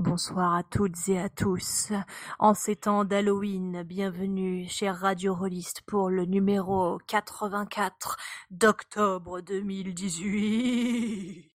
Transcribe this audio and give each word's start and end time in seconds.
Bonsoir 0.00 0.54
à 0.54 0.62
toutes 0.62 1.10
et 1.10 1.18
à 1.18 1.28
tous. 1.28 1.92
En 2.38 2.54
ces 2.54 2.74
temps 2.74 3.04
d'Halloween, 3.04 3.82
bienvenue, 3.82 4.66
chers 4.66 4.98
radio 4.98 5.36
pour 5.86 6.08
le 6.08 6.24
numéro 6.24 6.98
84 7.06 8.16
d'octobre 8.50 9.42
2018. 9.42 11.49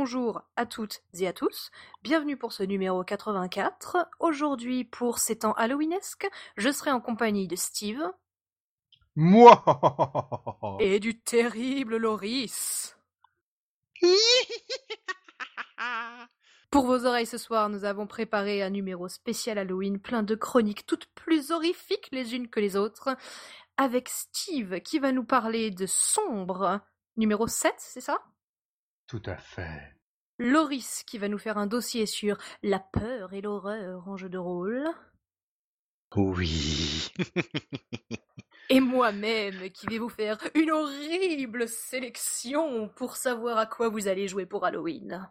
Bonjour 0.00 0.40
à 0.56 0.64
toutes 0.64 1.02
et 1.12 1.28
à 1.28 1.34
tous. 1.34 1.70
Bienvenue 2.02 2.38
pour 2.38 2.54
ce 2.54 2.62
numéro 2.62 3.04
84. 3.04 4.08
Aujourd'hui, 4.18 4.84
pour 4.84 5.18
ces 5.18 5.40
temps 5.40 5.52
halloweenesques, 5.52 6.26
je 6.56 6.72
serai 6.72 6.90
en 6.90 7.02
compagnie 7.02 7.46
de 7.46 7.54
Steve. 7.54 8.00
Moi 9.14 9.62
Et 10.80 11.00
du 11.00 11.20
terrible 11.20 11.98
Loris. 11.98 12.96
Pour 16.70 16.86
vos 16.86 17.04
oreilles 17.04 17.26
ce 17.26 17.36
soir, 17.36 17.68
nous 17.68 17.84
avons 17.84 18.06
préparé 18.06 18.62
un 18.62 18.70
numéro 18.70 19.06
spécial 19.06 19.58
Halloween 19.58 20.00
plein 20.00 20.22
de 20.22 20.34
chroniques 20.34 20.86
toutes 20.86 21.10
plus 21.14 21.50
horrifiques 21.50 22.08
les 22.10 22.34
unes 22.34 22.48
que 22.48 22.60
les 22.60 22.74
autres, 22.74 23.14
avec 23.76 24.08
Steve 24.08 24.80
qui 24.80 24.98
va 24.98 25.12
nous 25.12 25.24
parler 25.24 25.70
de 25.70 25.84
Sombre, 25.84 26.80
numéro 27.18 27.46
7, 27.46 27.74
c'est 27.76 28.00
ça? 28.00 28.22
Tout 29.10 29.22
à 29.26 29.36
fait. 29.36 29.96
Loris 30.38 31.02
qui 31.04 31.18
va 31.18 31.26
nous 31.26 31.36
faire 31.36 31.58
un 31.58 31.66
dossier 31.66 32.06
sur 32.06 32.38
la 32.62 32.78
peur 32.78 33.32
et 33.32 33.40
l'horreur 33.40 34.06
en 34.06 34.16
jeu 34.16 34.28
de 34.28 34.38
rôle. 34.38 34.88
Oui. 36.14 37.10
et 38.70 38.78
moi-même 38.78 39.68
qui 39.70 39.88
vais 39.88 39.98
vous 39.98 40.08
faire 40.08 40.38
une 40.54 40.70
horrible 40.70 41.66
sélection 41.66 42.88
pour 42.90 43.16
savoir 43.16 43.58
à 43.58 43.66
quoi 43.66 43.88
vous 43.88 44.06
allez 44.06 44.28
jouer 44.28 44.46
pour 44.46 44.64
Halloween. 44.64 45.28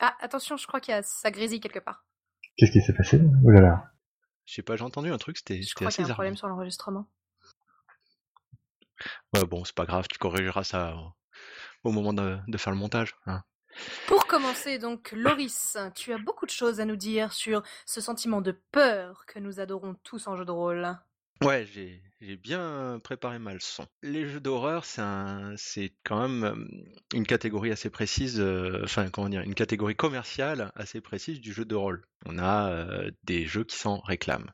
Ah, 0.00 0.16
attention, 0.18 0.56
je 0.56 0.66
crois 0.66 0.80
qu'il 0.80 0.94
y 0.94 0.96
a 0.96 1.02
ça 1.04 1.30
grésille 1.30 1.60
quelque 1.60 1.78
part. 1.78 2.04
Qu'est-ce 2.56 2.72
qui 2.72 2.80
s'est 2.80 2.94
passé? 2.94 3.20
Oh 3.44 3.50
là 3.50 3.60
là. 3.60 3.92
Je 4.46 4.54
sais 4.54 4.62
pas, 4.62 4.74
j'ai 4.74 4.82
entendu 4.82 5.12
un 5.12 5.18
truc, 5.18 5.38
c'était 5.38 5.62
Je 5.62 5.74
crois 5.76 5.92
qu'il 5.92 6.04
y 6.04 6.08
a 6.08 6.10
un 6.10 6.14
problème 6.14 6.36
sur 6.36 6.48
l'enregistrement. 6.48 7.08
Ouais, 9.34 9.44
bon, 9.44 9.64
c'est 9.64 9.74
pas 9.74 9.86
grave, 9.86 10.06
tu 10.10 10.18
corrigeras 10.18 10.64
ça 10.64 10.94
au, 11.84 11.92
moment 11.92 12.12
de, 12.12 12.38
faire 12.56 12.72
le 12.72 12.78
montage. 12.78 13.14
Hein. 13.26 13.42
Pour 14.06 14.26
commencer, 14.26 14.78
donc, 14.78 15.12
Loris, 15.12 15.76
tu 15.94 16.12
as 16.12 16.18
beaucoup 16.18 16.46
de 16.46 16.50
choses 16.50 16.80
à 16.80 16.84
nous 16.84 16.96
dire 16.96 17.32
sur 17.32 17.62
ce 17.86 18.00
sentiment 18.00 18.40
de 18.40 18.52
peur 18.70 19.24
que 19.26 19.38
nous 19.38 19.60
adorons 19.60 19.94
tous 20.02 20.26
en 20.26 20.36
jeu 20.36 20.44
de 20.44 20.50
rôle. 20.50 20.96
Ouais, 21.42 21.66
j'ai 21.66 22.36
bien 22.36 23.00
préparé 23.02 23.40
ma 23.40 23.52
leçon. 23.54 23.86
Les 24.02 24.28
jeux 24.28 24.38
d'horreur, 24.38 24.84
c'est 24.84 25.92
quand 26.04 26.28
même 26.28 26.68
une 27.14 27.26
catégorie 27.26 27.72
assez 27.72 27.90
précise, 27.90 28.40
enfin 28.84 29.10
comment 29.10 29.28
dire, 29.28 29.40
une 29.40 29.54
catégorie 29.54 29.96
commerciale 29.96 30.70
assez 30.76 31.00
précise 31.00 31.40
du 31.40 31.52
jeu 31.52 31.64
de 31.64 31.74
rôle. 31.74 32.06
On 32.26 32.38
a 32.38 32.92
des 33.24 33.46
jeux 33.46 33.64
qui 33.64 33.76
s'en 33.76 33.98
réclament 34.00 34.52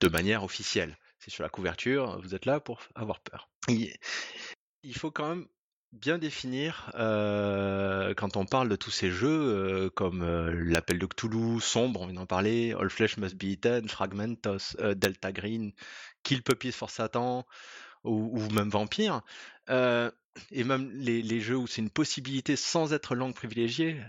de 0.00 0.08
manière 0.08 0.42
officielle 0.42 0.98
c'est 1.20 1.30
sur 1.30 1.42
la 1.42 1.50
couverture, 1.50 2.18
vous 2.22 2.34
êtes 2.34 2.46
là 2.46 2.60
pour 2.60 2.80
avoir 2.94 3.20
peur. 3.20 3.48
Il, 3.68 4.94
faut 4.94 5.10
quand 5.10 5.28
même 5.28 5.46
bien 5.92 6.18
définir 6.18 6.90
euh, 6.94 8.14
quand 8.14 8.36
on 8.36 8.46
parle 8.46 8.68
de 8.68 8.76
tous 8.76 8.90
ces 8.90 9.10
jeux 9.10 9.28
euh, 9.28 9.90
comme 9.90 10.22
euh, 10.22 10.50
l'appel 10.50 10.98
de 10.98 11.06
Cthulhu, 11.06 11.60
Sombre, 11.60 12.00
on 12.00 12.06
vient 12.06 12.20
d'en 12.20 12.26
parler, 12.26 12.74
All 12.78 12.88
Flesh 12.88 13.18
Must 13.18 13.36
Be 13.36 13.44
Eaten, 13.44 13.88
Fragmentos, 13.88 14.76
Delta 14.96 15.30
Green, 15.30 15.72
Kill 16.22 16.42
Puppies 16.42 16.72
for 16.72 16.90
Satan 16.90 17.46
ou, 18.04 18.38
ou 18.38 18.50
même 18.50 18.70
Vampire. 18.70 19.20
et 19.68 20.64
même 20.64 20.90
les, 20.94 21.20
les, 21.20 21.40
jeux 21.40 21.56
où 21.56 21.66
c'est 21.66 21.82
une 21.82 21.90
possibilité 21.90 22.56
sans 22.56 22.94
être 22.94 23.14
langue 23.14 23.34
privilégiée, 23.34 24.00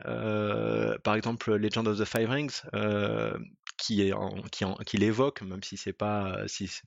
par 1.04 1.16
exemple 1.16 1.56
Legend 1.56 1.88
of 1.90 2.00
the 2.00 2.06
Five 2.06 2.30
Rings, 2.30 2.62
qui, 3.82 4.98
l'évoque, 4.98 5.42
même 5.42 5.64
si 5.64 5.78
c'est 5.78 5.94
pas 5.94 6.38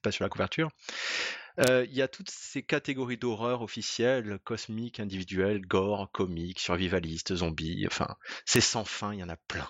pas 0.03 0.13
sur 0.13 0.25
la 0.25 0.29
couverture. 0.29 0.71
Euh, 1.69 1.87
il 1.89 1.95
y 1.95 2.03
a 2.03 2.09
toutes 2.09 2.31
ces 2.31 2.63
catégories 2.63 3.17
d'horreur 3.17 3.63
officielles, 3.63 4.39
cosmiques, 4.45 5.01
individuelles, 5.01 5.61
gore, 5.61 6.11
comique, 6.13 6.59
survivaliste, 6.59 7.35
zombie, 7.37 7.85
enfin, 7.87 8.17
c'est 8.45 8.61
sans 8.61 8.85
fin, 8.85 9.13
il 9.13 9.21
y 9.21 9.25
en 9.25 9.29
a 9.29 9.37
plein. 9.37 9.69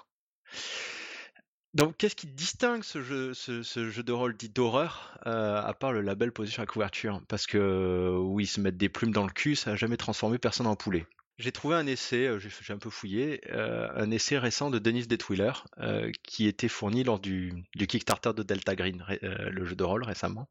Donc, 1.75 1.97
qu'est-ce 1.97 2.15
qui 2.15 2.29
distingue 2.29 2.85
ce 2.85 3.03
jeu, 3.03 3.33
de 3.35 4.13
rôle 4.13 4.37
dit 4.37 4.49
d'horreur, 4.49 5.19
euh, 5.27 5.61
à 5.61 5.75
part 5.75 5.93
le 5.93 6.03
label 6.03 6.33
posé 6.33 6.53
sur 6.53 6.63
la 6.63 6.67
couverture? 6.67 7.21
Parce 7.29 7.47
que, 7.47 8.17
oui, 8.17 8.47
se 8.47 8.61
mettre 8.61 8.79
des 8.79 8.89
plumes 8.89 9.13
dans 9.13 9.27
le 9.27 9.33
cul, 9.33 9.57
ça 9.57 9.71
n'a 9.71 9.77
jamais 9.77 9.97
transformé 9.97 10.39
personne 10.39 10.69
en 10.69 10.77
poulet. 10.77 11.05
J'ai 11.37 11.51
trouvé 11.51 11.75
un 11.75 11.87
essai, 11.87 12.29
euh, 12.29 12.39
j'ai 12.39 12.73
un 12.73 12.79
peu 12.79 12.91
fouillé, 12.91 13.41
euh, 13.51 13.89
un 13.97 14.11
essai 14.13 14.39
récent 14.39 14.71
de 14.71 14.79
Denis 14.79 15.09
Detwiller 15.09 15.53
euh, 15.79 16.13
qui 16.23 16.47
était 16.47 16.69
fourni 16.69 17.03
lors 17.03 17.19
du, 17.19 17.65
Kickstarter 17.77 18.33
de 18.35 18.45
Delta 18.45 18.77
Green, 18.77 19.05
le 19.21 19.65
jeu 19.65 19.75
de 19.75 19.83
rôle 19.83 20.05
récemment, 20.05 20.49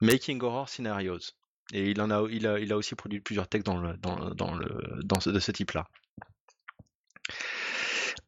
Making 0.00 0.40
Horror 0.40 0.68
Scenarios. 0.68 1.34
Et 1.72 1.90
il 1.90 2.00
en 2.00 2.10
a, 2.10 2.26
il 2.30 2.46
a, 2.46 2.58
il 2.58 2.72
a 2.72 2.76
aussi 2.76 2.94
produit 2.94 3.20
plusieurs 3.20 3.48
textes 3.48 3.66
dans 3.66 3.76
le, 3.76 3.96
dans, 3.98 4.54
le, 4.54 5.02
dans 5.02 5.20
ce, 5.20 5.28
de 5.28 5.38
ce 5.38 5.52
type-là. 5.52 5.86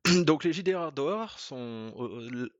Donc 0.24 0.44
les 0.44 0.52
JDR 0.52 0.92
d'horreur 0.92 1.38
sont 1.38 1.92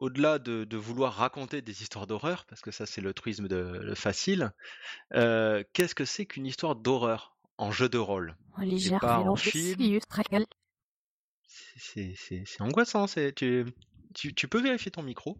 au-delà 0.00 0.38
de, 0.38 0.76
vouloir 0.76 1.14
raconter 1.14 1.60
des 1.60 1.82
histoires 1.82 2.06
d'horreur, 2.06 2.46
parce 2.46 2.62
que 2.62 2.70
ça 2.70 2.86
c'est 2.86 3.02
le 3.02 3.12
truisme 3.12 3.48
facile. 3.94 4.52
Qu'est-ce 5.12 5.94
que 5.94 6.06
c'est 6.06 6.24
qu'une 6.24 6.46
histoire 6.46 6.74
d'horreur? 6.74 7.35
En 7.58 7.70
jeu 7.70 7.88
de 7.88 7.98
rôle. 7.98 8.36
Légère 8.58 9.00
pas 9.00 9.18
en 9.18 9.36
film. 9.36 10.00
C'est 11.76 12.60
angoissant. 12.60 13.06
Tu, 13.06 13.66
tu, 14.14 14.34
tu, 14.34 14.48
peux 14.48 14.62
vérifier 14.62 14.90
ton 14.90 15.02
micro? 15.02 15.38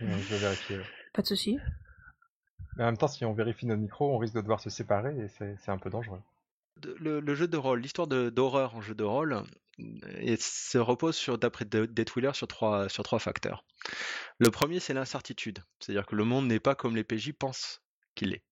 Je 0.00 0.06
vais 0.06 0.38
vérifier. 0.38 0.80
Pas 1.12 1.22
de 1.22 1.26
souci. 1.26 1.58
Mais 2.76 2.82
en 2.84 2.86
même 2.86 2.96
temps, 2.96 3.08
si 3.08 3.24
on 3.24 3.32
vérifie 3.32 3.66
nos 3.66 3.76
micros, 3.76 4.14
on 4.14 4.18
risque 4.18 4.34
de 4.34 4.40
devoir 4.40 4.60
se 4.60 4.70
séparer 4.70 5.16
et 5.16 5.28
c'est 5.28 5.68
un 5.68 5.78
peu 5.78 5.90
dangereux. 5.90 6.20
Le, 6.98 7.34
jeu 7.34 7.46
de 7.46 7.56
rôle, 7.56 7.80
l'histoire 7.80 8.08
d'horreur 8.08 8.74
en 8.74 8.80
jeu 8.80 8.94
de 8.94 9.04
rôle, 9.04 9.44
et 10.18 10.36
se 10.36 10.78
repose 10.78 11.16
sur, 11.16 11.38
d'après 11.38 11.64
Deathwheeler 11.64 12.32
sur 12.34 12.48
trois, 12.48 12.88
sur 12.88 13.04
trois 13.04 13.20
facteurs. 13.20 13.64
Le 14.38 14.50
premier, 14.50 14.80
c'est 14.80 14.94
l'incertitude. 14.94 15.60
C'est-à-dire 15.78 16.06
que 16.06 16.16
le 16.16 16.24
monde 16.24 16.46
n'est 16.46 16.60
pas 16.60 16.74
comme 16.74 16.96
les 16.96 17.04
PJ 17.04 17.32
pensent 17.32 17.80
qu'il 18.14 18.34
est 18.34 18.42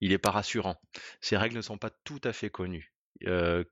il 0.00 0.12
est 0.12 0.18
pas 0.18 0.30
rassurant. 0.30 0.80
Ces 1.20 1.36
règles 1.36 1.56
ne 1.56 1.62
sont 1.62 1.78
pas 1.78 1.90
tout 2.04 2.20
à 2.24 2.32
fait 2.32 2.50
connues. 2.50 2.92
Que 3.20 3.64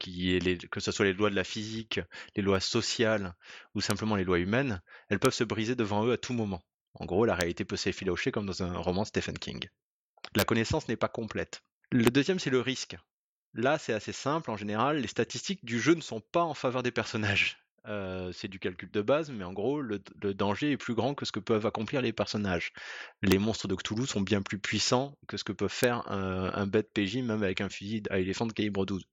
ce 0.79 0.93
soit 0.93 1.07
les 1.07 1.13
lois 1.13 1.31
de 1.31 1.35
la 1.35 1.45
physique, 1.45 2.01
les 2.37 2.43
lois 2.43 2.61
sociales 2.61 3.35
ou 3.75 3.81
simplement 3.81 4.17
les 4.17 4.25
lois 4.25 4.39
humaines, 4.39 4.81
elles 5.09 5.19
peuvent 5.19 5.35
se 5.35 5.45
briser 5.45 5.75
devant 5.75 6.07
eux 6.07 6.13
à 6.13 6.19
tout 6.19 6.33
moment. 6.33 6.63
En 6.95 7.05
gros, 7.07 7.25
la 7.25 7.35
réalité 7.35 7.65
peut 7.65 7.77
s'effilocher 7.77 8.33
comme 8.33 8.47
dans 8.47 8.63
un 8.63 8.77
roman 8.77 9.05
Stephen 9.05 9.39
King. 9.39 9.69
La 10.37 10.45
connaissance 10.45 10.89
n'est 10.89 10.97
pas 10.97 11.09
complète. 11.09 11.63
Le 11.91 12.11
deuxième, 12.11 12.39
c'est 12.39 12.51
le 12.51 12.61
risque. 12.61 12.97
Là, 13.55 13.79
c'est 13.79 13.93
assez 13.93 14.13
simple. 14.13 14.51
En 14.51 14.57
général, 14.57 14.99
les 14.99 15.09
statistiques 15.09 15.65
du 15.65 15.81
jeu 15.81 15.95
ne 15.95 16.01
sont 16.01 16.21
pas 16.21 16.43
en 16.43 16.55
faveur 16.55 16.85
des 16.85 16.93
personnages. 16.93 17.59
C'est 17.85 18.49
du 18.49 18.59
calcul 18.59 18.91
de 18.91 19.03
base, 19.03 19.31
mais 19.31 19.45
en 19.45 19.53
gros, 19.53 19.81
le, 19.81 20.01
danger 20.35 20.73
est 20.73 20.77
plus 20.77 20.95
grand 20.95 21.15
que 21.15 21.25
ce 21.25 21.33
que 21.33 21.41
peuvent 21.41 21.67
accomplir 21.67 22.03
les 22.03 22.13
personnages. 22.13 22.73
Les 23.23 23.39
monstres 23.39 23.69
de 23.69 23.75
Cthulhu 23.75 24.07
sont 24.07 24.21
bien 24.21 24.43
plus 24.43 24.59
puissants 24.59 25.17
que 25.27 25.37
ce 25.37 25.45
que 25.45 25.53
peut 25.53 25.69
faire 25.69 26.11
un, 26.11 26.67
bête 26.67 26.93
PJ, 26.93 27.17
même 27.17 27.43
avec 27.43 27.61
un 27.61 27.69
fusil 27.69 28.03
à 28.11 28.19
éléphant 28.19 28.47
de 28.47 28.53
calibre 28.53 28.87
12. 28.87 29.05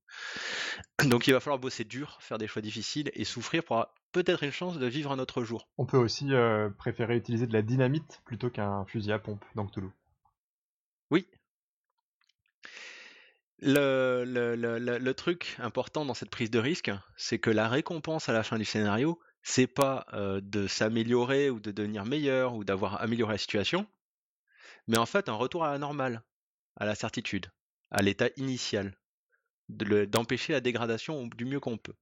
Donc 1.04 1.26
il 1.26 1.32
va 1.32 1.40
falloir 1.40 1.58
bosser 1.58 1.84
dur, 1.84 2.18
faire 2.20 2.38
des 2.38 2.46
choix 2.46 2.62
difficiles 2.62 3.10
et 3.14 3.24
souffrir 3.24 3.64
pour 3.64 3.86
peut-être 4.12 4.42
une 4.42 4.52
chance 4.52 4.78
de 4.78 4.86
vivre 4.86 5.12
un 5.12 5.18
autre 5.18 5.42
jour. 5.42 5.68
On 5.78 5.86
peut 5.86 5.98
aussi 5.98 6.30
préférer 6.78 7.16
utiliser 7.16 7.46
de 7.46 7.52
la 7.52 7.62
dynamite 7.62 8.20
plutôt 8.24 8.50
qu'un 8.50 8.84
fusil 8.86 9.12
à 9.12 9.18
pompe 9.18 9.44
dans 9.54 9.66
Cthulhu. 9.66 9.90
Le, 13.60 15.12
truc 15.12 15.56
important 15.58 16.04
dans 16.04 16.14
cette 16.14 16.30
prise 16.30 16.50
de 16.50 16.58
risque, 16.58 16.90
c'est 17.16 17.38
que 17.38 17.50
la 17.50 17.68
récompense 17.68 18.28
à 18.28 18.32
la 18.32 18.42
fin 18.42 18.58
du 18.58 18.64
scénario 18.64 19.20
c'est 19.42 19.66
pas 19.66 20.04
euh, 20.12 20.40
de 20.42 20.66
s'améliorer 20.66 21.48
ou 21.48 21.60
de 21.60 21.70
devenir 21.70 22.04
meilleur 22.04 22.54
ou 22.54 22.64
d'avoir 22.64 23.00
amélioré 23.00 23.34
la 23.34 23.38
situation, 23.38 23.86
mais 24.86 24.98
en 24.98 25.06
fait 25.06 25.28
un 25.28 25.34
retour 25.34 25.64
à 25.64 25.72
la 25.72 25.78
normale, 25.78 26.22
à 26.76 26.84
la 26.84 26.94
certitude, 26.94 27.46
à 27.90 28.02
l'état 28.02 28.28
initial, 28.36 28.96
d'empêcher 29.68 30.52
la 30.52 30.60
dégradation 30.60 31.26
du 31.26 31.44
mieux 31.44 31.60
qu'on 31.60 31.78
peut. 31.78 31.94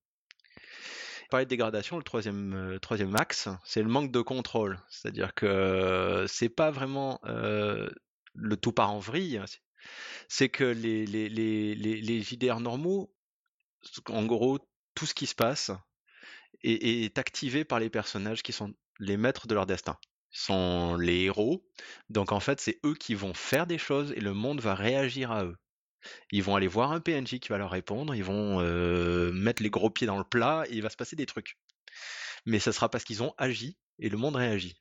Parler 1.30 1.44
de 1.44 1.50
dégradation, 1.50 1.96
le 1.96 2.04
troisième, 2.04 2.54
euh, 2.54 2.78
troisième 2.78 3.14
axe, 3.16 3.48
c'est 3.64 3.82
le 3.82 3.88
manque 3.88 4.12
de 4.12 4.20
contrôle. 4.20 4.78
C'est-à-dire 4.88 5.34
que 5.34 6.24
c'est 6.28 6.48
pas 6.48 6.70
vraiment 6.70 7.20
euh, 7.24 7.90
le 8.34 8.56
tout 8.56 8.70
part 8.70 8.92
en 8.92 9.00
vrille, 9.00 9.42
c'est 10.28 10.48
que 10.48 10.64
les, 10.64 11.06
les, 11.06 12.22
JDR 12.22 12.60
normaux, 12.60 13.14
en 14.08 14.24
gros, 14.24 14.58
tout 14.94 15.06
ce 15.06 15.14
qui 15.14 15.26
se 15.26 15.34
passe 15.34 15.70
est, 16.62 17.04
est 17.04 17.18
activé 17.18 17.64
par 17.64 17.78
les 17.78 17.90
personnages 17.90 18.42
qui 18.42 18.52
sont 18.52 18.74
les 18.98 19.16
maîtres 19.16 19.46
de 19.46 19.54
leur 19.54 19.66
destin 19.66 19.98
sont 20.30 20.96
les 20.96 21.22
héros. 21.22 21.64
Donc 22.10 22.32
en 22.32 22.40
fait, 22.40 22.60
c'est 22.60 22.78
eux 22.84 22.94
qui 22.94 23.14
vont 23.14 23.34
faire 23.34 23.66
des 23.66 23.78
choses 23.78 24.12
et 24.12 24.20
le 24.20 24.34
monde 24.34 24.60
va 24.60 24.74
réagir 24.74 25.32
à 25.32 25.44
eux. 25.44 25.56
Ils 26.30 26.42
vont 26.42 26.54
aller 26.54 26.68
voir 26.68 26.92
un 26.92 27.00
PNJ 27.00 27.38
qui 27.40 27.48
va 27.48 27.58
leur 27.58 27.70
répondre, 27.70 28.14
ils 28.14 28.24
vont 28.24 28.60
euh, 28.60 29.32
mettre 29.32 29.62
les 29.62 29.70
gros 29.70 29.90
pieds 29.90 30.06
dans 30.06 30.18
le 30.18 30.24
plat 30.24 30.64
et 30.68 30.74
il 30.74 30.82
va 30.82 30.90
se 30.90 30.96
passer 30.96 31.16
des 31.16 31.26
trucs. 31.26 31.58
Mais 32.44 32.60
ce 32.60 32.70
sera 32.70 32.88
parce 32.88 33.04
qu'ils 33.04 33.22
ont 33.22 33.34
agi 33.38 33.76
et 33.98 34.08
le 34.08 34.16
monde 34.16 34.36
réagit. 34.36 34.76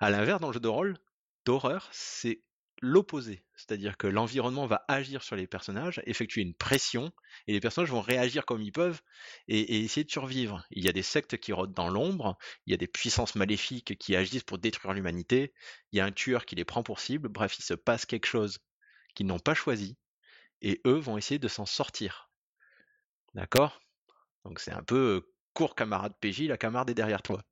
À 0.00 0.10
l'inverse, 0.10 0.40
dans 0.40 0.48
le 0.48 0.54
jeu 0.54 0.60
de 0.60 0.68
rôle, 0.68 0.98
d'horreur, 1.44 1.88
c'est 1.92 2.42
l'opposé. 2.80 3.42
C'est-à-dire 3.56 3.96
que 3.96 4.06
l'environnement 4.06 4.66
va 4.66 4.84
agir 4.88 5.22
sur 5.22 5.36
les 5.36 5.46
personnages, 5.46 6.02
effectuer 6.04 6.42
une 6.42 6.54
pression, 6.54 7.12
et 7.46 7.52
les 7.52 7.60
personnages 7.60 7.90
vont 7.90 8.00
réagir 8.00 8.44
comme 8.44 8.62
ils 8.62 8.72
peuvent 8.72 9.00
et, 9.48 9.82
essayer 9.82 10.04
de 10.04 10.10
survivre. 10.10 10.64
Il 10.70 10.84
y 10.84 10.88
a 10.88 10.92
des 10.92 11.02
sectes 11.02 11.38
qui 11.38 11.52
rôdent 11.52 11.74
dans 11.74 11.88
l'ombre, 11.88 12.36
il 12.66 12.72
y 12.72 12.74
a 12.74 12.76
des 12.76 12.86
puissances 12.86 13.34
maléfiques 13.34 13.98
qui 13.98 14.14
agissent 14.14 14.44
pour 14.44 14.58
détruire 14.58 14.94
l'humanité, 14.94 15.54
il 15.92 15.98
y 15.98 16.00
a 16.00 16.04
un 16.04 16.12
tueur 16.12 16.44
qui 16.44 16.54
les 16.54 16.64
prend 16.64 16.82
pour 16.82 17.00
cible, 17.00 17.28
bref, 17.28 17.58
il 17.58 17.62
se 17.62 17.74
passe 17.74 18.04
quelque 18.04 18.26
chose 18.26 18.58
qu'ils 19.14 19.26
n'ont 19.26 19.38
pas 19.38 19.54
choisi, 19.54 19.96
et 20.60 20.80
eux 20.86 20.98
vont 20.98 21.16
essayer 21.16 21.38
de 21.38 21.48
s'en 21.48 21.66
sortir. 21.66 22.30
D'accord? 23.34 23.80
Donc 24.44 24.60
c'est 24.60 24.72
un 24.72 24.82
peu 24.82 25.16
euh, 25.16 25.32
court 25.54 25.74
camarade 25.74 26.14
PJ, 26.20 26.42
la 26.42 26.58
camarade 26.58 26.90
est 26.90 26.94
derrière 26.94 27.22
toi. 27.22 27.42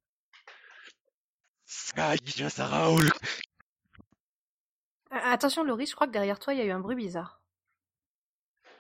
Attention 5.23 5.65
Laurie, 5.65 5.87
je 5.87 5.95
crois 5.95 6.07
que 6.07 6.13
derrière 6.13 6.39
toi 6.39 6.55
il 6.55 6.59
y 6.59 6.63
a 6.63 6.65
eu 6.65 6.71
un 6.71 6.81
bruit 6.81 6.97
bizarre. 6.97 7.41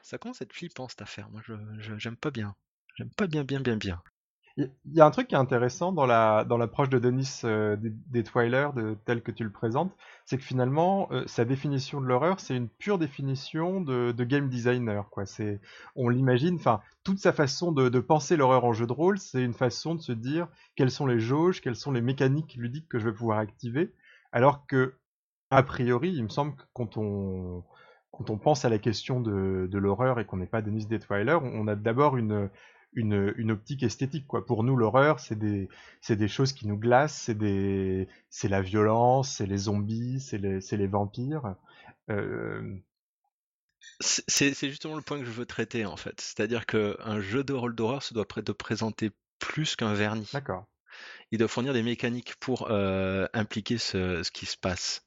Ça 0.02 0.18
commence 0.18 0.42
à 0.42 0.44
être 0.44 0.52
flippant 0.52 0.88
cette 0.88 1.02
affaire, 1.02 1.30
moi 1.30 1.40
je 1.44 1.54
j'aime 1.98 2.16
pas 2.16 2.30
bien. 2.30 2.54
J'aime 2.96 3.10
pas 3.10 3.26
bien 3.26 3.44
bien 3.44 3.60
bien 3.60 3.76
bien. 3.76 4.02
Il 4.56 4.70
y 4.92 5.00
a 5.00 5.06
un 5.06 5.10
truc 5.10 5.26
qui 5.26 5.34
est 5.34 5.38
intéressant 5.38 5.90
dans 5.90 6.06
la 6.06 6.44
dans 6.44 6.56
l'approche 6.56 6.88
de 6.88 7.00
Denis 7.00 7.40
euh, 7.42 7.76
des, 7.80 8.22
Twiler, 8.22 8.68
de, 8.76 8.96
tel 9.04 9.20
que 9.20 9.32
tu 9.32 9.42
le 9.42 9.50
présentes, 9.50 9.92
c'est 10.26 10.38
que 10.38 10.44
finalement 10.44 11.08
euh, 11.10 11.24
sa 11.26 11.44
définition 11.44 12.00
de 12.00 12.06
l'horreur, 12.06 12.38
c'est 12.38 12.56
une 12.56 12.68
pure 12.68 12.98
définition 12.98 13.80
de, 13.80 14.12
de 14.12 14.24
game 14.24 14.48
designer. 14.48 15.08
Quoi. 15.10 15.26
C'est, 15.26 15.60
on 15.96 16.08
l'imagine, 16.08 16.54
enfin 16.54 16.80
toute 17.02 17.18
sa 17.18 17.32
façon 17.32 17.72
de, 17.72 17.88
de 17.88 17.98
penser 17.98 18.36
l'horreur 18.36 18.64
en 18.64 18.72
jeu 18.72 18.86
de 18.86 18.92
rôle, 18.92 19.18
c'est 19.18 19.42
une 19.42 19.54
façon 19.54 19.96
de 19.96 20.00
se 20.00 20.12
dire 20.12 20.46
quelles 20.76 20.92
sont 20.92 21.06
les 21.06 21.18
jauges, 21.18 21.60
quelles 21.60 21.74
sont 21.74 21.90
les 21.90 22.02
mécaniques 22.02 22.54
ludiques 22.54 22.88
que 22.88 23.00
je 23.00 23.08
vais 23.08 23.14
pouvoir 23.14 23.38
activer, 23.38 23.92
alors 24.30 24.66
que 24.68 24.94
a 25.56 25.62
priori, 25.62 26.12
il 26.12 26.24
me 26.24 26.28
semble 26.28 26.54
que 26.56 26.62
quand 26.72 26.96
on 26.96 27.64
quand 28.10 28.30
on 28.30 28.38
pense 28.38 28.64
à 28.64 28.68
la 28.68 28.78
question 28.78 29.20
de, 29.20 29.68
de 29.68 29.78
l'horreur 29.78 30.20
et 30.20 30.24
qu'on 30.24 30.36
n'est 30.36 30.46
pas 30.46 30.62
Denis 30.62 30.86
Detweiler, 30.86 31.36
on 31.42 31.66
a 31.66 31.74
d'abord 31.74 32.16
une, 32.16 32.48
une, 32.92 33.34
une, 33.36 33.50
optique 33.50 33.82
esthétique 33.82 34.28
quoi. 34.28 34.46
Pour 34.46 34.62
nous, 34.62 34.76
l'horreur, 34.76 35.18
c'est 35.18 35.36
des 35.36 35.68
des 36.08 36.28
choses 36.28 36.52
qui 36.52 36.68
nous 36.68 36.78
glacent, 36.78 37.30
c'est 38.30 38.48
la 38.48 38.60
violence, 38.62 39.36
c'est 39.36 39.46
les 39.46 39.56
zombies, 39.56 40.20
c'est 40.20 40.38
les 40.38 40.60
les 40.60 40.86
vampires. 40.86 41.56
Euh... 42.10 42.78
C'est 44.00 44.54
justement 44.54 44.96
le 44.96 45.02
point 45.02 45.18
que 45.18 45.26
je 45.26 45.30
veux 45.30 45.46
traiter 45.46 45.84
en 45.84 45.96
fait. 45.96 46.20
C'est-à-dire 46.20 46.66
qu'un 46.66 47.20
jeu 47.20 47.44
de 47.44 47.52
rôle 47.52 47.74
d'horreur 47.74 48.02
se 48.02 48.14
doit 48.14 48.24
te 48.24 48.52
présenter 48.52 49.10
plus 49.38 49.76
qu'un 49.76 49.94
vernis. 49.94 50.30
D'accord. 50.32 50.66
Il 51.30 51.38
doit 51.38 51.48
fournir 51.48 51.72
des 51.72 51.82
mécaniques 51.82 52.34
pour 52.36 52.70
euh, 52.70 53.26
impliquer 53.32 53.78
ce, 53.78 54.22
ce 54.22 54.30
qui 54.30 54.46
se 54.46 54.56
passe. 54.56 55.04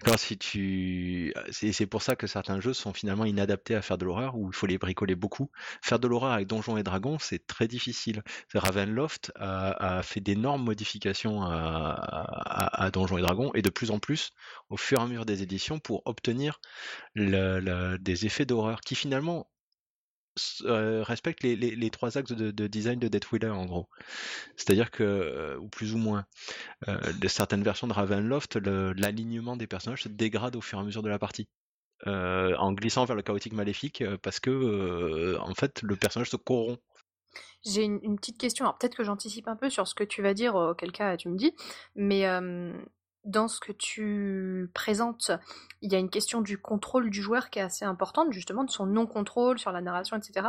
D'accord, 0.00 0.18
si 0.18 0.38
tu, 0.38 1.32
c'est 1.50 1.86
pour 1.86 2.02
ça 2.02 2.16
que 2.16 2.26
certains 2.26 2.60
jeux 2.60 2.72
sont 2.72 2.92
finalement 2.92 3.24
inadaptés 3.24 3.74
à 3.74 3.82
faire 3.82 3.98
de 3.98 4.04
l'horreur, 4.04 4.36
où 4.36 4.48
il 4.48 4.54
faut 4.54 4.66
les 4.66 4.78
bricoler 4.78 5.14
beaucoup. 5.14 5.50
Faire 5.82 5.98
de 5.98 6.08
l'horreur 6.08 6.32
avec 6.32 6.46
Donjons 6.46 6.76
et 6.76 6.82
Dragons, 6.82 7.18
c'est 7.18 7.46
très 7.46 7.68
difficile. 7.68 8.22
Ravenloft 8.54 9.32
a, 9.36 10.02
fait 10.02 10.20
d'énormes 10.20 10.64
modifications 10.64 11.42
à, 11.42 12.90
Donjons 12.92 13.18
et 13.18 13.22
Dragons, 13.22 13.50
et 13.54 13.62
de 13.62 13.70
plus 13.70 13.90
en 13.90 13.98
plus, 13.98 14.30
au 14.68 14.76
fur 14.76 15.00
et 15.00 15.02
à 15.02 15.06
mesure 15.06 15.26
des 15.26 15.42
éditions, 15.42 15.78
pour 15.78 16.02
obtenir 16.06 16.60
des 17.16 18.26
effets 18.26 18.46
d'horreur 18.46 18.80
qui 18.80 18.94
finalement 18.94 19.48
euh, 20.64 21.02
respectent 21.02 21.44
les, 21.44 21.90
trois 21.90 22.18
axes 22.18 22.32
de, 22.32 22.50
de, 22.50 22.66
design 22.66 22.98
de 22.98 23.08
Death 23.08 23.30
Wheeler 23.30 23.50
en 23.50 23.66
gros. 23.66 23.88
C'est-à-dire 24.56 24.90
que, 24.90 25.02
euh, 25.02 25.56
ou 25.58 25.68
plus 25.68 25.94
ou 25.94 25.98
moins, 25.98 26.26
euh, 26.88 27.12
de 27.12 27.28
certaines 27.28 27.62
versions 27.62 27.86
de 27.86 27.92
Ravenloft, 27.92 28.56
l'alignement 28.56 29.56
des 29.56 29.66
personnages 29.66 30.02
se 30.02 30.08
dégrade 30.08 30.56
au 30.56 30.60
fur 30.60 30.78
et 30.78 30.82
à 30.82 30.84
mesure 30.84 31.02
de 31.02 31.08
la 31.08 31.18
partie. 31.18 31.48
En 32.06 32.72
glissant 32.74 33.06
vers 33.06 33.16
le 33.16 33.22
chaotique 33.22 33.54
maléfique 33.54 34.04
parce 34.22 34.38
que 34.38 35.38
en 35.40 35.54
fait 35.54 35.80
le 35.80 35.96
personnage 35.96 36.28
se 36.28 36.36
corrompt. 36.36 36.82
J'ai 37.64 37.82
une, 37.82 37.98
une, 38.02 38.16
petite 38.16 38.36
question, 38.36 38.66
alors 38.66 38.76
peut-être 38.76 38.94
que 38.94 39.04
j'anticipe 39.04 39.48
un 39.48 39.56
peu 39.56 39.70
sur 39.70 39.88
ce 39.88 39.94
que 39.94 40.04
tu 40.04 40.20
vas 40.20 40.34
dire, 40.34 40.54
auquel 40.54 40.92
cas 40.92 41.16
tu 41.16 41.30
me 41.30 41.38
dis, 41.38 41.54
mais 41.94 42.26
dans 43.24 43.48
ce 43.48 43.60
que 43.60 43.72
tu 43.72 44.70
présentes, 44.74 45.30
il 45.80 45.92
y 45.92 45.94
a 45.94 45.98
une 45.98 46.10
question 46.10 46.40
du 46.40 46.58
contrôle 46.58 47.10
du 47.10 47.22
joueur 47.22 47.50
qui 47.50 47.58
est 47.58 47.62
assez 47.62 47.84
importante, 47.84 48.32
justement 48.32 48.64
de 48.64 48.70
son 48.70 48.86
non-contrôle 48.86 49.58
sur 49.58 49.72
la 49.72 49.80
narration, 49.80 50.16
etc. 50.16 50.48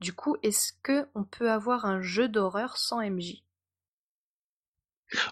Du 0.00 0.12
coup, 0.12 0.36
est-ce 0.42 0.72
que 0.82 1.06
on 1.14 1.24
peut 1.24 1.50
avoir 1.50 1.84
un 1.84 2.00
jeu 2.00 2.28
d'horreur 2.28 2.76
sans 2.76 3.00
MJ 3.00 3.42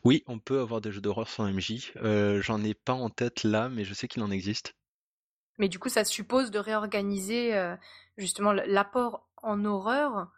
Oui, 0.04 0.22
on 0.26 0.38
peut 0.38 0.60
avoir 0.60 0.80
des 0.80 0.92
jeux 0.92 1.00
d'horreur 1.00 1.28
sans 1.28 1.50
MJ. 1.50 1.92
Euh, 1.96 2.40
J'en 2.42 2.62
ai 2.62 2.74
pas 2.74 2.94
en 2.94 3.10
tête 3.10 3.44
là, 3.44 3.68
mais 3.68 3.84
je 3.84 3.94
sais 3.94 4.08
qu'il 4.08 4.22
en 4.22 4.30
existe. 4.30 4.74
Mais 5.58 5.68
du 5.68 5.78
coup, 5.78 5.88
ça 5.88 6.04
suppose 6.04 6.50
de 6.50 6.58
réorganiser 6.58 7.54
euh, 7.54 7.76
justement 8.16 8.52
l'apport 8.52 9.28
en 9.42 9.64
horreur 9.64 10.28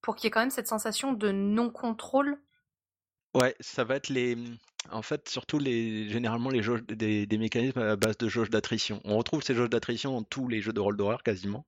pour 0.00 0.14
qu'il 0.14 0.24
y 0.24 0.28
ait 0.28 0.30
quand 0.30 0.40
même 0.40 0.50
cette 0.50 0.68
sensation 0.68 1.12
de 1.12 1.32
non-contrôle? 1.32 2.38
Ouais, 3.34 3.56
ça 3.60 3.84
va 3.84 3.96
être 3.96 4.08
les, 4.08 4.36
en 4.90 5.02
fait, 5.02 5.28
surtout 5.28 5.60
généralement 5.60 6.50
des, 6.50 7.38
mécanismes 7.38 7.80
à 7.80 7.96
base 7.96 8.16
de 8.18 8.28
jauges 8.28 8.50
d'attrition. 8.50 9.00
On 9.04 9.16
retrouve 9.16 9.42
ces 9.42 9.54
jauges 9.54 9.70
d'attrition 9.70 10.12
dans 10.12 10.22
tous 10.22 10.48
les 10.48 10.60
jeux 10.60 10.72
de 10.72 10.80
rôle 10.80 10.96
d'horreur 10.96 11.22
quasiment. 11.22 11.66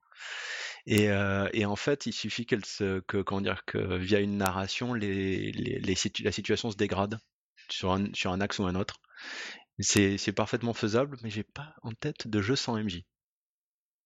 Et, 0.87 1.11
euh, 1.11 1.49
en 1.65 1.77
fait, 1.77 2.07
il 2.07 2.13
suffit 2.13 2.47
que, 2.47 3.97
via 3.99 4.21
une 4.21 4.37
narration, 4.39 4.95
la 4.95 6.33
situation 6.33 6.71
se 6.71 6.77
dégrade 6.77 7.19
sur 7.71 7.93
un, 7.93 8.13
sur 8.15 8.33
un 8.33 8.41
axe 8.41 8.59
ou 8.59 8.65
un 8.65 8.75
autre. 8.75 9.01
C'est 9.81 10.33
parfaitement 10.33 10.75
faisable, 10.75 11.17
mais 11.23 11.31
j'ai 11.31 11.45
pas 11.45 11.75
en 11.83 11.93
tête 11.93 12.27
de 12.29 12.43
jeu 12.43 12.57
sans 12.57 12.77
MJ. 12.77 13.05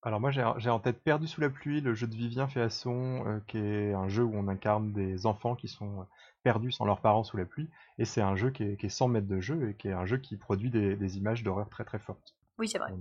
Alors 0.04 0.21
moi 0.21 0.32
j'ai 0.32 0.71
en 0.71 0.80
tête 0.80 1.00
Perdu 1.02 1.28
sous 1.28 1.40
la 1.40 1.49
pluie, 1.49 1.80
le 1.80 1.94
jeu 1.94 2.09
de 2.09 2.14
Vivien 2.14 2.49
Féasson, 2.49 3.25
euh, 3.25 3.38
qui 3.47 3.59
est 3.59 3.92
un 3.92 4.09
jeu 4.09 4.25
où 4.25 4.35
on 4.35 4.49
incarne 4.49 4.92
des 4.92 5.26
enfants 5.26 5.54
qui 5.54 5.68
sont 5.68 6.06
perdus 6.42 6.73
sans 6.73 6.85
leurs 6.85 7.00
parents 7.00 7.23
sous 7.23 7.37
la 7.37 7.44
pluie. 7.44 7.71
Et 7.99 8.04
c'est 8.04 8.21
un 8.21 8.35
jeu 8.35 8.50
qui 8.50 8.64
est, 8.64 8.76
qui 8.76 8.87
est, 8.87 8.88
100 8.88 9.09
mètres 9.09 9.28
de 9.28 9.40
jeu 9.40 9.71
et 9.71 9.75
qui 9.75 9.88
est 9.88 9.92
un 9.92 10.04
jeu 10.04 10.16
qui 10.16 10.37
produit 10.37 10.71
des, 10.71 10.97
des 10.97 11.18
images 11.18 11.44
d'horreur 11.44 11.68
très 11.68 11.85
très 11.85 12.00
fortes. 12.00 12.35
Oui, 12.59 12.68
c'est 12.68 12.78
vrai. 12.78 12.92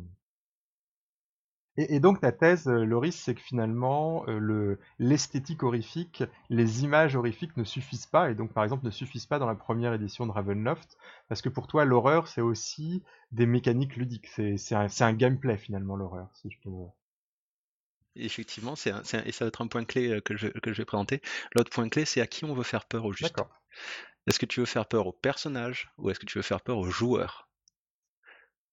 Et, 1.78 1.96
et, 1.96 2.00
donc 2.00 2.20
ta 2.20 2.32
thèse, 2.32 2.68
euh, 2.68 2.84
Loris, 2.84 3.16
c'est 3.16 3.34
que 3.34 3.42
finalement, 3.42 4.26
euh, 4.28 4.40
le 4.40 4.80
l'esthétique 5.00 5.64
horrifique, 5.64 6.24
les 6.50 6.84
images 6.84 7.16
horrifiques 7.16 7.56
ne 7.56 7.64
suffisent 7.64 8.06
pas, 8.06 8.30
et 8.30 8.36
donc 8.36 8.52
par 8.54 8.64
exemple 8.64 8.86
ne 8.86 8.92
suffisent 8.92 9.26
pas 9.26 9.40
dans 9.40 9.48
la 9.48 9.56
première 9.56 9.94
édition 9.94 10.26
de 10.26 10.32
Ravenloft, 10.32 10.98
parce 11.30 11.42
que 11.42 11.50
pour 11.50 11.68
toi, 11.68 11.86
l'horreur, 11.86 12.28
c'est 12.28 12.42
aussi 12.42 13.04
des 13.32 13.46
mécaniques 13.46 13.96
ludiques, 13.96 14.28
c'est 14.28 14.76
un, 14.76 14.88
un 15.00 15.14
gameplay 15.14 15.58
finalement, 15.58 15.96
l'horreur, 15.96 16.30
si 16.34 16.52
je 16.52 16.58
peux 16.62 16.70
Effectivement, 18.16 18.76
c'est 18.76 18.92
et 19.26 19.32
ça 19.32 19.46
va 19.46 19.48
être 19.48 19.62
un 19.62 19.68
point 19.68 19.86
clé 19.86 20.10
euh, 20.10 20.22
que 20.22 20.36
je, 20.36 20.48
que 20.48 20.74
je 20.74 20.82
vais 20.82 20.86
présenter. 20.86 21.22
L'autre 21.56 21.72
point 21.72 21.88
clé, 21.88 22.04
c'est 22.04 22.20
à 22.20 22.28
qui 22.28 22.44
on 22.44 22.54
veut 22.54 22.64
faire 22.64 22.86
peur 22.86 23.06
au 23.06 23.14
juste. 23.14 23.38
Est-ce 24.28 24.40
que 24.40 24.46
tu 24.46 24.60
veux 24.60 24.66
faire 24.66 24.86
peur 24.86 25.08
au 25.08 25.14
personnage 25.14 25.92
ou 25.98 26.10
est-ce 26.10 26.20
que 26.20 26.26
tu 26.26 26.38
veux 26.38 26.44
faire 26.44 26.62
peur 26.62 26.78
au 26.78 26.90
joueur? 26.90 27.48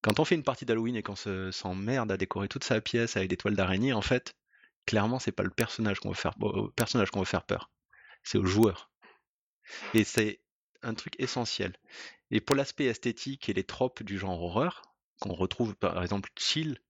Quand 0.02 0.20
on 0.20 0.24
fait 0.24 0.36
une 0.36 0.44
partie 0.44 0.64
d'Halloween 0.64 0.96
et 0.96 1.02
qu'on 1.02 1.16
s'emmerde 1.16 2.12
à 2.12 2.16
décorer 2.16 2.48
toute 2.48 2.64
sa 2.64 2.80
pièce 2.80 3.16
avec 3.16 3.28
des 3.28 3.36
toiles 3.36 3.56
d'araignée, 3.56 3.92
en 3.92 4.02
fait, 4.02 4.34
clairement, 4.86 5.18
c'est 5.18 5.32
pas 5.32 5.42
le 5.42 5.50
personnage 5.50 6.00
qu'on 6.00 6.10
veut 6.10 6.14
faire, 6.14 6.34
personnage 6.76 7.10
qu'on 7.10 7.20
veut 7.20 7.24
faire 7.24 7.44
peur. 7.44 7.70
C'est 8.22 8.38
au 8.38 8.46
joueur. 8.46 8.90
Et 9.94 10.04
c'est 10.04 10.40
un 10.82 10.94
truc 10.94 11.14
essentiel. 11.18 11.76
Et 12.30 12.40
pour 12.40 12.56
l'aspect 12.56 12.84
esthétique 12.84 13.48
et 13.48 13.52
les 13.52 13.64
tropes 13.64 14.02
du 14.02 14.18
genre 14.18 14.40
horreur, 14.42 14.82
qu'on 15.20 15.34
retrouve 15.34 15.74
par 15.74 16.00
exemple 16.02 16.30
chill 16.38 16.80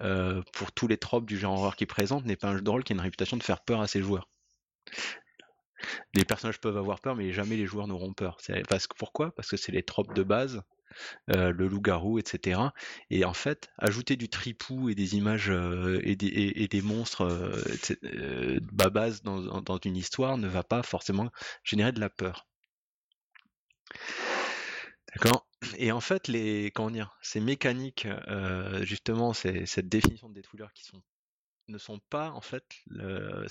euh, 0.00 0.42
pour 0.52 0.72
tous 0.72 0.88
les 0.88 0.96
tropes 0.96 1.26
du 1.26 1.38
genre 1.38 1.58
horreur 1.58 1.76
qu'il 1.76 1.86
présente, 1.86 2.24
n'est 2.24 2.36
pas 2.36 2.48
un 2.48 2.56
jeu 2.56 2.62
de 2.62 2.70
rôle 2.70 2.84
qui 2.84 2.92
a 2.92 2.94
une 2.94 3.00
réputation 3.00 3.36
de 3.36 3.42
faire 3.42 3.62
peur 3.62 3.80
à 3.80 3.86
ses 3.86 4.02
joueurs. 4.02 4.28
Les 6.14 6.24
personnages 6.24 6.60
peuvent 6.60 6.76
avoir 6.76 7.00
peur, 7.00 7.14
mais 7.14 7.32
jamais 7.32 7.56
les 7.56 7.66
joueurs 7.66 7.86
n'auront 7.86 8.12
peur. 8.12 8.38
Parce 8.68 8.86
pourquoi? 8.86 9.34
Parce 9.34 9.48
que 9.48 9.56
c'est 9.56 9.72
les 9.72 9.82
tropes 9.82 10.14
de 10.14 10.22
base, 10.22 10.62
euh, 11.30 11.52
le 11.52 11.68
loup-garou, 11.68 12.18
etc. 12.18 12.60
Et 13.10 13.24
en 13.24 13.34
fait, 13.34 13.70
ajouter 13.78 14.16
du 14.16 14.28
tripou 14.28 14.88
et 14.88 14.94
des 14.94 15.16
images 15.16 15.50
euh, 15.50 16.00
et, 16.02 16.16
des, 16.16 16.82
monstres 16.82 17.22
euh, 17.22 18.60
babas 18.72 19.20
dans, 19.22 19.78
une 19.84 19.96
histoire 19.96 20.38
ne 20.38 20.48
va 20.48 20.62
pas 20.62 20.82
forcément 20.82 21.30
générer 21.64 21.92
de 21.92 22.00
la 22.00 22.10
peur. 22.10 22.46
D'accord? 25.14 25.46
Et 25.76 25.92
en 25.92 26.00
fait, 26.00 26.30
ces 27.22 27.40
mécaniques, 27.40 28.06
justement, 28.82 29.32
cette 29.34 29.88
définition 29.88 30.28
de 30.28 30.34
Deathwheeler 30.34 30.68
qui 30.74 30.84
sont 30.84 31.02
ne 31.70 31.78
sont 31.78 32.00
pas 32.10 32.30
en 32.30 32.40
fait 32.40 32.64
le, 32.86 33.46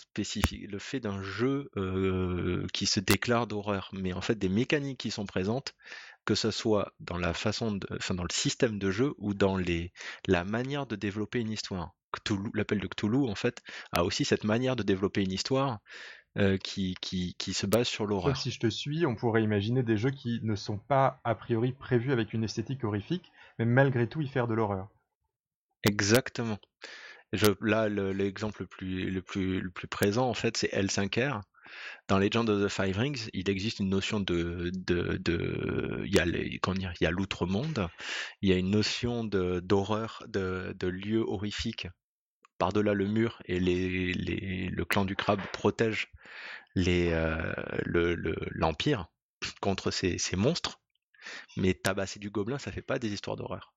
le 0.68 0.80
fait 0.80 1.00
d'un 1.00 1.24
jeu 1.24 1.70
qui 2.74 2.86
se 2.86 3.00
déclare 3.00 3.48
d'horreur, 3.48 3.90
mais 3.94 4.14
en 4.14 4.22
fait 4.22 4.36
des 4.36 4.50
mécaniques 4.50 5.00
qui 5.00 5.12
sont 5.12 5.26
présentes, 5.26 5.74
que 6.26 6.36
ce 6.36 6.52
soit 6.52 6.94
dans 7.00 7.18
la 7.18 7.34
façon 7.34 7.74
de, 7.74 7.88
enfin 7.96 8.14
dans 8.14 8.24
le 8.24 8.34
système 8.34 8.80
de 8.80 8.92
jeu 8.92 9.14
ou 9.18 9.34
dans 9.34 9.58
les, 9.58 9.92
la 10.28 10.44
manière 10.44 10.86
de 10.86 10.96
développer 10.96 11.40
une 11.40 11.52
histoire. 11.52 11.94
L'appel 12.54 12.80
de 12.80 12.88
Cthulhu 12.88 13.30
en 13.30 13.36
fait 13.36 13.62
a 13.92 14.04
aussi 14.04 14.26
cette 14.26 14.44
manière 14.44 14.76
de 14.76 14.84
développer 14.84 15.22
une 15.22 15.32
histoire 15.32 15.80
qui, 16.64 16.96
qui, 17.02 17.36
qui, 17.38 17.54
se 17.54 17.66
base 17.66 17.88
sur 17.88 18.06
l'horreur. 18.06 18.38
Si 18.38 18.52
je 18.52 18.60
te 18.60 18.70
suis, 18.70 19.06
on 19.06 19.16
pourrait 19.16 19.44
imaginer 19.44 19.84
des 19.84 19.98
jeux 19.98 20.12
qui 20.12 20.40
ne 20.44 20.56
sont 20.56 20.78
pas 20.78 21.20
a 21.24 21.36
priori 21.36 21.74
prévus 21.74 22.12
avec 22.12 22.34
une 22.34 22.44
esthétique 22.44 22.84
horrifique, 22.84 23.32
mais 23.58 23.66
malgré 23.66 24.08
tout 24.08 24.22
y 24.22 24.28
faire 24.28 24.48
de 24.48 24.54
l'horreur. 24.54 24.88
Exactement. 25.84 26.58
Je, 27.34 27.48
là, 27.62 27.90
l'exemple 27.90 28.64
le, 28.64 28.68
plus, 28.68 29.12
le, 29.12 29.22
plus, 29.22 29.62
le 29.62 29.70
plus 29.70 29.88
présent, 29.88 30.28
en 30.28 30.34
fait, 30.34 30.58
c'est 30.58 30.72
L5R. 30.74 31.42
Dans 32.08 32.18
Legend 32.18 32.50
of 32.50 32.64
the 32.64 32.68
Five 32.70 32.98
Rings, 32.98 33.30
il 33.34 33.50
existe 33.50 33.80
une 33.80 33.90
notion 33.90 34.20
de, 34.20 34.72
de, 34.74 36.04
il 36.06 36.14
y 36.14 36.20
a, 37.06 37.12
l'outre-monde, 37.12 37.88
il 38.42 38.50
y 38.50 38.54
a 38.54 38.58
une 38.58 38.72
notion 38.72 39.24
d'horreur, 39.24 40.24
de, 40.28 40.88
lieu 40.88 41.20
horrifique. 41.20 41.88
Par-delà 42.58 42.94
le 42.94 43.08
mur 43.08 43.42
et 43.46 43.60
le 43.60 44.84
clan 44.84 45.06
du 45.06 45.16
crabe 45.16 45.40
protège 45.54 46.12
euh, 46.78 47.54
le, 47.86 48.16
l'empire 48.52 49.08
contre 49.62 49.92
ces, 49.92 50.18
ces 50.18 50.36
monstres. 50.36 50.82
Mais 51.58 51.74
tabasser 51.74 52.20
du 52.20 52.30
gobelin, 52.30 52.58
ça 52.58 52.72
fait 52.72 52.82
pas 52.82 53.00
des 53.00 53.14
histoires 53.14 53.36
d'horreur 53.36 53.74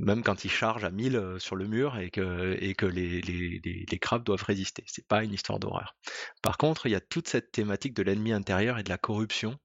même 0.00 0.22
quand 0.22 0.44
ils 0.44 0.50
chargent 0.50 0.84
à 0.84 0.90
1000 0.90 1.16
euh, 1.16 1.38
sur 1.38 1.56
le 1.56 1.66
mur 1.66 1.98
et 1.98 2.10
que, 2.10 2.86
les, 2.86 3.98
crabes 4.00 4.24
doivent 4.24 4.42
résister. 4.42 4.82
C'est 4.86 5.06
pas 5.06 5.22
une 5.22 5.32
histoire 5.32 5.58
d'horreur. 5.58 5.94
Par 6.42 6.56
contre, 6.56 6.86
il 6.86 6.92
y 6.92 6.94
a 6.94 7.00
toute 7.00 7.28
cette 7.28 7.52
thématique 7.52 7.94
de 7.94 8.02
l'ennemi 8.02 8.32
intérieur 8.32 8.78
et 8.78 8.82
de 8.82 8.88
la 8.88 8.98
corruption, 8.98 9.58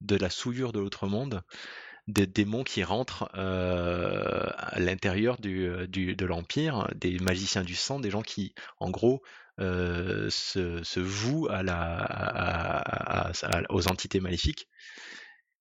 de 0.00 0.16
la 0.16 0.30
souillure 0.30 0.72
de 0.72 0.80
l'autre 0.80 1.06
monde, 1.06 1.42
des 2.06 2.26
démons 2.26 2.64
qui 2.64 2.82
rentrent 2.82 3.30
euh, 3.34 4.46
à 4.56 4.78
l'intérieur 4.80 5.38
du, 5.38 5.86
de 5.88 6.26
l'Empire, 6.26 6.88
des 6.94 7.18
magiciens 7.18 7.62
du 7.62 7.74
sang, 7.74 8.00
des 8.00 8.10
gens 8.10 8.22
qui, 8.22 8.54
en 8.78 8.90
gros, 8.90 9.22
euh, 9.60 10.28
se, 10.30 11.00
vouent 11.00 11.48
aux 13.68 13.88
entités 13.88 14.20
maléfiques 14.20 14.68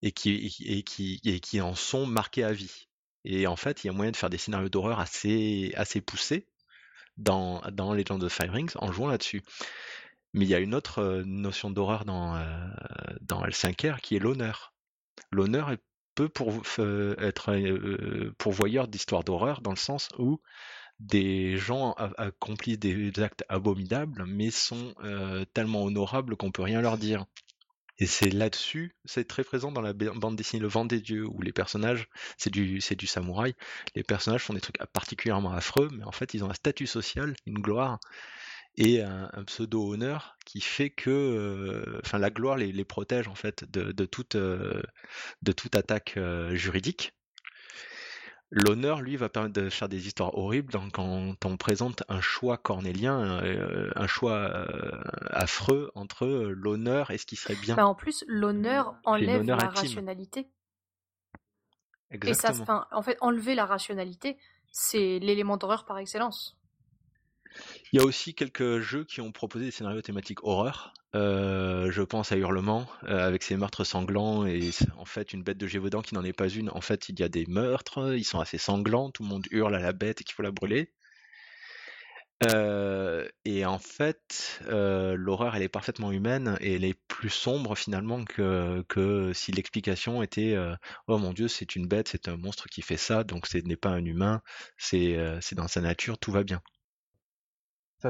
et 0.01 0.11
qui 0.11 1.61
en 1.61 1.75
sont 1.75 2.05
marqués 2.05 2.43
à 2.43 2.53
vie. 2.53 2.87
Et 3.25 3.47
en 3.47 3.55
fait, 3.55 3.83
il 3.83 3.87
y 3.87 3.89
a 3.89 3.93
moyen 3.93 4.11
de 4.11 4.17
faire 4.17 4.29
des 4.29 4.37
scénarios 4.37 4.69
d'horreur 4.69 4.99
assez, 4.99 5.73
assez 5.75 6.01
poussés 6.01 6.47
dans, 7.17 7.61
dans 7.71 7.93
Legend 7.93 8.21
of 8.23 8.33
Five 8.33 8.51
Rings 8.51 8.71
en 8.75 8.91
jouant 8.91 9.07
là-dessus. 9.07 9.41
Mais 10.33 10.45
il 10.45 10.49
y 10.49 10.55
a 10.55 10.59
une 10.59 10.75
autre 10.75 10.99
euh, 10.99 11.23
notion 11.25 11.69
d'horreur 11.69 12.05
dans, 12.05 12.35
euh, 12.35 12.67
dans 13.21 13.45
L5R 13.45 13.99
qui 14.01 14.15
est 14.15 14.19
l'honneur. 14.19 14.73
L'honneur 15.31 15.71
peut 16.15 16.31
euh, 16.79 17.15
être 17.19 18.31
pourvoyeur 18.37 18.87
d'histoires 18.87 19.23
d'horreur 19.23 19.61
dans 19.61 19.71
le 19.71 19.77
sens 19.77 20.09
où 20.17 20.41
des 20.99 21.57
gens 21.57 21.93
accomplissent 22.17 22.79
des 22.79 23.11
actes 23.19 23.43
abominables 23.49 24.25
mais 24.27 24.51
sont 24.51 24.93
tellement 25.53 25.83
honorables 25.83 26.37
qu'on 26.37 26.51
peut 26.51 26.61
rien 26.61 26.81
leur 26.81 26.97
dire. 26.97 27.25
Et 27.99 28.05
c'est 28.07 28.29
là-dessus, 28.29 28.95
c'est 29.05 29.27
très 29.27 29.43
présent 29.43 29.71
dans 29.71 29.81
la 29.81 29.93
bande 29.93 30.35
dessinée 30.35 30.61
Le 30.61 30.67
Vent 30.67 30.85
des 30.85 30.99
Dieux, 30.99 31.25
où 31.27 31.41
les 31.41 31.53
personnages, 31.53 32.07
c'est 32.37 32.49
du, 32.49 32.81
c'est 32.81 32.95
du 32.95 33.07
samouraï, 33.07 33.55
les 33.95 34.03
personnages 34.03 34.41
font 34.43 34.53
des 34.53 34.61
trucs 34.61 34.77
particulièrement 34.93 35.53
affreux, 35.53 35.89
mais 35.91 36.03
en 36.03 36.11
fait 36.11 36.33
ils 36.33 36.43
ont 36.43 36.49
un 36.49 36.55
statut 36.55 36.87
social, 36.87 37.35
une 37.45 37.59
gloire, 37.59 37.99
et 38.77 39.01
un, 39.01 39.29
pseudo-honneur 39.45 40.37
qui 40.45 40.61
fait 40.61 40.89
que 40.89 41.09
euh, 41.09 41.99
enfin, 42.03 42.17
la 42.17 42.29
gloire 42.29 42.57
les, 42.57 42.85
protège 42.85 43.27
en 43.27 43.35
fait 43.35 43.69
de, 43.71 43.91
de 43.91 44.05
toute, 44.05 44.35
euh, 44.35 44.81
de 45.41 45.51
toute 45.51 45.75
attaque 45.75 46.15
euh, 46.17 46.55
juridique. 46.55 47.13
L'honneur, 48.55 49.01
lui, 49.01 49.15
va 49.15 49.29
permettre 49.29 49.59
de 49.59 49.67
faire 49.69 49.89
des 49.89 50.05
histoires 50.05 50.37
horribles 50.37 50.71
quand 50.93 51.35
on 51.43 51.57
présente 51.57 52.03
un 52.07 52.21
choix 52.21 52.55
cornélien, 52.55 53.41
euh, 53.43 53.89
un 53.95 54.05
choix 54.05 54.35
euh, 54.35 54.91
affreux 55.31 55.91
entre 55.95 56.27
l'honneur 56.27 57.09
et 57.09 57.17
ce 57.17 57.25
qui 57.25 57.35
serait 57.35 57.55
bien. 57.55 57.75
Bah, 57.75 57.87
en 57.87 57.95
plus, 57.95 58.23
l'honneur 58.27 58.95
enlève 59.05 59.41
la 59.41 59.55
rationalité. 59.55 60.47
Exactement. 62.11 62.63
Et 62.63 62.67
ça, 62.67 62.87
en 62.91 63.01
fait, 63.01 63.17
enlever 63.21 63.55
la 63.55 63.65
rationalité, 63.65 64.37
c'est 64.71 65.17
l'élément 65.17 65.57
d'horreur 65.57 65.85
par 65.85 65.97
excellence. 65.97 66.55
Il 67.91 67.99
y 67.99 68.01
a 68.01 68.05
aussi 68.05 68.33
quelques 68.33 68.79
jeux 68.79 69.03
qui 69.03 69.21
ont 69.21 69.31
proposé 69.31 69.65
des 69.65 69.71
scénarios 69.71 70.01
thématiques 70.01 70.43
horreur. 70.43 70.93
Euh, 71.15 71.91
je 71.91 72.01
pense 72.01 72.31
à 72.31 72.37
Hurlement, 72.37 72.87
euh, 73.03 73.27
avec 73.27 73.43
ses 73.43 73.55
meurtres 73.55 73.83
sanglants 73.83 74.47
et 74.47 74.71
en 74.97 75.05
fait 75.05 75.31
une 75.31 75.43
bête 75.43 75.59
de 75.59 75.67
Gévaudan 75.67 76.01
qui 76.01 76.15
n'en 76.15 76.23
est 76.23 76.33
pas 76.33 76.49
une. 76.49 76.69
En 76.71 76.81
fait, 76.81 77.07
il 77.09 77.19
y 77.19 77.23
a 77.23 77.29
des 77.29 77.45
meurtres, 77.45 78.15
ils 78.17 78.23
sont 78.23 78.39
assez 78.39 78.57
sanglants, 78.57 79.11
tout 79.11 79.23
le 79.23 79.29
monde 79.29 79.45
hurle 79.51 79.75
à 79.75 79.79
la 79.79 79.93
bête 79.93 80.21
et 80.21 80.23
qu'il 80.23 80.33
faut 80.33 80.41
la 80.41 80.51
brûler. 80.51 80.91
Euh, 82.51 83.25
et 83.45 83.63
en 83.65 83.77
fait, 83.79 84.59
l'horreur, 84.67 85.55
elle 85.55 85.61
est 85.61 85.69
parfaitement 85.69 86.11
humaine 86.11 86.57
et 86.61 86.73
elle 86.75 86.83
est 86.83 86.99
plus 87.07 87.29
sombre 87.29 87.77
finalement 87.77 88.25
que, 88.25 88.83
que 88.89 89.31
si 89.33 89.51
l'explication 89.51 90.23
était 90.23 90.57
oh 91.07 91.17
mon 91.19 91.31
dieu, 91.31 91.47
c'est 91.47 91.75
une 91.75 91.87
bête, 91.87 92.07
c'est 92.09 92.27
un 92.27 92.37
monstre 92.37 92.67
qui 92.67 92.81
fait 92.81 92.97
ça, 92.97 93.23
donc 93.23 93.45
ce 93.45 93.59
n'est 93.59 93.75
pas 93.75 93.91
un 93.91 94.03
humain, 94.03 94.41
c'est 94.77 95.15
dans 95.53 95.67
sa 95.67 95.79
nature, 95.79 96.17
tout 96.17 96.31
va 96.31 96.43
bien 96.43 96.61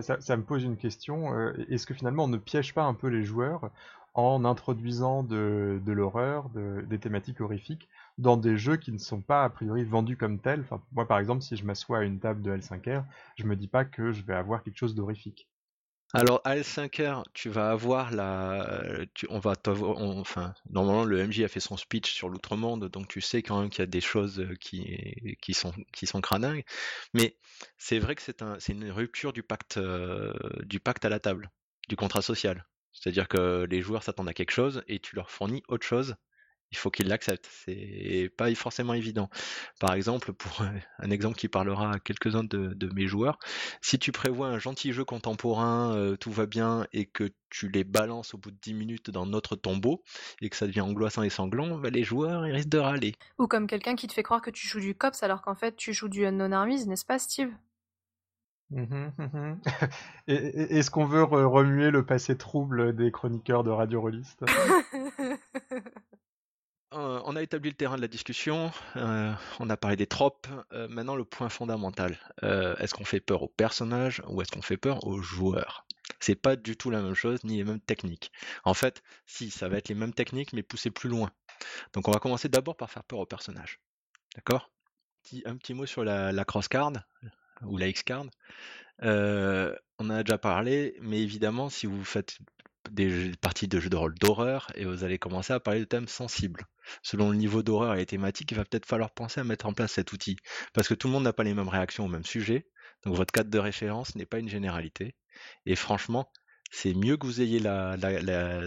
ça, 0.01 0.37
me 0.37 0.43
pose 0.43 0.63
une 0.63 0.77
question. 0.77 1.33
Euh, 1.33 1.53
est-ce 1.69 1.85
que 1.85 1.93
finalement 1.93 2.25
on 2.25 2.27
ne 2.27 2.37
piège 2.37 2.73
pas 2.73 2.83
un 2.83 2.93
peu 2.93 3.07
les 3.07 3.23
joueurs 3.23 3.69
en 4.13 4.45
introduisant 4.45 5.23
de, 5.23 5.81
l'horreur, 5.87 6.49
des 6.49 6.99
thématiques 6.99 7.41
horrifiques 7.41 7.89
dans 8.17 8.37
des 8.37 8.57
jeux 8.57 8.77
qui 8.77 8.91
ne 8.91 8.99
sont 8.99 9.21
pas 9.21 9.43
a 9.43 9.49
priori 9.49 9.83
vendus 9.83 10.17
comme 10.17 10.39
tels? 10.39 10.63
Moi 10.91 11.07
par 11.07 11.19
exemple, 11.19 11.41
si 11.41 11.55
je 11.55 11.65
m'assois 11.65 11.99
à 11.99 12.03
une 12.03 12.19
table 12.19 12.41
de 12.41 12.55
L5R, 12.55 13.03
je 13.35 13.45
me 13.45 13.55
dis 13.55 13.67
pas 13.67 13.85
que 13.85 14.11
je 14.11 14.23
vais 14.23 14.35
avoir 14.35 14.63
quelque 14.63 14.77
chose 14.77 14.95
d'horrifique. 14.95 15.47
Alors 16.15 16.41
à 16.43 16.55
L5R, 16.57 17.23
tu 17.33 17.49
vas 17.49 17.71
avoir 17.71 18.11
la, 18.11 18.83
on 19.29 19.39
va 19.39 19.53
enfin 19.67 20.53
normalement 20.69 21.05
le 21.05 21.25
MJ 21.27 21.41
a 21.41 21.47
fait 21.47 21.59
son 21.59 21.75
speech 21.75 22.13
sur 22.13 22.29
l'outre-monde, 22.29 22.87
donc 22.89 23.07
tu 23.07 23.19
sais 23.19 23.41
quand 23.41 23.59
même 23.59 23.71
qu'il 23.71 23.79
y 23.79 23.83
a 23.83 23.87
des 23.87 23.99
choses 23.99 24.45
qui 24.59 25.35
qui 25.41 25.55
sont 25.55 25.73
qui 25.91 26.05
sont 26.05 26.21
mais 27.13 27.35
c'est 27.77 27.97
vrai 27.97 28.13
que 28.13 28.21
c'est 28.21 28.43
une 28.69 28.91
rupture 28.91 29.33
du 29.33 29.41
pacte 29.41 29.77
euh, 29.77 30.33
du 30.63 30.79
pacte 30.79 31.03
à 31.03 31.09
la 31.09 31.19
table, 31.19 31.49
du 31.89 31.95
contrat 31.95 32.21
social. 32.21 32.67
C'est-à-dire 32.91 33.27
que 33.27 33.65
les 33.67 33.81
joueurs 33.81 34.03
s'attendent 34.03 34.29
à 34.29 34.33
quelque 34.33 34.51
chose 34.51 34.83
et 34.87 34.99
tu 34.99 35.15
leur 35.15 35.31
fournis 35.31 35.63
autre 35.67 35.85
chose 35.85 36.15
il 36.73 36.75
faut 36.75 36.89
qu'ils 36.89 37.07
l'acceptent. 37.07 37.47
C'est 37.65 38.31
pas 38.35 38.53
forcément 38.55 38.95
évident. 38.95 39.29
Par 39.79 39.93
exemple, 39.93 40.33
pour 40.33 40.61
un 40.99 41.11
exemple 41.11 41.37
qui 41.37 41.47
parlera 41.47 41.93
à 41.93 41.99
quelques-uns 41.99 42.43
de, 42.43 42.89
mes 42.93 43.05
joueurs, 43.05 43.37
si 43.81 43.99
tu 43.99 44.11
prévois 44.11 44.47
un 44.47 44.57
gentil 44.57 44.91
jeu 44.91 45.05
contemporain, 45.05 45.95
euh, 45.95 46.15
tout 46.17 46.31
va 46.31 46.47
bien, 46.47 46.87
et 46.91 47.05
que 47.05 47.31
tu 47.51 47.69
les 47.69 47.83
balances 47.83 48.33
au 48.33 48.39
bout 48.39 48.49
de 48.49 48.57
10 48.59 48.73
minutes 48.73 49.11
dans 49.11 49.27
notre 49.27 49.55
tombeau, 49.55 50.03
et 50.41 50.49
que 50.49 50.55
ça 50.55 50.65
devient 50.65 50.81
angoissant 50.81 51.21
et 51.21 51.29
sanglant, 51.29 51.77
bah, 51.77 51.91
les 51.91 52.03
joueurs 52.03 52.47
ils 52.47 52.53
risquent 52.53 52.69
de 52.69 52.79
râler. 52.79 53.13
Ou 53.37 53.45
comme 53.45 53.67
quelqu'un 53.67 53.95
qui 53.95 54.07
te 54.07 54.13
fait 54.13 54.23
croire 54.23 54.41
que 54.41 54.49
tu 54.49 54.67
joues 54.67 54.79
du 54.79 54.95
COPS 54.95 55.21
alors 55.21 55.43
qu'en 55.43 55.55
fait 55.55 55.75
tu 55.75 55.93
joues 55.93 56.09
du 56.09 56.25
Unknown 56.25 56.53
Armies, 56.53 56.87
n'est-ce 56.87 57.05
pas 57.05 57.19
Steve? 57.19 57.51
Mmh 58.71 59.11
mmh 59.19 59.55
Est-ce 60.27 60.89
qu'on 60.89 61.05
veut 61.05 61.23
remuer 61.23 61.91
le 61.91 62.03
passé 62.03 62.35
trouble 62.35 62.95
des 62.95 63.11
chroniqueurs 63.11 63.63
de 63.63 63.69
Radio 63.69 64.01
Rolliste 64.01 64.43
Euh, 66.95 67.21
on 67.25 67.35
a 67.35 67.41
établi 67.41 67.71
le 67.71 67.75
terrain 67.75 67.95
de 67.95 68.01
la 68.01 68.07
discussion, 68.07 68.71
euh, 68.97 69.33
on 69.59 69.69
a 69.69 69.77
parlé 69.77 69.95
des 69.95 70.05
tropes. 70.05 70.47
Euh, 70.73 70.87
maintenant, 70.87 71.15
le 71.15 71.25
point 71.25 71.49
fondamental 71.49 72.17
est-ce 72.41 72.93
qu'on 72.93 73.05
fait 73.05 73.19
peur 73.19 73.41
aux 73.43 73.47
personnages 73.47 74.21
ou 74.27 74.41
est-ce 74.41 74.51
qu'on 74.51 74.61
fait 74.61 74.77
peur 74.77 75.05
aux 75.07 75.21
joueurs? 75.21 75.85
C'est 76.19 76.35
pas 76.35 76.55
du 76.55 76.77
tout 76.77 76.89
la 76.89 77.01
même 77.01 77.15
chose 77.15 77.43
ni 77.43 77.57
les 77.57 77.63
mêmes 77.63 77.79
techniques. 77.79 78.31
En 78.63 78.73
fait, 78.73 79.01
si, 79.25 79.49
ça 79.49 79.69
va 79.69 79.77
être 79.77 79.89
les 79.89 79.95
mêmes 79.95 80.13
techniques 80.13 80.53
mais 80.53 80.63
poussées 80.63 80.91
plus 80.91 81.09
loin. 81.09 81.31
Donc, 81.93 82.07
on 82.07 82.11
va 82.11 82.19
commencer 82.19 82.49
d'abord 82.49 82.77
par 82.77 82.91
faire 82.91 83.03
peur 83.03 83.19
aux 83.19 83.25
personnages. 83.25 83.79
D'accord? 84.35 84.69
Un 85.45 85.57
petit 85.57 85.73
mot 85.73 85.85
sur 85.85 86.03
la, 86.03 86.31
la 86.31 86.45
cross 86.45 86.67
card 86.67 86.91
ou 87.61 87.77
la 87.77 87.87
X 87.87 88.03
card. 88.03 88.25
on 89.01 89.75
en 89.99 90.09
a 90.09 90.23
déjà 90.23 90.37
parlé, 90.37 90.97
mais 91.01 91.21
évidemment, 91.21 91.69
si 91.69 91.87
vous 91.87 92.03
faites 92.03 92.37
des 92.91 93.31
parties 93.41 93.67
de 93.67 93.79
jeux 93.79 93.89
de 93.89 93.95
rôle 93.95 94.15
d'horreur 94.15 94.67
et 94.75 94.85
vous 94.85 95.03
allez 95.03 95.17
commencer 95.17 95.53
à 95.53 95.59
parler 95.59 95.79
de 95.79 95.85
thèmes 95.85 96.07
sensibles. 96.07 96.65
Selon 97.01 97.29
le 97.29 97.37
niveau 97.37 97.63
d'horreur 97.63 97.95
et 97.95 97.97
les 97.97 98.05
thématiques, 98.05 98.51
il 98.51 98.57
va 98.57 98.65
peut-être 98.65 98.85
falloir 98.85 99.11
penser 99.11 99.39
à 99.39 99.43
mettre 99.43 99.65
en 99.65 99.73
place 99.73 99.93
cet 99.93 100.13
outil. 100.13 100.37
Parce 100.73 100.87
que 100.87 100.93
tout 100.93 101.07
le 101.07 101.13
monde 101.13 101.23
n'a 101.23 101.33
pas 101.33 101.43
les 101.43 101.53
mêmes 101.53 101.69
réactions 101.69 102.05
au 102.05 102.09
même 102.09 102.25
sujet. 102.25 102.67
Donc 103.03 103.15
votre 103.15 103.31
cadre 103.31 103.49
de 103.49 103.59
référence 103.59 104.15
n'est 104.15 104.25
pas 104.25 104.39
une 104.39 104.49
généralité. 104.49 105.15
Et 105.65 105.75
franchement, 105.75 106.31
c'est 106.71 106.93
mieux 106.93 107.17
que 107.17 107.27
vous 107.27 107.41
ayez 107.41 107.61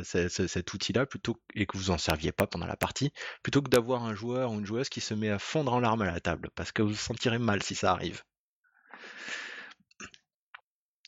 cet 0.04 0.72
outil-là 0.72 1.06
plutôt 1.06 1.42
et 1.54 1.66
que 1.66 1.76
vous 1.76 1.90
en 1.90 1.98
serviez 1.98 2.30
pas 2.30 2.46
pendant 2.46 2.66
la 2.66 2.76
partie, 2.76 3.12
plutôt 3.42 3.62
que 3.62 3.68
d'avoir 3.68 4.04
un 4.04 4.14
joueur 4.14 4.52
ou 4.52 4.60
une 4.60 4.66
joueuse 4.66 4.88
qui 4.88 5.00
se 5.00 5.12
met 5.12 5.30
à 5.30 5.40
fondre 5.40 5.72
en 5.72 5.80
larmes 5.80 6.02
à 6.02 6.06
la 6.06 6.20
table, 6.20 6.50
parce 6.54 6.70
que 6.70 6.82
vous 6.82 6.90
vous 6.90 6.94
sentirez 6.94 7.38
mal 7.38 7.62
si 7.64 7.74
ça 7.74 7.90
arrive. 7.90 8.22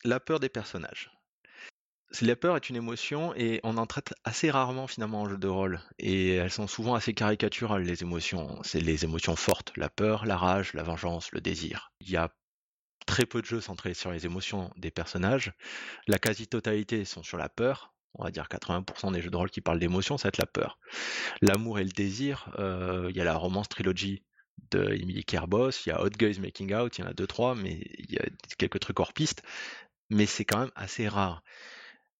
La 0.05 0.19
peur 0.19 0.41
des 0.41 0.49
personnages. 0.49 1.11
La 2.23 2.37
peur 2.37 2.57
est 2.57 2.71
une 2.71 2.77
émotion 2.77 3.35
et 3.37 3.61
on 3.65 3.77
en 3.77 3.87
traite 3.87 4.15
assez 4.25 4.51
rarement 4.51 4.87
finalement 4.87 5.23
en 5.23 5.29
jeu 5.29 5.37
de 5.37 5.47
rôle. 5.47 5.81
Et 5.99 6.37
elles 6.37 6.51
sont 6.51 6.67
souvent 6.67 6.95
assez 6.95 7.13
caricaturales, 7.13 7.83
les 7.83 8.03
émotions. 8.03 8.59
C'est 8.63 8.81
les 8.81 9.05
émotions 9.05 9.37
fortes, 9.37 9.73
la 9.77 9.91
peur, 9.91 10.25
la 10.25 10.37
rage, 10.37 10.73
la 10.73 10.83
vengeance, 10.83 11.31
le 11.33 11.41
désir. 11.41 11.93
Il 12.01 12.11
y 12.11 12.17
a 12.17 12.31
très 13.07 13.27
peu 13.27 13.41
de 13.43 13.47
jeux 13.47 13.61
centrés 13.61 13.95
sur 13.95 14.11
les 14.11 14.25
émotions 14.25 14.71
des 14.77 14.91
personnages. 14.91 15.53
La 16.07 16.19
quasi-totalité 16.19 17.05
sont 17.05 17.23
sur 17.23 17.37
la 17.37 17.51
peur. 17.51 17.95
On 18.15 18.25
va 18.25 18.31
dire 18.31 18.49
80% 18.51 19.13
des 19.13 19.21
jeux 19.21 19.31
de 19.31 19.37
rôle 19.37 19.51
qui 19.51 19.61
parlent 19.61 19.79
d'émotions, 19.79 20.17
ça 20.17 20.25
va 20.25 20.29
être 20.29 20.39
la 20.39 20.47
peur. 20.47 20.79
L'amour 21.43 21.79
et 21.79 21.85
le 21.85 21.91
désir, 21.91 22.51
euh, 22.59 23.09
il 23.11 23.17
y 23.17 23.21
a 23.21 23.25
la 23.25 23.37
romance 23.37 23.69
trilogie 23.69 24.25
de 24.71 24.83
Emily 24.95 25.25
Kerbos, 25.25 25.71
il 25.87 25.91
y 25.91 25.93
a 25.93 26.03
Hot 26.03 26.11
Guys 26.11 26.41
Making 26.41 26.75
Out, 26.75 26.99
il 26.99 27.03
y 27.03 27.05
en 27.05 27.11
a 27.11 27.13
deux 27.13 27.27
trois, 27.27 27.55
mais 27.55 27.81
il 27.99 28.13
y 28.13 28.19
a 28.19 28.25
quelques 28.57 28.81
trucs 28.81 28.99
hors 28.99 29.13
piste, 29.13 29.43
mais 30.11 30.27
c'est 30.27 30.45
quand 30.45 30.61
même 30.61 30.73
assez 30.75 31.07
rare. 31.07 31.43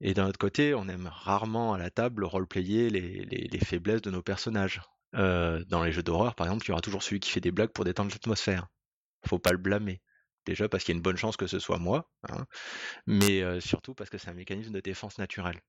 Et 0.01 0.15
d'un 0.15 0.29
autre 0.29 0.39
côté, 0.39 0.75
on 0.75 0.89
aime 0.89 1.09
rarement 1.13 1.75
à 1.75 1.79
la 1.79 1.91
table 1.91 2.25
roleplayer 2.25 2.89
les, 2.91 3.25
les, 3.25 3.49
les 3.49 3.59
faiblesses 3.59 4.03
de 4.03 4.11
nos 4.11 4.23
personnages. 4.23 4.81
Euh, 5.15 5.65
dans 5.69 5.83
les 5.83 5.93
jeux 5.93 6.03
d'horreur, 6.03 6.35
par 6.35 6.47
exemple, 6.47 6.67
il 6.67 6.69
y 6.69 6.73
aura 6.73 6.83
toujours 6.83 7.03
celui 7.03 7.21
qui 7.21 7.31
fait 7.31 7.41
des 7.41 7.51
blagues 7.51 7.73
pour 7.73 7.85
détendre 7.85 8.11
l'atmosphère. 8.13 8.69
Faut 9.27 9.39
pas 9.39 9.53
le 9.53 9.59
blâmer. 9.59 10.03
Déjà 10.45 10.69
parce 10.69 10.85
qu'il 10.85 10.95
y 10.95 10.97
a 10.97 10.99
une 10.99 11.03
bonne 11.03 11.17
chance 11.17 11.37
que 11.37 11.47
ce 11.47 11.59
soit 11.59 11.79
moi, 11.79 12.11
hein, 12.29 12.47
mais 13.07 13.43
euh, 13.43 13.61
surtout 13.61 13.95
parce 13.95 14.09
que 14.11 14.19
c'est 14.19 14.31
un 14.31 14.35
mécanisme 14.35 14.73
de 14.73 14.81
défense 14.81 15.19
naturel. 15.19 15.61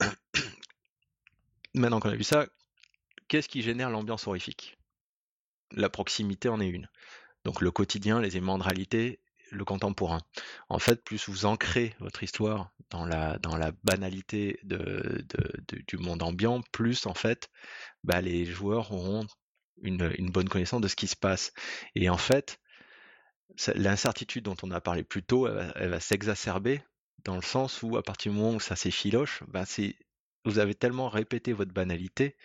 Maintenant 1.74 2.00
qu'on 2.00 2.10
a 2.10 2.16
vu 2.16 2.24
ça, 2.24 2.46
qu'est-ce 3.28 3.48
qui 3.48 3.62
génère 3.62 3.90
l'ambiance 3.90 4.26
horrifique? 4.26 4.76
La 5.72 5.88
proximité 5.88 6.48
en 6.48 6.60
est 6.60 6.68
une. 6.68 6.88
Donc 7.44 7.60
le 7.60 7.70
quotidien, 7.70 8.20
les 8.20 8.36
éléments 8.36 8.58
de 8.58 8.64
réalité 8.64 9.20
le 9.50 9.64
contemporain. 9.64 10.20
En 10.68 10.78
fait, 10.78 11.02
plus 11.04 11.28
vous 11.28 11.46
ancrez 11.46 11.94
votre 12.00 12.22
histoire 12.22 12.70
dans 12.90 13.04
la, 13.04 13.38
banalité 13.84 14.60
du 14.62 15.96
monde 15.98 16.22
ambiant, 16.22 16.62
plus 16.72 17.06
en 17.06 17.14
fait, 17.14 17.50
bah, 18.04 18.20
les 18.20 18.44
joueurs 18.44 18.92
auront 18.92 19.26
une, 19.82 20.30
bonne 20.30 20.48
connaissance 20.48 20.80
de 20.80 20.88
ce 20.88 20.96
qui 20.96 21.06
se 21.06 21.16
passe. 21.16 21.52
Et 21.94 22.08
en 22.08 22.16
fait, 22.16 22.60
l'incertitude 23.74 24.44
dont 24.44 24.56
on 24.62 24.70
a 24.70 24.80
parlé 24.80 25.02
plus 25.02 25.22
tôt, 25.22 25.48
elle, 25.48 25.90
va 25.90 26.00
s'exacerber 26.00 26.82
dans 27.24 27.36
le 27.36 27.42
sens 27.42 27.82
où 27.82 27.96
à 27.96 28.02
partir 28.02 28.32
du 28.32 28.38
moment 28.38 28.56
où 28.56 28.60
ça 28.60 28.76
s'effiloche, 28.76 29.42
bah, 29.48 29.64
vous 30.44 30.58
avez 30.58 30.74
tellement 30.74 31.08
répété 31.08 31.52
votre 31.52 31.72
banalité, 31.72 32.36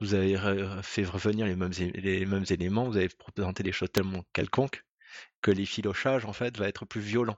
vous 0.00 0.14
avez 0.14 0.38
fait 0.82 1.04
revenir 1.04 1.46
les 1.46 1.54
mêmes, 1.54 1.72
les 1.94 2.24
mêmes 2.24 2.46
éléments, 2.48 2.86
vous 2.86 2.96
avez 2.96 3.10
présenté 3.34 3.62
des 3.62 3.72
choses 3.72 3.92
tellement 3.92 4.24
quelconques 4.32 4.84
que 5.42 5.50
l'effilochage 5.50 6.24
en 6.24 6.32
fait 6.32 6.56
va 6.56 6.68
être 6.68 6.84
plus 6.84 7.00
violent. 7.00 7.36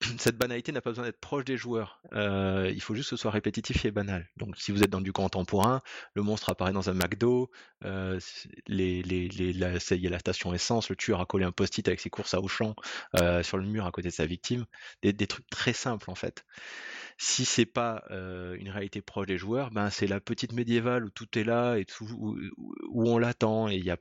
Cette 0.18 0.36
banalité 0.36 0.72
n'a 0.72 0.80
pas 0.80 0.90
besoin 0.90 1.04
d'être 1.04 1.20
proche 1.20 1.44
des 1.44 1.56
joueurs. 1.56 2.00
Euh, 2.12 2.70
il 2.72 2.80
faut 2.80 2.94
juste 2.94 3.10
que 3.10 3.16
ce 3.16 3.20
soit 3.20 3.30
répétitif 3.30 3.84
et 3.84 3.90
banal. 3.90 4.28
Donc, 4.36 4.56
si 4.56 4.70
vous 4.70 4.82
êtes 4.82 4.90
dans 4.90 5.00
du 5.00 5.12
contemporain, 5.12 5.80
le 6.14 6.22
monstre 6.22 6.50
apparaît 6.50 6.72
dans 6.72 6.88
un 6.88 6.94
McDo, 6.94 7.50
euh, 7.84 8.20
les, 8.68 9.02
la, 9.02 9.72
il 9.90 10.00
y 10.00 10.06
a 10.06 10.10
la 10.10 10.18
station 10.18 10.54
essence, 10.54 10.88
le 10.88 10.96
tueur 10.96 11.20
a 11.20 11.26
collé 11.26 11.44
un 11.44 11.52
post-it 11.52 11.86
avec 11.88 12.00
ses 12.00 12.10
courses 12.10 12.34
à 12.34 12.40
Auchan 12.40 12.74
euh, 13.20 13.42
sur 13.42 13.58
le 13.58 13.66
mur 13.66 13.86
à 13.86 13.90
côté 13.90 14.08
de 14.08 14.14
sa 14.14 14.26
victime. 14.26 14.66
Des, 15.02 15.12
des 15.12 15.26
trucs 15.26 15.48
très 15.50 15.72
simples 15.72 16.10
en 16.10 16.14
fait. 16.14 16.44
Si 17.16 17.44
c'est 17.44 17.66
pas 17.66 18.04
euh, 18.10 18.56
une 18.60 18.70
réalité 18.70 19.02
proche 19.02 19.26
des 19.26 19.38
joueurs, 19.38 19.70
ben 19.72 19.90
c'est 19.90 20.06
la 20.06 20.20
petite 20.20 20.52
médiévale 20.52 21.04
où 21.04 21.10
tout 21.10 21.36
est 21.36 21.42
là 21.44 21.76
et 21.76 21.84
tout, 21.84 22.06
où, 22.16 22.38
où 22.56 23.10
on 23.10 23.18
l'attend 23.18 23.68
et 23.68 23.74
il 23.74 23.84
y 23.84 23.90
a 23.90 23.96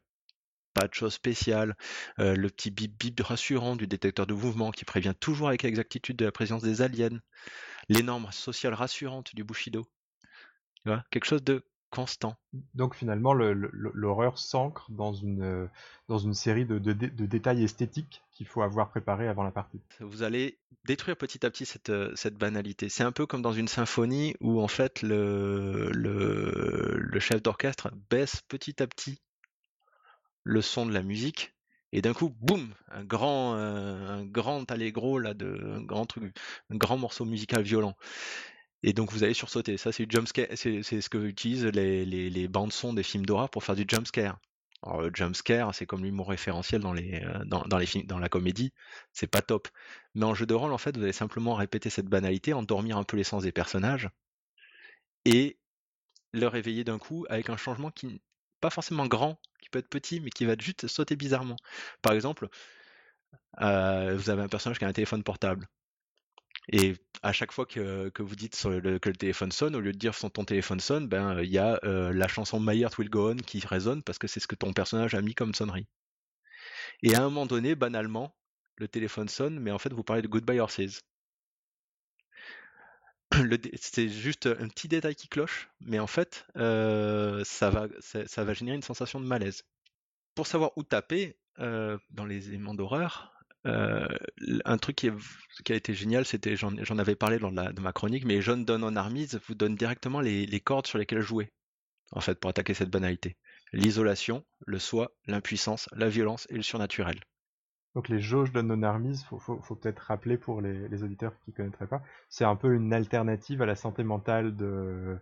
pas 0.77 0.87
de 0.87 0.93
choses 0.93 1.13
spéciales, 1.13 1.75
euh, 2.19 2.35
le 2.35 2.49
petit 2.49 2.71
bip 2.71 2.97
bip 2.99 3.19
rassurant 3.21 3.75
du 3.75 3.87
détecteur 3.87 4.27
de 4.27 4.33
mouvement 4.33 4.71
qui 4.71 4.85
prévient 4.85 5.15
toujours 5.19 5.47
avec 5.47 5.65
exactitude 5.65 6.17
de 6.17 6.25
la 6.25 6.31
présence 6.31 6.61
des 6.61 6.81
aliens, 6.81 7.19
les 7.89 8.03
normes 8.03 8.31
sociales 8.31 8.73
rassurantes 8.73 9.33
du 9.33 9.43
Bushido. 9.43 9.87
Tu 10.83 10.89
vois, 10.89 11.03
quelque 11.09 11.25
chose 11.25 11.43
de 11.43 11.63
constant. 11.89 12.35
Donc 12.75 12.95
finalement, 12.95 13.33
l'horreur 13.33 14.37
s'ancre 14.37 14.91
dans 14.91 15.13
une, 15.13 15.41
euh, 15.41 15.67
dans 16.09 16.17
une 16.17 16.33
série 16.33 16.65
de, 16.65 16.79
de, 16.79 16.93
de 16.93 17.25
détails 17.25 17.63
esthétiques 17.63 18.21
qu'il 18.31 18.45
faut 18.45 18.61
avoir 18.61 18.89
préparés 18.89 19.27
avant 19.27 19.43
la 19.43 19.51
partie. 19.51 19.79
Vous 20.01 20.21
allez 20.21 20.59
détruire 20.85 21.15
petit 21.17 21.45
à 21.45 21.49
petit 21.49 21.65
cette, 21.65 21.89
euh, 21.89 22.11
cette 22.15 22.35
banalité. 22.35 22.89
C'est 22.89 23.03
un 23.03 23.13
peu 23.13 23.25
comme 23.25 23.41
dans 23.41 23.53
une 23.53 23.69
symphonie 23.69 24.35
où 24.41 24.61
en 24.61 24.67
fait 24.67 25.01
le, 25.01 25.89
le, 25.91 26.97
le 26.97 27.19
chef 27.19 27.41
d'orchestre 27.41 27.89
baisse 28.09 28.41
petit 28.47 28.83
à 28.83 28.87
petit 28.87 29.21
le 30.47 30.61
son 30.61 30.85
de 30.85 30.93
la 30.93 31.03
musique 31.03 31.53
et 31.91 32.01
d'un 32.01 32.13
coup 32.13 32.29
boum 32.29 32.73
un 32.89 33.03
grand 33.03 33.55
euh, 33.55 34.07
un 34.19 34.25
grand 34.25 34.69
allegro 34.71 35.19
là 35.19 35.33
de 35.33 35.47
un 35.75 35.81
grand 35.83 36.05
truc 36.05 36.35
un 36.69 36.77
grand 36.77 36.97
morceau 36.97 37.25
musical 37.25 37.63
violent. 37.63 37.95
Et 38.83 38.93
donc 38.93 39.11
vous 39.11 39.23
allez 39.23 39.33
sursauter. 39.33 39.77
Ça 39.77 39.91
c'est 39.91 40.05
du 40.05 40.15
jumpscare 40.15 40.47
c'est 40.55 40.83
c'est 40.83 41.01
ce 41.01 41.09
que 41.09 41.17
utilisent 41.17 41.65
les, 41.65 42.05
les, 42.05 42.29
les 42.29 42.47
bandes 42.47 42.71
son 42.73 42.93
des 42.93 43.03
films 43.03 43.25
d'horreur 43.25 43.49
pour 43.49 43.63
faire 43.63 43.75
du 43.75 43.85
jumpscare. 43.87 44.39
Alors 44.83 45.01
le 45.01 45.11
jumpscare 45.13 45.73
c'est 45.75 45.85
comme 45.85 46.03
l'humour 46.03 46.29
référentiel 46.29 46.81
dans 46.81 46.93
les 46.93 47.21
euh, 47.23 47.43
dans, 47.45 47.63
dans 47.65 47.77
les 47.77 47.85
films 47.85 48.05
dans 48.05 48.19
la 48.19 48.29
comédie. 48.29 48.71
C'est 49.13 49.27
pas 49.27 49.41
top. 49.41 49.67
Mais 50.15 50.25
en 50.25 50.33
jeu 50.33 50.45
de 50.45 50.53
rôle 50.53 50.71
en 50.73 50.77
fait 50.77 50.95
vous 50.97 51.03
allez 51.03 51.13
simplement 51.13 51.55
répéter 51.55 51.89
cette 51.89 52.07
banalité 52.07 52.53
endormir 52.53 52.97
un 52.97 53.03
peu 53.03 53.17
l'essence 53.17 53.43
des 53.43 53.51
personnages 53.51 54.09
et 55.25 55.59
le 56.33 56.47
réveiller 56.47 56.83
d'un 56.83 56.99
coup 56.99 57.25
avec 57.29 57.49
un 57.49 57.57
changement 57.57 57.91
qui 57.91 58.21
pas 58.61 58.69
forcément 58.69 59.05
grand, 59.07 59.39
qui 59.67 59.71
peut 59.71 59.79
être 59.79 59.89
petit, 59.89 60.21
mais 60.21 60.29
qui 60.29 60.45
va 60.45 60.55
juste 60.57 60.87
sauter 60.87 61.15
bizarrement. 61.15 61.57
Par 62.01 62.13
exemple, 62.13 62.47
euh, 63.61 64.15
vous 64.15 64.29
avez 64.29 64.41
un 64.41 64.47
personnage 64.47 64.79
qui 64.79 64.85
a 64.85 64.87
un 64.87 64.93
téléphone 64.93 65.23
portable. 65.23 65.67
Et 66.69 66.95
à 67.21 67.33
chaque 67.33 67.51
fois 67.51 67.65
que, 67.65 68.11
vous 68.19 68.35
dites 68.35 68.57
que 68.61 68.69
le 69.09 69.15
téléphone 69.15 69.51
sonne, 69.51 69.75
au 69.75 69.79
lieu 69.81 69.91
de 69.91 69.97
dire 69.97 70.15
son 70.15 70.29
ton 70.29 70.45
téléphone 70.45 70.79
sonne, 70.79 71.07
ben 71.07 71.41
il 71.41 71.49
y 71.49 71.57
a 71.57 71.79
euh, 71.83 72.13
la 72.13 72.27
chanson 72.27 72.59
My 72.59 72.79
Heart 72.81 72.97
Will 72.97 73.09
Go 73.09 73.31
On 73.31 73.35
qui 73.37 73.59
résonne 73.65 74.03
parce 74.03 74.17
que 74.17 74.27
c'est 74.27 74.39
ce 74.39 74.47
que 74.47 74.55
ton 74.55 74.73
personnage 74.73 75.15
a 75.15 75.21
mis 75.21 75.35
comme 75.35 75.53
sonnerie. 75.53 75.87
Et 77.03 77.15
à 77.15 77.19
un 77.19 77.23
moment 77.23 77.45
donné, 77.45 77.75
banalement, 77.75 78.35
le 78.77 78.87
téléphone 78.87 79.29
sonne, 79.29 79.59
mais 79.59 79.71
en 79.71 79.79
fait 79.79 79.93
vous 79.93 80.03
parlez 80.03 80.21
de 80.21 80.27
Goodbye 80.27 80.59
Horses. 80.59 81.01
C'est 83.79 84.09
juste 84.09 84.47
un 84.47 84.67
petit 84.67 84.87
détail 84.87 85.15
qui 85.15 85.27
cloche, 85.27 85.69
mais 85.81 85.99
en 85.99 86.07
fait, 86.07 86.45
euh, 86.55 87.43
ça, 87.43 87.69
va, 87.69 88.53
générer 88.53 88.75
une 88.75 88.83
sensation 88.83 89.19
de 89.19 89.25
malaise. 89.25 89.63
Pour 90.35 90.47
savoir 90.47 90.71
où 90.75 90.83
taper 90.83 91.37
euh, 91.59 91.97
dans 92.11 92.25
les 92.25 92.47
éléments 92.47 92.73
d'horreur, 92.73 93.33
euh, 93.65 94.07
un 94.65 94.77
truc 94.77 94.95
qui, 94.95 95.09
a 95.09 95.75
été 95.75 95.93
génial, 95.93 96.25
c'était, 96.25 96.55
j'en 96.55 96.97
avais 96.97 97.15
parlé 97.15 97.39
dans 97.39 97.51
ma 97.51 97.93
chronique, 97.93 98.25
mais 98.25 98.41
John 98.41 98.63
Donne 98.63 98.83
en 98.83 98.95
Armies 98.95 99.29
vous 99.47 99.55
donne 99.55 99.75
directement 99.75 100.21
les, 100.21 100.45
les, 100.45 100.59
cordes 100.59 100.87
sur 100.87 100.97
lesquelles 100.97 101.21
jouer, 101.21 101.51
en 102.11 102.21
fait, 102.21 102.39
pour 102.39 102.49
attaquer 102.49 102.73
cette 102.73 102.89
banalité. 102.89 103.35
L'isolation, 103.73 104.45
le 104.65 104.79
soi, 104.79 105.11
l'impuissance, 105.25 105.89
la 105.91 106.07
violence 106.07 106.47
et 106.49 106.55
le 106.55 106.63
surnaturel. 106.63 107.19
Donc 107.97 108.09
les 108.09 108.19
jauges 108.19 108.51
de 108.51 108.61
non 108.61 108.83
armies, 108.83 109.17
faut, 109.27 109.39
faut, 109.39 109.75
peut-être 109.75 109.97
rappeler 110.01 110.37
pour 110.37 110.61
les, 110.61 111.01
auditeurs 111.01 111.33
qui 111.39 111.49
ne 111.49 111.55
connaîtraient 111.55 111.87
pas, 111.87 112.03
c'est 112.29 112.45
un 112.45 112.55
peu 112.55 112.75
une 112.75 112.93
alternative 112.93 113.63
à 113.63 113.65
la 113.65 113.73
santé 113.73 114.03
mentale 114.03 114.55
de, 114.55 115.17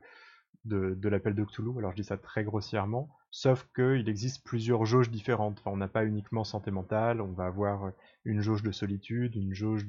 de, 0.66 1.08
l'appel 1.08 1.36
de 1.36 1.46
Cthulhu. 1.46 1.78
Alors 1.78 1.92
je 1.92 1.96
dis 1.96 2.04
ça 2.04 2.18
très 2.18 2.44
grossièrement, 2.44 3.08
sauf 3.32 3.66
qu'il 3.74 4.10
existe 4.10 4.44
plusieurs 4.44 4.84
jauges 4.84 5.10
différentes. 5.10 5.62
on 5.64 5.78
n'a 5.78 5.88
pas 5.88 6.04
uniquement 6.04 6.44
santé 6.44 6.70
mentale, 6.70 7.22
on 7.22 7.32
va 7.32 7.46
avoir 7.46 7.94
une 8.26 8.42
jauge 8.42 8.62
de 8.62 8.74
solitude, 8.74 9.38
une 9.38 9.54
jauge 9.54 9.88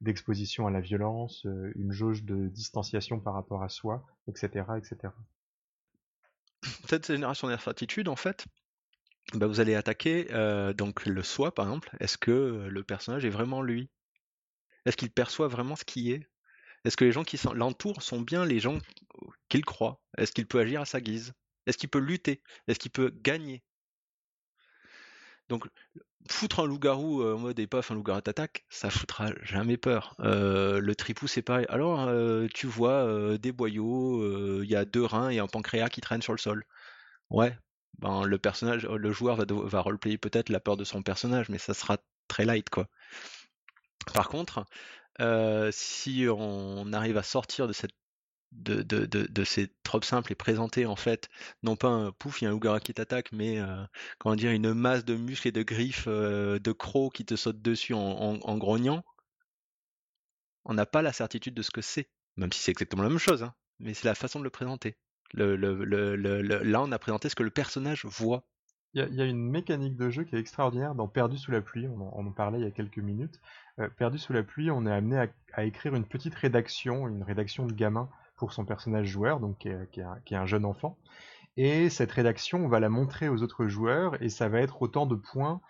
d'exposition 0.00 0.66
à 0.66 0.72
la 0.72 0.80
violence, 0.80 1.46
une 1.76 1.92
jauge 1.92 2.24
de 2.24 2.48
distanciation 2.48 3.20
par 3.20 3.34
rapport 3.34 3.62
à 3.62 3.68
soi, 3.68 4.04
etc. 4.26 4.64
etc. 4.76 5.12
Cette 6.88 7.06
génération 7.06 7.46
d'incertitude, 7.46 8.08
en 8.08 8.16
fait, 8.16 8.46
bah, 9.34 9.46
vous 9.46 9.60
allez 9.60 9.74
attaquer 9.74 10.28
euh, 10.32 10.72
donc 10.72 11.06
le 11.06 11.22
soi 11.22 11.54
par 11.54 11.66
exemple. 11.66 11.90
Est-ce 12.00 12.16
que 12.16 12.30
euh, 12.30 12.68
le 12.68 12.84
personnage 12.84 13.24
est 13.24 13.30
vraiment 13.30 13.62
lui? 13.62 13.90
Est-ce 14.84 14.96
qu'il 14.96 15.10
perçoit 15.10 15.48
vraiment 15.48 15.76
ce 15.76 15.84
qui 15.84 16.12
est? 16.12 16.28
Est-ce 16.84 16.96
que 16.96 17.04
les 17.04 17.12
gens 17.12 17.24
qui 17.24 17.40
l'entourent 17.54 18.02
sont 18.02 18.20
bien 18.20 18.44
les 18.44 18.60
gens 18.60 18.78
qu'il 19.48 19.64
croit? 19.64 20.00
Est-ce 20.16 20.32
qu'il 20.32 20.46
peut 20.46 20.60
agir 20.60 20.82
à 20.82 20.84
sa 20.84 21.00
guise? 21.00 21.32
Est-ce 21.66 21.78
qu'il 21.78 21.88
peut 21.88 21.98
lutter? 21.98 22.42
Est-ce 22.68 22.78
qu'il 22.78 22.92
peut 22.92 23.12
gagner? 23.22 23.64
Donc 25.48 25.66
foutre 26.28 26.60
un 26.60 26.66
loup-garou 26.66 27.24
en 27.24 27.38
mode 27.38 27.58
et 27.58 27.66
paf, 27.66 27.90
un 27.90 27.94
loup-garou 27.94 28.20
t'attaque, 28.20 28.64
ça 28.68 28.90
foutra 28.90 29.30
jamais 29.42 29.76
peur. 29.76 30.14
le 30.18 30.92
tripou, 30.94 31.26
c'est 31.26 31.42
pareil. 31.42 31.66
Alors, 31.68 32.10
tu 32.52 32.66
vois 32.66 33.38
des 33.38 33.52
boyaux, 33.52 34.62
il 34.62 34.68
y 34.68 34.76
a 34.76 34.84
deux 34.84 35.04
reins 35.04 35.30
et 35.30 35.38
un 35.38 35.46
pancréas 35.46 35.88
qui 35.88 36.00
traînent 36.00 36.22
sur 36.22 36.32
le 36.32 36.38
sol. 36.38 36.64
Ouais, 37.30 37.56
ben, 37.98 38.24
le 38.24 38.38
personnage, 38.38 38.86
le 38.86 39.12
joueur 39.12 39.36
va, 39.36 39.44
va 39.48 39.80
roleplayer 39.80 40.18
peut-être 40.18 40.48
la 40.50 40.60
peur 40.60 40.76
de 40.76 40.84
son 40.84 41.02
personnage, 41.02 41.48
mais 41.48 41.58
ça 41.58 41.74
sera 41.74 41.98
très 42.28 42.44
light, 42.44 42.68
quoi. 42.70 42.88
Par 44.12 44.28
contre, 44.28 44.64
si 45.72 46.26
on 46.30 46.92
arrive 46.92 47.16
à 47.16 47.22
sortir 47.22 47.68
de 47.68 47.72
ces 49.44 49.74
tropes 49.82 50.04
simples 50.04 50.32
et 50.32 50.34
présenter 50.34 50.86
en 50.86 50.96
fait 50.96 51.28
non 51.62 51.76
pas 51.76 51.88
un 51.88 52.12
pouf, 52.12 52.40
il 52.40 52.44
y 52.44 52.46
a 52.46 52.50
un 52.50 52.52
loup 52.52 52.78
qui 52.80 52.94
t'attaque, 52.94 53.32
mais 53.32 53.58
comment 54.18 54.36
dire 54.36 54.50
une 54.52 54.74
masse 54.74 55.04
de 55.04 55.16
muscles 55.16 55.48
et 55.48 55.52
de 55.52 55.62
griffes 55.62 56.08
de 56.08 56.72
crocs 56.72 57.14
qui 57.14 57.24
te 57.24 57.36
sautent 57.36 57.62
dessus 57.62 57.94
en, 57.94 58.00
en, 58.00 58.58
grognant, 58.58 59.04
on 60.64 60.74
n'a 60.74 60.86
pas 60.86 61.02
la 61.02 61.12
certitude 61.12 61.54
de 61.54 61.62
ce 61.62 61.70
que 61.70 61.82
c'est, 61.82 62.08
même 62.36 62.52
si 62.52 62.60
c'est 62.60 62.72
exactement 62.72 63.02
la 63.02 63.08
même 63.08 63.18
chose, 63.18 63.42
hein, 63.42 63.54
mais 63.78 63.94
c'est 63.94 64.06
la 64.06 64.14
façon 64.14 64.38
de 64.38 64.44
le 64.44 64.50
présenter. 64.50 64.96
Le, 65.34 65.56
le, 65.56 66.14
là, 66.62 66.82
on 66.82 66.92
a 66.92 66.98
présenté 66.98 67.28
ce 67.28 67.34
que 67.34 67.42
le 67.42 67.50
personnage 67.50 68.04
voit. 68.04 68.44
Il 68.94 69.14
y, 69.14 69.20
a 69.20 69.26
une 69.26 69.50
mécanique 69.50 69.96
de 69.96 70.08
jeu 70.08 70.24
qui 70.24 70.36
est 70.36 70.38
extraordinaire 70.38 70.94
dans 70.94 71.06
Perdu 71.06 71.36
sous 71.36 71.50
la 71.50 71.60
pluie, 71.60 71.86
on 71.86 72.00
en, 72.00 72.30
parlait 72.32 72.60
il 72.60 72.64
y 72.64 72.66
a 72.66 72.70
quelques 72.70 72.96
minutes. 72.96 73.38
Perdu 73.98 74.16
sous 74.16 74.32
la 74.32 74.42
pluie, 74.42 74.70
on 74.70 74.86
est 74.86 74.92
amené 74.92 75.18
à, 75.18 75.26
à, 75.52 75.64
écrire 75.64 75.94
une 75.94 76.06
petite 76.06 76.34
rédaction, 76.34 77.06
une 77.06 77.22
rédaction 77.22 77.66
de 77.66 77.74
gamin 77.74 78.08
pour 78.36 78.52
son 78.52 78.64
personnage 78.64 79.06
joueur, 79.06 79.40
donc 79.40 79.58
qui 79.58 79.68
est, 79.68 80.34
un 80.34 80.46
jeune 80.46 80.64
enfant. 80.64 80.96
Et 81.56 81.88
cette 81.88 82.12
rédaction, 82.12 82.64
on 82.64 82.68
va 82.68 82.80
la 82.80 82.90
montrer 82.90 83.28
aux 83.28 83.42
autres 83.42 83.66
joueurs 83.66 84.22
et 84.22 84.28
ça 84.28 84.48
va 84.48 84.60
être 84.60 84.82
autant 84.82 85.06
de 85.06 85.14
points 85.14 85.60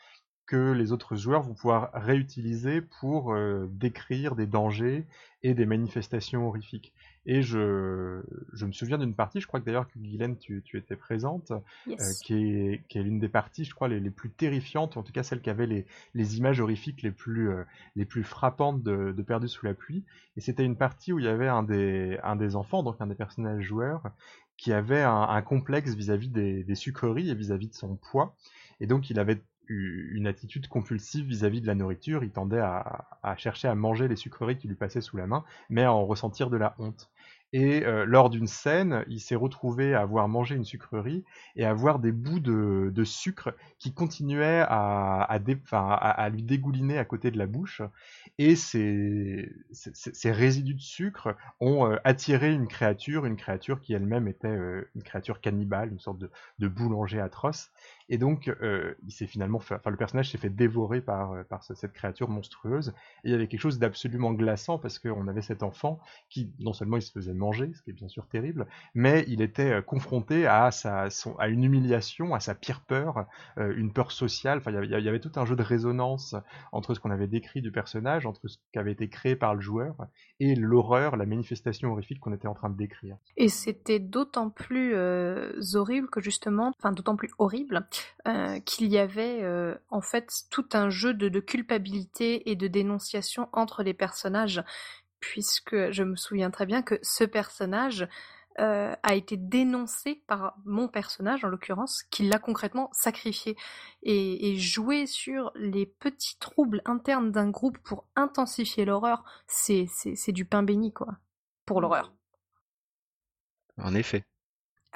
que 0.46 0.72
les 0.72 0.92
autres 0.92 1.16
joueurs 1.16 1.42
vont 1.42 1.54
pouvoir 1.54 1.90
réutiliser 1.92 2.80
pour 2.80 3.32
euh, 3.32 3.66
décrire 3.70 4.36
des 4.36 4.46
dangers 4.46 5.06
et 5.42 5.54
des 5.54 5.66
manifestations 5.66 6.46
horrifiques. 6.46 6.92
Et 7.26 7.42
je, 7.42 8.22
je 8.52 8.66
me 8.66 8.72
souviens 8.72 8.98
d'une 8.98 9.14
partie, 9.14 9.40
je 9.40 9.48
crois 9.48 9.58
que 9.60 9.66
d'ailleurs 9.66 9.88
que 9.88 9.98
Guylaine, 9.98 10.38
tu, 10.38 10.62
tu 10.64 10.78
étais 10.78 10.94
présente, 10.94 11.50
euh, 11.88 11.94
qui 12.22 12.34
est, 12.34 12.82
qui 12.88 12.98
est 12.98 13.02
l'une 13.02 13.18
des 13.18 13.28
parties, 13.28 13.64
je 13.64 13.74
crois, 13.74 13.88
les, 13.88 13.98
les, 13.98 14.10
plus 14.10 14.30
terrifiantes, 14.30 14.96
en 14.96 15.02
tout 15.02 15.12
cas 15.12 15.24
celle 15.24 15.40
qui 15.40 15.50
avait 15.50 15.66
les, 15.66 15.86
les 16.14 16.38
images 16.38 16.60
horrifiques 16.60 17.02
les 17.02 17.10
plus, 17.10 17.50
euh, 17.50 17.64
les 17.96 18.04
plus 18.04 18.22
frappantes 18.22 18.82
de, 18.84 19.10
de 19.10 19.22
Perdu 19.22 19.48
sous 19.48 19.66
la 19.66 19.74
pluie. 19.74 20.04
Et 20.36 20.40
c'était 20.40 20.64
une 20.64 20.76
partie 20.76 21.12
où 21.12 21.18
il 21.18 21.24
y 21.24 21.28
avait 21.28 21.48
un 21.48 21.64
des, 21.64 22.16
un 22.22 22.36
des 22.36 22.54
enfants, 22.54 22.84
donc 22.84 22.96
un 23.00 23.08
des 23.08 23.16
personnages 23.16 23.62
joueurs, 23.62 24.04
qui 24.56 24.72
avait 24.72 25.02
un, 25.02 25.22
un 25.22 25.42
complexe 25.42 25.94
vis-à-vis 25.94 26.28
des, 26.28 26.62
des, 26.62 26.74
sucreries 26.76 27.30
et 27.30 27.34
vis-à-vis 27.34 27.66
-vis 27.66 27.70
de 27.70 27.74
son 27.74 27.96
poids. 27.96 28.36
Et 28.80 28.86
donc 28.86 29.10
il 29.10 29.18
avait 29.18 29.42
une 29.68 30.26
attitude 30.26 30.68
compulsive 30.68 31.26
vis-à-vis 31.26 31.60
de 31.60 31.66
la 31.66 31.74
nourriture. 31.74 32.22
Il 32.22 32.30
tendait 32.30 32.60
à, 32.60 33.08
à, 33.22 33.36
chercher 33.36 33.68
à 33.68 33.74
manger 33.74 34.08
les 34.08 34.16
sucreries 34.16 34.58
qui 34.58 34.68
lui 34.68 34.76
passaient 34.76 35.00
sous 35.00 35.16
la 35.16 35.26
main, 35.26 35.44
mais 35.68 35.82
à 35.82 35.92
en 35.92 36.06
ressentir 36.06 36.50
de 36.50 36.56
la 36.56 36.74
honte. 36.78 37.10
Et 37.52 37.84
euh, 37.84 38.04
lors 38.04 38.28
d'une 38.28 38.48
scène, 38.48 39.04
il 39.08 39.20
s'est 39.20 39.36
retrouvé 39.36 39.94
à 39.94 40.02
avoir 40.02 40.28
mangé 40.28 40.56
une 40.56 40.64
sucrerie 40.64 41.24
et 41.54 41.64
à 41.64 41.72
voir 41.72 42.00
des 42.00 42.12
bouts 42.12 42.40
de, 42.40 43.04
sucre 43.04 43.54
qui 43.78 43.94
continuaient 43.94 44.64
à, 44.66 45.22
à, 45.22 45.94
à, 45.94 46.28
lui 46.28 46.42
dégouliner 46.42 46.98
à 46.98 47.04
côté 47.04 47.30
de 47.30 47.38
la 47.38 47.46
bouche. 47.46 47.82
Et 48.38 48.56
ces, 48.56 49.48
résidus 50.24 50.74
de 50.74 50.80
sucre 50.80 51.36
ont 51.60 51.86
euh, 51.86 51.96
attiré 52.04 52.52
une 52.52 52.66
créature, 52.66 53.26
une 53.26 53.36
créature 53.36 53.80
qui 53.80 53.94
elle-même 53.94 54.26
était 54.26 54.48
euh, 54.48 54.90
une 54.96 55.02
créature 55.02 55.40
cannibale, 55.40 55.90
une 55.92 56.00
sorte 56.00 56.18
de 56.18 56.68
boulanger 56.68 57.20
atroce. 57.20 57.70
Et 58.08 58.18
donc, 58.18 58.48
euh, 58.48 58.94
le 59.02 59.96
personnage 59.96 60.30
s'est 60.30 60.38
fait 60.38 60.50
dévorer 60.50 61.00
par, 61.00 61.32
euh, 61.32 61.42
cette 61.60 61.92
créature 61.92 62.28
monstrueuse. 62.28 62.94
Et 63.24 63.28
il 63.28 63.30
y 63.32 63.34
avait 63.34 63.48
quelque 63.48 63.60
chose 63.60 63.78
d'absolument 63.78 64.32
glaçant 64.32 64.78
parce 64.78 64.98
qu'on 64.98 65.26
avait 65.26 65.42
cet 65.42 65.62
enfant 65.62 66.00
qui, 66.28 66.52
non 66.60 66.72
seulement 66.72 66.96
il 66.96 67.02
se 67.02 67.12
faisait 67.12 67.34
manger, 67.34 67.72
ce 67.74 67.82
qui 67.82 67.90
est 67.90 67.94
bien 67.94 68.08
sûr 68.08 68.26
terrible, 68.28 68.66
mais 68.94 69.24
il 69.28 69.42
était 69.42 69.72
euh, 69.72 69.82
confronté 69.82 70.46
à 70.46 70.70
une 71.48 71.64
humiliation, 71.64 72.34
à 72.34 72.40
sa 72.40 72.54
pire 72.54 72.80
peur, 72.80 73.26
une 73.56 73.92
peur 73.92 74.12
sociale. 74.12 74.58
Enfin, 74.58 74.72
il 74.82 74.90
y 74.90 75.08
avait 75.08 75.20
tout 75.20 75.32
un 75.36 75.44
jeu 75.44 75.56
de 75.56 75.62
résonance 75.62 76.34
entre 76.72 76.94
ce 76.94 77.00
qu'on 77.00 77.10
avait 77.10 77.26
décrit 77.26 77.62
du 77.62 77.72
personnage, 77.72 78.26
entre 78.26 78.48
ce 78.48 78.58
qui 78.72 78.78
avait 78.78 78.92
été 78.92 79.08
créé 79.08 79.36
par 79.36 79.54
le 79.54 79.60
joueur 79.60 79.96
et 80.40 80.54
l'horreur, 80.54 81.16
la 81.16 81.26
manifestation 81.26 81.92
horrifique 81.92 82.20
qu'on 82.20 82.32
était 82.32 82.48
en 82.48 82.54
train 82.54 82.70
de 82.70 82.76
décrire. 82.76 83.16
Et 83.36 83.48
c'était 83.48 83.98
d'autant 83.98 84.50
plus 84.50 84.94
horrible 85.74 86.08
que 86.08 86.20
justement, 86.20 86.72
enfin 86.78 86.92
d'autant 86.92 87.16
plus 87.16 87.30
horrible 87.38 87.86
euh, 88.26 88.60
qu'il 88.60 88.88
y 88.88 88.98
avait 88.98 89.42
euh, 89.42 89.74
en 89.90 90.00
fait 90.00 90.30
tout 90.50 90.68
un 90.72 90.90
jeu 90.90 91.14
de, 91.14 91.40
culpabilité 91.40 92.50
et 92.50 92.56
de 92.56 92.66
dénonciation 92.66 93.48
entre 93.52 93.82
les 93.82 93.94
personnages, 93.94 94.62
puisque 95.20 95.90
je 95.90 96.02
me 96.02 96.16
souviens 96.16 96.50
très 96.50 96.66
bien 96.66 96.82
que 96.82 96.98
ce 97.02 97.24
personnage 97.24 98.08
euh, 98.58 98.94
a 99.02 99.14
été 99.14 99.36
dénoncé 99.36 100.22
par 100.26 100.56
mon 100.64 100.88
personnage 100.88 101.44
en 101.44 101.48
l'occurrence, 101.48 102.02
qui 102.10 102.24
l'a 102.24 102.38
concrètement 102.38 102.88
sacrifié 102.92 103.56
et, 104.02 104.50
et 104.50 104.56
jouer 104.56 105.06
sur 105.06 105.52
les 105.54 105.86
petits 105.86 106.38
troubles 106.38 106.82
internes 106.84 107.30
d'un 107.30 107.50
groupe 107.50 107.78
pour 107.78 108.06
intensifier 108.16 108.84
l'horreur, 108.84 109.24
c'est 109.46 109.86
du 110.32 110.44
pain 110.46 110.62
béni 110.62 110.92
quoi, 110.92 111.18
pour 111.64 111.80
l'horreur. 111.80 112.12
En 113.78 113.94
effet 113.94 114.24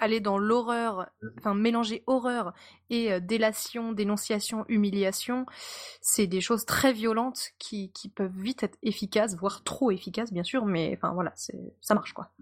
aller 0.00 0.20
dans 0.20 0.38
l'horreur, 0.38 1.10
enfin 1.38 1.54
mélanger 1.54 2.02
horreur 2.06 2.54
et 2.88 3.12
euh, 3.12 3.20
délation, 3.20 3.92
dénonciation, 3.92 4.64
humiliation, 4.68 5.46
c'est 6.00 6.26
des 6.26 6.40
choses 6.40 6.64
très 6.64 6.92
violentes 6.92 7.50
qui, 7.58 7.92
qui, 7.92 8.08
peuvent 8.08 8.36
vite 8.36 8.62
être 8.62 8.78
efficaces, 8.82 9.36
voire 9.36 9.62
trop 9.62 9.90
efficaces 9.90 10.32
bien 10.32 10.42
sûr, 10.42 10.64
mais 10.64 10.96
enfin 10.96 11.12
voilà, 11.12 11.32
ça 11.36 11.94
marche 11.94 12.12
quoi. 12.12 12.32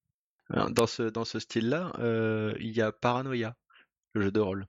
Dans 0.71 0.87
ce, 0.87 1.03
dans 1.03 1.27
ce 1.27 1.41
style-là, 1.41 1.93
euh, 1.99 2.55
il 2.59 2.71
y 2.71 2.81
a 2.81 2.91
Paranoia, 2.91 3.55
le 4.15 4.23
jeu 4.23 4.33
de 4.33 4.41
rôle. 4.41 4.67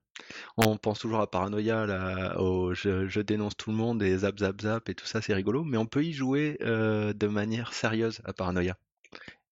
On 0.57 0.75
pense 0.75 0.99
toujours 0.99 1.21
à 1.21 1.31
Paranoia, 1.31 1.85
là, 1.85 2.37
au 2.41 2.73
je, 2.73 3.21
dénonce 3.21 3.55
tout 3.55 3.69
le 3.69 3.77
monde 3.77 4.03
et 4.03 4.17
zap 4.17 4.39
zap 4.39 4.59
zap 4.59 4.89
et 4.89 4.95
tout 4.95 5.05
ça, 5.05 5.21
c'est 5.21 5.33
rigolo, 5.33 5.63
mais 5.63 5.77
on 5.77 5.85
peut 5.85 6.03
y 6.03 6.11
jouer 6.11 6.57
euh, 6.61 7.13
de 7.13 7.27
manière 7.27 7.73
sérieuse 7.73 8.19
à 8.25 8.33
Paranoia. 8.33 8.75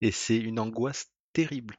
Et 0.01 0.11
c'est 0.11 0.37
une 0.37 0.59
angoisse 0.59 1.11
terrible 1.31 1.77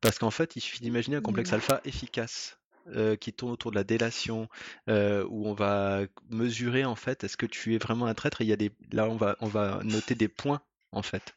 parce 0.00 0.18
qu'en 0.18 0.30
fait, 0.30 0.56
il 0.56 0.60
suffit 0.60 0.80
d'imaginer 0.80 1.16
un 1.16 1.20
complexe 1.20 1.52
alpha 1.52 1.80
efficace. 1.84 2.58
Euh, 2.96 3.16
qui 3.16 3.34
tourne 3.34 3.52
autour 3.52 3.70
de 3.70 3.76
la 3.76 3.84
délation, 3.84 4.48
euh, 4.88 5.22
où 5.28 5.46
on 5.46 5.52
va 5.52 6.06
mesurer 6.30 6.86
en 6.86 6.94
fait 6.94 7.22
est-ce 7.22 7.36
que 7.36 7.44
tu 7.44 7.74
es 7.74 7.78
vraiment 7.78 8.06
un 8.06 8.14
traître? 8.14 8.40
Et 8.40 8.44
il 8.44 8.48
y 8.48 8.52
a 8.54 8.56
des, 8.56 8.72
là, 8.92 9.10
on 9.10 9.16
va, 9.16 9.36
on 9.40 9.46
va 9.46 9.80
noter 9.84 10.14
des 10.14 10.28
points 10.28 10.62
en 10.92 11.02
fait. 11.02 11.34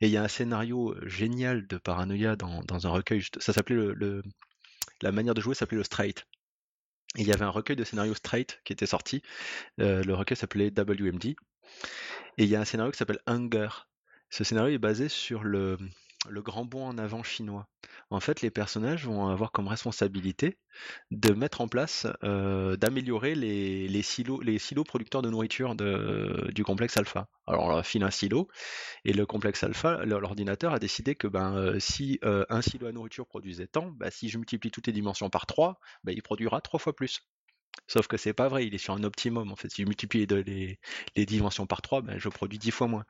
Et 0.00 0.06
il 0.06 0.12
y 0.12 0.16
a 0.16 0.22
un 0.22 0.28
scénario 0.28 0.94
génial 1.02 1.66
de 1.66 1.76
paranoïa 1.76 2.36
dans, 2.36 2.62
dans 2.62 2.86
un 2.86 2.90
recueil. 2.90 3.24
Ça 3.40 3.52
s'appelait 3.52 3.74
le, 3.74 4.22
la 5.00 5.12
manière 5.12 5.34
de 5.34 5.40
jouer 5.40 5.54
s'appelait 5.54 5.78
le 5.78 5.84
straight. 5.84 6.24
Et 7.16 7.22
il 7.22 7.26
y 7.26 7.32
avait 7.32 7.44
un 7.44 7.50
recueil 7.50 7.76
de 7.76 7.84
scénarios 7.84 8.14
straight 8.14 8.60
qui 8.64 8.72
était 8.72 8.86
sorti. 8.86 9.22
Euh, 9.80 10.02
le 10.04 10.14
recueil 10.14 10.36
s'appelait 10.36 10.70
WMD. 10.70 11.26
Et 11.26 12.44
il 12.44 12.46
y 12.46 12.56
a 12.56 12.60
un 12.60 12.64
scénario 12.64 12.92
qui 12.92 12.98
s'appelle 12.98 13.20
Hunger. 13.26 13.68
Ce 14.30 14.44
scénario 14.44 14.74
est 14.74 14.78
basé 14.78 15.08
sur 15.08 15.42
le, 15.42 15.76
le 16.28 16.42
grand 16.42 16.64
bond 16.64 16.86
en 16.86 16.98
avant 16.98 17.22
chinois. 17.22 17.66
En 18.10 18.20
fait, 18.20 18.42
les 18.42 18.50
personnages 18.50 19.06
vont 19.06 19.28
avoir 19.28 19.52
comme 19.52 19.68
responsabilité 19.68 20.58
de 21.10 21.32
mettre 21.32 21.60
en 21.60 21.68
place, 21.68 22.06
euh, 22.22 22.76
d'améliorer 22.76 23.34
les, 23.34 24.02
silos, 24.02 24.40
les 24.40 24.58
silos 24.58 24.84
producteurs 24.84 25.22
de 25.22 25.30
nourriture 25.30 25.74
du 25.74 26.64
complexe 26.64 26.96
alpha. 26.96 27.28
Alors, 27.46 27.66
on 27.66 27.82
file 27.82 28.04
un 28.04 28.10
silo, 28.10 28.48
et 29.04 29.12
le 29.12 29.26
complexe 29.26 29.64
alpha, 29.64 30.04
l'ordinateur 30.04 30.72
a 30.72 30.78
décidé 30.78 31.14
que 31.14 31.26
ben, 31.26 31.56
euh, 31.56 31.80
si 31.80 32.18
euh, 32.24 32.44
un 32.48 32.62
silo 32.62 32.86
à 32.86 32.92
nourriture 32.92 33.26
produisait 33.26 33.66
tant, 33.66 33.90
ben, 33.90 34.10
si 34.10 34.28
je 34.28 34.38
multiplie 34.38 34.70
toutes 34.70 34.86
les 34.86 34.92
dimensions 34.92 35.30
par 35.30 35.46
3, 35.46 35.80
ben, 36.04 36.12
il 36.12 36.22
produira 36.22 36.60
trois 36.60 36.78
fois 36.78 36.94
plus. 36.94 37.20
Sauf 37.86 38.06
que 38.06 38.16
c'est 38.16 38.32
pas 38.32 38.48
vrai, 38.48 38.66
il 38.66 38.74
est 38.74 38.78
sur 38.78 38.94
un 38.94 39.04
optimum. 39.04 39.50
En 39.50 39.56
fait, 39.56 39.70
si 39.70 39.82
je 39.82 39.86
multiplie 39.86 40.26
les, 40.26 40.78
les, 41.16 41.26
dimensions 41.26 41.66
par 41.66 41.82
3, 41.82 42.02
ben, 42.02 42.18
je 42.18 42.28
produis 42.28 42.58
10 42.58 42.70
fois 42.70 42.86
moins. 42.86 43.04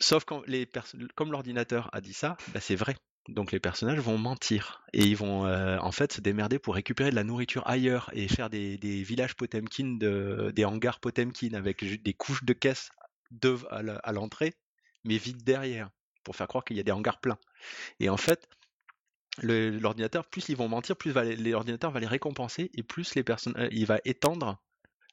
Sauf 0.00 0.24
quand 0.24 0.42
les 0.46 0.68
comme 1.14 1.32
l'ordinateur 1.32 1.90
a 1.92 2.00
dit 2.00 2.14
ça, 2.14 2.36
ben, 2.48 2.60
c'est 2.60 2.76
vrai. 2.76 2.96
Donc 3.28 3.52
les 3.52 3.60
personnages 3.60 4.00
vont 4.00 4.18
mentir 4.18 4.82
et 4.92 5.04
ils 5.04 5.16
vont 5.16 5.46
euh, 5.46 5.78
en 5.78 5.92
fait 5.92 6.12
se 6.12 6.20
démerder 6.20 6.58
pour 6.58 6.74
récupérer 6.74 7.10
de 7.10 7.14
la 7.14 7.22
nourriture 7.22 7.62
ailleurs 7.68 8.10
et 8.14 8.26
faire 8.26 8.50
des, 8.50 8.78
des 8.78 9.04
villages 9.04 9.36
Potemkin, 9.36 9.96
de, 9.98 10.50
des 10.54 10.64
hangars 10.64 10.98
Potemkin 10.98 11.54
avec 11.54 11.84
des 11.84 12.14
couches 12.14 12.42
de 12.42 12.52
caisses 12.52 12.90
de, 13.30 13.56
à 13.70 14.12
l'entrée, 14.12 14.54
mais 15.04 15.18
vides 15.18 15.44
derrière, 15.44 15.90
pour 16.24 16.34
faire 16.34 16.48
croire 16.48 16.64
qu'il 16.64 16.76
y 16.76 16.80
a 16.80 16.82
des 16.82 16.92
hangars 16.92 17.20
pleins. 17.20 17.38
Et 18.00 18.08
en 18.08 18.16
fait, 18.16 18.48
l'ordinateur, 19.40 20.26
plus 20.26 20.48
ils 20.48 20.56
vont 20.56 20.68
mentir, 20.68 20.96
plus 20.96 21.12
l'ordinateur 21.12 21.90
va 21.90 22.00
les 22.00 22.06
récompenser 22.06 22.70
et 22.74 22.82
plus 22.82 23.14
les 23.14 23.22
personnes, 23.22 23.54
euh, 23.56 23.68
il 23.72 23.86
va 23.86 23.98
étendre 24.04 24.62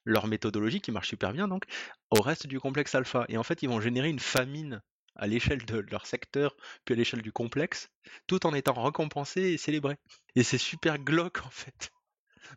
leur 0.05 0.27
méthodologie 0.27 0.82
qui 0.82 0.91
marche 0.91 1.10
super 1.10 1.34
bien 1.34 1.47
donc 1.47 1.65
au 2.10 2.21
reste 2.21 2.47
du 2.47 2.60
complexe 2.60 2.95
alpha. 2.95 3.25
Et 3.29 3.38
en 3.38 3.43
fait, 3.43 3.63
ils 3.63 3.69
vont 3.69 3.79
générer 3.79 4.10
une 4.10 4.19
famine 4.19 4.82
à 5.15 5.27
l'échelle 5.27 5.65
de 5.65 5.79
leur 5.91 6.05
secteur, 6.05 6.55
puis 6.86 6.93
à 6.93 6.97
l'échelle 6.97 7.21
du 7.21 7.32
complexe, 7.32 7.89
tout 8.27 8.45
en 8.45 8.53
étant 8.53 8.82
récompensés 8.82 9.41
et 9.41 9.58
célébrés. 9.58 9.97
Et 10.36 10.43
c'est 10.43 10.58
super 10.58 10.97
glauque 10.97 11.45
en 11.45 11.49
fait 11.49 11.91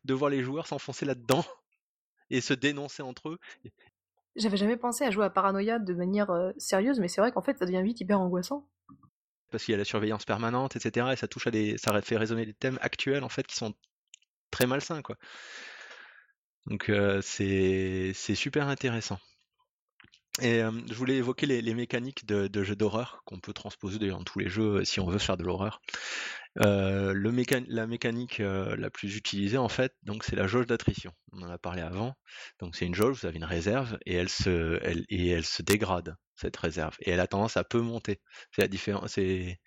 de 0.04 0.14
voir 0.14 0.30
les 0.30 0.42
joueurs 0.42 0.66
s'enfoncer 0.66 1.04
là-dedans 1.04 1.44
et 2.30 2.40
se 2.40 2.54
dénoncer 2.54 3.02
entre 3.02 3.30
eux. 3.30 3.38
J'avais 4.36 4.56
jamais 4.56 4.76
pensé 4.76 5.04
à 5.04 5.10
jouer 5.10 5.26
à 5.26 5.30
Paranoia 5.30 5.78
de 5.78 5.92
manière 5.92 6.30
euh, 6.30 6.52
sérieuse, 6.56 6.98
mais 7.00 7.08
c'est 7.08 7.20
vrai 7.20 7.32
qu'en 7.32 7.42
fait, 7.42 7.58
ça 7.58 7.66
devient 7.66 7.82
vite 7.82 8.00
hyper 8.00 8.20
angoissant. 8.20 8.66
Parce 9.52 9.64
qu'il 9.64 9.72
y 9.72 9.74
a 9.76 9.78
la 9.78 9.84
surveillance 9.84 10.24
permanente, 10.24 10.74
etc. 10.76 11.06
Et 11.12 11.16
ça 11.16 11.28
touche 11.28 11.46
à 11.46 11.50
des, 11.52 11.78
ça 11.78 12.00
fait 12.02 12.16
résonner 12.16 12.46
des 12.46 12.54
thèmes 12.54 12.78
actuels 12.82 13.22
en 13.22 13.28
fait 13.28 13.46
qui 13.46 13.54
sont 13.56 13.74
très 14.50 14.66
malsains, 14.66 15.02
quoi. 15.02 15.16
Donc 16.66 16.88
euh, 16.88 17.20
c'est 17.22 18.14
super 18.34 18.68
intéressant. 18.68 19.18
Et 20.40 20.62
euh, 20.62 20.70
je 20.88 20.94
voulais 20.94 21.16
évoquer 21.16 21.44
les, 21.44 21.74
mécaniques 21.74 22.24
de, 22.24 22.48
de 22.48 22.64
jeux 22.64 22.76
d'horreur 22.76 23.20
qu'on 23.26 23.38
peut 23.38 23.52
transposer 23.52 23.98
dans 23.98 24.24
tous 24.24 24.38
les 24.38 24.48
jeux 24.48 24.82
si 24.84 24.98
on 24.98 25.06
veut 25.06 25.18
faire 25.18 25.36
de 25.36 25.44
l'horreur. 25.44 25.82
Euh, 26.64 27.14
la 27.68 27.86
mécanique 27.86 28.40
euh, 28.40 28.74
la 28.76 28.90
plus 28.90 29.16
utilisée 29.16 29.58
en 29.58 29.68
fait, 29.68 29.94
donc 30.02 30.24
c'est 30.24 30.36
la 30.36 30.46
jauge 30.46 30.66
d'attrition. 30.66 31.12
On 31.32 31.42
en 31.42 31.50
a 31.50 31.58
parlé 31.58 31.82
avant. 31.82 32.14
Donc 32.60 32.76
c'est 32.76 32.86
une 32.86 32.94
jauge, 32.94 33.20
vous 33.20 33.26
avez 33.26 33.36
une 33.36 33.44
réserve 33.44 33.98
et 34.06 34.14
elle 34.14 34.28
se 34.30 35.62
dégrade 35.62 36.16
cette 36.42 36.56
réserve 36.56 36.96
et 37.00 37.10
elle 37.10 37.20
a 37.20 37.26
tendance 37.26 37.56
à 37.56 37.64
peu 37.64 37.80
monter. 37.80 38.20
C'est 38.50 38.62
la 38.62 38.68
différence, 38.68 39.12
c'est 39.12 39.58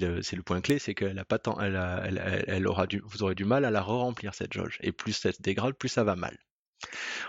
le, 0.00 0.42
point 0.42 0.60
clé, 0.60 0.78
c'est 0.78 0.94
qu'elle 0.94 1.18
a 1.18 1.24
pas 1.24 1.38
tant, 1.38 1.60
elle, 1.60 2.66
aura 2.66 2.86
du, 2.86 3.02
vous 3.04 3.22
aurez 3.22 3.34
du 3.34 3.44
mal 3.44 3.64
à 3.64 3.70
la 3.70 3.82
re-remplir 3.82 4.34
cette 4.34 4.52
jauge 4.52 4.78
et 4.80 4.92
plus 4.92 5.24
elle 5.26 5.34
se 5.34 5.42
dégrade, 5.42 5.74
plus 5.74 5.88
ça 5.88 6.04
va 6.04 6.16
mal. 6.16 6.38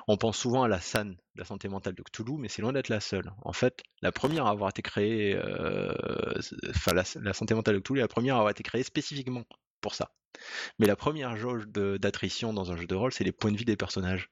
On 0.07 0.17
pense 0.17 0.37
souvent 0.37 0.63
à 0.63 0.67
la 0.67 0.81
SAN, 0.81 1.13
la 1.35 1.45
santé 1.45 1.67
mentale 1.67 1.95
de 1.95 2.03
Cthulhu, 2.03 2.37
mais 2.37 2.49
c'est 2.49 2.61
loin 2.61 2.73
d'être 2.73 2.89
la 2.89 2.99
seule. 2.99 3.31
En 3.43 3.53
fait, 3.53 3.83
la 4.01 4.11
première 4.11 4.45
à 4.47 4.51
avoir 4.51 4.69
été 4.69 4.81
créée, 4.81 5.35
euh, 5.35 5.93
enfin 6.69 6.93
la, 6.93 7.33
santé 7.33 7.53
mentale 7.53 7.75
de 7.75 7.79
Cthulhu 7.79 7.99
est 7.99 8.03
la 8.03 8.07
première 8.07 8.35
à 8.35 8.39
avoir 8.39 8.51
été 8.51 8.63
créée 8.63 8.83
spécifiquement 8.83 9.43
pour 9.81 9.95
ça. 9.95 10.11
Mais 10.79 10.87
la 10.87 10.95
première 10.95 11.37
jauge 11.37 11.67
d'attrition 11.67 12.53
dans 12.53 12.71
un 12.71 12.75
jeu 12.75 12.87
de 12.87 12.95
rôle, 12.95 13.13
c'est 13.13 13.23
les 13.23 13.31
points 13.31 13.51
de 13.51 13.57
vie 13.57 13.65
des 13.65 13.77
personnages. 13.77 14.29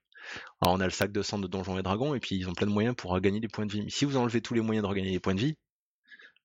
Alors 0.62 0.76
on 0.76 0.80
a 0.80 0.86
le 0.86 0.92
sac 0.92 1.12
de 1.12 1.22
sang 1.22 1.40
de 1.40 1.48
Donjons 1.48 1.78
et 1.78 1.84
Dragons, 1.84 2.16
et 2.16 2.20
puis 2.20 2.36
ils 2.36 2.50
ont 2.50 2.54
plein 2.54 2.68
de 2.68 2.72
moyens 2.72 2.96
pour 2.96 3.20
gagner 3.20 3.40
des 3.40 3.48
points 3.48 3.66
de 3.66 3.72
vie. 3.72 3.84
Mais 3.84 3.90
si 3.90 4.06
vous 4.06 4.18
enlevez 4.18 4.42
tous 4.42 4.54
les 4.54 4.62
moyens 4.62 4.84
de 4.84 4.90
regagner 4.90 5.12
des 5.12 5.20
points 5.20 5.36
de 5.36 5.40
vie, 5.40 5.56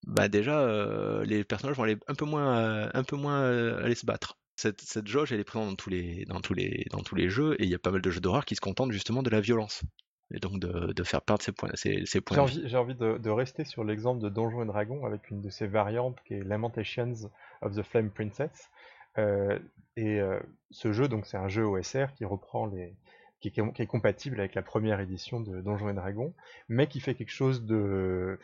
bah 0.06 0.28
déjà 0.28 0.60
euh, 0.60 1.24
les 1.24 1.44
personnages 1.44 1.76
vont 1.76 1.84
aller 1.84 1.98
un 2.06 2.14
peu 2.14 2.24
moins, 2.24 2.58
euh, 2.58 2.90
un 2.94 3.04
peu 3.04 3.16
moins 3.16 3.42
aller 3.82 3.94
se 3.94 4.06
battre 4.06 4.38
cette, 4.58 4.80
cette 4.80 5.06
jauge, 5.06 5.32
elle 5.32 5.40
est 5.40 5.44
présente 5.44 5.68
dans 5.68 5.76
tous 5.76 5.90
les, 5.90 6.24
dans 6.26 6.40
tous 6.40 6.52
les, 6.52 6.84
dans 6.90 7.00
tous 7.00 7.14
les 7.14 7.28
jeux, 7.28 7.54
et 7.60 7.64
il 7.64 7.70
y 7.70 7.74
a 7.74 7.78
pas 7.78 7.92
mal 7.92 8.02
de 8.02 8.10
jeux 8.10 8.20
d'horreur 8.20 8.44
qui 8.44 8.56
se 8.56 8.60
contentent 8.60 8.90
justement 8.90 9.22
de 9.22 9.30
la 9.30 9.40
violence. 9.40 9.82
Et 10.30 10.40
donc 10.40 10.58
de, 10.58 10.92
de 10.92 11.04
faire 11.04 11.22
perdre 11.22 11.42
ces 11.42 11.52
points. 11.52 11.70
Ces, 11.74 12.04
ces 12.04 12.20
points 12.20 12.36
j'ai 12.36 12.42
envie, 12.42 12.68
j'ai 12.68 12.76
envie 12.76 12.94
de, 12.94 13.16
de, 13.16 13.30
rester 13.30 13.64
sur 13.64 13.82
l'exemple 13.82 14.20
de 14.20 14.28
Donjons 14.28 14.62
et 14.62 14.66
Dragons 14.66 15.06
avec 15.06 15.30
une 15.30 15.40
de 15.40 15.48
ses 15.48 15.66
variantes 15.66 16.18
qui 16.26 16.34
est 16.34 16.44
Lamentations 16.44 17.30
of 17.62 17.74
the 17.74 17.82
Flame 17.82 18.10
Princess. 18.10 18.68
Euh, 19.16 19.58
et 19.96 20.20
euh, 20.20 20.38
ce 20.70 20.92
jeu, 20.92 21.08
donc 21.08 21.24
c'est 21.24 21.38
un 21.38 21.48
jeu 21.48 21.64
OSR 21.64 22.12
qui 22.14 22.26
reprend 22.26 22.66
les, 22.66 22.92
qui 23.40 23.48
est, 23.48 23.86
compatible 23.86 24.40
avec 24.40 24.54
la 24.54 24.62
première 24.62 25.00
édition 25.00 25.40
de 25.40 25.60
Donjons 25.60 25.88
et 25.88 25.94
Dragons, 25.94 26.34
mais 26.68 26.86
qui 26.86 27.00
fait 27.00 27.14
quelque 27.14 27.32
chose 27.32 27.64
de 27.64 28.38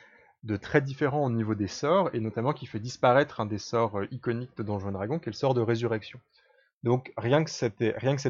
très 0.60 0.80
différent 0.80 1.24
au 1.24 1.30
niveau 1.30 1.54
des 1.54 1.68
sorts, 1.68 2.10
et 2.14 2.20
notamment 2.20 2.52
qui 2.52 2.66
fait 2.66 2.80
disparaître 2.80 3.40
un 3.40 3.46
des 3.46 3.58
sorts 3.58 3.98
euh, 3.98 4.06
iconiques 4.10 4.56
de 4.56 4.62
Donjons 4.62 4.92
Dragon, 4.92 5.18
qui 5.18 5.28
est 5.28 5.32
le 5.32 5.36
sort 5.36 5.54
de 5.54 5.60
résurrection. 5.60 6.20
Donc 6.84 7.14
rien 7.16 7.42
que 7.44 7.50
cet, 7.50 7.80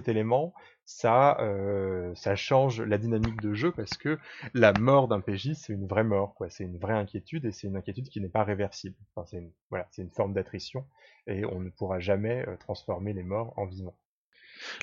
élément, 0.08 0.54
ça, 0.84 1.36
euh, 1.40 2.14
ça 2.14 2.36
change 2.36 2.80
la 2.80 2.98
dynamique 2.98 3.40
de 3.40 3.52
jeu 3.52 3.72
parce 3.72 3.96
que 3.96 4.16
la 4.54 4.72
mort 4.72 5.08
d'un 5.08 5.20
PJ, 5.20 5.54
c'est 5.54 5.72
une 5.72 5.88
vraie 5.88 6.04
mort, 6.04 6.34
quoi. 6.34 6.48
C'est 6.50 6.62
une 6.62 6.78
vraie 6.78 6.94
inquiétude 6.94 7.44
et 7.46 7.50
c'est 7.50 7.66
une 7.66 7.76
inquiétude 7.76 8.08
qui 8.08 8.20
n'est 8.20 8.28
pas 8.28 8.44
réversible. 8.44 8.94
C'est 9.26 9.42
une 9.98 10.10
forme 10.10 10.34
d'attrition 10.34 10.86
et 11.26 11.44
on 11.44 11.58
ne 11.58 11.68
pourra 11.68 11.98
jamais 11.98 12.46
euh, 12.46 12.56
transformer 12.56 13.12
les 13.12 13.24
morts 13.24 13.52
en 13.56 13.66
vivants. 13.66 13.96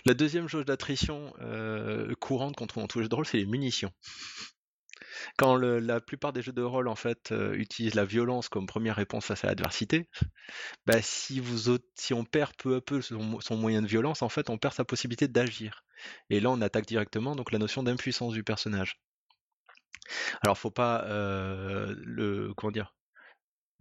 La 0.06 0.14
deuxième 0.14 0.48
jauge 0.48 0.66
d'attrition 0.66 1.34
euh, 1.42 2.14
courante 2.20 2.56
qu'on 2.56 2.68
trouve 2.68 2.84
dans 2.84 2.88
tous 2.88 3.00
les 3.00 3.06
jeux 3.06 3.10
de 3.10 3.16
rôle, 3.16 3.26
c'est 3.26 3.38
les 3.38 3.46
munitions 3.46 3.92
quand 5.38 5.56
la 5.56 6.02
plupart 6.02 6.34
des 6.34 6.42
jeux 6.42 6.52
de 6.52 6.62
rôle 6.62 6.88
en 6.88 6.96
fait 6.96 7.32
euh, 7.32 7.54
utilisent 7.54 7.96
la 7.96 8.06
violence 8.06 8.50
comme 8.50 8.66
première 8.66 8.96
réponse 8.96 9.26
face 9.26 9.44
à 9.44 9.48
l'adversité, 9.48 10.08
bah, 10.86 11.02
si 11.02 11.40
vous 11.40 11.78
si 11.96 12.14
on 12.14 12.24
perd 12.24 12.54
peu 12.58 12.76
à 12.76 12.82
peu 12.82 13.02
son, 13.02 13.40
son, 13.40 13.58
moyen 13.58 13.82
de 13.82 13.88
violence, 13.88 14.22
en 14.22 14.30
fait, 14.30 14.50
on 14.50 14.58
perd 14.58 14.74
sa 14.74 14.86
possibilité 14.86 15.28
d'agir. 15.28 15.84
Et 16.30 16.40
là, 16.40 16.50
on 16.50 16.62
attaque 16.62 16.86
directement 16.86 17.36
donc 17.36 17.52
la 17.52 17.60
notion 17.60 17.84
d'impuissance 17.84 18.34
du 18.34 18.44
personnage. 18.44 19.00
Alors, 20.42 20.58
faut 20.58 20.72
pas 20.72 21.04
euh, 21.06 21.94
le 21.98 22.54
comment 22.56 22.72
dire 22.72 22.94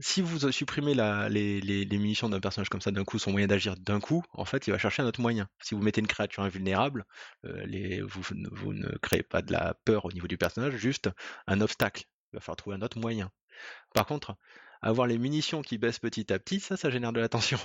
si 0.00 0.22
vous 0.22 0.50
supprimez 0.50 0.94
les, 0.94 1.98
munitions 1.98 2.28
d'un 2.28 2.40
personnage 2.40 2.68
comme 2.68 2.80
ça 2.80 2.90
d'un 2.90 3.04
coup, 3.04 3.18
son 3.18 3.32
moyen 3.32 3.46
d'agir 3.46 3.76
d'un 3.76 4.00
coup, 4.00 4.24
en 4.32 4.44
fait, 4.44 4.66
il 4.66 4.70
va 4.70 4.78
chercher 4.78 5.02
un 5.02 5.06
autre 5.06 5.20
moyen. 5.20 5.48
Si 5.62 5.74
vous 5.74 5.82
mettez 5.82 6.00
une 6.00 6.06
créature 6.06 6.42
invulnérable, 6.42 7.04
euh, 7.44 8.02
vous, 8.06 8.22
vous, 8.52 8.72
ne 8.72 8.88
créez 8.98 9.22
pas 9.22 9.42
de 9.42 9.52
la 9.52 9.74
peur 9.84 10.04
au 10.04 10.12
niveau 10.12 10.26
du 10.26 10.38
personnage, 10.38 10.76
juste 10.76 11.10
un 11.46 11.60
obstacle. 11.60 12.04
Il 12.32 12.36
va 12.36 12.40
falloir 12.40 12.56
trouver 12.56 12.76
un 12.76 12.82
autre 12.82 12.98
moyen. 12.98 13.30
Par 13.94 14.06
contre, 14.06 14.36
avoir 14.82 15.06
les 15.06 15.18
munitions 15.18 15.62
qui 15.62 15.78
baissent 15.78 15.98
petit 15.98 16.32
à 16.32 16.38
petit, 16.38 16.60
ça, 16.60 16.76
ça 16.76 16.90
génère 16.90 17.12
de 17.12 17.20
la 17.20 17.28
tension. 17.28 17.58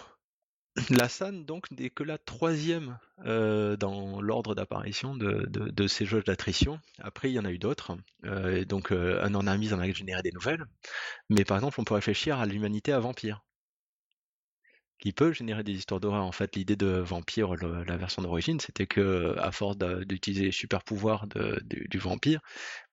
La 0.90 1.08
SAN, 1.08 1.32
donc, 1.32 1.72
n'est 1.72 1.90
que 1.90 2.04
la 2.04 2.18
troisième 2.18 3.00
euh, 3.26 3.78
dans 3.78 4.22
l'ordre 4.22 4.56
d'apparition 4.56 5.16
de, 5.16 5.88
ces 5.88 6.06
jauges 6.06 6.26
d'attrition. 6.26 6.80
Après, 7.00 7.32
il 7.32 7.34
y 7.34 7.40
en 7.40 7.46
a 7.46 7.52
eu 7.52 7.58
d'autres. 7.58 7.98
Euh, 8.26 8.66
donc, 8.66 8.92
euh, 8.92 9.24
un 9.24 9.58
mis 9.58 9.74
en 9.74 9.80
a 9.80 9.90
généré 9.92 10.22
des 10.22 10.32
nouvelles. 10.32 10.66
Mais 11.30 11.46
par 11.46 11.58
exemple, 11.58 11.80
on 11.80 11.86
peut 11.86 11.94
réfléchir 11.94 12.40
à 12.40 12.46
l'humanité 12.46 12.92
à 12.92 13.00
vampire, 13.00 13.46
qui 15.00 15.14
peut 15.14 15.32
générer 15.32 15.64
des 15.64 15.72
histoires 15.72 16.02
d'horreur. 16.02 16.26
En 16.26 16.34
fait, 16.34 16.58
l'idée 16.58 16.76
de 16.76 16.88
vampire, 16.88 17.56
la 17.56 17.96
version 17.96 18.22
d'origine, 18.22 18.60
c'était 18.60 18.86
que 18.86 19.34
à 19.40 19.54
force 19.54 19.78
d'utiliser 19.78 20.44
les 20.44 20.52
super 20.52 20.84
pouvoirs 20.84 21.26
du 21.64 21.98
vampire, 21.98 22.42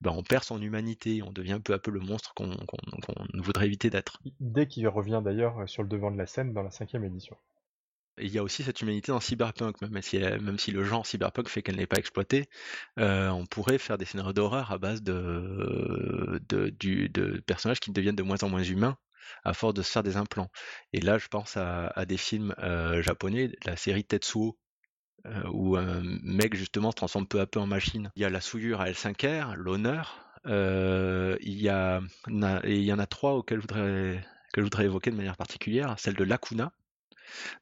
ben, 0.01 0.13
on 0.13 0.23
perd 0.23 0.45
son 0.45 0.63
humanité, 0.63 1.21
on 1.23 1.33
devient 1.33 1.61
peu 1.63 1.73
à 1.73 1.81
peu 1.81 1.91
le 1.91 2.01
monstre 2.01 2.33
qu'on 2.35 2.53
qu 2.53 2.77
qu 3.03 3.41
voudrait 3.41 3.67
éviter 3.67 3.91
d'être. 3.91 4.21
Idée 4.41 4.69
qui 4.69 4.87
revient 4.87 5.21
d'ailleurs 5.25 5.69
sur 5.69 5.83
le 5.83 5.89
devant 5.89 6.13
de 6.13 6.19
la 6.19 6.27
scène 6.27 6.53
dans 6.53 6.63
la 6.63 6.71
cinquième 6.71 7.05
édition 7.05 7.37
il 8.19 8.29
y 8.29 8.39
a 8.39 8.43
aussi 8.43 8.63
cette 8.63 8.81
humanité 8.81 9.13
dans 9.13 9.21
Cyberpunk, 9.21 9.81
même 9.81 10.03
si, 10.03 10.21
si 10.59 10.71
le 10.71 10.85
genre 10.85 11.07
Cyberpunk 11.07 11.49
fait 11.49 11.63
qu'elle 11.63 11.77
n'est 11.77 11.87
pas 11.87 11.99
exploitée, 11.99 12.49
euh, 12.99 13.29
on 13.31 13.47
pourrait 13.47 13.79
faire 13.79 13.99
des 13.99 14.05
scénarios 14.05 14.33
d'horreur 14.33 14.71
à 14.73 14.79
base 14.79 15.03
de, 15.03 16.41
personnages 17.47 17.81
qui 17.81 17.91
deviennent 17.93 18.17
de 18.17 18.23
moins 18.23 18.43
en 18.43 18.49
moins 18.49 18.63
humains 18.63 18.97
à 19.45 19.55
force 19.55 19.75
de 19.75 19.83
se 19.83 19.91
faire 19.91 20.03
des 20.03 20.17
implants. 20.17 20.51
Et 20.93 21.01
là, 21.01 21.19
je 21.19 21.29
pense 21.29 21.57
à, 21.57 22.05
des 22.07 22.17
films 22.17 22.55
euh, 22.59 23.03
japonais, 23.03 23.51
la 23.65 23.77
série 23.77 24.05
Tetsuo, 24.05 24.59
euh, 25.27 25.43
où 25.53 25.77
un 25.77 26.03
mec 26.03 26.55
justement 26.55 26.91
se 26.91 26.97
transforme 26.97 27.27
peu 27.27 27.41
à 27.41 27.47
peu 27.47 27.61
en 27.61 27.67
machine. 27.67 28.11
Il 28.17 28.23
y 28.23 28.25
a 28.25 28.31
la 28.31 28.41
souillure 28.41 28.81
à 28.81 28.91
L5R, 28.91 29.55
l'honneur, 29.55 30.33
euh, 30.47 31.37
il, 31.41 31.61
y 31.61 31.71
en 31.71 32.99
a 32.99 33.07
trois 33.07 33.33
auxquels 33.33 33.59
je 33.59 33.63
voudrais, 33.63 34.25
je 34.57 34.63
voudrais 34.63 34.85
évoquer 34.85 35.11
de 35.11 35.17
manière 35.17 35.37
particulière, 35.37 35.95
celle 35.99 36.15
de 36.15 36.25
Lacuna, 36.25 36.73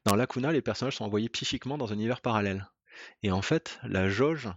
dans 0.05 0.15
Lacuna, 0.15 0.51
les 0.51 0.61
personnages 0.61 0.97
sont 0.97 1.05
envoyés 1.05 1.29
psychiquement 1.29 1.77
dans 1.77 1.91
un 1.91 1.95
univers 1.95 2.21
parallèle. 2.21 2.67
Et 3.23 3.31
en 3.31 3.41
fait, 3.41 3.79
la 3.83 4.09
jauge, 4.09 4.49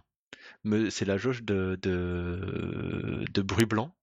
c'est 0.89 1.05
la 1.05 1.17
jauge 1.17 1.43
de, 1.43 1.77
bruit 3.41 3.65
blanc. 3.65 3.95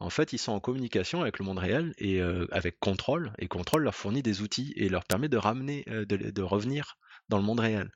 En 0.00 0.10
fait, 0.10 0.32
ils 0.32 0.38
sont 0.38 0.52
en 0.52 0.60
communication 0.60 1.22
avec 1.22 1.38
le 1.38 1.44
monde 1.44 1.58
réel 1.58 1.94
et 1.98 2.20
euh, 2.20 2.46
avec 2.50 2.78
contrôle, 2.78 3.32
et 3.38 3.46
contrôle 3.46 3.84
leur 3.84 3.94
fournit 3.94 4.22
des 4.22 4.42
outils 4.42 4.72
et 4.76 4.88
leur 4.88 5.04
permet 5.04 5.28
de 5.28 5.36
ramener, 5.36 5.84
euh, 5.88 6.04
de, 6.04 6.16
de, 6.16 6.42
revenir 6.42 6.98
dans 7.28 7.38
le 7.38 7.44
monde 7.44 7.60
réel. 7.60 7.90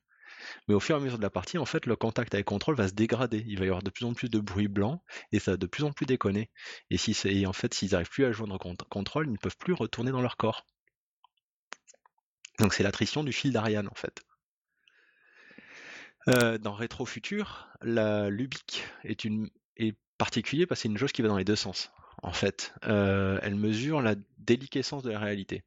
Mais 0.68 0.74
au 0.74 0.80
fur 0.80 0.96
et 0.96 0.98
à 0.98 1.02
mesure 1.02 1.18
de 1.18 1.22
la 1.22 1.30
partie, 1.30 1.58
en 1.58 1.66
fait, 1.66 1.86
le 1.86 1.96
contact 1.96 2.34
avec 2.34 2.46
contrôle 2.46 2.76
va 2.76 2.88
se 2.88 2.94
dégrader. 2.94 3.44
Il 3.46 3.58
va 3.58 3.64
y 3.64 3.68
avoir 3.68 3.82
de 3.82 3.90
plus 3.90 4.04
en 4.04 4.14
plus 4.14 4.28
de 4.28 4.38
bruit 4.38 4.68
blanc 4.68 5.02
et 5.32 5.38
ça 5.40 5.52
va 5.52 5.56
de 5.56 5.66
plus 5.66 5.84
en 5.84 5.92
plus 5.92 6.06
déconner. 6.06 6.50
Et 6.90 6.96
si 6.96 7.16
et 7.24 7.46
en 7.46 7.52
fait, 7.52 7.74
s'ils 7.74 7.90
n'arrivent 7.92 8.10
plus 8.10 8.24
à 8.24 8.32
joindre 8.32 8.58
contrôle, 8.88 9.26
ils 9.26 9.32
ne 9.32 9.38
peuvent 9.38 9.58
plus 9.58 9.72
retourner 9.72 10.12
dans 10.12 10.22
leur 10.22 10.36
corps. 10.36 10.64
Donc 12.58 12.74
c'est 12.74 12.82
l'attrition 12.82 13.24
du 13.24 13.32
fil 13.32 13.52
d'Ariane 13.52 13.88
en 13.88 13.94
fait. 13.94 14.22
Euh, 16.28 16.58
dans 16.58 16.74
Rétro 16.74 17.06
Futur, 17.06 17.68
la 17.80 18.28
Lubic 18.28 18.84
est, 19.04 19.24
une, 19.24 19.48
particulier 20.18 20.66
parce 20.66 20.80
que 20.80 20.82
c'est 20.82 20.88
une 20.88 20.98
jauge 20.98 21.12
qui 21.12 21.22
va 21.22 21.28
dans 21.28 21.38
les 21.38 21.44
deux 21.44 21.56
sens. 21.56 21.90
En 22.22 22.32
fait, 22.32 22.74
euh, 22.84 23.38
elle 23.42 23.54
mesure 23.54 24.02
la 24.02 24.16
déliquescence 24.38 25.04
de 25.04 25.10
la 25.10 25.20
réalité. 25.20 25.62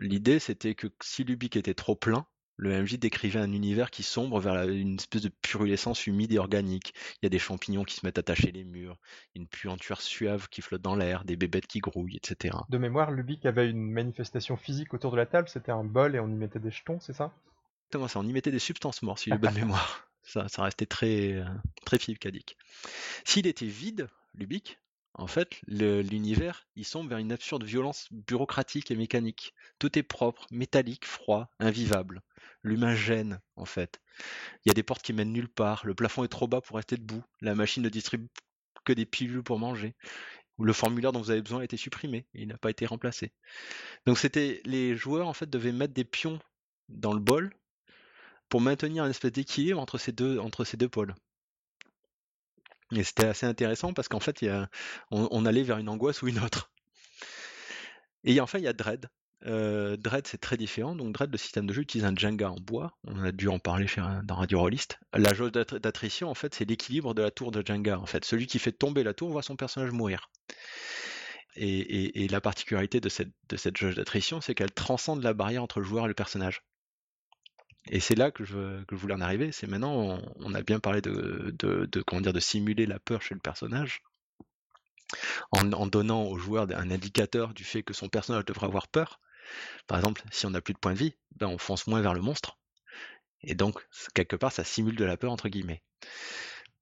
L'idée, 0.00 0.38
c'était 0.40 0.74
que 0.74 0.88
si 1.00 1.24
Lubic 1.24 1.56
était 1.56 1.74
trop 1.74 1.94
plein, 1.96 2.26
le 2.60 2.82
MJ 2.82 2.98
décrivait 2.98 3.40
un 3.40 3.52
univers 3.52 3.90
qui 3.90 4.02
sombre 4.02 4.38
vers 4.38 4.54
la, 4.54 4.66
une 4.66 4.96
espèce 4.96 5.22
de 5.22 5.30
purulescence 5.30 6.06
humide 6.06 6.32
et 6.32 6.38
organique. 6.38 6.92
Il 7.16 7.24
y 7.24 7.26
a 7.26 7.30
des 7.30 7.38
champignons 7.38 7.84
qui 7.84 7.94
se 7.94 8.04
mettent 8.04 8.18
à 8.18 8.22
tacher 8.22 8.52
les 8.52 8.64
murs, 8.64 8.98
une 9.34 9.46
puanture 9.46 10.02
suave 10.02 10.48
qui 10.50 10.60
flotte 10.60 10.82
dans 10.82 10.94
l'air, 10.94 11.24
des 11.24 11.36
bébêtes 11.36 11.66
qui 11.66 11.80
grouillent, 11.80 12.18
etc. 12.18 12.58
De 12.68 12.76
mémoire, 12.76 13.10
Lubic 13.10 13.46
avait 13.46 13.68
une 13.68 13.90
manifestation 13.90 14.58
physique 14.58 14.92
autour 14.92 15.10
de 15.12 15.16
la 15.16 15.24
table, 15.24 15.48
c'était 15.48 15.72
un 15.72 15.84
bol 15.84 16.14
et 16.14 16.20
on 16.20 16.28
y 16.28 16.34
mettait 16.34 16.58
des 16.58 16.70
jetons, 16.70 17.00
c'est 17.00 17.14
ça? 17.14 17.32
Exactement 17.86 18.08
ça, 18.08 18.20
on 18.20 18.26
y 18.26 18.32
mettait 18.32 18.50
des 18.50 18.58
substances 18.58 19.00
mortes, 19.00 19.20
si 19.20 19.30
j'ai 19.30 19.38
bonne 19.38 19.54
mémoire. 19.54 20.06
Ça, 20.22 20.46
ça 20.48 20.62
restait 20.62 20.86
très, 20.86 21.42
très 21.86 21.98
philcadique. 21.98 22.58
S'il 23.24 23.46
était 23.46 23.64
vide, 23.64 24.08
Lubic, 24.34 24.78
en 25.14 25.26
fait, 25.26 25.60
l'univers, 25.66 26.66
il 26.76 26.84
sombre 26.84 27.10
vers 27.10 27.18
une 27.18 27.32
absurde 27.32 27.64
violence 27.64 28.06
bureaucratique 28.10 28.90
et 28.90 28.96
mécanique. 28.96 29.54
Tout 29.78 29.98
est 29.98 30.02
propre, 30.02 30.46
métallique, 30.50 31.04
froid, 31.04 31.50
invivable. 31.58 32.22
L'humain 32.62 32.94
gêne, 32.94 33.40
en 33.56 33.64
fait. 33.64 34.00
Il 34.64 34.68
y 34.68 34.70
a 34.70 34.74
des 34.74 34.82
portes 34.82 35.02
qui 35.02 35.12
mènent 35.12 35.32
nulle 35.32 35.48
part. 35.48 35.84
Le 35.84 35.94
plafond 35.94 36.24
est 36.24 36.28
trop 36.28 36.46
bas 36.46 36.60
pour 36.60 36.76
rester 36.76 36.96
debout. 36.96 37.24
La 37.40 37.54
machine 37.54 37.82
ne 37.82 37.88
distribue 37.88 38.28
que 38.84 38.92
des 38.92 39.06
pilules 39.06 39.42
pour 39.42 39.58
manger. 39.58 39.94
Le 40.58 40.72
formulaire 40.72 41.12
dont 41.12 41.20
vous 41.20 41.30
avez 41.30 41.42
besoin 41.42 41.60
a 41.60 41.64
été 41.64 41.76
supprimé. 41.76 42.26
il 42.34 42.48
n'a 42.48 42.58
pas 42.58 42.70
été 42.70 42.86
remplacé. 42.86 43.32
Donc 44.06 44.18
c'était 44.18 44.60
les 44.64 44.94
joueurs 44.94 45.26
en 45.26 45.32
fait 45.32 45.48
devaient 45.48 45.72
mettre 45.72 45.94
des 45.94 46.04
pions 46.04 46.38
dans 46.88 47.14
le 47.14 47.20
bol 47.20 47.50
pour 48.48 48.60
maintenir 48.60 49.04
un 49.04 49.10
espèce 49.10 49.32
d'équilibre 49.32 49.80
entre 49.80 49.98
ces 49.98 50.12
deux 50.12 50.88
pôles. 50.88 51.14
Et 52.92 53.04
c'était 53.04 53.26
assez 53.26 53.46
intéressant 53.46 53.92
parce 53.92 54.08
qu'en 54.08 54.20
fait, 54.20 54.44
on, 55.10 55.46
allait 55.46 55.62
vers 55.62 55.78
une 55.78 55.88
angoisse 55.88 56.22
ou 56.22 56.28
une 56.28 56.38
autre. 56.40 56.70
Et 58.24 58.40
enfin, 58.40 58.58
il 58.58 58.64
y 58.64 58.68
a 58.68 58.72
Dread. 58.72 59.08
Euh, 59.46 59.96
Dread, 59.96 60.26
c'est 60.26 60.40
très 60.40 60.56
différent. 60.56 60.94
Donc, 60.94 61.12
Dread, 61.12 61.30
le 61.30 61.38
système 61.38 61.66
de 61.66 61.72
jeu 61.72 61.82
utilise 61.82 62.04
un 62.04 62.14
Jenga 62.14 62.50
en 62.50 62.56
bois. 62.56 62.98
On 63.04 63.22
a 63.24 63.32
dû 63.32 63.48
en 63.48 63.58
parler 63.58 63.86
chez, 63.86 64.02
dans 64.24 64.34
Radio 64.34 64.60
Rollist. 64.60 64.98
La 65.14 65.32
jauge 65.32 65.52
d'attrition, 65.52 66.28
en 66.28 66.34
fait, 66.34 66.54
c'est 66.54 66.68
l'équilibre 66.68 67.14
de 67.14 67.22
la 67.22 67.30
tour 67.30 67.50
de 67.50 67.64
Jenga. 67.64 67.98
En 67.98 68.06
fait, 68.06 68.24
celui 68.24 68.46
qui 68.46 68.58
fait 68.58 68.72
tomber 68.72 69.02
la 69.02 69.14
tour 69.14 69.30
voit 69.30 69.42
son 69.42 69.56
personnage 69.56 69.92
mourir. 69.92 70.30
Et, 71.56 72.28
la 72.28 72.40
particularité 72.40 73.00
de 73.00 73.08
cette, 73.08 73.32
de 73.48 73.56
cette 73.56 73.76
jauge 73.76 73.96
d'attrition, 73.96 74.40
c'est 74.40 74.54
qu'elle 74.54 74.72
transcende 74.72 75.22
la 75.22 75.34
barrière 75.34 75.62
entre 75.62 75.80
le 75.80 75.86
joueur 75.86 76.04
et 76.04 76.08
le 76.08 76.14
personnage. 76.14 76.62
Et 77.90 77.98
c'est 77.98 78.14
là 78.14 78.30
que 78.30 78.44
je, 78.44 78.84
que 78.84 78.94
je, 78.94 79.00
voulais 79.00 79.14
en 79.14 79.20
arriver. 79.20 79.50
C'est 79.50 79.66
maintenant, 79.66 80.20
on, 80.36 80.54
a 80.54 80.62
bien 80.62 80.78
parlé 80.78 81.00
de, 81.00 81.54
de, 81.58 82.02
comment 82.02 82.22
dire, 82.22 82.32
de 82.32 82.40
simuler 82.40 82.86
la 82.86 83.00
peur 83.00 83.20
chez 83.20 83.34
le 83.34 83.40
personnage, 83.40 84.02
en, 85.50 85.72
en 85.72 85.86
donnant 85.88 86.22
au 86.22 86.38
joueur 86.38 86.68
un 86.70 86.90
indicateur 86.92 87.52
du 87.52 87.64
fait 87.64 87.82
que 87.82 87.92
son 87.92 88.08
personnage 88.08 88.44
devrait 88.44 88.66
avoir 88.66 88.86
peur. 88.86 89.20
Par 89.88 89.98
exemple, 89.98 90.22
si 90.30 90.46
on 90.46 90.50
n'a 90.50 90.60
plus 90.60 90.72
de 90.72 90.78
points 90.78 90.92
de 90.92 90.98
vie, 90.98 91.16
ben 91.34 91.48
on 91.48 91.58
fonce 91.58 91.88
moins 91.88 92.00
vers 92.00 92.14
le 92.14 92.20
monstre. 92.20 92.58
Et 93.42 93.56
donc, 93.56 93.84
quelque 94.14 94.36
part, 94.36 94.52
ça 94.52 94.62
simule 94.62 94.94
de 94.94 95.04
la 95.04 95.16
peur, 95.16 95.32
entre 95.32 95.48
guillemets. 95.48 95.82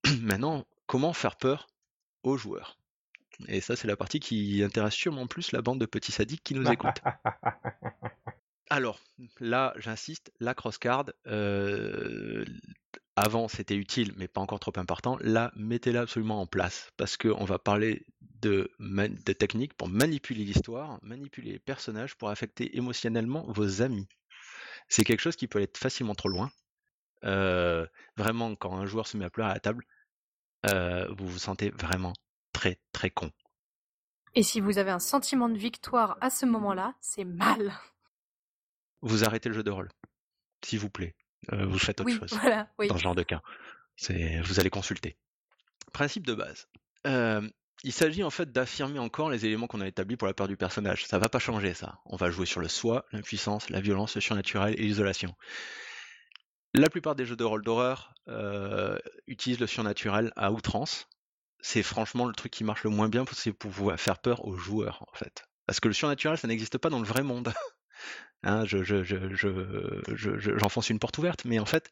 Maintenant, 0.21 0.67
comment 0.87 1.15
faire 1.15 1.37
peur 1.37 1.69
aux 2.23 2.37
joueurs 2.37 2.79
Et 3.47 3.63
ça, 3.63 3.77
c'est 3.77 3.89
la 3.89 3.97
partie 3.97 4.21
qui 4.21 4.63
intéresse 4.63 4.95
sûrement 4.95 5.27
plus 5.27 5.53
la 5.53 5.63
bande 5.63 5.81
de 5.81 5.87
petits 5.87 6.13
sadiques 6.13 6.45
qui 6.45 6.55
nous 6.55 6.69
écoutent. 6.71 7.01
Alors, 8.71 9.01
là, 9.41 9.73
j'insiste, 9.79 10.33
la 10.41 10.55
crosscard, 10.55 11.07
euh, 11.27 12.45
avant 13.17 13.49
c'était 13.49 13.77
utile, 13.77 14.13
mais 14.17 14.29
pas 14.29 14.41
encore 14.41 14.61
trop 14.61 14.73
important. 14.77 15.17
Là, 15.21 15.53
mettez-la 15.57 16.03
absolument 16.03 16.41
en 16.41 16.47
place, 16.47 16.91
parce 16.97 17.17
qu'on 17.17 17.45
va 17.45 17.59
parler 17.59 18.07
de, 18.21 18.71
techniques 19.33 19.75
pour 19.75 19.89
manipuler 19.89 20.45
l'histoire, 20.45 20.99
manipuler 21.03 21.53
les 21.53 21.59
personnages, 21.59 22.15
pour 22.15 22.29
affecter 22.29 22.77
émotionnellement 22.77 23.45
vos 23.49 23.83
amis. 23.83 24.07
C'est 24.89 25.05
quelque 25.05 25.21
chose 25.21 25.37
qui 25.37 25.49
peut 25.49 25.61
être 25.61 25.79
facilement 25.79 26.15
trop 26.15 26.29
loin. 26.29 26.51
Euh, 27.25 27.87
vraiment, 28.17 28.55
quand 28.55 28.77
un 28.77 28.87
joueur 28.87 29.07
se 29.07 29.17
met 29.17 29.25
à 29.25 29.31
pleurer 29.31 29.51
à 29.51 29.55
la 29.55 29.61
table, 29.61 29.85
euh, 30.71 31.09
vous 31.17 31.27
vous 31.27 31.39
sentez 31.39 31.71
vraiment 31.71 32.13
très 32.53 32.79
très 32.93 33.11
con. 33.11 33.31
Et 34.35 34.43
si 34.43 34.61
vous 34.61 34.79
avez 34.79 34.91
un 34.91 34.99
sentiment 34.99 35.49
de 35.49 35.59
victoire 35.59 36.19
à 36.21 36.31
ce 36.31 36.47
moment-là, 36.47 36.95
c'est 37.01 37.25
mal 37.25 37.73
vous 39.03 39.25
arrêtez 39.25 39.49
le 39.49 39.55
jeu 39.55 39.63
de 39.63 39.71
rôle, 39.71 39.89
s'il 40.65 40.79
vous 40.79 40.91
plaît. 40.91 41.15
Euh, 41.53 41.67
vous 41.67 41.79
faites 41.79 42.01
autre 42.01 42.11
chose 42.11 42.31
dans 42.89 42.97
ce 42.97 43.03
genre 43.03 43.15
de 43.15 43.23
cas. 43.23 43.43
C'est, 43.97 44.41
vous 44.41 44.61
allez 44.61 44.71
consulter. 44.71 45.17
Principe 45.93 46.27
de 46.27 46.35
base. 46.35 46.69
Euh, 47.07 47.49
il 47.85 47.93
s'agit 47.93 48.25
en 48.25 48.31
fait 48.31 48.51
d'affirmer 48.51 48.99
encore 48.99 49.31
les 49.31 49.47
éléments 49.47 49.67
qu'on 49.67 49.81
a 49.81 49.87
établis 49.87 50.17
pour 50.17 50.27
la 50.27 50.35
peur 50.35 50.49
du 50.49 50.57
personnage. 50.57 51.07
Ça 51.07 51.19
va 51.19 51.29
pas 51.29 51.39
changer 51.39 51.75
ça. 51.75 52.01
On 52.07 52.17
va 52.17 52.31
jouer 52.31 52.47
sur 52.47 52.61
le 52.61 52.69
soi, 52.69 53.07
l'impuissance, 53.13 53.71
la 53.71 53.81
violence, 53.81 54.17
le 54.17 54.21
surnaturel 54.21 54.75
et 54.75 54.83
l'isolation. 54.83 55.35
La 56.75 56.91
plupart 56.91 57.15
des 57.15 57.25
jeux 57.25 57.37
de 57.37 57.45
rôle 57.45 57.65
d'horreur 57.65 58.15
euh, 58.29 58.99
utilisent 59.27 59.61
le 59.61 59.67
surnaturel 59.67 60.33
à 60.37 60.53
outrance. 60.53 61.09
C'est 61.61 61.83
franchement 61.83 62.27
le 62.27 62.35
truc 62.35 62.53
qui 62.53 62.65
marche 62.65 62.85
le 62.85 62.91
moins 62.91 63.09
bien, 63.09 63.25
c'est 63.33 63.53
pour 63.53 63.71
pouvoir 63.71 63.99
faire 63.99 64.19
peur 64.19 64.45
aux 64.45 64.57
joueurs 64.57 65.05
en 65.09 65.17
fait. 65.17 65.45
Parce 65.67 65.81
que 65.81 65.89
le 65.89 65.95
surnaturel, 65.95 66.39
ça 66.39 66.49
n'existe 66.49 66.79
pas 66.79 66.91
dans 66.91 67.01
le 67.01 67.07
vrai 67.07 67.23
monde. 67.23 67.53
Hein, 68.45 68.65
je, 68.67 69.03
j'enfonce 70.59 70.91
une 70.91 70.99
porte 70.99 71.19
ouverte, 71.19 71.45
mais 71.45 71.59
en 71.59 71.67
fait, 71.67 71.91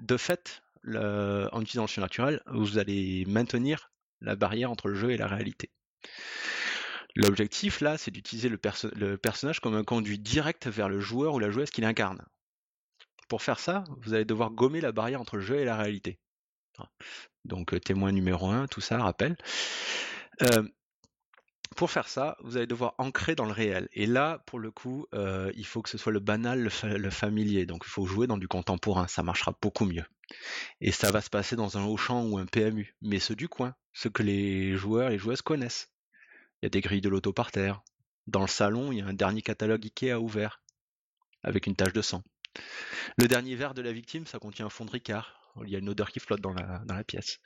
de 0.00 0.16
fait, 0.16 0.62
en 0.86 1.60
utilisant 1.60 1.82
le 1.82 1.88
surnaturel, 1.88 2.42
vous 2.46 2.78
allez 2.78 3.24
maintenir 3.26 3.90
la 4.20 4.36
barrière 4.36 4.70
entre 4.70 4.88
le 4.88 4.94
jeu 4.94 5.10
et 5.10 5.16
la 5.16 5.26
réalité. 5.26 5.70
L'objectif 7.14 7.80
là, 7.80 7.98
c'est 7.98 8.10
d'utiliser 8.10 8.48
le, 8.48 9.16
personnage 9.16 9.60
comme 9.60 9.74
un 9.74 9.84
conduit 9.84 10.18
direct 10.18 10.66
vers 10.66 10.88
le 10.88 11.00
joueur 11.00 11.34
ou 11.34 11.38
la 11.38 11.50
joueuse 11.50 11.70
qu'il 11.70 11.84
incarne. 11.84 12.24
Pour 13.28 13.42
faire 13.42 13.58
ça, 13.58 13.84
vous 13.98 14.14
allez 14.14 14.24
devoir 14.24 14.50
gommer 14.50 14.80
la 14.80 14.92
barrière 14.92 15.20
entre 15.20 15.36
le 15.36 15.42
jeu 15.42 15.60
et 15.60 15.64
la 15.64 15.76
réalité. 15.76 16.18
Donc 17.44 17.78
témoin 17.82 18.12
numéro 18.12 18.48
1, 18.48 18.66
tout 18.66 18.80
ça, 18.80 18.98
rappel. 18.98 19.36
Euh, 20.42 20.62
pour 21.82 21.90
faire 21.90 22.06
ça, 22.06 22.36
vous 22.44 22.56
allez 22.56 22.68
devoir 22.68 22.94
ancrer 22.98 23.34
dans 23.34 23.44
le 23.44 23.50
réel. 23.50 23.88
Et 23.92 24.06
là, 24.06 24.40
pour 24.46 24.60
le 24.60 24.70
coup, 24.70 25.08
euh, 25.14 25.50
il 25.56 25.66
faut 25.66 25.82
que 25.82 25.88
ce 25.88 25.98
soit 25.98 26.12
le 26.12 26.20
banal, 26.20 26.70
le, 26.84 27.10
familier. 27.10 27.66
Donc 27.66 27.82
il 27.84 27.90
faut 27.90 28.06
jouer 28.06 28.28
dans 28.28 28.38
du 28.38 28.46
contemporain, 28.46 29.08
ça 29.08 29.24
marchera 29.24 29.52
beaucoup 29.60 29.84
mieux. 29.84 30.04
Et 30.80 30.92
ça 30.92 31.10
va 31.10 31.20
se 31.20 31.28
passer 31.28 31.56
dans 31.56 31.78
un 31.78 31.84
Auchan 31.84 32.24
ou 32.24 32.38
un 32.38 32.46
PMU, 32.46 32.94
mais 33.02 33.18
ceux 33.18 33.34
du 33.34 33.48
coin, 33.48 33.74
ceux 33.92 34.10
que 34.10 34.22
les 34.22 34.76
joueurs 34.76 35.08
et 35.08 35.14
les 35.14 35.18
joueuses 35.18 35.42
connaissent. 35.42 35.90
Il 36.62 36.66
y 36.66 36.68
a 36.68 36.70
des 36.70 36.82
grilles 36.82 37.00
de 37.00 37.08
loto 37.08 37.32
par 37.32 37.50
terre. 37.50 37.82
Dans 38.28 38.42
le 38.42 38.46
salon, 38.46 38.92
il 38.92 38.98
y 38.98 39.02
a 39.02 39.06
un 39.06 39.12
dernier 39.12 39.42
catalogue 39.42 39.84
Ikea 39.84 40.20
ouvert, 40.20 40.62
avec 41.42 41.66
une 41.66 41.74
tache 41.74 41.92
de 41.92 42.02
sang. 42.02 42.22
Le 43.18 43.26
dernier 43.26 43.56
verre 43.56 43.74
de 43.74 43.82
la 43.82 43.90
victime, 43.90 44.24
ça 44.28 44.38
contient 44.38 44.66
un 44.66 44.70
fond 44.70 44.84
de 44.84 44.92
Ricard. 44.92 45.36
Il 45.64 45.68
y 45.68 45.74
a 45.74 45.80
une 45.80 45.88
odeur 45.88 46.12
qui 46.12 46.20
flotte 46.20 46.42
dans 46.42 46.54
la, 46.54 47.02
pièce. 47.02 47.40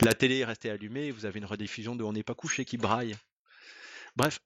La 0.00 0.14
télé 0.14 0.38
est 0.38 0.46
restée 0.46 0.70
allumée 0.70 1.10
vous 1.10 1.26
avez 1.26 1.40
une 1.40 1.44
rediffusion 1.44 1.94
de 1.94 2.04
On 2.04 2.14
n'est 2.14 2.22
pas 2.22 2.34
couché 2.34 2.64
qui 2.64 2.78
braille 2.78 3.18
Bref, 4.16 4.40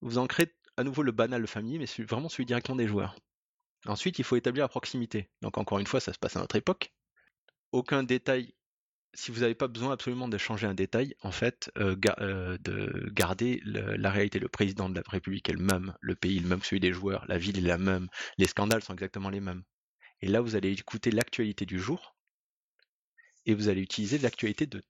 vous 0.00 0.18
ancrez 0.18 0.54
à 0.76 0.84
nouveau 0.84 1.02
le 1.02 1.12
banal 1.12 1.42
de 1.42 1.46
famille, 1.46 1.78
mais 1.78 2.04
vraiment 2.04 2.28
celui 2.28 2.46
directement 2.46 2.76
des 2.76 2.88
joueurs. 2.88 3.16
Ensuite, 3.86 4.18
il 4.18 4.24
faut 4.24 4.36
établir 4.36 4.64
la 4.64 4.68
proximité. 4.68 5.30
Donc 5.42 5.58
encore 5.58 5.78
une 5.78 5.86
fois, 5.86 6.00
ça 6.00 6.12
se 6.12 6.18
passe 6.18 6.36
à 6.36 6.40
notre 6.40 6.56
époque. 6.56 6.92
Aucun 7.72 8.02
détail, 8.02 8.54
si 9.14 9.30
vous 9.30 9.40
n'avez 9.40 9.54
pas 9.54 9.68
besoin 9.68 9.92
absolument 9.92 10.28
de 10.28 10.38
changer 10.38 10.66
un 10.66 10.74
détail, 10.74 11.14
en 11.22 11.32
fait, 11.32 11.70
euh, 11.78 11.96
euh, 12.20 12.58
de 12.58 13.10
garder 13.12 13.60
la 13.64 14.10
réalité. 14.10 14.38
Le 14.38 14.48
président 14.48 14.88
de 14.88 14.94
la 14.94 15.02
République 15.06 15.48
est 15.48 15.54
le 15.54 15.64
même, 15.64 15.94
le 16.00 16.14
pays 16.14 16.38
est 16.38 16.40
le 16.40 16.48
même, 16.48 16.62
celui 16.62 16.80
des 16.80 16.92
joueurs, 16.92 17.24
la 17.26 17.38
ville 17.38 17.58
est 17.58 17.62
la 17.62 17.78
même, 17.78 18.08
les 18.38 18.46
scandales 18.46 18.82
sont 18.82 18.92
exactement 18.92 19.30
les 19.30 19.40
mêmes. 19.40 19.62
Et 20.20 20.28
là, 20.28 20.40
vous 20.40 20.56
allez 20.56 20.72
écouter 20.72 21.10
l'actualité 21.10 21.64
du 21.64 21.78
jour, 21.78 22.14
et 23.46 23.54
vous 23.54 23.68
allez 23.68 23.80
utiliser 23.80 24.18
l'actualité 24.18 24.66
de 24.66 24.82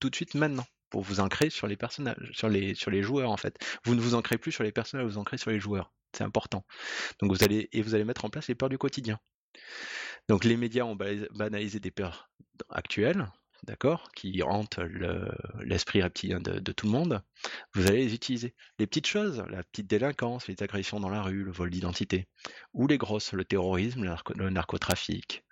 tout 0.00 0.10
de 0.10 0.16
suite 0.16 0.34
maintenant 0.34 0.66
pour 0.90 1.02
vous 1.02 1.20
ancrer 1.20 1.50
sur 1.50 1.66
les 1.66 1.76
personnages, 1.76 2.16
sur 2.32 2.48
les, 2.48 3.02
joueurs 3.02 3.30
en 3.30 3.36
fait. 3.36 3.58
Vous 3.84 3.94
ne 3.94 4.00
vous 4.00 4.14
ancrez 4.14 4.38
plus 4.38 4.52
sur 4.52 4.64
les 4.64 4.72
personnages, 4.72 5.06
vous 5.06 5.12
vous 5.12 5.18
ancrez 5.18 5.38
sur 5.38 5.50
les 5.50 5.60
joueurs. 5.60 5.92
C'est 6.12 6.24
important. 6.24 6.64
Donc 7.20 7.30
vous 7.30 7.44
allez 7.44 7.68
et 7.72 7.82
vous 7.82 7.94
allez 7.94 8.04
mettre 8.04 8.24
en 8.24 8.30
place 8.30 8.48
les 8.48 8.54
peurs 8.54 8.68
du 8.68 8.78
quotidien. 8.78 9.18
Donc 10.28 10.44
les 10.44 10.56
médias 10.56 10.84
ont 10.84 10.96
banalisé 10.96 11.80
des 11.80 11.90
peurs 11.90 12.30
actuelles, 12.70 13.26
d'accord, 13.64 14.10
qui 14.12 14.42
hantent 14.42 14.80
l'esprit 15.60 16.02
reptilien 16.02 16.40
de, 16.40 16.72
tout 16.72 16.86
le 16.86 16.92
monde. 16.92 17.22
Vous 17.74 17.86
allez 17.86 18.04
les 18.04 18.14
utiliser. 18.14 18.54
Les 18.78 18.86
petites 18.86 19.06
choses, 19.06 19.44
la 19.50 19.62
petite 19.62 19.86
délinquance, 19.86 20.48
les 20.48 20.62
agressions 20.62 21.00
dans 21.00 21.08
la 21.08 21.22
rue, 21.22 21.44
le 21.44 21.52
vol 21.52 21.70
d'identité, 21.70 22.28
ou 22.72 22.86
les 22.86 22.98
grosses, 22.98 23.32
le 23.32 23.44
terrorisme, 23.44 24.14
le 24.36 24.50
narcotrafic. 24.50 25.44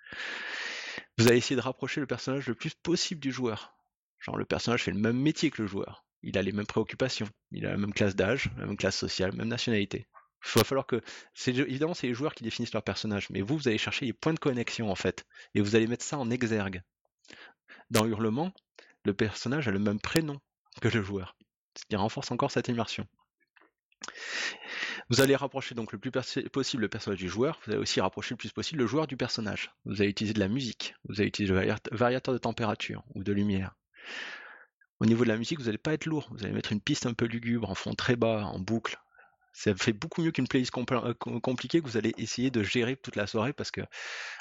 Vous 1.18 1.28
allez 1.28 1.38
essayer 1.38 1.56
de 1.56 1.62
rapprocher 1.62 2.00
le 2.00 2.06
personnage 2.06 2.46
le 2.46 2.54
plus 2.54 2.74
possible 2.74 3.20
du 3.20 3.32
joueur 3.32 3.76
Genre, 4.20 4.36
le 4.36 4.44
personnage 4.44 4.84
fait 4.84 4.90
le 4.90 4.98
même 4.98 5.18
métier 5.18 5.50
que 5.50 5.62
le 5.62 5.68
joueur. 5.68 6.04
Il 6.22 6.36
a 6.38 6.42
les 6.42 6.52
mêmes 6.52 6.66
préoccupations. 6.66 7.28
Il 7.52 7.66
a 7.66 7.70
la 7.70 7.76
même 7.76 7.92
classe 7.92 8.16
d'âge, 8.16 8.50
la 8.58 8.66
même 8.66 8.76
classe 8.76 8.96
sociale, 8.96 9.32
même 9.32 9.48
nationalité. 9.48 10.06
Il 10.44 10.58
va 10.58 10.64
falloir 10.64 10.86
que. 10.86 11.00
Évidemment, 11.46 11.94
c'est 11.94 12.06
les 12.06 12.14
joueurs 12.14 12.34
qui 12.34 12.44
définissent 12.44 12.72
leur 12.72 12.82
personnage, 12.82 13.30
mais 13.30 13.42
vous, 13.42 13.56
vous 13.56 13.68
allez 13.68 13.78
chercher 13.78 14.06
les 14.06 14.12
points 14.12 14.34
de 14.34 14.38
connexion, 14.38 14.90
en 14.90 14.94
fait. 14.94 15.26
Et 15.54 15.60
vous 15.60 15.76
allez 15.76 15.86
mettre 15.86 16.04
ça 16.04 16.18
en 16.18 16.30
exergue. 16.30 16.82
Dans 17.90 18.06
Hurlement, 18.06 18.52
le 19.04 19.14
personnage 19.14 19.68
a 19.68 19.70
le 19.70 19.78
même 19.78 20.00
prénom 20.00 20.40
que 20.80 20.88
le 20.88 21.02
joueur. 21.02 21.36
Ce 21.78 21.84
qui 21.88 21.96
renforce 21.96 22.30
encore 22.30 22.50
cette 22.50 22.68
immersion. 22.68 23.06
Vous 25.08 25.20
allez 25.20 25.36
rapprocher 25.36 25.74
donc 25.74 25.92
le 25.92 25.98
plus 25.98 26.10
possible 26.10 26.82
le 26.82 26.88
personnage 26.88 27.20
du 27.20 27.28
joueur, 27.28 27.60
vous 27.64 27.72
allez 27.72 27.80
aussi 27.80 28.00
rapprocher 28.00 28.34
le 28.34 28.38
plus 28.38 28.50
possible 28.50 28.80
le 28.80 28.86
joueur 28.86 29.06
du 29.06 29.16
personnage. 29.16 29.70
Vous 29.84 30.00
allez 30.00 30.10
utiliser 30.10 30.34
de 30.34 30.40
la 30.40 30.48
musique, 30.48 30.94
vous 31.08 31.20
allez 31.20 31.28
utiliser 31.28 31.54
le 31.54 31.74
variateur 31.92 32.34
de 32.34 32.38
température 32.38 33.04
ou 33.14 33.22
de 33.22 33.32
lumière. 33.32 33.76
Au 35.00 35.06
niveau 35.06 35.24
de 35.24 35.28
la 35.28 35.36
musique, 35.36 35.58
vous 35.58 35.66
n'allez 35.66 35.78
pas 35.78 35.92
être 35.92 36.06
lourd. 36.06 36.28
Vous 36.30 36.44
allez 36.44 36.54
mettre 36.54 36.72
une 36.72 36.80
piste 36.80 37.06
un 37.06 37.12
peu 37.12 37.26
lugubre, 37.26 37.70
en 37.70 37.74
fond 37.74 37.94
très 37.94 38.16
bas, 38.16 38.44
en 38.46 38.58
boucle. 38.58 38.98
Ça 39.52 39.74
fait 39.74 39.94
beaucoup 39.94 40.22
mieux 40.22 40.32
qu'une 40.32 40.46
playlist 40.46 40.70
euh, 40.76 41.14
compliquée 41.14 41.80
que 41.80 41.86
vous 41.86 41.96
allez 41.96 42.12
essayer 42.18 42.50
de 42.50 42.62
gérer 42.62 42.94
toute 42.94 43.16
la 43.16 43.26
soirée 43.26 43.54
parce 43.54 43.70
que 43.70 43.80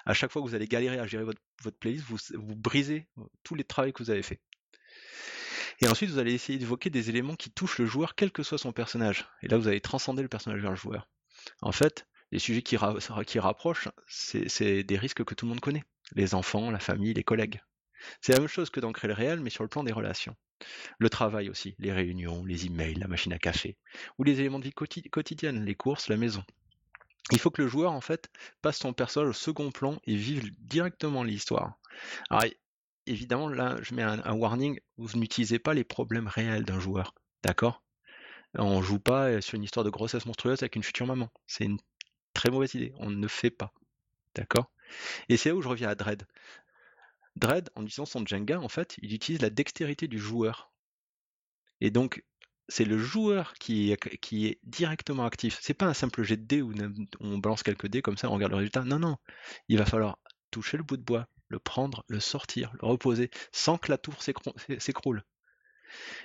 à 0.05 0.13
chaque 0.13 0.29
fois 0.29 0.41
que 0.41 0.47
vous 0.47 0.55
allez 0.55 0.67
galérer 0.67 0.99
à 0.99 1.07
gérer 1.07 1.23
votre, 1.23 1.77
playlist, 1.79 2.05
vous, 2.05 2.55
brisez 2.55 3.07
tous 3.43 3.55
les 3.55 3.63
travaux 3.63 3.93
que 3.93 4.03
vous 4.03 4.09
avez 4.09 4.23
fait. 4.23 4.41
Et 5.79 5.87
ensuite, 5.87 6.09
vous 6.09 6.19
allez 6.19 6.33
essayer 6.33 6.59
d'évoquer 6.59 6.89
des 6.89 7.09
éléments 7.09 7.35
qui 7.35 7.49
touchent 7.49 7.79
le 7.79 7.85
joueur, 7.85 8.15
quel 8.15 8.31
que 8.31 8.43
soit 8.43 8.57
son 8.57 8.73
personnage. 8.73 9.25
Et 9.41 9.47
là, 9.47 9.57
vous 9.57 9.69
allez 9.69 9.79
transcender 9.79 10.21
le 10.21 10.27
personnage 10.27 10.61
vers 10.61 10.71
le 10.71 10.77
joueur. 10.77 11.07
En 11.61 11.71
fait, 11.71 12.07
Les 12.31 12.39
sujets 12.39 12.63
qui 12.63 12.75
rapprochent, 13.39 13.87
c'est 14.07 14.83
des 14.83 14.97
risques 14.97 15.23
que 15.23 15.33
tout 15.33 15.45
le 15.45 15.49
monde 15.49 15.61
connaît. 15.61 15.83
Les 16.13 16.35
enfants, 16.35 16.71
la 16.71 16.79
famille, 16.79 17.13
les 17.13 17.23
collègues. 17.23 17.61
C'est 18.21 18.33
la 18.33 18.39
même 18.39 18.47
chose 18.47 18.69
que 18.69 18.79
d'ancrer 18.79 19.07
le 19.07 19.13
réel, 19.13 19.39
mais 19.39 19.49
sur 19.49 19.63
le 19.63 19.69
plan 19.69 19.83
des 19.83 19.91
relations. 19.91 20.35
Le 20.99 21.09
travail 21.09 21.49
aussi, 21.49 21.75
les 21.79 21.91
réunions, 21.91 22.45
les 22.45 22.65
emails, 22.65 22.95
la 22.95 23.07
machine 23.07 23.33
à 23.33 23.39
café, 23.39 23.77
ou 24.17 24.23
les 24.23 24.39
éléments 24.39 24.59
de 24.59 24.65
vie 24.65 25.09
quotidienne, 25.09 25.65
les 25.65 25.75
courses, 25.75 26.07
la 26.07 26.17
maison. 26.17 26.43
Il 27.31 27.39
faut 27.39 27.49
que 27.49 27.61
le 27.61 27.67
joueur, 27.67 27.91
en 27.91 28.01
fait, 28.01 28.29
passe 28.61 28.77
son 28.77 28.93
personnage 28.93 29.29
au 29.29 29.33
second 29.33 29.71
plan 29.71 29.99
et 30.05 30.15
vive 30.15 30.51
directement 30.59 31.23
l'histoire. 31.23 31.73
Alors, 32.29 32.45
évidemment, 33.07 33.49
là, 33.49 33.77
je 33.81 33.95
mets 33.95 34.03
un, 34.03 34.33
warning, 34.33 34.79
vous 34.97 35.17
n'utilisez 35.17 35.59
pas 35.59 35.73
les 35.73 35.83
problèmes 35.83 36.27
réels 36.27 36.65
d'un 36.65 36.79
joueur, 36.79 37.15
d'accord? 37.43 37.83
On 38.57 38.81
joue 38.81 38.99
pas 38.99 39.41
sur 39.41 39.55
une 39.55 39.63
histoire 39.63 39.83
de 39.83 39.89
grossesse 39.89 40.25
monstrueuse 40.25 40.61
avec 40.61 40.75
une 40.75 40.83
future 40.83 41.07
maman. 41.07 41.29
C'est 41.47 41.65
une 41.65 41.79
très 42.33 42.49
mauvaise 42.49 42.73
idée, 42.75 42.93
on 42.97 43.09
ne 43.09 43.27
fait 43.27 43.49
pas, 43.49 43.73
d'accord? 44.35 44.71
Et 45.29 45.35
c'est 45.35 45.49
là 45.49 45.55
où 45.55 45.61
je 45.61 45.67
reviens 45.67 45.89
à 45.89 45.95
Dread. 45.95 46.25
Dread, 47.35 47.69
en 47.75 47.83
utilisant 47.83 48.05
son 48.05 48.25
Jenga, 48.25 48.59
en 48.59 48.69
fait, 48.69 48.95
il 49.01 49.13
utilise 49.13 49.41
la 49.41 49.49
dextérité 49.49 50.07
du 50.07 50.19
joueur. 50.19 50.71
Et 51.81 51.91
donc, 51.91 52.23
c'est 52.67 52.85
le 52.85 52.97
joueur 52.97 53.53
qui 53.55 53.91
est, 53.91 54.59
directement 54.63 55.25
actif. 55.25 55.59
C'est 55.61 55.73
pas 55.73 55.85
un 55.85 55.93
simple 55.93 56.23
jet 56.23 56.37
de 56.37 56.43
dés 56.43 56.61
où 56.61 56.73
on 57.19 57.37
balance 57.37 57.63
quelques 57.63 57.87
dés 57.87 58.01
comme 58.01 58.17
ça, 58.17 58.29
on 58.29 58.33
regarde 58.33 58.51
le 58.51 58.57
résultat. 58.57 58.83
Non, 58.83 58.99
non. 58.99 59.17
Il 59.67 59.77
va 59.77 59.85
falloir 59.85 60.17
toucher 60.49 60.77
le 60.77 60.83
bout 60.83 60.97
de 60.97 61.03
bois, 61.03 61.27
le 61.49 61.59
prendre, 61.59 62.03
le 62.07 62.19
sortir, 62.19 62.73
le 62.81 62.87
reposer, 62.87 63.29
sans 63.51 63.77
que 63.77 63.91
la 63.91 63.97
tour 63.97 64.15
s'écroule. 64.79 65.23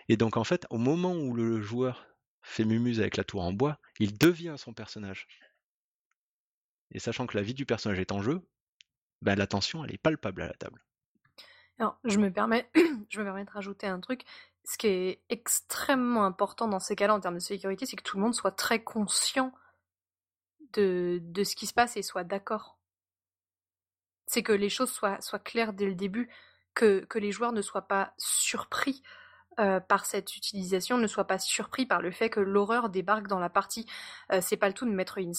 Et 0.09 0.17
donc, 0.17 0.37
en 0.37 0.45
fait, 0.45 0.67
au 0.71 0.79
moment 0.79 1.15
où 1.15 1.35
le 1.35 1.61
joueur 1.61 2.07
fait 2.43 2.65
mumuse 2.65 3.01
avec 3.01 3.17
la 3.17 3.25
tour 3.25 3.43
en 3.43 3.53
bois, 3.53 3.79
il 3.99 4.17
devient 4.17 4.55
son 4.57 4.73
personnage. 4.73 5.27
Et 6.93 6.99
sachant 6.99 7.27
que 7.27 7.37
la 7.37 7.43
vie 7.43 7.55
du 7.55 7.67
personnage 7.67 7.99
est 7.99 8.13
en 8.13 8.23
jeu, 8.23 8.41
ben, 9.23 9.39
elle 9.39 9.93
est 9.93 9.99
palpable 9.99 10.43
à 10.43 10.47
la 10.47 10.55
table. 10.55 10.83
Alors, 11.81 11.99
je 12.05 12.19
me 12.19 12.31
permets, 12.31 12.69
je 13.09 13.23
de 13.23 13.51
rajouter 13.51 13.87
un 13.87 14.01
truc. 14.01 14.25
Ce 14.65 14.77
qui 14.77 14.87
est 14.87 15.23
extrêmement 15.31 16.27
important 16.27 16.69
dans 16.69 16.79
ces 16.79 16.95
cas-là 16.95 17.15
en 17.15 17.21
termes 17.21 17.37
de 17.37 17.41
sécurité, 17.41 17.87
c'est 17.87 17.97
que 17.97 18.03
tout 18.03 18.19
le 18.19 18.23
monde 18.23 18.35
soit 18.35 18.53
très 18.53 18.85
conscient 18.85 19.51
de, 20.75 21.23
ce 21.43 21.57
qui 21.57 21.67
se 21.67 21.73
passe 21.73 21.97
et 21.97 22.03
soit 22.03 22.23
d'accord. 22.23 22.79
C'est 24.27 24.43
que 24.43 24.53
les 24.53 24.69
choses 24.69 24.93
soient, 24.93 25.19
claires 25.43 25.73
dès 25.73 25.87
le 25.87 25.95
début, 25.95 26.29
que 26.75 27.07
les 27.15 27.33
joueurs 27.33 27.53
ne 27.53 27.63
soient 27.63 27.89
pas 27.89 28.13
surpris 28.19 29.03
euh, 29.59 29.81
par 29.81 30.07
cette 30.07 30.37
utilisation, 30.37 30.97
ne 30.97 31.09
soient 31.09 31.27
pas 31.27 31.39
surpris 31.39 31.85
par 31.85 32.01
le 32.01 32.13
fait 32.13 32.31
que 32.31 32.41
l'horreur 32.41 32.89
débarque 32.89 33.27
dans 33.27 33.41
la 33.41 33.51
partie. 33.51 33.85
Euh, 34.33 34.41
c'est 34.41 34.57
pas 34.57 34.69
le 34.69 34.75
tout 34.75 34.87
de 34.87 34.93
mettre 34.93 35.19
une, 35.19 35.35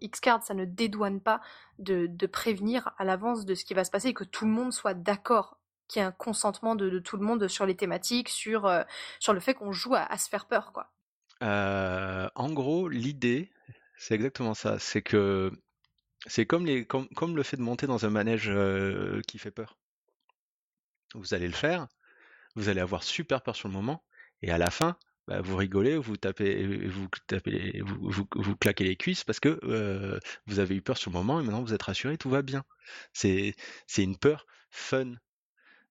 X-card, 0.00 0.42
ça 0.42 0.52
ne 0.52 0.64
dédouane 0.64 1.20
pas 1.20 1.40
de, 1.78 2.08
prévenir 2.26 2.92
à 2.98 3.04
l'avance 3.04 3.46
de 3.46 3.54
ce 3.54 3.64
qui 3.64 3.72
va 3.72 3.84
se 3.84 3.90
passer 3.90 4.08
et 4.08 4.14
que 4.14 4.24
tout 4.24 4.44
le 4.44 4.50
monde 4.50 4.72
soit 4.72 4.94
d'accord 4.94 5.58
qu'il 5.86 6.00
y 6.00 6.04
ait 6.04 6.08
un 6.08 6.12
consentement 6.12 6.74
de, 6.74 6.98
tout 6.98 7.16
le 7.16 7.24
monde 7.24 7.46
sur 7.46 7.66
les 7.66 7.76
thématiques, 7.76 8.28
sur, 8.28 8.66
euh, 8.66 8.82
le 9.28 9.40
fait 9.40 9.54
qu'on 9.54 9.72
joue 9.72 9.94
à, 9.94 10.18
se 10.18 10.28
faire 10.28 10.46
peur, 10.46 10.72
quoi. 10.72 10.90
En 11.40 12.52
gros, 12.52 12.88
l'idée, 12.88 13.50
c'est 13.96 14.14
exactement 14.14 14.54
ça. 14.54 14.78
C'est 14.78 15.02
que 15.02 15.52
c'est 16.26 16.46
comme, 16.46 16.66
le 16.66 17.42
fait 17.42 17.56
de 17.56 17.62
monter 17.62 17.86
dans 17.86 18.04
un 18.04 18.10
manège 18.10 18.52
qui 19.28 19.38
fait 19.38 19.52
peur. 19.52 19.78
Vous 21.14 21.32
allez 21.32 21.46
le 21.46 21.54
faire, 21.54 21.86
vous 22.54 22.68
allez 22.68 22.80
avoir 22.80 23.02
super 23.02 23.42
peur 23.42 23.56
sur 23.56 23.68
le 23.68 23.74
moment, 23.74 24.04
et 24.42 24.50
à 24.50 24.58
la 24.58 24.70
fin, 24.70 24.96
bah, 25.26 25.40
vous 25.40 25.56
rigolez, 25.56 25.96
vous 25.96 26.16
tapez, 26.16 26.86
vous 26.86 27.08
tapez, 27.26 27.82
vous, 27.84 28.56
claquez 28.56 28.84
les 28.84 28.96
cuisses 28.96 29.24
parce 29.24 29.40
que 29.40 29.58
vous 30.46 30.58
avez 30.58 30.76
eu 30.76 30.82
peur 30.82 30.98
sur 30.98 31.10
le 31.10 31.16
moment 31.16 31.40
et 31.40 31.42
maintenant 31.42 31.62
vous 31.62 31.72
êtes 31.72 31.82
rassuré, 31.82 32.18
tout 32.18 32.28
va 32.28 32.42
bien. 32.42 32.64
C'est 33.12 33.54
une 33.96 34.18
peur 34.18 34.46
fun, 34.70 35.14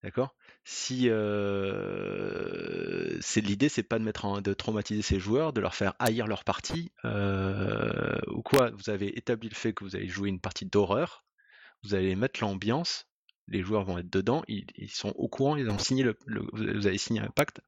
D'accord? 0.03 0.35
Si 0.65 1.07
euh, 1.09 2.27
l'idée, 3.37 3.69
c'est 3.69 3.83
pas 3.83 3.99
de 3.99 4.03
mettre 4.03 4.41
de 4.41 4.53
traumatiser 4.53 5.01
ces 5.01 5.19
joueurs, 5.19 5.53
de 5.53 5.61
leur 5.61 5.75
faire 5.75 5.93
haïr 5.99 6.27
leur 6.27 6.43
partie 6.43 6.91
euh, 7.05 8.19
ou 8.27 8.41
quoi? 8.41 8.71
Vous 8.71 8.89
avez 8.89 9.17
établi 9.17 9.47
le 9.49 9.55
fait 9.55 9.73
que 9.73 9.85
vous 9.85 9.95
allez 9.95 10.09
jouer 10.09 10.27
une 10.29 10.41
partie 10.41 10.65
d'horreur, 10.65 11.23
vous 11.83 11.95
allez 11.95 12.15
mettre 12.15 12.41
l'ambiance, 12.41 13.07
les 13.47 13.61
joueurs 13.61 13.83
vont 13.83 13.97
être 13.97 14.11
dedans, 14.11 14.43
ils, 14.47 14.89
sont 14.89 15.13
au 15.15 15.27
courant, 15.27 15.55
ils 15.55 15.69
ont 15.69 15.77
signé 15.77 16.03
le, 16.03 16.17
vous 16.53 16.87
avez 16.87 16.97
signé 16.97 17.19
un 17.21 17.29
pacte 17.29 17.61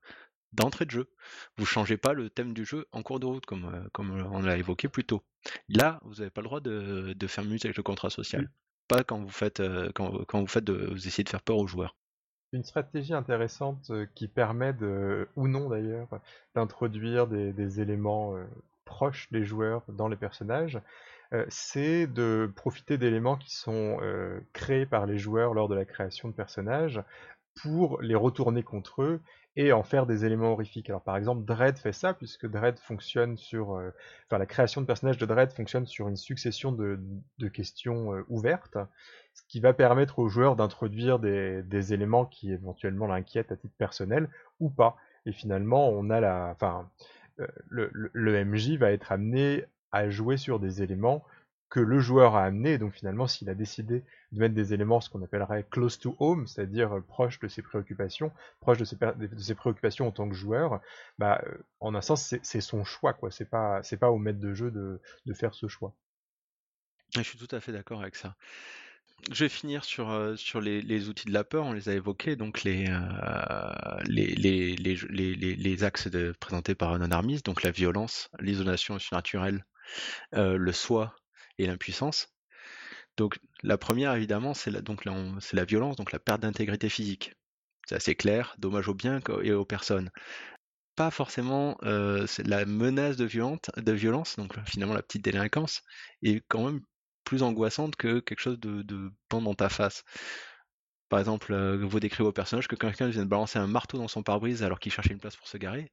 d'entrée 0.53 0.85
de 0.85 0.91
jeu. 0.91 1.09
Vous 1.57 1.65
changez 1.65 1.97
pas 1.97 2.13
le 2.13 2.29
thème 2.29 2.53
du 2.53 2.65
jeu 2.65 2.87
en 2.91 3.03
cours 3.03 3.19
de 3.19 3.25
route 3.25 3.45
comme 3.45 3.65
euh, 3.65 3.87
comme 3.91 4.11
on 4.31 4.41
l'a 4.41 4.57
évoqué 4.57 4.87
plus 4.87 5.03
tôt. 5.03 5.21
Là, 5.67 5.99
vous 6.03 6.15
n'avez 6.15 6.29
pas 6.29 6.41
le 6.41 6.47
droit 6.47 6.61
de, 6.61 7.13
de 7.13 7.27
faire 7.27 7.43
musique 7.43 7.65
avec 7.65 7.77
le 7.77 7.83
contrat 7.83 8.09
social. 8.09 8.49
Pas 8.87 9.03
quand 9.03 9.19
vous 9.19 9.29
faites 9.29 9.61
quand, 9.95 10.23
quand 10.25 10.39
vous 10.39 10.47
faites 10.47 10.63
de 10.63 10.91
vous 10.91 11.07
essayez 11.07 11.23
de 11.23 11.29
faire 11.29 11.41
peur 11.41 11.57
aux 11.57 11.67
joueurs 11.67 11.95
une 12.55 12.63
stratégie 12.63 13.13
intéressante 13.13 13.89
euh, 13.91 14.07
qui 14.15 14.27
permet 14.27 14.73
de, 14.73 15.27
ou 15.35 15.47
non 15.47 15.69
d'ailleurs, 15.69 16.07
d'introduire 16.55 17.27
des, 17.27 17.81
éléments 17.81 18.35
euh, 18.35 18.45
proches 18.85 19.31
des 19.31 19.43
joueurs 19.43 19.83
dans 19.89 20.07
les 20.07 20.15
personnages, 20.15 20.77
euh, 20.77 20.79
c'est 21.49 22.07
de 22.07 22.51
profiter 22.55 22.97
d'éléments 22.97 23.35
qui 23.35 23.55
sont 23.55 23.99
créés 24.53 24.85
par 24.85 25.05
les 25.05 25.17
joueurs 25.17 25.53
lors 25.53 25.67
de 25.67 25.75
la 25.75 25.85
création 25.85 26.29
de 26.29 26.33
personnages 26.33 27.01
pour 27.61 28.01
les 28.01 28.15
retourner 28.15 28.63
contre 28.63 29.01
eux 29.01 29.21
et 29.57 29.71
en 29.71 29.83
faire 29.83 30.05
des 30.05 30.25
éléments 30.25 30.51
horrifiques. 30.51 30.89
Alors 30.89 31.01
par 31.01 31.15
exemple, 31.15 31.45
Dread 31.45 31.77
fait 31.77 31.93
ça, 31.93 32.13
puisque 32.13 32.45
Dread 32.45 32.77
fonctionne 32.77 33.37
sur... 33.37 33.69
enfin, 34.27 34.37
la 34.37 34.45
création 34.45 34.81
de 34.81 34.85
personnages 34.85 35.17
de 35.17 35.25
Dread 35.25 35.51
fonctionne 35.53 35.85
sur 35.85 36.09
une 36.09 36.17
succession 36.17 36.71
de, 36.73 36.99
questions 37.47 38.23
ouvertes, 38.27 38.77
ce 39.35 39.41
qui 39.47 39.59
va 39.59 39.73
permettre 39.73 40.19
aux 40.19 40.29
joueurs 40.29 40.55
d'introduire 40.55 41.19
des, 41.19 41.93
éléments 41.93 42.25
qui 42.25 42.51
éventuellement 42.51 43.07
l'inquiètent 43.07 43.51
à 43.51 43.57
titre 43.57 43.75
personnel 43.77 44.29
ou 44.59 44.69
pas. 44.69 44.95
Et 45.25 45.31
finalement, 45.31 45.89
on 45.89 46.09
a 46.09 46.19
la, 46.19 46.51
enfin, 46.51 46.89
euh, 47.39 47.47
le, 47.69 48.45
MJ 48.45 48.77
va 48.77 48.91
être 48.91 49.11
amené 49.11 49.65
à 49.91 50.09
jouer 50.09 50.37
sur 50.37 50.59
des 50.59 50.81
éléments 50.81 51.23
que 51.69 51.79
le 51.79 51.99
joueur 51.99 52.35
a 52.35 52.45
amené. 52.45 52.77
Donc 52.77 52.93
finalement, 52.93 53.27
s'il 53.27 53.49
a 53.49 53.55
décidé 53.55 54.03
de 54.31 54.39
mettre 54.39 54.55
des 54.55 54.73
éléments, 54.73 55.01
ce 55.01 55.09
qu'on 55.09 55.21
appellerait 55.23 55.65
close 55.69 55.99
to 55.99 56.15
home, 56.19 56.47
c'est-à-dire 56.47 57.01
proche 57.07 57.39
de 57.39 57.47
ses 57.47 57.61
préoccupations, 57.61 58.31
proche 58.59 58.77
de 58.77 58.85
ses, 58.85 59.55
préoccupations 59.55 60.07
en 60.07 60.11
tant 60.11 60.29
que 60.29 60.35
joueur, 60.35 60.81
bah, 61.17 61.41
euh, 61.45 61.57
en 61.79 61.95
un 61.95 62.01
sens, 62.01 62.35
c'est 62.41 62.61
son 62.61 62.83
choix, 62.83 63.13
quoi. 63.13 63.31
C'est 63.31 63.49
pas, 63.49 63.81
pas 63.99 64.11
au 64.11 64.17
maître 64.17 64.39
de 64.39 64.53
jeu 64.53 64.71
de, 64.71 65.01
de 65.25 65.33
faire 65.33 65.53
ce 65.53 65.67
choix. 65.67 65.93
Je 67.13 67.21
suis 67.21 67.37
tout 67.37 67.53
à 67.55 67.59
fait 67.59 67.71
d'accord 67.71 68.01
avec 68.01 68.15
ça. 68.15 68.35
Je 69.31 69.45
vais 69.45 69.49
finir 69.49 69.83
sur, 69.83 70.11
euh, 70.11 70.35
sur 70.35 70.61
les, 70.61 71.09
outils 71.09 71.25
de 71.25 71.33
la 71.33 71.43
peur, 71.43 71.65
on 71.65 71.73
les 71.73 71.89
a 71.89 71.93
évoqués, 71.93 72.35
donc 72.35 72.63
les, 72.63 72.85
euh, 72.89 73.99
les, 74.05 74.35
les, 74.35 74.75
les, 74.75 75.83
axes 75.83 76.09
présentés 76.39 76.75
par 76.75 76.99
Non 76.99 77.09
Armis, 77.11 77.41
donc 77.41 77.63
la 77.63 77.71
violence, 77.71 78.29
l'isolation 78.39 78.99
surnaturelle, 78.99 79.65
euh, 80.33 80.57
le 80.57 80.71
soi 80.71 81.15
et 81.57 81.67
l'impuissance. 81.67 82.27
Donc 83.17 83.39
la 83.63 83.77
première 83.77 84.13
évidemment 84.13 84.53
c'est 84.53 84.71
la, 84.71 84.81
donc 84.81 85.03
c'est 85.39 85.55
la 85.55 85.65
violence, 85.65 85.95
donc 85.95 86.11
la 86.11 86.19
perte 86.19 86.41
d'intégrité 86.41 86.89
physique. 86.89 87.33
C'est 87.87 87.95
assez 87.95 88.15
clair, 88.15 88.55
dommage 88.57 88.87
aux 88.87 88.93
biens 88.93 89.19
et 89.43 89.53
aux 89.53 89.65
personnes. 89.65 90.09
Pas 90.95 91.11
forcément 91.11 91.77
euh, 91.83 92.25
la 92.45 92.65
menace 92.65 93.17
de, 93.17 93.25
violence, 93.25 94.35
donc 94.37 94.57
finalement 94.65 94.93
la 94.93 95.03
petite 95.03 95.23
délinquance, 95.23 95.81
est 96.23 96.43
quand 96.47 96.65
même 96.65 96.81
plus 97.25 97.43
angoissante 97.43 97.95
que 97.95 98.19
quelque 98.19 98.39
chose 98.39 98.59
de, 98.59 98.81
de 98.81 99.11
dans 99.29 99.53
ta 99.53 99.69
face. 99.69 100.03
Par 101.09 101.19
exemple, 101.19 101.53
euh, 101.53 101.85
vous 101.85 101.99
décrivez 101.99 102.27
au 102.27 102.31
personnage 102.31 102.67
que 102.67 102.75
quelqu'un 102.75 103.07
vient 103.07 103.23
de 103.23 103.29
balancer 103.29 103.59
un 103.59 103.67
marteau 103.67 103.97
dans 103.97 104.07
son 104.07 104.23
pare-brise 104.23 104.63
alors 104.63 104.79
qu'il 104.79 104.91
cherchait 104.91 105.13
une 105.13 105.19
place 105.19 105.35
pour 105.35 105.47
se 105.47 105.57
garer. 105.57 105.91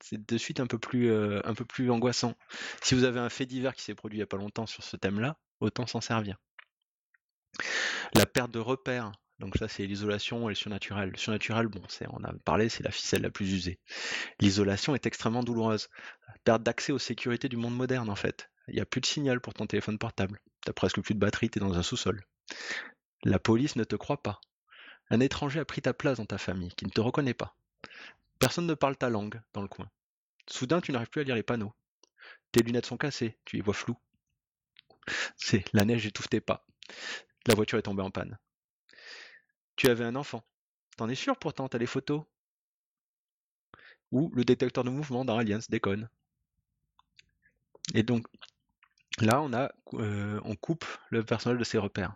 C'est 0.00 0.24
de 0.26 0.38
suite 0.38 0.60
un 0.60 0.66
peu 0.66 0.78
plus, 0.78 1.10
euh, 1.10 1.40
un 1.44 1.54
peu 1.54 1.64
plus 1.64 1.90
angoissant. 1.90 2.34
Si 2.82 2.94
vous 2.94 3.04
avez 3.04 3.20
un 3.20 3.28
fait 3.28 3.46
divers 3.46 3.74
qui 3.74 3.82
s'est 3.82 3.94
produit 3.94 4.18
il 4.18 4.20
n'y 4.20 4.24
a 4.24 4.26
pas 4.26 4.36
longtemps 4.36 4.66
sur 4.66 4.82
ce 4.82 4.96
thème-là, 4.96 5.36
autant 5.60 5.86
s'en 5.86 6.00
servir. 6.00 6.36
La 8.14 8.26
perte 8.26 8.50
de 8.50 8.58
repères, 8.58 9.12
donc 9.38 9.56
ça 9.56 9.68
c'est 9.68 9.86
l'isolation 9.86 10.48
et 10.48 10.52
le 10.52 10.54
surnaturel. 10.54 11.10
Le 11.10 11.16
surnaturel, 11.16 11.66
bon, 11.68 11.82
c'est, 11.88 12.06
on 12.10 12.22
a 12.24 12.32
parlé, 12.44 12.68
c'est 12.68 12.82
la 12.82 12.90
ficelle 12.90 13.22
la 13.22 13.30
plus 13.30 13.52
usée. 13.52 13.78
L'isolation 14.40 14.94
est 14.94 15.06
extrêmement 15.06 15.42
douloureuse. 15.42 15.88
Perte 16.44 16.62
d'accès 16.62 16.92
aux 16.92 16.98
sécurités 16.98 17.48
du 17.48 17.56
monde 17.56 17.76
moderne 17.76 18.10
en 18.10 18.16
fait. 18.16 18.50
Il 18.68 18.74
n'y 18.74 18.80
a 18.80 18.86
plus 18.86 19.00
de 19.00 19.06
signal 19.06 19.40
pour 19.40 19.54
ton 19.54 19.66
téléphone 19.66 19.98
portable. 19.98 20.40
T'as 20.64 20.72
presque 20.72 21.00
plus 21.00 21.14
de 21.14 21.20
batterie, 21.20 21.50
t'es 21.50 21.60
dans 21.60 21.78
un 21.78 21.82
sous-sol. 21.82 22.22
La 23.24 23.38
police 23.38 23.76
ne 23.76 23.84
te 23.84 23.96
croit 23.96 24.22
pas. 24.22 24.40
Un 25.10 25.20
étranger 25.20 25.60
a 25.60 25.64
pris 25.64 25.80
ta 25.80 25.94
place 25.94 26.18
dans 26.18 26.26
ta 26.26 26.38
famille, 26.38 26.74
qui 26.76 26.84
ne 26.84 26.90
te 26.90 27.00
reconnaît 27.00 27.34
pas. 27.34 27.56
Personne 28.38 28.66
ne 28.66 28.74
parle 28.74 28.96
ta 28.96 29.10
langue 29.10 29.40
dans 29.52 29.62
le 29.62 29.68
coin. 29.68 29.90
Soudain, 30.48 30.80
tu 30.80 30.92
n'arrives 30.92 31.10
plus 31.10 31.20
à 31.20 31.24
lire 31.24 31.34
les 31.34 31.42
panneaux. 31.42 31.74
Tes 32.52 32.62
lunettes 32.62 32.86
sont 32.86 32.96
cassées, 32.96 33.38
tu 33.44 33.58
y 33.58 33.60
vois 33.60 33.74
flou. 33.74 33.96
La 35.72 35.84
neige 35.84 36.06
étouffe 36.06 36.28
tes 36.28 36.40
pas. 36.40 36.66
La 37.46 37.54
voiture 37.54 37.78
est 37.78 37.82
tombée 37.82 38.02
en 38.02 38.10
panne. 38.10 38.38
Tu 39.76 39.88
avais 39.88 40.04
un 40.04 40.16
enfant. 40.16 40.44
T'en 40.96 41.08
es 41.08 41.14
sûr 41.14 41.38
pourtant, 41.38 41.68
t'as 41.68 41.78
les 41.78 41.86
photos? 41.86 42.24
Ou 44.12 44.30
le 44.34 44.44
détecteur 44.44 44.84
de 44.84 44.90
mouvement 44.90 45.24
dans 45.24 45.38
Alliance 45.38 45.70
déconne. 45.70 46.08
Et 47.94 48.02
donc, 48.02 48.26
Là, 49.20 49.40
on, 49.42 49.52
a, 49.52 49.70
on 49.92 50.54
coupe 50.54 50.84
le 51.10 51.24
personnage 51.24 51.58
de 51.58 51.64
ses 51.64 51.78
repères. 51.78 52.14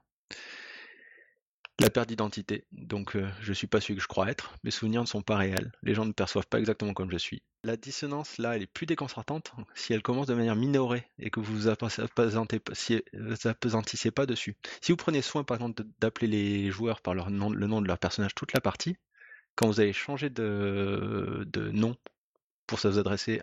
La 1.83 1.91
perte 1.91 2.09
d'identité. 2.11 2.65
Donc, 2.71 3.17
euh, 3.17 3.29
je 3.41 3.53
suis 3.53 3.67
pas 3.67 3.81
celui 3.81 3.97
que 3.97 4.01
je 4.01 4.07
crois 4.07 4.31
être. 4.31 4.55
Mes 4.63 4.71
souvenirs 4.71 5.01
ne 5.01 5.07
sont 5.07 5.21
pas 5.21 5.37
réels. 5.37 5.73
Les 5.83 5.95
gens 5.95 6.05
ne 6.05 6.13
perçoivent 6.13 6.47
pas 6.47 6.61
exactement 6.61 6.95
comme 6.95 7.11
je 7.11 7.17
suis. 7.17 7.43
La 7.65 7.77
dissonance, 7.77 8.39
là, 8.39 8.55
elle 8.55 8.63
est 8.63 8.73
plus 8.73 8.87
déconcertante 8.87 9.53
si 9.75 9.93
elle 9.93 10.01
commence 10.01 10.29
de 10.29 10.35
manière 10.35 10.55
minorée 10.55 11.09
et 11.19 11.31
que 11.31 11.41
vous 11.41 11.53
vous 11.53 11.67
apesantissez 11.67 14.11
pas 14.13 14.27
dessus. 14.27 14.55
Si 14.81 14.93
vous 14.93 14.97
prenez 14.97 15.23
soin, 15.23 15.43
par 15.43 15.57
exemple, 15.57 15.83
d'appeler 15.99 16.29
les 16.29 16.71
joueurs 16.71 17.01
par 17.01 17.15
le 17.15 17.25
nom 17.31 17.51
de 17.51 17.89
leur 17.89 17.99
personnage 17.99 18.37
toute 18.37 18.53
la 18.53 18.61
partie, 18.61 18.97
quand 19.57 19.67
vous 19.67 19.81
allez 19.81 19.93
changer 19.93 20.31
de, 20.31 21.45
nom 21.73 21.97
pour 22.69 22.79
vous 22.79 22.99
adresser 22.99 23.43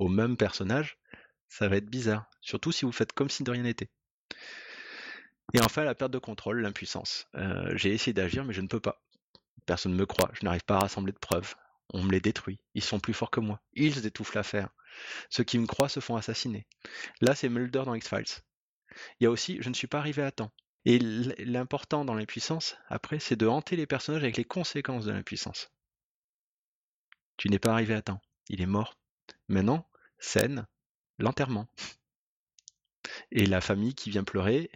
au 0.00 0.08
même 0.08 0.36
personnage, 0.36 0.98
ça 1.48 1.68
va 1.68 1.76
être 1.76 1.88
bizarre. 1.88 2.28
Surtout 2.40 2.72
si 2.72 2.84
vous 2.84 2.92
faites 2.92 3.12
comme 3.12 3.30
si 3.30 3.44
de 3.44 3.52
rien 3.52 3.62
n'était. 3.62 3.88
Et 5.54 5.60
enfin, 5.60 5.84
la 5.84 5.94
perte 5.94 6.12
de 6.12 6.18
contrôle, 6.18 6.60
l'impuissance. 6.60 7.26
Euh, 7.34 7.76
j'ai 7.76 7.92
essayé 7.92 8.12
d'agir, 8.12 8.44
mais 8.44 8.54
je 8.54 8.60
ne 8.60 8.68
peux 8.68 8.80
pas. 8.80 9.02
Personne 9.66 9.92
ne 9.92 9.98
me 9.98 10.06
croit, 10.06 10.30
je 10.32 10.44
n'arrive 10.44 10.64
pas 10.64 10.76
à 10.76 10.80
rassembler 10.80 11.12
de 11.12 11.18
preuves. 11.18 11.54
On 11.90 12.02
me 12.02 12.10
les 12.10 12.20
détruit, 12.20 12.58
ils 12.74 12.82
sont 12.82 13.00
plus 13.00 13.12
forts 13.12 13.30
que 13.30 13.40
moi. 13.40 13.60
Ils 13.74 14.06
étouffent 14.06 14.34
l'affaire. 14.34 14.70
Ceux 15.30 15.44
qui 15.44 15.58
me 15.58 15.66
croient 15.66 15.88
se 15.88 16.00
font 16.00 16.16
assassiner. 16.16 16.66
Là, 17.20 17.34
c'est 17.34 17.48
Mulder 17.48 17.82
dans 17.84 17.94
X-Files. 17.94 18.42
Il 19.20 19.24
y 19.24 19.26
a 19.26 19.30
aussi, 19.30 19.58
je 19.60 19.68
ne 19.68 19.74
suis 19.74 19.86
pas 19.86 19.98
arrivé 19.98 20.22
à 20.22 20.30
temps. 20.30 20.50
Et 20.84 20.98
l'important 20.98 22.04
dans 22.04 22.14
l'impuissance, 22.14 22.76
après, 22.88 23.20
c'est 23.20 23.36
de 23.36 23.46
hanter 23.46 23.76
les 23.76 23.86
personnages 23.86 24.22
avec 24.22 24.36
les 24.36 24.44
conséquences 24.44 25.04
de 25.04 25.12
l'impuissance. 25.12 25.70
Tu 27.36 27.48
n'es 27.48 27.58
pas 27.58 27.72
arrivé 27.72 27.94
à 27.94 28.02
temps. 28.02 28.20
Il 28.48 28.60
est 28.60 28.66
mort. 28.66 28.96
Maintenant, 29.48 29.88
scène, 30.18 30.66
l'enterrement. 31.18 31.68
Et 33.30 33.46
la 33.46 33.60
famille 33.60 33.94
qui 33.94 34.10
vient 34.10 34.24
pleurer, 34.24 34.70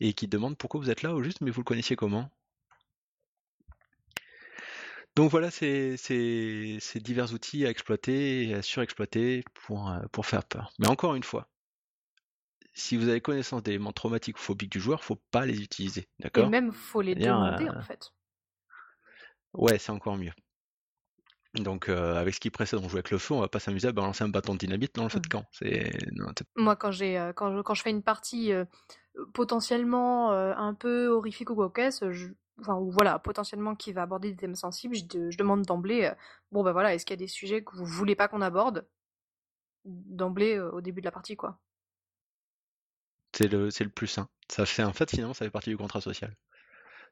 et 0.00 0.12
qui 0.12 0.28
demande 0.28 0.56
pourquoi 0.56 0.80
vous 0.80 0.90
êtes 0.90 1.02
là 1.02 1.14
au 1.14 1.22
juste, 1.22 1.40
mais 1.40 1.50
vous 1.50 1.60
le 1.60 1.64
connaissiez 1.64 1.96
comment? 1.96 2.30
Donc 5.16 5.30
voilà 5.30 5.50
ces, 5.50 5.96
divers 6.96 7.32
outils 7.32 7.64
à 7.64 7.70
exploiter 7.70 8.48
et 8.48 8.54
à 8.54 8.62
surexploiter 8.62 9.44
pour, 9.54 9.90
euh, 9.90 10.00
pour 10.12 10.26
faire 10.26 10.44
peur. 10.44 10.72
Mais 10.78 10.88
encore 10.88 11.14
une 11.14 11.22
fois, 11.22 11.48
si 12.74 12.98
vous 12.98 13.08
avez 13.08 13.22
connaissance 13.22 13.62
des 13.62 13.70
éléments 13.70 13.92
traumatiques 13.94 14.36
ou 14.36 14.42
phobiques 14.42 14.72
du 14.72 14.80
joueur, 14.80 15.02
faut 15.02 15.18
pas 15.30 15.46
les 15.46 15.62
utiliser, 15.62 16.06
d'accord? 16.18 16.46
Et 16.46 16.50
même 16.50 16.70
faut 16.70 17.00
les 17.00 17.14
demander 17.14 17.64
euh, 17.64 17.78
en 17.78 17.82
fait. 17.82 18.12
Ouais, 19.54 19.78
c'est 19.78 19.92
encore 19.92 20.18
mieux. 20.18 20.32
Donc 21.54 21.88
euh, 21.88 22.16
avec 22.16 22.34
ce 22.34 22.40
qui 22.40 22.50
précède, 22.50 22.80
on 22.82 22.88
joue 22.88 22.96
avec 22.96 23.10
le 23.10 23.18
feu, 23.18 23.34
on 23.34 23.40
va 23.40 23.48
pas 23.48 23.60
s'amuser 23.60 23.88
à 23.88 23.92
balancer 23.92 24.24
un 24.24 24.28
bâton 24.28 24.52
de 24.54 24.58
dynamite 24.58 24.94
dans 24.94 25.04
le 25.04 25.08
feu 25.08 25.20
de 25.20 25.26
mmh. 25.26 25.30
camp. 25.30 25.44
Moi 26.56 26.76
quand 26.76 26.90
j'ai 26.90 27.32
quand, 27.34 27.56
je, 27.56 27.62
quand 27.62 27.74
je 27.74 27.82
fais 27.82 27.90
une 27.90 28.02
partie 28.02 28.52
potentiellement 29.32 30.32
euh, 30.32 30.54
un 30.56 30.74
peu 30.74 31.08
horrifique 31.08 31.50
ou 31.50 31.56
cocasse, 31.56 32.02
enfin 32.60 32.80
voilà, 32.90 33.18
potentiellement 33.18 33.74
qui 33.74 33.92
va 33.92 34.02
aborder 34.02 34.30
des 34.30 34.36
thèmes 34.36 34.54
sensibles, 34.54 34.94
je, 34.96 35.36
demande 35.36 35.62
d'emblée, 35.62 36.04
euh, 36.04 36.14
bon 36.52 36.62
ben 36.62 36.72
voilà, 36.72 36.94
est-ce 36.94 37.04
qu'il 37.06 37.14
y 37.14 37.18
a 37.18 37.24
des 37.24 37.28
sujets 37.28 37.62
que 37.62 37.76
vous 37.76 37.84
voulez 37.84 38.14
pas 38.14 38.28
qu'on 38.28 38.42
aborde? 38.42 38.86
D'emblée 39.84 40.56
euh, 40.56 40.70
au 40.72 40.80
début 40.80 41.00
de 41.00 41.06
la 41.06 41.12
partie 41.12 41.36
quoi. 41.36 41.58
C'est 43.32 43.48
le, 43.48 43.70
c'est 43.70 43.84
le 43.84 43.90
plus 43.90 44.06
sain. 44.06 44.28
Ça 44.48 44.64
fait 44.64 44.84
en 44.84 44.92
fait 44.92 45.10
finalement 45.10 45.34
ça 45.34 45.44
fait 45.44 45.50
partie 45.50 45.70
du 45.70 45.76
contrat 45.76 46.00
social. 46.00 46.34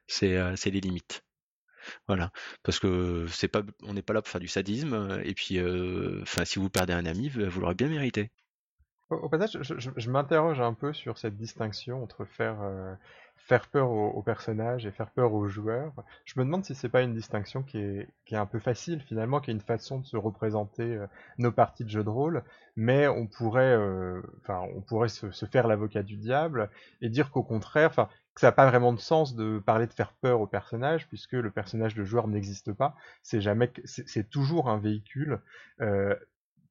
C'est, 0.07 0.37
c'est 0.55 0.69
les 0.69 0.81
limites. 0.81 1.23
Voilà, 2.07 2.31
parce 2.63 2.79
que 2.79 3.25
c'est 3.27 3.47
pas, 3.47 3.61
on 3.83 3.93
n'est 3.93 4.01
pas 4.01 4.13
là 4.13 4.21
pour 4.21 4.29
faire 4.29 4.41
du 4.41 4.47
sadisme. 4.47 5.21
Et 5.23 5.33
puis, 5.33 5.59
enfin, 6.21 6.45
si 6.45 6.59
vous 6.59 6.69
perdez 6.69 6.93
un 6.93 7.05
ami, 7.05 7.29
vous 7.29 7.59
l'aurez 7.59 7.75
bien 7.75 7.89
mérité. 7.89 8.31
Au, 9.11 9.29
passage, 9.29 9.59
je, 9.61 10.09
m'interroge 10.09 10.59
un 10.59 10.73
peu 10.73 10.91
sur 10.91 11.19
cette 11.19 11.37
distinction 11.37 12.01
entre 12.01 12.25
faire, 12.25 12.57
euh, 12.63 12.95
faire 13.35 13.67
peur 13.67 13.91
aux, 13.91 14.23
personnages 14.23 14.87
et 14.87 14.91
faire 14.91 15.11
peur 15.11 15.31
aux 15.33 15.47
joueurs. 15.47 15.93
Je 16.25 16.39
me 16.39 16.43
demande 16.43 16.65
si 16.65 16.73
c'est 16.73 16.89
pas 16.89 17.03
une 17.03 17.13
distinction 17.13 17.61
qui 17.61 17.77
est, 17.77 18.09
qui 18.25 18.33
est 18.33 18.37
un 18.39 18.47
peu 18.47 18.57
facile 18.57 19.01
finalement, 19.03 19.41
qui 19.41 19.51
est 19.51 19.53
une 19.53 19.61
façon 19.61 19.99
de 19.99 20.05
se 20.05 20.17
représenter 20.17 20.95
euh, 20.95 21.05
nos 21.37 21.51
parties 21.51 21.83
de 21.83 21.89
jeu 21.89 22.03
de 22.03 22.09
rôle, 22.09 22.43
mais 22.75 23.07
on 23.07 23.27
pourrait, 23.27 23.75
euh, 23.75 24.23
enfin, 24.41 24.61
on 24.75 24.81
pourrait 24.81 25.09
se, 25.09 25.27
faire 25.45 25.67
l'avocat 25.67 26.01
du 26.01 26.17
diable 26.17 26.71
et 27.01 27.09
dire 27.09 27.29
qu'au 27.29 27.43
contraire, 27.43 28.09
que 28.35 28.41
ça 28.41 28.47
n'a 28.47 28.51
pas 28.51 28.67
vraiment 28.67 28.93
de 28.93 28.99
sens 28.99 29.35
de 29.35 29.59
parler 29.59 29.87
de 29.87 29.93
faire 29.93 30.13
peur 30.13 30.41
aux 30.41 30.47
personnages, 30.47 31.07
puisque 31.07 31.33
le 31.33 31.49
personnage 31.51 31.95
de 31.95 32.03
joueur 32.03 32.27
n'existe 32.27 32.73
pas. 32.73 32.95
C'est 33.23 34.29
toujours 34.29 34.69
un 34.69 34.77
véhicule 34.77 35.39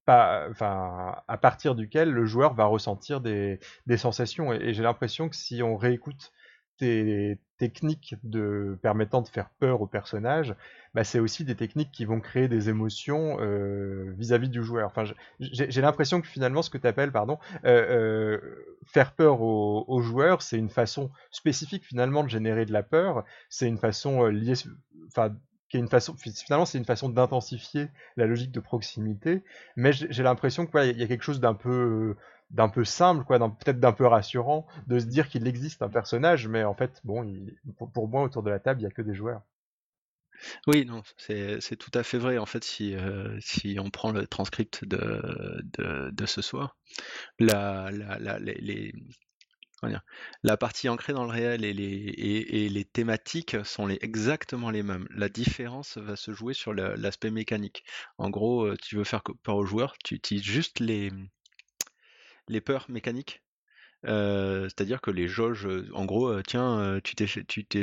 enfin, 0.06 1.16
à 1.28 1.38
partir 1.38 1.74
duquel 1.74 2.10
le 2.10 2.26
joueur 2.26 2.54
va 2.54 2.66
ressentir 2.66 3.20
des 3.20 3.58
sensations. 3.96 4.52
Et, 4.52 4.74
j'ai 4.74 4.82
l'impression 4.82 5.28
que 5.28 5.36
si 5.36 5.62
on 5.62 5.76
réécoute 5.76 6.32
tes 6.78 7.38
techniques 7.58 8.16
de 8.22 8.78
permettant 8.82 9.22
de 9.22 9.28
faire 9.28 9.50
peur 9.60 9.80
au 9.80 9.86
personnage, 9.86 10.54
bah 10.94 11.04
c'est 11.04 11.20
aussi 11.20 11.44
des 11.44 11.54
techniques 11.54 11.92
qui 11.92 12.04
vont 12.04 12.20
créer 12.20 12.48
des 12.48 12.68
émotions 12.68 13.38
euh, 13.40 14.12
vis-à-vis 14.18 14.48
du 14.48 14.62
joueur. 14.62 14.92
J'ai 15.38 15.80
l'impression 15.80 16.20
que 16.20 16.26
finalement, 16.26 16.62
ce 16.62 16.70
que 16.70 16.78
tu 16.78 16.86
appelles, 16.86 17.12
pardon, 17.12 17.38
euh, 17.64 18.38
euh, 18.38 18.78
faire 18.84 19.12
peur 19.12 19.40
au 19.40 20.00
joueurs, 20.02 20.42
c'est 20.42 20.58
une 20.58 20.68
façon 20.68 21.10
spécifique 21.30 21.84
finalement 21.84 22.24
de 22.24 22.28
générer 22.28 22.66
de 22.66 22.72
la 22.72 22.82
peur. 22.82 23.24
C'est 23.48 23.68
une 23.68 23.78
façon 23.78 24.26
liée, 24.26 24.54
enfin, 25.06 25.34
une 25.78 25.88
façon, 25.88 26.14
finalement, 26.16 26.64
c'est 26.64 26.78
une 26.78 26.84
façon 26.84 27.08
d'intensifier 27.08 27.88
la 28.16 28.26
logique 28.26 28.52
de 28.52 28.60
proximité, 28.60 29.42
mais 29.76 29.92
j'ai 29.92 30.22
l'impression 30.22 30.66
qu'il 30.66 30.98
y 30.98 31.02
a 31.02 31.06
quelque 31.06 31.22
chose 31.22 31.40
d'un 31.40 31.54
peu, 31.54 32.16
d'un 32.50 32.68
peu 32.68 32.84
simple, 32.84 33.24
quoi, 33.24 33.38
peut-être 33.38 33.80
d'un 33.80 33.92
peu 33.92 34.06
rassurant, 34.06 34.66
de 34.86 34.98
se 34.98 35.06
dire 35.06 35.28
qu'il 35.28 35.46
existe 35.46 35.82
un 35.82 35.88
personnage, 35.88 36.46
mais 36.48 36.64
en 36.64 36.74
fait, 36.74 37.00
bon, 37.04 37.24
pour, 37.92 38.08
moi, 38.08 38.22
autour 38.22 38.42
de 38.42 38.50
la 38.50 38.60
table, 38.60 38.80
il 38.80 38.84
n'y 38.84 38.90
a 38.90 38.94
que 38.94 39.02
des 39.02 39.14
joueurs. 39.14 39.42
Oui, 40.66 40.84
non, 40.84 41.02
c'est 41.16 41.76
tout 41.78 41.90
à 41.94 42.02
fait 42.02 42.18
vrai. 42.18 42.38
En 42.38 42.46
fait, 42.46 42.64
si, 42.64 42.94
euh, 42.94 43.38
on 43.78 43.90
prend 43.90 44.12
le 44.12 44.26
transcript 44.26 44.84
de, 44.84 46.26
ce 46.26 46.42
soir, 46.42 46.76
la, 47.38 47.90
la, 47.90 48.38
les, 48.38 48.92
la 50.42 50.56
partie 50.56 50.88
ancrée 50.88 51.12
dans 51.12 51.24
le 51.24 51.30
réel 51.30 51.64
et 51.64 51.72
les, 51.72 52.84
thématiques 52.84 53.56
sont 53.64 53.88
exactement 53.88 54.70
les 54.70 54.82
mêmes. 54.82 55.06
La 55.10 55.28
différence 55.28 55.98
va 55.98 56.16
se 56.16 56.32
jouer 56.32 56.54
sur 56.54 56.72
l'aspect 56.72 57.30
mécanique. 57.30 57.84
En 58.18 58.30
gros, 58.30 58.64
euh, 58.64 58.76
tu 58.82 58.96
veux 58.96 59.04
faire 59.04 59.22
peur 59.42 59.56
aux 59.56 59.66
joueurs, 59.66 59.96
tu 60.04 60.14
utilises 60.14 60.44
juste 60.44 60.80
les, 60.80 61.10
peurs 62.60 62.86
mécaniques. 62.90 63.42
C'est-à-dire 64.04 65.00
que 65.00 65.10
les 65.10 65.28
jauges, 65.28 65.68
en 65.94 66.04
gros, 66.04 66.42
tiens, 66.42 67.00
tu 67.02 67.14
t'es 67.16 67.26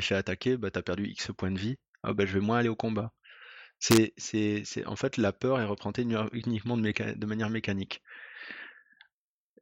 fait, 0.01 0.15
attaquer, 0.15 0.57
bah, 0.57 0.71
tu 0.71 0.79
as 0.79 0.83
perdu 0.83 1.07
X 1.07 1.31
points 1.37 1.51
de 1.51 1.59
vie, 1.59 1.77
ah, 2.03 2.13
bah, 2.13 2.25
je 2.25 2.33
vais 2.33 2.45
moins 2.45 2.59
aller 2.59 2.69
au 2.69 2.75
combat. 2.75 3.11
C'est, 3.79 4.13
en 4.85 4.95
fait, 4.95 5.17
la 5.17 5.33
peur 5.33 5.59
est 5.59 5.65
représentée 5.65 6.03
uniquement 6.33 6.77
de, 6.77 7.25
manière 7.25 7.49
mécanique. 7.49 8.01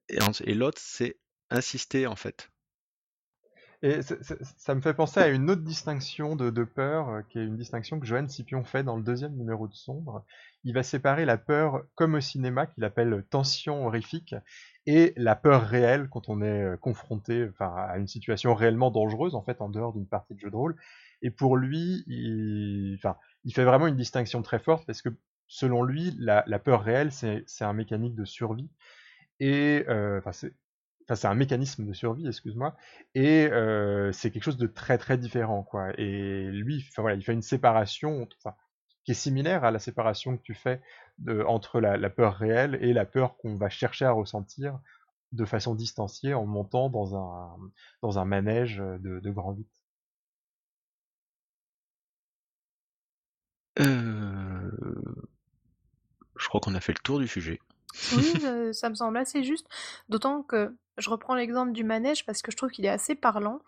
et 0.09 0.53
l'autre, 0.53 0.79
c'est 0.81 1.17
insister 1.49 2.07
en 2.07 2.15
fait. 2.15 2.49
Et 3.81 4.01
ça 4.01 4.75
me 4.75 4.81
fait 4.81 4.93
penser 4.93 5.21
à 5.21 5.29
une 5.29 5.49
autre 5.49 5.61
distinction 5.61 6.35
de, 6.35 6.63
peur, 6.65 7.09
euh, 7.09 7.21
qui 7.29 7.39
est 7.39 7.45
une 7.45 7.55
distinction 7.55 7.97
que 7.99 8.05
Johan 8.05 8.27
Scipion 8.27 8.65
fait 8.65 8.83
dans 8.83 8.97
le 8.97 9.03
deuxième 9.03 9.35
numéro 9.37 9.69
de 9.69 9.73
Sombre. 9.73 10.25
Il 10.65 10.73
va 10.73 10.83
séparer 10.83 11.23
la 11.23 11.37
peur 11.37 11.83
comme 11.95 12.15
au 12.15 12.19
cinéma, 12.19 12.65
qu'il 12.65 12.83
appelle 12.83 13.23
tension 13.29 13.87
horrifique, 13.87 14.35
et 14.85 15.13
la 15.15 15.37
peur 15.37 15.63
réelle 15.63 16.09
quand 16.09 16.27
on 16.27 16.41
est 16.41 16.63
euh, 16.63 16.75
confronté 16.75 17.47
enfin, 17.49 17.73
à 17.73 17.97
une 17.97 18.07
situation 18.07 18.53
réellement 18.53 18.91
dangereuse, 18.91 19.33
en 19.33 19.43
fait, 19.43 19.61
en 19.61 19.69
dehors 19.69 19.93
d'une 19.93 20.07
partie 20.07 20.33
de 20.35 20.39
jeu 20.39 20.49
de 20.49 20.55
rôle. 20.57 20.75
Et 21.21 21.31
pour 21.31 21.55
lui, 21.55 22.03
il, 22.07 22.95
enfin, 22.97 23.15
il 23.45 23.53
fait 23.53 23.63
vraiment 23.63 23.87
une 23.87 23.95
distinction 23.95 24.41
très 24.41 24.59
forte, 24.59 24.85
parce 24.85 25.01
que 25.01 25.09
selon 25.47 25.83
lui, 25.83 26.13
la, 26.19 26.43
peur 26.59 26.83
réelle, 26.83 27.13
c'est 27.13 27.45
un 27.61 27.73
mécanique 27.73 28.15
de 28.15 28.25
survie. 28.25 28.69
Et 29.39 29.85
euh, 29.87 30.19
enfin, 30.19 30.31
c'est 31.15 31.27
un 31.27 31.35
mécanisme 31.35 31.85
de 31.85 31.93
survie, 31.93 32.27
excuse-moi, 32.27 32.75
et 33.15 33.47
euh, 33.47 34.11
c'est 34.11 34.31
quelque 34.31 34.43
chose 34.43 34.57
de 34.57 34.67
très 34.67 34.97
très 34.97 35.17
différent, 35.17 35.63
quoi. 35.63 35.91
Et 35.97 36.49
lui, 36.51 36.87
voilà, 36.97 37.15
il 37.15 37.23
fait 37.23 37.33
une 37.33 37.41
séparation, 37.41 38.27
qui 39.05 39.11
est 39.11 39.15
similaire 39.15 39.63
à 39.63 39.71
la 39.71 39.79
séparation 39.79 40.37
que 40.37 40.43
tu 40.43 40.53
fais 40.53 40.81
entre 41.47 41.79
la, 41.79 42.09
peur 42.09 42.35
réelle 42.35 42.77
et 42.81 42.93
la 42.93 43.05
peur 43.05 43.37
qu'on 43.37 43.57
va 43.57 43.69
chercher 43.69 44.05
à 44.05 44.11
ressentir 44.11 44.79
de 45.31 45.45
façon 45.45 45.75
distanciée 45.75 46.33
en 46.33 46.45
montant 46.45 46.89
dans 46.89 47.15
un, 47.15 47.57
dans 48.01 48.19
un 48.19 48.25
manège 48.25 48.77
de, 48.77 49.29
grand 49.31 49.53
8. 49.53 49.67
Euh, 53.79 54.71
je 56.37 56.47
crois 56.47 56.61
qu'on 56.61 56.75
a 56.75 56.79
fait 56.79 56.93
le 56.93 56.99
tour 56.99 57.19
du 57.19 57.27
sujet. 57.27 57.59
Oui, 58.13 58.33
ça 58.73 58.89
me 58.89 58.95
semble 58.95 59.17
assez 59.17 59.43
juste. 59.43 59.67
D'autant 60.09 60.43
que 60.43 60.75
je 60.97 61.09
reprends 61.09 61.35
l'exemple 61.35 61.71
du 61.71 61.83
manège 61.83 62.25
parce 62.25 62.41
que 62.41 62.51
je 62.51 62.57
trouve 62.57 62.71
qu'il 62.71 62.85
est 62.85 62.89
assez 62.89 63.15
parlant. 63.15 63.59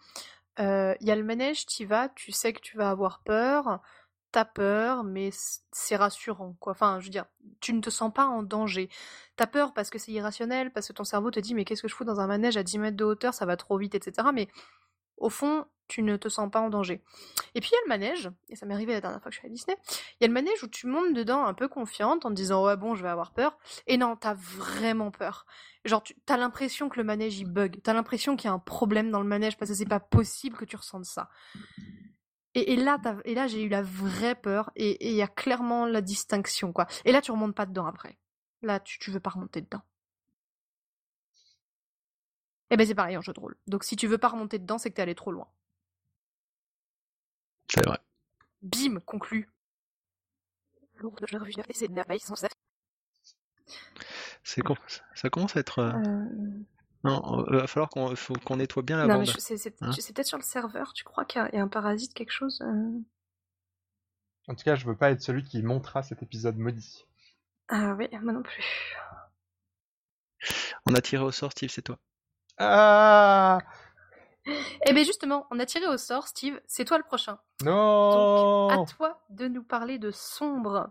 Il 0.59 0.95
y 0.99 1.11
a 1.11 1.15
le 1.15 1.23
manège, 1.23 1.65
tu 1.65 1.85
vas, 1.85 2.09
tu 2.09 2.31
sais 2.31 2.53
que 2.53 2.61
tu 2.61 2.77
vas 2.77 2.91
avoir 2.91 3.21
peur, 3.23 3.81
t'as 4.31 4.45
peur, 4.45 5.03
mais 5.03 5.29
c'est 5.71 5.95
rassurant, 5.95 6.55
quoi. 6.59 6.71
Enfin, 6.73 6.99
je 6.99 7.05
veux 7.05 7.11
dire, 7.11 7.25
tu 7.59 7.73
ne 7.73 7.81
te 7.81 7.89
sens 7.89 8.13
pas 8.13 8.25
en 8.25 8.43
danger. 8.43 8.89
T'as 9.35 9.47
peur 9.47 9.73
parce 9.73 9.89
que 9.89 9.99
c'est 9.99 10.11
irrationnel, 10.11 10.71
parce 10.71 10.87
que 10.87 10.93
ton 10.93 11.03
cerveau 11.03 11.31
te 11.31 11.39
dit, 11.39 11.53
mais 11.53 11.65
qu'est-ce 11.65 11.81
que 11.81 11.87
je 11.87 11.95
fous 11.95 12.05
dans 12.05 12.19
un 12.19 12.27
manège 12.27 12.57
à 12.57 12.63
10 12.63 12.79
mètres 12.79 12.97
de 12.97 13.03
hauteur, 13.03 13.33
ça 13.33 13.45
va 13.45 13.57
trop 13.57 13.77
vite, 13.77 13.95
etc. 13.95 14.29
Mais 14.33 14.47
au 15.21 15.29
fond, 15.29 15.65
tu 15.87 16.03
ne 16.03 16.15
te 16.17 16.29
sens 16.29 16.49
pas 16.49 16.61
en 16.61 16.69
danger. 16.69 17.03
Et 17.53 17.61
puis 17.61 17.69
il 17.71 17.75
y 17.75 17.77
a 17.77 17.81
le 17.83 17.89
manège, 17.89 18.31
et 18.49 18.55
ça 18.55 18.65
m'est 18.65 18.73
arrivé 18.73 18.93
la 18.93 19.01
dernière 19.01 19.21
fois 19.21 19.29
que 19.29 19.35
je 19.35 19.39
suis 19.39 19.47
à 19.47 19.49
Disney, 19.49 19.77
il 19.87 20.21
y 20.21 20.25
a 20.25 20.27
le 20.27 20.33
manège 20.33 20.63
où 20.63 20.67
tu 20.67 20.87
montes 20.87 21.13
dedans 21.13 21.43
un 21.43 21.53
peu 21.53 21.67
confiante 21.67 22.25
en 22.25 22.29
te 22.29 22.33
disant 22.33 22.65
ouais 22.65 22.77
bon 22.77 22.95
je 22.95 23.03
vais 23.03 23.09
avoir 23.09 23.31
peur, 23.31 23.57
et 23.87 23.97
non, 23.97 24.15
t'as 24.15 24.33
vraiment 24.33 25.11
peur. 25.11 25.45
Genre 25.85 26.01
tu 26.01 26.15
as 26.27 26.37
l'impression 26.37 26.89
que 26.89 26.97
le 26.97 27.03
manège 27.03 27.39
il 27.39 27.45
bug, 27.45 27.81
t'as 27.83 27.93
l'impression 27.93 28.35
qu'il 28.35 28.47
y 28.47 28.51
a 28.51 28.53
un 28.53 28.59
problème 28.59 29.11
dans 29.11 29.19
le 29.19 29.27
manège 29.27 29.57
parce 29.57 29.69
que 29.69 29.77
c'est 29.77 29.85
pas 29.85 29.99
possible 29.99 30.57
que 30.57 30.65
tu 30.65 30.75
ressentes 30.75 31.05
ça. 31.05 31.29
Et, 32.53 32.75
là, 32.75 32.97
et 33.23 33.33
là 33.33 33.47
j'ai 33.47 33.63
eu 33.63 33.69
la 33.69 33.81
vraie 33.81 34.35
peur, 34.35 34.71
et 34.75 35.09
il 35.09 35.15
y 35.15 35.21
a 35.21 35.27
clairement 35.27 35.85
la 35.85 36.01
distinction 36.01 36.73
quoi. 36.73 36.87
Et 37.05 37.11
là 37.11 37.21
tu 37.21 37.31
remontes 37.31 37.55
pas 37.55 37.65
dedans 37.65 37.85
après. 37.85 38.17
Là 38.61 38.79
tu, 38.79 38.97
tu 38.97 39.11
veux 39.11 39.19
pas 39.19 39.31
remonter 39.31 39.61
dedans. 39.61 39.81
Et 42.71 42.75
eh 42.75 42.77
ben 42.77 42.87
c'est 42.87 42.95
pareil 42.95 43.17
en 43.17 43.21
jeu 43.21 43.33
de 43.33 43.39
rôle. 43.39 43.57
Donc 43.67 43.83
si 43.83 43.97
tu 43.97 44.07
veux 44.07 44.17
pas 44.17 44.29
remonter 44.29 44.57
dedans, 44.57 44.77
c'est 44.77 44.89
que 44.89 44.95
t'es 44.95 45.01
allé 45.01 45.13
trop 45.13 45.33
loin. 45.33 45.49
C'est 47.67 47.85
vrai. 47.85 47.99
Bim, 48.61 49.01
conclu. 49.01 49.49
C'est 54.43 54.61
ça 55.15 55.29
commence 55.29 55.57
à 55.57 55.59
être. 55.59 55.79
Euh, 55.79 55.91
euh... 55.91 56.63
Non, 57.03 57.45
il 57.49 57.57
va 57.57 57.67
falloir 57.67 57.89
qu'on 57.89 58.13
qu'on 58.45 58.55
nettoie 58.55 58.83
bien 58.83 58.97
la 58.97 59.07
non, 59.07 59.15
bande. 59.19 59.29
Hein? 59.29 59.35
c'est 59.37 60.13
peut-être 60.13 60.27
sur 60.27 60.37
le 60.37 60.43
serveur. 60.43 60.93
Tu 60.93 61.03
crois 61.03 61.25
qu'il 61.25 61.41
y, 61.41 61.57
a 61.57 61.61
un 61.61 61.67
parasite, 61.67 62.13
quelque 62.13 62.31
chose 62.31 62.61
euh? 62.61 63.01
En 64.47 64.55
tout 64.55 64.63
cas, 64.63 64.75
je 64.75 64.85
veux 64.85 64.95
pas 64.95 65.11
être 65.11 65.21
celui 65.21 65.43
qui 65.43 65.61
montera 65.61 66.03
cet 66.03 66.23
épisode 66.23 66.57
maudit. 66.57 67.05
Ah 67.67 67.95
oui, 67.97 68.07
moi 68.21 68.31
non 68.31 68.43
plus. 68.43 68.95
On 70.85 70.95
a 70.95 71.01
tiré 71.01 71.23
au 71.23 71.31
sort, 71.31 71.51
Steve, 71.51 71.69
c'est 71.69 71.81
toi. 71.81 71.99
Ah 72.57 73.59
eh 74.85 74.93
bien 74.93 75.03
justement, 75.03 75.47
on 75.51 75.59
a 75.59 75.65
tiré 75.65 75.87
au 75.87 75.97
sort, 75.97 76.27
Steve, 76.27 76.59
c'est 76.67 76.85
toi 76.85 76.97
le 76.97 77.03
prochain. 77.03 77.39
Non 77.63 78.67
Donc, 78.69 78.89
à 78.89 78.91
toi 78.91 79.19
de 79.29 79.47
nous 79.47 79.63
parler 79.63 79.97
de 79.97 80.11
Sombre 80.11 80.89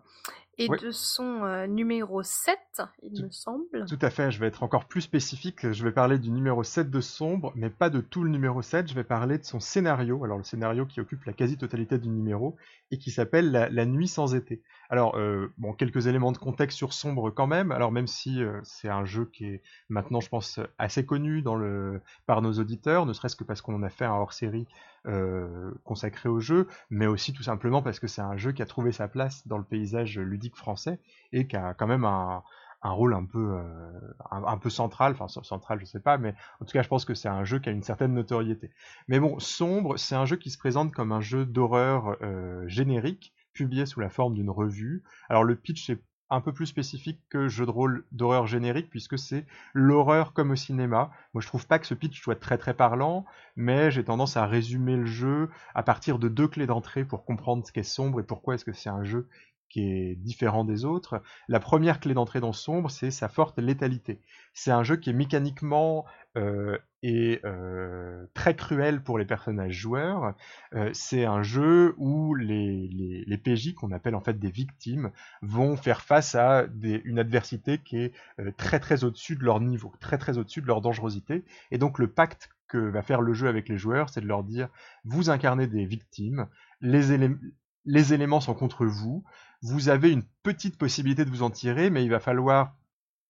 et 0.60 0.68
de 0.68 0.90
son 0.90 1.44
euh, 1.44 1.66
numéro 1.66 2.22
7, 2.22 2.58
il 3.02 3.24
me 3.24 3.30
semble. 3.30 3.86
Tout 3.88 3.98
à 4.02 4.10
fait, 4.10 4.30
je 4.30 4.38
vais 4.38 4.46
être 4.46 4.62
encore 4.62 4.84
plus 4.84 5.00
spécifique, 5.00 5.72
je 5.72 5.84
vais 5.84 5.90
parler 5.90 6.18
du 6.18 6.30
numéro 6.30 6.62
7 6.62 6.90
de 6.90 7.00
Sombre, 7.00 7.52
mais 7.56 7.70
pas 7.70 7.88
de 7.88 8.00
tout 8.00 8.24
le 8.24 8.30
numéro 8.30 8.60
7, 8.60 8.86
je 8.88 8.94
vais 8.94 9.04
parler 9.04 9.38
de 9.38 9.44
son 9.44 9.58
scénario, 9.58 10.22
alors 10.22 10.36
le 10.36 10.44
scénario 10.44 10.84
qui 10.84 11.00
occupe 11.00 11.24
la 11.24 11.32
quasi-totalité 11.32 11.98
du 11.98 12.10
numéro, 12.10 12.56
et 12.90 12.98
qui 12.98 13.10
s'appelle 13.10 13.50
la, 13.50 13.86
Nuit 13.86 14.08
sans 14.08 14.34
été. 14.34 14.60
Alors, 14.90 15.16
euh, 15.16 15.50
bon, 15.56 15.72
quelques 15.72 16.08
éléments 16.08 16.32
de 16.32 16.38
contexte 16.38 16.76
sur 16.76 16.92
Sombre 16.92 17.30
quand 17.30 17.46
même, 17.46 17.72
alors 17.72 17.90
même 17.90 18.06
si 18.06 18.42
euh, 18.42 18.60
c'est 18.62 18.90
un 18.90 19.06
jeu 19.06 19.30
qui 19.32 19.46
est 19.46 19.62
maintenant, 19.88 20.20
je 20.20 20.28
pense, 20.28 20.60
assez 20.78 21.06
connu 21.06 21.40
dans 21.40 21.56
le... 21.56 22.02
par 22.26 22.42
nos 22.42 22.52
auditeurs, 22.52 23.06
ne 23.06 23.14
serait-ce 23.14 23.36
que 23.36 23.44
parce 23.44 23.62
qu'on 23.62 23.74
en 23.74 23.82
a 23.82 23.90
fait 23.90 24.04
un 24.04 24.12
hors-série 24.12 24.66
euh, 25.06 25.72
consacré 25.84 26.28
au 26.28 26.40
jeu, 26.40 26.68
mais 26.90 27.06
aussi 27.06 27.32
tout 27.32 27.42
simplement 27.42 27.80
parce 27.80 27.98
que 27.98 28.06
c'est 28.06 28.20
un 28.20 28.36
jeu 28.36 28.52
qui 28.52 28.60
a 28.60 28.66
trouvé 28.66 28.92
sa 28.92 29.08
place 29.08 29.46
dans 29.46 29.56
le 29.56 29.64
paysage 29.64 30.18
ludique 30.18 30.56
français 30.56 31.00
et 31.32 31.46
qui 31.46 31.56
a 31.56 31.72
quand 31.72 31.86
même 31.86 32.04
un, 32.04 32.42
rôle 32.82 33.14
un 33.14 33.24
peu 33.24 33.54
euh, 33.54 34.14
un, 34.30 34.58
peu 34.58 34.68
central, 34.68 35.12
enfin 35.18 35.28
central 35.28 35.80
je 35.80 35.86
sais 35.86 36.00
pas, 36.00 36.18
mais 36.18 36.34
en 36.60 36.66
tout 36.66 36.72
cas 36.72 36.82
je 36.82 36.88
pense 36.88 37.06
que 37.06 37.14
c'est 37.14 37.28
un 37.28 37.44
jeu 37.44 37.58
qui 37.60 37.70
a 37.70 37.72
une 37.72 37.82
certaine 37.82 38.12
notoriété. 38.12 38.70
Mais 39.08 39.20
bon, 39.20 39.38
Sombre, 39.38 39.96
c'est 39.98 40.16
un 40.16 40.26
jeu 40.26 40.36
qui 40.36 40.50
se 40.50 40.58
présente 40.58 40.92
comme 40.92 41.12
un 41.12 41.22
jeu 41.22 41.46
d'horreur 41.46 42.16
euh, 42.22 42.68
générique, 42.68 43.32
publié 43.54 43.86
sous 43.86 44.00
la 44.00 44.10
forme 44.10 44.34
d'une 44.34 44.50
revue. 44.50 45.02
Alors 45.28 45.44
le 45.44 45.56
pitch 45.56 45.88
est 45.88 46.02
un 46.30 46.40
peu 46.40 46.52
plus 46.52 46.66
spécifique 46.66 47.20
que 47.28 47.48
jeu 47.48 47.66
de 47.66 47.70
rôle 47.70 48.04
d'horreur 48.12 48.46
générique 48.46 48.88
puisque 48.90 49.18
c'est 49.18 49.46
l'horreur 49.74 50.32
comme 50.32 50.52
au 50.52 50.56
cinéma. 50.56 51.10
Moi 51.34 51.42
je 51.42 51.46
trouve 51.46 51.66
pas 51.66 51.78
que 51.78 51.86
ce 51.86 51.94
pitch 51.94 52.22
soit 52.22 52.38
très 52.38 52.58
très 52.58 52.74
parlant, 52.74 53.24
mais 53.56 53.90
j'ai 53.90 54.04
tendance 54.04 54.36
à 54.36 54.46
résumer 54.46 54.96
le 54.96 55.06
jeu 55.06 55.50
à 55.74 55.82
partir 55.82 56.18
de 56.18 56.28
deux 56.28 56.48
clés 56.48 56.66
d'entrée 56.66 57.04
pour 57.04 57.24
comprendre 57.24 57.66
ce 57.66 57.72
qu'est 57.72 57.82
sombre 57.82 58.20
et 58.20 58.24
pourquoi 58.24 58.54
est-ce 58.54 58.64
que 58.64 58.72
c'est 58.72 58.90
un 58.90 59.04
jeu 59.04 59.28
qui 59.70 59.82
est 59.82 60.14
différent 60.16 60.64
des 60.64 60.84
autres. 60.84 61.22
La 61.48 61.60
première 61.60 62.00
clé 62.00 62.12
d'entrée 62.12 62.40
dans 62.40 62.52
Sombre, 62.52 62.90
c'est 62.90 63.10
sa 63.10 63.28
forte 63.28 63.58
létalité. 63.58 64.20
C'est 64.52 64.72
un 64.72 64.82
jeu 64.82 64.96
qui 64.96 65.10
est 65.10 65.14
mécaniquement 65.14 66.04
euh, 66.36 66.78
et 67.02 67.40
euh, 67.44 68.26
très 68.34 68.54
cruel 68.54 69.02
pour 69.02 69.18
les 69.18 69.24
personnages 69.24 69.72
joueurs. 69.72 70.34
Euh, 70.74 70.90
c'est 70.92 71.24
un 71.24 71.42
jeu 71.42 71.94
où 71.96 72.34
les, 72.34 73.40
PJ, 73.42 73.74
qu'on 73.74 73.92
appelle 73.92 74.14
en 74.14 74.20
fait 74.20 74.38
des 74.38 74.50
victimes, 74.50 75.10
vont 75.42 75.76
faire 75.76 76.02
face 76.02 76.34
à 76.34 76.66
une 76.82 77.18
adversité 77.18 77.78
qui 77.78 77.98
est 77.98 78.12
euh, 78.38 78.52
très 78.56 78.80
très 78.80 79.04
au-dessus 79.04 79.36
de 79.36 79.44
leur 79.44 79.60
niveau, 79.60 79.92
très 80.00 80.18
très 80.18 80.36
au-dessus 80.36 80.60
de 80.60 80.66
leur 80.66 80.80
dangerosité. 80.80 81.44
Et 81.70 81.78
donc 81.78 81.98
le 81.98 82.08
pacte 82.08 82.50
que 82.68 82.78
va 82.78 83.02
faire 83.02 83.22
le 83.22 83.32
jeu 83.32 83.48
avec 83.48 83.68
les 83.68 83.78
joueurs, 83.78 84.10
c'est 84.10 84.20
de 84.20 84.28
leur 84.28 84.44
dire, 84.44 84.68
vous 85.04 85.30
incarnez 85.30 85.66
des 85.66 85.86
victimes, 85.86 86.46
les 86.82 88.12
éléments 88.12 88.40
sont 88.40 88.54
contre 88.54 88.86
vous, 88.86 89.24
vous 89.62 89.88
avez 89.88 90.12
une 90.12 90.22
petite 90.42 90.78
possibilité 90.78 91.24
de 91.24 91.30
vous 91.30 91.42
en 91.42 91.50
tirer, 91.50 91.90
mais 91.90 92.04
il 92.04 92.10
va 92.10 92.20
falloir 92.20 92.76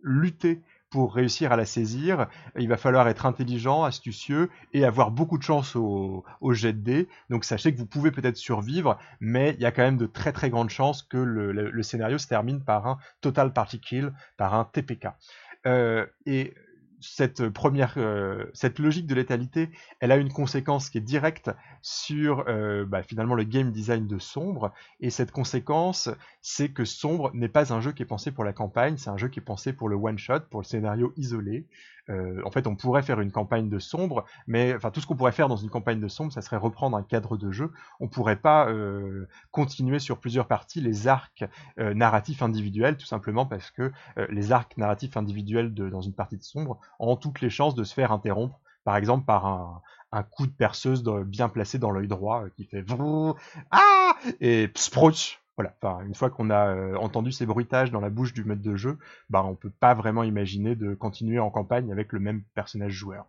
lutter 0.02 0.60
pour 0.90 1.14
réussir 1.14 1.52
à 1.52 1.56
la 1.56 1.64
saisir, 1.64 2.26
il 2.58 2.68
va 2.68 2.76
falloir 2.76 3.08
être 3.08 3.24
intelligent, 3.24 3.84
astucieux 3.84 4.50
et 4.72 4.84
avoir 4.84 5.12
beaucoup 5.12 5.38
de 5.38 5.42
chance 5.42 5.76
au, 5.76 6.24
jet 6.50 6.72
de 6.72 6.80
dés. 6.80 7.08
Donc 7.30 7.44
sachez 7.44 7.72
que 7.72 7.78
vous 7.78 7.86
pouvez 7.86 8.10
peut-être 8.10 8.36
survivre, 8.36 8.98
mais 9.20 9.54
il 9.56 9.60
y 9.60 9.66
a 9.66 9.70
quand 9.70 9.82
même 9.82 9.96
de 9.96 10.06
très 10.06 10.32
très 10.32 10.50
grandes 10.50 10.70
chances 10.70 11.02
que 11.02 11.16
le, 11.16 11.82
scénario 11.82 12.18
se 12.18 12.26
termine 12.26 12.62
par 12.62 12.86
un 12.86 12.98
total 13.20 13.52
party 13.52 13.80
kill, 13.80 14.12
par 14.36 14.54
un 14.54 14.64
TPK. 14.64 15.08
Euh, 15.66 16.06
et 16.26 16.54
cette 17.00 17.48
première, 17.48 17.94
euh, 17.96 18.46
cette 18.52 18.78
logique 18.78 19.06
de 19.06 19.14
létalité, 19.14 19.70
elle 20.00 20.12
a 20.12 20.16
une 20.16 20.32
conséquence 20.32 20.90
qui 20.90 20.98
est 20.98 21.02
directe 21.02 21.50
sur 21.82 22.44
euh, 22.48 22.84
bah, 22.84 23.02
finalement 23.02 23.34
le 23.34 23.44
game 23.44 23.72
design 23.72 24.06
de 24.06 24.18
Sombre. 24.18 24.72
Et 25.00 25.10
cette 25.10 25.32
conséquence, 25.32 26.10
c'est 26.42 26.70
que 26.70 26.84
Sombre 26.84 27.30
n'est 27.34 27.48
pas 27.48 27.72
un 27.72 27.80
jeu 27.80 27.92
qui 27.92 28.02
est 28.02 28.06
pensé 28.06 28.30
pour 28.30 28.44
la 28.44 28.52
campagne, 28.52 28.96
c'est 28.96 29.10
un 29.10 29.16
jeu 29.16 29.28
qui 29.28 29.40
est 29.40 29.42
pensé 29.42 29.72
pour 29.72 29.88
le 29.88 29.96
one 29.96 30.18
shot, 30.18 30.40
pour 30.50 30.60
le 30.60 30.66
scénario 30.66 31.12
isolé. 31.16 31.66
Euh, 32.08 32.40
en 32.44 32.50
fait, 32.50 32.66
on 32.66 32.76
pourrait 32.76 33.02
faire 33.02 33.20
une 33.20 33.30
campagne 33.30 33.68
de 33.68 33.78
sombre, 33.78 34.24
mais 34.46 34.74
enfin 34.74 34.90
tout 34.90 35.00
ce 35.00 35.06
qu'on 35.06 35.16
pourrait 35.16 35.32
faire 35.32 35.48
dans 35.48 35.56
une 35.56 35.70
campagne 35.70 36.00
de 36.00 36.08
sombre, 36.08 36.32
ça 36.32 36.42
serait 36.42 36.56
reprendre 36.56 36.96
un 36.96 37.02
cadre 37.02 37.36
de 37.36 37.50
jeu. 37.50 37.72
On 38.00 38.08
pourrait 38.08 38.36
pas 38.36 38.68
euh, 38.68 39.28
continuer 39.50 39.98
sur 39.98 40.18
plusieurs 40.18 40.46
parties 40.46 40.80
les 40.80 41.08
arcs 41.08 41.44
euh, 41.78 41.94
narratifs 41.94 42.42
individuels, 42.42 42.96
tout 42.96 43.06
simplement 43.06 43.46
parce 43.46 43.70
que 43.70 43.92
les 44.28 44.52
arcs 44.52 44.76
narratifs 44.76 45.16
individuels 45.16 45.72
dans 45.74 46.00
une 46.00 46.12
partie 46.12 46.36
de 46.36 46.42
sombre 46.42 46.78
ont 46.98 47.16
toutes 47.16 47.40
les 47.40 47.50
chances 47.50 47.74
de 47.74 47.84
se 47.84 47.94
faire 47.94 48.12
interrompre, 48.12 48.60
par 48.84 48.96
exemple 48.96 49.24
par 49.24 49.46
un, 49.46 50.22
coup 50.22 50.46
de 50.46 50.52
perceuse 50.52 51.04
bien 51.04 51.48
placé 51.48 51.78
dans 51.78 51.90
l'œil 51.90 52.08
droit 52.08 52.44
qui 52.56 52.64
fait 52.64 52.84
ah 53.70 54.16
et 54.40 54.70
sprouch 54.74 55.39
voilà, 55.60 56.02
une 56.06 56.14
fois 56.14 56.30
qu'on 56.30 56.50
a 56.50 56.74
euh, 56.74 56.96
entendu 56.96 57.32
ces 57.32 57.46
bruitages 57.46 57.90
dans 57.90 58.00
la 58.00 58.10
bouche 58.10 58.32
du 58.32 58.44
maître 58.44 58.62
de 58.62 58.76
jeu, 58.76 58.98
bah, 59.28 59.44
on 59.44 59.54
peut 59.54 59.72
pas 59.80 59.94
vraiment 59.94 60.22
imaginer 60.22 60.74
de 60.74 60.94
continuer 60.94 61.38
en 61.38 61.50
campagne 61.50 61.92
avec 61.92 62.12
le 62.12 62.20
même 62.20 62.42
personnage 62.54 62.92
joueur. 62.92 63.26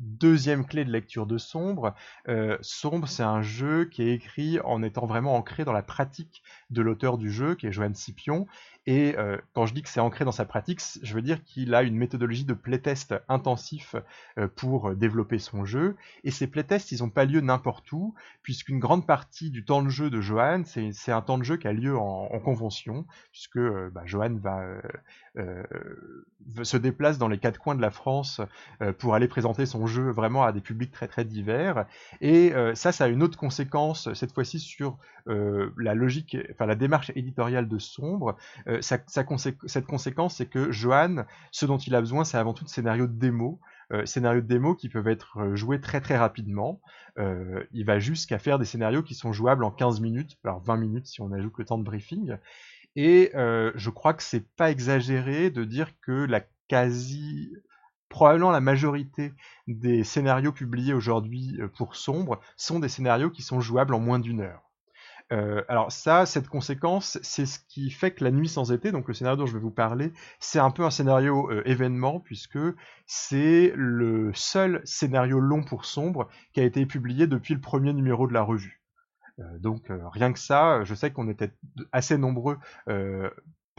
Deuxième 0.00 0.64
clé 0.64 0.84
de 0.84 0.90
lecture 0.90 1.26
de 1.26 1.38
Sombre, 1.38 1.94
euh, 2.28 2.56
Sombre, 2.60 3.08
c'est 3.08 3.22
un 3.22 3.42
jeu 3.42 3.84
qui 3.86 4.02
est 4.02 4.12
écrit 4.14 4.60
en 4.60 4.82
étant 4.82 5.06
vraiment 5.06 5.36
ancré 5.36 5.64
dans 5.64 5.72
la 5.72 5.82
pratique 5.82 6.42
de 6.70 6.82
l'auteur 6.82 7.18
du 7.18 7.30
jeu, 7.30 7.54
qui 7.54 7.66
est 7.66 7.72
Johan 7.72 7.94
Scipion, 7.94 8.46
et 8.86 9.18
euh, 9.18 9.36
quand 9.52 9.66
je 9.66 9.74
dis 9.74 9.82
que 9.82 9.88
c'est 9.90 10.00
ancré 10.00 10.24
dans 10.24 10.32
sa 10.32 10.46
pratique, 10.46 10.80
je 11.02 11.12
veux 11.12 11.20
dire 11.20 11.44
qu'il 11.44 11.74
a 11.74 11.82
une 11.82 11.96
méthodologie 11.96 12.46
de 12.46 12.54
playtest 12.54 13.14
intensif 13.28 13.96
euh, 14.38 14.48
pour 14.48 14.94
développer 14.94 15.38
son 15.38 15.66
jeu. 15.66 15.94
Et 16.24 16.30
ces 16.30 16.46
playtests, 16.46 16.90
ils 16.90 17.00
n'ont 17.00 17.10
pas 17.10 17.26
lieu 17.26 17.42
n'importe 17.42 17.92
où, 17.92 18.14
puisqu'une 18.42 18.78
grande 18.78 19.06
partie 19.06 19.50
du 19.50 19.62
temps 19.62 19.82
de 19.82 19.90
jeu 19.90 20.08
de 20.08 20.22
Johan, 20.22 20.62
c'est 20.64 21.12
un 21.12 21.20
temps 21.20 21.36
de 21.36 21.42
jeu 21.42 21.58
qui 21.58 21.68
a 21.68 21.72
lieu 21.74 21.98
en, 21.98 22.38
convention, 22.38 23.04
puisque 23.30 23.58
bah, 23.58 24.02
Johan 24.06 24.36
va 24.36 24.64
se 26.62 26.76
déplace 26.78 27.18
dans 27.18 27.28
les 27.28 27.38
quatre 27.38 27.58
coins 27.58 27.74
de 27.74 27.82
la 27.82 27.90
France 27.90 28.40
pour 28.98 29.14
aller 29.14 29.28
présenter 29.28 29.66
son 29.66 29.86
jeu 29.88 30.10
vraiment 30.10 30.44
à 30.44 30.52
des 30.52 30.60
publics 30.60 30.92
très 30.92 31.08
très 31.08 31.24
divers. 31.24 31.86
Et 32.20 32.52
ça, 32.74 32.92
ça 32.92 33.04
a 33.04 33.08
une 33.08 33.22
autre 33.22 33.38
conséquence, 33.38 34.12
cette 34.14 34.32
fois-ci 34.32 34.60
sur 34.60 34.98
la 35.26 35.94
logique, 35.94 36.36
enfin 36.52 36.66
la 36.66 36.74
démarche 36.74 37.10
éditoriale 37.14 37.68
de 37.68 37.78
Sombre 37.78 38.36
cette 38.80 39.86
conséquence, 39.86 40.36
c'est 40.36 40.46
que 40.46 40.70
Johan, 40.70 41.24
ce 41.50 41.66
dont 41.66 41.78
il 41.78 41.94
a 41.94 42.00
besoin, 42.00 42.24
c'est 42.24 42.38
avant 42.38 42.54
tout 42.54 42.64
de 42.64 42.68
scénarios 42.68 43.06
de 43.06 43.18
démo. 43.18 43.60
Euh, 43.90 44.04
scénarios 44.04 44.42
de 44.42 44.46
démo 44.46 44.74
qui 44.74 44.90
peuvent 44.90 45.08
être 45.08 45.38
euh, 45.38 45.56
joués 45.56 45.80
très 45.80 46.02
très 46.02 46.18
rapidement. 46.18 46.82
Euh, 47.18 47.64
il 47.72 47.86
va 47.86 47.98
jusqu'à 47.98 48.38
faire 48.38 48.58
des 48.58 48.66
scénarios 48.66 49.02
qui 49.02 49.14
sont 49.14 49.32
jouables 49.32 49.64
en 49.64 49.70
15 49.70 50.00
minutes, 50.00 50.36
alors 50.44 50.62
20 50.62 50.76
minutes 50.76 51.06
si 51.06 51.22
on 51.22 51.32
ajoute 51.32 51.54
le 51.56 51.64
temps 51.64 51.78
de 51.78 51.84
briefing. 51.84 52.36
Et 52.96 53.30
je 53.34 53.90
crois 53.90 54.12
que 54.12 54.24
c'est 54.24 54.44
pas 54.56 54.70
exagéré 54.72 55.50
de 55.50 55.62
dire 55.62 55.92
que 56.00 56.24
la 56.24 56.42
quasi 56.66 57.52
probablement 58.08 58.50
la 58.50 58.60
majorité 58.60 59.32
des 59.66 60.04
scénarios 60.04 60.52
publiés 60.52 60.94
aujourd'hui 60.94 61.58
pour 61.76 61.96
Sombre 61.96 62.40
sont 62.56 62.78
des 62.78 62.88
scénarios 62.88 63.30
qui 63.30 63.42
sont 63.42 63.60
jouables 63.60 63.94
en 63.94 64.00
moins 64.00 64.18
d'une 64.18 64.40
heure. 64.40 64.62
alors 65.68 65.92
ça, 65.92 66.24
cette 66.24 66.48
conséquence, 66.48 67.18
c'est 67.22 67.44
ce 67.44 67.58
qui 67.68 67.90
fait 67.90 68.12
que 68.12 68.24
La 68.24 68.30
Nuit 68.30 68.48
sans 68.48 68.72
été, 68.72 68.92
donc 68.92 69.08
le 69.08 69.14
scénario 69.14 69.36
dont 69.36 69.46
je 69.46 69.52
vais 69.52 69.60
vous 69.60 69.70
parler, 69.70 70.12
c'est 70.40 70.58
un 70.58 70.70
peu 70.70 70.84
un 70.84 70.90
scénario 70.90 71.50
événement 71.64 72.18
puisque 72.20 72.58
c'est 73.06 73.72
le 73.76 74.32
seul 74.34 74.80
scénario 74.84 75.38
long 75.38 75.62
pour 75.62 75.84
Sombre 75.84 76.28
qui 76.54 76.60
a 76.60 76.64
été 76.64 76.86
publié 76.86 77.26
depuis 77.26 77.54
le 77.54 77.60
premier 77.60 77.92
numéro 77.92 78.26
de 78.26 78.32
la 78.32 78.42
revue. 78.42 78.80
donc 79.58 79.92
rien 80.12 80.32
que 80.32 80.38
ça, 80.38 80.82
je 80.84 80.94
sais 80.94 81.12
qu'on 81.12 81.28
était 81.28 81.52
assez 81.92 82.16
nombreux 82.16 82.58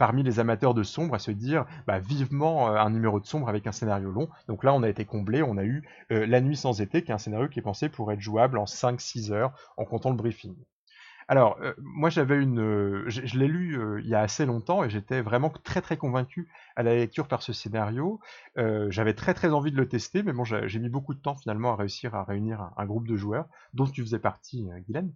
parmi 0.00 0.22
les 0.22 0.40
amateurs 0.40 0.72
de 0.72 0.82
sombre 0.82 1.14
à 1.14 1.18
se 1.18 1.30
dire 1.30 1.66
bah, 1.86 1.98
vivement 1.98 2.68
un 2.68 2.88
numéro 2.88 3.20
de 3.20 3.26
sombre 3.26 3.50
avec 3.50 3.66
un 3.66 3.72
scénario 3.72 4.10
long. 4.10 4.30
Donc 4.48 4.64
là, 4.64 4.72
on 4.72 4.82
a 4.82 4.88
été 4.88 5.04
comblé, 5.04 5.42
on 5.42 5.58
a 5.58 5.64
eu 5.64 5.86
La 6.08 6.40
Nuit 6.40 6.56
sans 6.56 6.80
été, 6.80 7.04
qui 7.04 7.10
est 7.10 7.14
un 7.14 7.18
scénario 7.18 7.48
qui 7.48 7.58
est 7.58 7.62
pensé 7.62 7.90
pour 7.90 8.10
être 8.10 8.20
jouable 8.20 8.56
en 8.56 8.64
5-6 8.64 9.30
heures 9.30 9.52
en 9.76 9.84
comptant 9.84 10.08
le 10.08 10.16
briefing. 10.16 10.56
Alors, 11.28 11.58
moi 11.76 12.08
j'avais 12.08 12.42
une. 12.42 13.04
je, 13.08 13.38
l'ai 13.38 13.46
lu 13.46 13.78
il 14.02 14.08
y 14.08 14.14
a 14.14 14.20
assez 14.20 14.46
longtemps 14.46 14.84
et 14.84 14.88
j'étais 14.88 15.20
vraiment 15.20 15.50
très 15.50 15.82
très 15.82 15.98
convaincu 15.98 16.48
à 16.76 16.82
la 16.82 16.94
lecture 16.94 17.28
par 17.28 17.42
ce 17.42 17.52
scénario. 17.52 18.20
j'avais 18.56 19.14
très 19.14 19.34
très 19.34 19.52
envie 19.52 19.70
de 19.70 19.76
le 19.76 19.86
tester, 19.86 20.22
mais 20.22 20.32
bon, 20.32 20.44
j'ai 20.44 20.78
mis 20.78 20.88
beaucoup 20.88 21.12
de 21.12 21.20
temps 21.20 21.36
finalement 21.36 21.74
à 21.74 21.76
réussir 21.76 22.14
à 22.14 22.24
réunir 22.24 22.62
un, 22.62 22.72
un 22.78 22.86
groupe 22.86 23.06
de 23.06 23.16
joueurs, 23.16 23.48
dont 23.74 23.84
tu 23.84 24.00
faisais 24.00 24.18
partie, 24.18 24.66
Guylaine. 24.86 25.12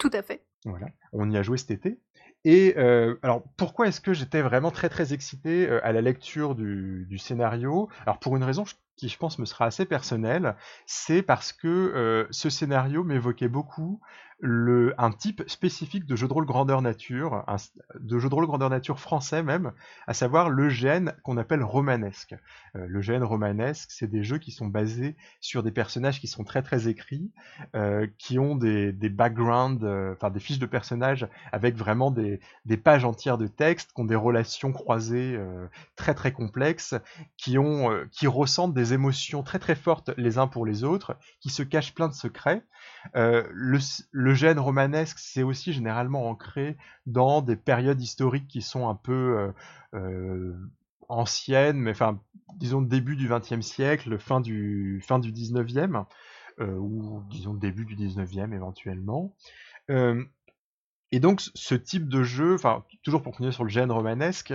Tout 0.00 0.10
à 0.14 0.22
fait. 0.22 0.42
Voilà, 0.64 0.86
on 1.12 1.30
y 1.30 1.36
a 1.36 1.42
joué 1.42 1.58
cet 1.58 1.70
été. 1.70 2.00
Et 2.44 2.74
euh, 2.78 3.16
alors 3.22 3.42
pourquoi 3.58 3.86
est-ce 3.86 4.00
que 4.00 4.14
j'étais 4.14 4.40
vraiment 4.40 4.70
très 4.70 4.88
très 4.88 5.12
excité 5.12 5.68
euh, 5.68 5.84
à 5.84 5.92
la 5.92 6.00
lecture 6.00 6.54
du, 6.54 7.18
scénario? 7.18 7.90
Alors 8.06 8.18
pour 8.18 8.34
une 8.34 8.42
raison 8.42 8.64
qui 8.96 9.10
je 9.10 9.18
pense 9.18 9.38
me 9.38 9.44
sera 9.44 9.66
assez 9.66 9.84
personnelle, 9.84 10.56
c'est 10.86 11.22
parce 11.22 11.52
que 11.52 11.68
euh, 11.68 12.26
ce 12.30 12.48
scénario 12.48 13.04
m'évoquait 13.04 13.48
beaucoup 13.48 14.00
le, 14.40 14.94
un 14.98 15.10
type 15.12 15.42
spécifique 15.46 16.06
de 16.06 16.16
jeu 16.16 16.26
de 16.26 16.32
rôle 16.32 16.46
grandeur 16.46 16.82
nature, 16.82 17.44
de 17.98 18.18
jeu 18.18 18.28
de 18.28 18.34
rôle 18.34 18.46
grandeur 18.46 18.70
nature 18.70 18.98
français 18.98 19.42
même, 19.42 19.72
à 20.06 20.14
savoir 20.14 20.48
le 20.48 20.68
gène 20.68 21.14
qu'on 21.22 21.36
appelle 21.36 21.62
romanesque. 21.62 22.34
Euh, 22.76 22.86
le 22.88 23.00
gène 23.02 23.22
romanesque, 23.22 23.90
c'est 23.92 24.10
des 24.10 24.24
jeux 24.24 24.38
qui 24.38 24.50
sont 24.50 24.66
basés 24.66 25.16
sur 25.40 25.62
des 25.62 25.70
personnages 25.70 26.20
qui 26.20 26.26
sont 26.26 26.44
très 26.44 26.62
très 26.62 26.88
écrits, 26.88 27.30
euh, 27.76 28.06
qui 28.18 28.38
ont 28.38 28.54
des, 28.56 28.92
backgrounds, 28.92 29.84
euh, 29.84 30.14
enfin 30.14 30.30
des 30.30 30.40
fiches 30.40 30.58
de 30.58 30.66
personnages 30.66 31.28
avec 31.52 31.76
vraiment 31.76 32.10
des, 32.10 32.40
pages 32.82 33.04
entières 33.04 33.38
de 33.38 33.46
texte, 33.46 33.92
qui 33.92 34.00
ont 34.00 34.06
des 34.06 34.16
relations 34.16 34.72
croisées 34.72 35.38
très 35.96 36.14
très 36.14 36.32
complexes, 36.32 36.94
qui 37.36 37.58
ont, 37.58 37.90
qui 38.10 38.26
ressentent 38.26 38.72
des 38.72 38.94
émotions 38.94 39.42
très 39.42 39.58
très 39.58 39.74
fortes 39.74 40.10
les 40.16 40.38
uns 40.38 40.46
pour 40.46 40.64
les 40.64 40.82
autres, 40.82 41.16
qui 41.40 41.50
se 41.50 41.62
cachent 41.62 41.94
plein 41.94 42.08
de 42.08 42.14
secrets. 42.14 42.62
le 43.14 44.29
le 44.30 44.36
gène 44.36 44.60
romanesque, 44.60 45.18
c'est 45.18 45.42
aussi 45.42 45.72
généralement 45.72 46.28
ancré 46.28 46.76
dans 47.04 47.42
des 47.42 47.56
périodes 47.56 48.00
historiques 48.00 48.46
qui 48.46 48.62
sont 48.62 48.88
un 48.88 48.94
peu 48.94 49.12
euh, 49.12 49.52
euh, 49.94 50.54
anciennes, 51.08 51.78
mais 51.78 51.90
enfin, 51.90 52.20
disons 52.54 52.80
début 52.80 53.16
du 53.16 53.28
XXe 53.28 53.60
siècle, 53.60 54.20
fin 54.20 54.40
du 54.40 55.02
fin 55.04 55.18
du 55.18 55.32
XIXe, 55.32 55.74
euh, 56.60 56.76
ou 56.76 57.24
disons 57.28 57.54
début 57.54 57.84
du 57.84 57.96
XIXe 57.96 58.52
éventuellement. 58.52 59.34
Et 61.12 61.18
donc 61.18 61.40
ce 61.54 61.74
type 61.74 62.08
de 62.08 62.22
jeu, 62.22 62.54
enfin 62.54 62.84
toujours 63.02 63.22
pour 63.22 63.32
continuer 63.32 63.52
sur 63.52 63.64
le 63.64 63.70
gène 63.70 63.90
romanesque, 63.90 64.54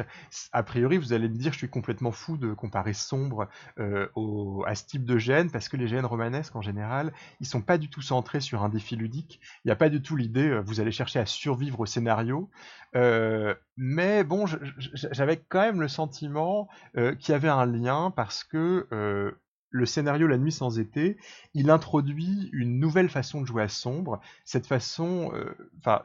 a 0.53 0.63
priori 0.63 0.97
vous 0.97 1.11
allez 1.11 1.27
me 1.27 1.35
dire 1.35 1.51
je 1.51 1.57
suis 1.57 1.69
complètement 1.69 2.11
fou 2.11 2.37
de 2.37 2.53
comparer 2.53 2.93
sombre 2.93 3.49
euh, 3.79 4.07
au, 4.15 4.63
à 4.65 4.75
ce 4.75 4.85
type 4.85 5.03
de 5.03 5.17
gène 5.17 5.51
parce 5.51 5.67
que 5.67 5.75
les 5.75 5.87
gènes 5.87 6.05
romanesques 6.05 6.55
en 6.55 6.61
général 6.61 7.11
ils 7.41 7.45
sont 7.45 7.61
pas 7.61 7.77
du 7.77 7.89
tout 7.89 8.01
centrés 8.01 8.39
sur 8.39 8.63
un 8.63 8.69
défi 8.69 8.95
ludique, 8.95 9.41
il 9.63 9.67
n'y 9.67 9.71
a 9.71 9.75
pas 9.75 9.89
du 9.89 10.01
tout 10.01 10.15
l'idée 10.15 10.47
euh, 10.47 10.61
vous 10.61 10.79
allez 10.79 10.91
chercher 10.91 11.19
à 11.19 11.25
survivre 11.25 11.81
au 11.81 11.85
scénario, 11.85 12.49
euh, 12.95 13.53
mais 13.75 14.23
bon 14.23 14.45
j'avais 14.93 15.37
quand 15.37 15.61
même 15.61 15.81
le 15.81 15.89
sentiment 15.89 16.69
euh, 16.95 17.15
qu'il 17.15 17.33
y 17.33 17.35
avait 17.35 17.49
un 17.49 17.65
lien 17.65 18.11
parce 18.15 18.45
que 18.45 18.87
euh, 18.93 19.31
le 19.75 19.85
scénario 19.85 20.25
La 20.25 20.37
Nuit 20.37 20.53
sans 20.53 20.79
été, 20.79 21.17
il 21.53 21.69
introduit 21.69 22.49
une 22.53 22.79
nouvelle 22.79 23.09
façon 23.09 23.41
de 23.41 23.45
jouer 23.45 23.63
à 23.63 23.67
sombre, 23.67 24.21
cette 24.45 24.67
façon, 24.67 25.31
euh, 25.33 25.53
enfin, 25.79 26.01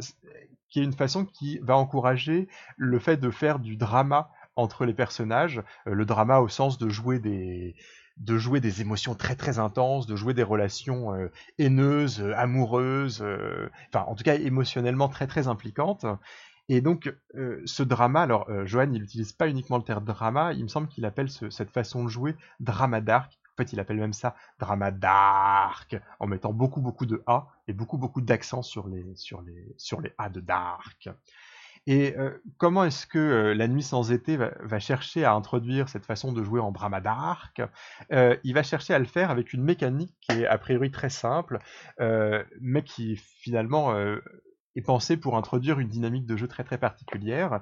qui 0.69 0.81
est 0.81 0.85
une 0.85 0.93
façon 0.93 1.25
qui 1.25 1.61
va 1.63 1.77
encourager 1.77 2.49
le 2.77 2.99
fait 2.99 3.17
de 3.17 3.31
faire 3.31 3.61
du 3.61 3.77
drama 3.77 4.31
entre 4.57 4.85
les 4.85 4.93
personnages, 4.93 5.63
euh, 5.87 5.95
le 5.95 6.05
drama 6.05 6.41
au 6.41 6.49
sens 6.49 6.79
de 6.79 6.89
jouer 6.89 7.21
des 7.21 7.77
de 8.17 8.37
jouer 8.37 8.61
des 8.61 8.83
émotions 8.83 9.15
très 9.15 9.35
très 9.35 9.59
intenses, 9.59 10.07
de 10.07 10.15
jouer 10.17 10.35
des 10.35 10.43
relations 10.43 11.15
euh, 11.15 11.29
haineuses, 11.59 12.23
amoureuses, 12.37 13.25
enfin 13.89 14.05
en 14.09 14.15
tout 14.17 14.25
cas 14.25 14.35
émotionnellement 14.35 15.09
très 15.09 15.29
très 15.29 15.47
impliquantes. 15.47 16.05
Et 16.69 16.81
donc, 16.81 17.13
ce 17.65 17.83
drama, 17.83 18.21
alors 18.23 18.49
Johan, 18.65 18.93
il 18.93 19.01
n'utilise 19.01 19.33
pas 19.33 19.49
uniquement 19.49 19.77
le 19.77 19.83
terme 19.83 20.05
drama, 20.05 20.53
il 20.53 20.63
me 20.63 20.69
semble 20.69 20.87
qu'il 20.87 21.05
appelle 21.05 21.29
cette 21.29 21.71
façon 21.71 22.05
de 22.05 22.09
jouer 22.09 22.37
drama 22.61 23.01
dark, 23.01 23.40
en 23.53 23.63
fait, 23.63 23.73
il 23.73 23.81
appelle 23.81 23.99
même 23.99 24.13
ça 24.13 24.35
drama 24.59 24.91
dark, 24.91 25.97
en 26.19 26.27
mettant 26.27 26.53
beaucoup 26.53 26.81
beaucoup 26.81 27.07
de 27.07 27.23
A 27.27 27.49
et 27.69 27.73
beaucoup 27.73 27.99
beaucoup 27.99 28.21
d'accent 28.21 28.63
sur 28.63 28.89
les, 28.89 29.05
sur, 29.17 29.43
les, 29.43 29.75
sur 29.77 30.01
les 30.01 30.13
A 30.19 30.29
de 30.29 30.41
dark. 30.41 31.11
Et 31.87 32.15
euh, 32.19 32.31
comment 32.59 32.85
est-ce 32.85 33.07
que 33.07 33.19
euh, 33.19 33.55
La 33.55 33.67
Nuit 33.67 33.83
sans 33.83 34.13
été 34.13 34.37
va, 34.37 34.79
chercher 34.79 35.25
à 35.25 35.33
introduire 35.33 35.89
cette 35.89 36.05
façon 36.05 36.33
de 36.33 36.43
jouer 36.43 36.61
en 36.61 36.73
drama 36.73 37.01
dark? 37.01 37.63
Euh, 38.13 38.37
Il 38.45 38.55
va 38.55 38.63
chercher 38.63 38.95
à 38.95 38.99
le 38.99 39.07
faire 39.07 39.31
avec 39.31 39.53
une 39.53 39.63
mécanique 39.63 40.15
qui 40.21 40.41
est 40.41 40.47
a 40.47 40.59
priori 40.59 40.91
très 40.91 41.11
simple, 41.11 41.59
mais 42.61 42.83
qui 42.83 43.17
finalement 43.17 43.95
est 44.77 44.83
pensée 44.83 45.17
pour 45.17 45.37
introduire 45.37 45.81
une 45.81 45.89
dynamique 45.89 46.27
de 46.27 46.37
jeu 46.37 46.49
très 46.49 46.65
très 46.65 46.79
particulière. 46.79 47.61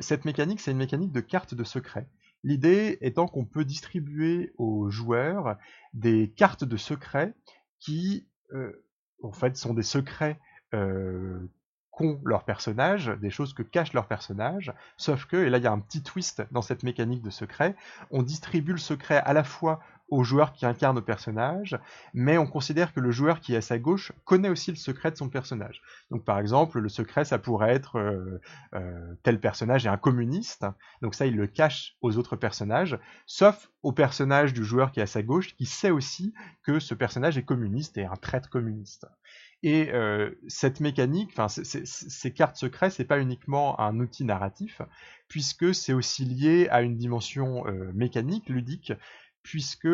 cette 0.00 0.24
mécanique, 0.24 0.60
c'est 0.60 0.72
une 0.72 0.78
mécanique 0.78 1.12
de 1.12 1.20
carte 1.20 1.54
de 1.54 1.64
secret. 1.64 2.06
L'idée 2.42 2.98
étant 3.00 3.26
qu'on 3.26 3.44
peut 3.44 3.64
distribuer 3.64 4.52
aux 4.56 4.90
joueurs 4.90 5.56
des 5.92 6.32
cartes 6.36 6.64
de 6.64 6.76
secrets 6.76 7.34
qui, 7.78 8.28
euh, 8.52 8.84
en 9.22 9.32
fait, 9.32 9.56
sont 9.56 9.74
des 9.74 9.82
secrets 9.82 10.38
euh, 10.74 11.38
qu'ont 11.90 12.20
leurs 12.24 12.44
personnages, 12.44 13.08
des 13.20 13.30
choses 13.30 13.52
que 13.52 13.62
cachent 13.62 13.92
leurs 13.92 14.06
personnages, 14.06 14.72
sauf 14.96 15.26
que, 15.26 15.36
et 15.36 15.50
là 15.50 15.58
il 15.58 15.64
y 15.64 15.66
a 15.66 15.72
un 15.72 15.80
petit 15.80 16.02
twist 16.02 16.42
dans 16.50 16.62
cette 16.62 16.82
mécanique 16.82 17.22
de 17.22 17.30
secret, 17.30 17.74
on 18.10 18.22
distribue 18.22 18.72
le 18.72 18.78
secret 18.78 19.18
à 19.18 19.32
la 19.32 19.44
fois 19.44 19.80
au 20.10 20.24
joueur 20.24 20.52
qui 20.52 20.66
incarne 20.66 20.96
le 20.96 21.04
personnage, 21.04 21.78
mais 22.12 22.36
on 22.36 22.46
considère 22.46 22.92
que 22.92 23.00
le 23.00 23.10
joueur 23.10 23.40
qui 23.40 23.54
est 23.54 23.58
à 23.58 23.60
sa 23.60 23.78
gauche 23.78 24.12
connaît 24.24 24.48
aussi 24.48 24.70
le 24.70 24.76
secret 24.76 25.10
de 25.12 25.16
son 25.16 25.28
personnage. 25.28 25.82
Donc 26.10 26.24
par 26.24 26.38
exemple, 26.38 26.80
le 26.80 26.88
secret, 26.88 27.24
ça 27.24 27.38
pourrait 27.38 27.72
être 27.72 27.96
euh, 27.96 28.40
euh, 28.74 29.14
tel 29.22 29.40
personnage 29.40 29.86
est 29.86 29.88
un 29.90 29.96
communiste, 29.96 30.66
donc 31.00 31.14
ça, 31.14 31.26
il 31.26 31.36
le 31.36 31.46
cache 31.46 31.96
aux 32.00 32.16
autres 32.18 32.36
personnages, 32.36 32.98
sauf 33.26 33.70
au 33.82 33.92
personnage 33.92 34.52
du 34.52 34.64
joueur 34.64 34.90
qui 34.90 35.00
est 35.00 35.04
à 35.04 35.06
sa 35.06 35.22
gauche, 35.22 35.54
qui 35.54 35.66
sait 35.66 35.90
aussi 35.90 36.34
que 36.62 36.80
ce 36.80 36.94
personnage 36.94 37.38
est 37.38 37.44
communiste 37.44 37.96
et 37.96 38.04
un 38.04 38.16
traître 38.16 38.50
communiste. 38.50 39.06
Et 39.62 39.92
euh, 39.92 40.30
cette 40.48 40.80
mécanique, 40.80 41.30
enfin 41.32 41.48
ces 41.48 42.32
cartes 42.32 42.56
secrètes, 42.56 42.92
c'est 42.92 43.04
pas 43.04 43.20
uniquement 43.20 43.78
un 43.78 44.00
outil 44.00 44.24
narratif, 44.24 44.80
puisque 45.28 45.74
c'est 45.74 45.92
aussi 45.92 46.24
lié 46.24 46.68
à 46.70 46.80
une 46.80 46.96
dimension 46.96 47.64
mécanique, 47.92 48.48
ludique, 48.48 48.94
puisque 49.42 49.88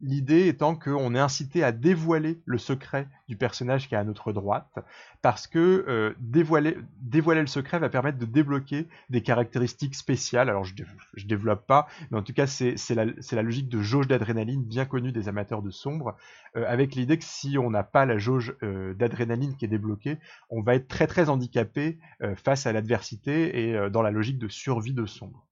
l'idée 0.00 0.48
étant 0.48 0.76
qu'on 0.76 1.14
est 1.14 1.18
incité 1.18 1.64
à 1.64 1.72
dévoiler 1.72 2.42
le 2.44 2.58
secret 2.58 3.08
du 3.28 3.36
personnage 3.36 3.88
qui 3.88 3.94
est 3.94 3.98
à 3.98 4.04
notre 4.04 4.32
droite, 4.32 4.78
parce 5.22 5.46
que 5.46 6.14
dévoiler, 6.20 6.76
le 7.12 7.46
secret 7.46 7.78
va 7.78 7.88
permettre 7.88 8.18
de 8.18 8.26
débloquer 8.26 8.88
des 9.08 9.22
caractéristiques 9.22 9.94
spéciales. 9.94 10.50
Alors 10.50 10.64
je, 10.64 10.74
je 11.14 11.26
développe 11.26 11.66
pas, 11.66 11.88
mais 12.10 12.18
en 12.18 12.22
tout 12.22 12.34
cas 12.34 12.46
c'est 12.46 12.76
la, 12.94 13.42
logique 13.42 13.68
de 13.68 13.80
jauge 13.80 14.06
d'adrénaline 14.06 14.64
bien 14.64 14.84
connue 14.84 15.12
des 15.12 15.28
amateurs 15.28 15.62
de 15.62 15.70
sombre, 15.70 16.16
avec 16.54 16.94
l'idée 16.94 17.18
que 17.18 17.24
si 17.24 17.56
on 17.58 17.70
n'a 17.70 17.82
pas 17.82 18.04
la 18.04 18.18
jauge 18.18 18.54
d'adrénaline 18.96 19.56
qui 19.56 19.64
est 19.64 19.68
débloquée, 19.68 20.18
on 20.50 20.62
va 20.62 20.74
être 20.74 20.88
très 20.88 21.06
très 21.06 21.30
handicapé 21.30 21.98
face 22.36 22.66
à 22.66 22.72
l'adversité 22.72 23.70
et 23.70 23.90
dans 23.90 24.02
la 24.02 24.10
logique 24.10 24.38
de 24.38 24.48
survie 24.48 24.94
de 24.94 25.06
sombre. 25.06 25.45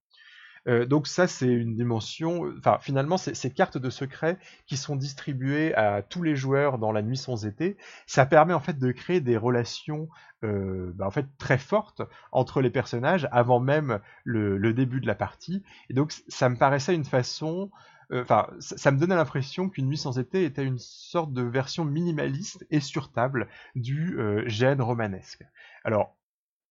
Euh, 0.67 0.85
donc 0.85 1.07
ça, 1.07 1.27
c'est 1.27 1.51
une 1.51 1.75
dimension. 1.75 2.51
Enfin, 2.57 2.77
finalement, 2.81 3.17
ces 3.17 3.51
cartes 3.51 3.77
de 3.77 3.89
secret 3.89 4.37
qui 4.65 4.77
sont 4.77 4.95
distribuées 4.95 5.73
à 5.75 6.01
tous 6.01 6.23
les 6.23 6.35
joueurs 6.35 6.77
dans 6.77 6.91
la 6.91 7.01
nuit 7.01 7.17
sans 7.17 7.45
été, 7.45 7.77
ça 8.07 8.25
permet 8.25 8.53
en 8.53 8.59
fait 8.59 8.79
de 8.79 8.91
créer 8.91 9.21
des 9.21 9.37
relations 9.37 10.09
euh, 10.43 10.91
bah, 10.95 11.07
en 11.07 11.11
fait 11.11 11.27
très 11.37 11.57
fortes 11.57 12.01
entre 12.31 12.61
les 12.61 12.69
personnages 12.69 13.27
avant 13.31 13.59
même 13.59 13.99
le, 14.23 14.73
début 14.73 15.01
de 15.01 15.07
la 15.07 15.15
partie. 15.15 15.63
Et 15.89 15.93
donc, 15.93 16.13
ça 16.27 16.49
me 16.49 16.57
paraissait 16.57 16.95
une 16.95 17.05
façon. 17.05 17.69
Euh, 18.11 18.21
enfin, 18.21 18.47
ça, 18.59 18.91
me 18.91 18.99
donnait 18.99 19.15
l'impression 19.15 19.69
qu'une 19.69 19.87
nuit 19.87 19.97
sans 19.97 20.19
été 20.19 20.45
était 20.45 20.63
une 20.63 20.79
sorte 20.79 21.33
de 21.33 21.41
version 21.41 21.85
minimaliste 21.85 22.65
et 22.69 22.79
sur 22.79 23.11
table 23.11 23.47
du 23.75 24.17
gène 24.47 24.81
romanesque. 24.81 25.43
Alors, 25.83 26.15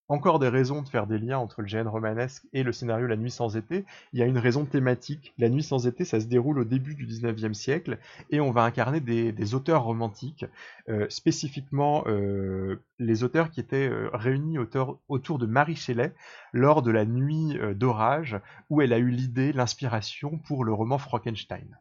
encore 0.08 0.38
des 0.38 0.48
raisons 0.48 0.82
de 0.82 0.88
faire 0.88 1.06
des 1.06 1.18
liens 1.18 1.38
entre 1.38 1.62
le 1.62 1.68
GN 1.68 1.88
romanesque 1.88 2.44
et 2.52 2.62
le 2.62 2.72
scénario 2.72 3.06
La 3.06 3.16
Nuit 3.16 3.30
sans 3.30 3.56
été. 3.56 3.84
Il 4.12 4.20
y 4.20 4.22
a 4.22 4.26
une 4.26 4.38
raison 4.38 4.64
thématique. 4.64 5.32
La 5.38 5.48
Nuit 5.48 5.62
sans 5.62 5.86
été, 5.86 6.04
ça 6.04 6.20
se 6.20 6.26
déroule 6.26 6.58
au 6.58 6.64
début 6.64 6.94
du 6.94 7.06
19e 7.06 7.54
siècle 7.54 7.98
et 8.30 8.40
on 8.40 8.50
va 8.50 8.64
incarner 8.64 9.00
des, 9.00 9.54
auteurs 9.54 9.84
romantiques, 9.84 10.44
euh, 10.88 11.06
spécifiquement 11.08 12.04
euh, 12.06 12.82
les 12.98 13.24
auteurs 13.24 13.50
qui 13.50 13.60
étaient 13.60 13.88
euh, 13.88 14.10
réunis 14.12 14.58
autour, 14.58 15.38
de 15.38 15.46
Marie 15.46 15.76
Shelley 15.76 16.12
lors 16.52 16.82
de 16.82 16.90
la 16.90 17.04
Nuit 17.04 17.58
d'orage 17.74 18.38
où 18.70 18.82
elle 18.82 18.92
a 18.92 18.98
eu 18.98 19.08
l'idée, 19.08 19.52
l'inspiration 19.52 20.38
pour 20.38 20.64
le 20.64 20.72
roman 20.72 20.98
Frankenstein. 20.98 21.78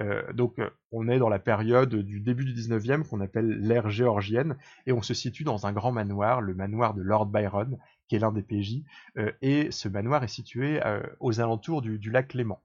Euh, 0.00 0.32
donc 0.32 0.58
euh, 0.58 0.70
on 0.90 1.08
est 1.08 1.18
dans 1.18 1.28
la 1.28 1.38
période 1.38 1.94
du 1.94 2.20
début 2.20 2.44
du 2.44 2.52
19e 2.52 3.06
qu'on 3.06 3.20
appelle 3.20 3.60
l'ère 3.60 3.90
géorgienne 3.90 4.56
et 4.86 4.92
on 4.92 5.02
se 5.02 5.14
situe 5.14 5.44
dans 5.44 5.66
un 5.66 5.72
grand 5.72 5.92
manoir, 5.92 6.40
le 6.40 6.54
manoir 6.54 6.94
de 6.94 7.02
Lord 7.02 7.26
Byron, 7.26 7.78
qui 8.08 8.16
est 8.16 8.18
l'un 8.18 8.32
des 8.32 8.42
PJ, 8.42 8.82
euh, 9.16 9.30
et 9.40 9.70
ce 9.70 9.88
manoir 9.88 10.24
est 10.24 10.28
situé 10.28 10.80
aux 11.20 11.40
alentours 11.40 11.82
du, 11.82 12.10
lac 12.10 12.34
Léman. 12.34 12.60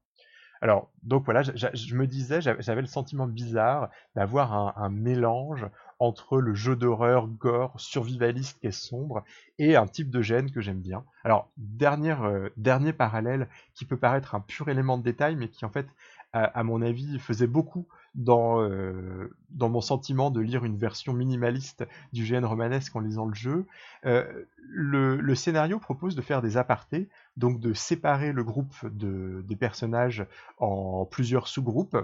Alors, 0.61 0.91
donc 1.03 1.23
voilà, 1.23 1.41
je, 1.41 1.95
me 1.95 2.05
disais, 2.05 2.41
j'avais 2.41 2.81
le 2.81 2.87
sentiment 2.87 3.27
bizarre 3.27 3.89
d'avoir 4.15 4.77
un, 4.77 4.89
mélange 4.89 5.65
entre 5.99 6.39
le 6.39 6.53
jeu 6.53 6.75
d'horreur 6.75 7.27
gore 7.27 7.79
survivaliste 7.79 8.57
est 8.63 8.71
sombre 8.71 9.23
et 9.57 9.77
un 9.77 9.87
type 9.87 10.09
de 10.09 10.21
gène 10.21 10.51
que 10.51 10.59
j'aime 10.59 10.81
bien. 10.81 11.05
Alors, 11.23 11.49
dernier 11.57 12.93
parallèle 12.93 13.47
qui 13.73 13.85
peut 13.85 13.97
paraître 13.97 14.35
un 14.35 14.41
pur 14.41 14.67
élément 14.67 14.97
de 14.97 15.03
détail, 15.03 15.37
mais 15.37 15.47
qui 15.47 15.63
en 15.63 15.69
fait 15.69 15.87
à, 16.33 16.63
mon 16.63 16.81
avis, 16.81 17.17
faisait 17.19 17.47
beaucoup 17.47 17.87
dans, 18.15 18.61
euh, 18.61 19.33
dans 19.49 19.69
mon 19.69 19.81
sentiment 19.81 20.29
de 20.29 20.39
lire 20.39 20.63
une 20.63 20.77
version 20.77 21.13
minimaliste 21.13 21.87
du 22.13 22.23
GN 22.23 22.45
romanesque 22.45 22.95
en 22.95 22.99
lisant 22.99 23.25
le 23.25 23.33
jeu. 23.33 23.65
Euh, 24.05 24.45
le, 24.57 25.35
scénario 25.35 25.79
propose 25.79 26.15
de 26.15 26.21
faire 26.21 26.41
des 26.41 26.57
apartés, 26.57 27.09
donc 27.37 27.59
de 27.59 27.73
séparer 27.73 28.31
le 28.31 28.43
groupe 28.43 28.75
de, 28.83 29.43
des 29.47 29.55
personnages 29.55 30.25
en 30.59 31.05
plusieurs 31.05 31.47
sous-groupes. 31.47 31.97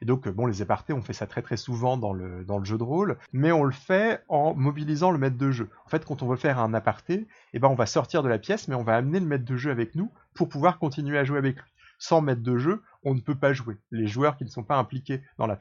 Et 0.00 0.04
donc, 0.04 0.28
bon, 0.28 0.46
les 0.46 0.62
apartés, 0.62 0.92
on 0.92 1.02
fait 1.02 1.12
ça 1.12 1.26
très 1.26 1.42
très 1.42 1.56
souvent 1.56 1.96
dans 1.96 2.12
le, 2.12 2.44
dans 2.44 2.58
le 2.58 2.64
jeu 2.64 2.78
de 2.78 2.84
rôle, 2.84 3.18
mais 3.32 3.50
on 3.52 3.64
le 3.64 3.72
fait 3.72 4.22
en 4.28 4.54
mobilisant 4.54 5.10
le 5.10 5.18
maître 5.18 5.36
de 5.36 5.50
jeu. 5.50 5.70
En 5.86 5.88
fait, 5.88 6.04
quand 6.04 6.22
on 6.22 6.28
veut 6.28 6.36
faire 6.36 6.58
un 6.58 6.72
aparté, 6.72 7.26
eh 7.52 7.58
ben, 7.58 7.68
on 7.68 7.74
va 7.74 7.86
sortir 7.86 8.22
de 8.22 8.28
la 8.28 8.38
pièce, 8.38 8.68
mais 8.68 8.76
on 8.76 8.84
va 8.84 8.96
amener 8.96 9.20
le 9.20 9.26
maître 9.26 9.44
de 9.44 9.56
jeu 9.56 9.70
avec 9.70 9.94
nous 9.94 10.10
pour 10.34 10.48
pouvoir 10.48 10.78
continuer 10.78 11.18
à 11.18 11.24
jouer 11.24 11.38
avec 11.38 11.56
lui 11.56 11.72
sans 11.98 12.20
maître 12.20 12.42
de 12.42 12.56
jeu, 12.56 12.82
on 13.08 13.14
ne 13.14 13.20
peut 13.20 13.34
pas 13.34 13.54
jouer. 13.54 13.76
Les 13.90 14.06
joueurs 14.06 14.36
qui 14.36 14.44
ne 14.44 14.50
sont 14.50 14.62
pas 14.62 14.76
impliqués 14.76 15.22
dans 15.38 15.46
la 15.46 15.58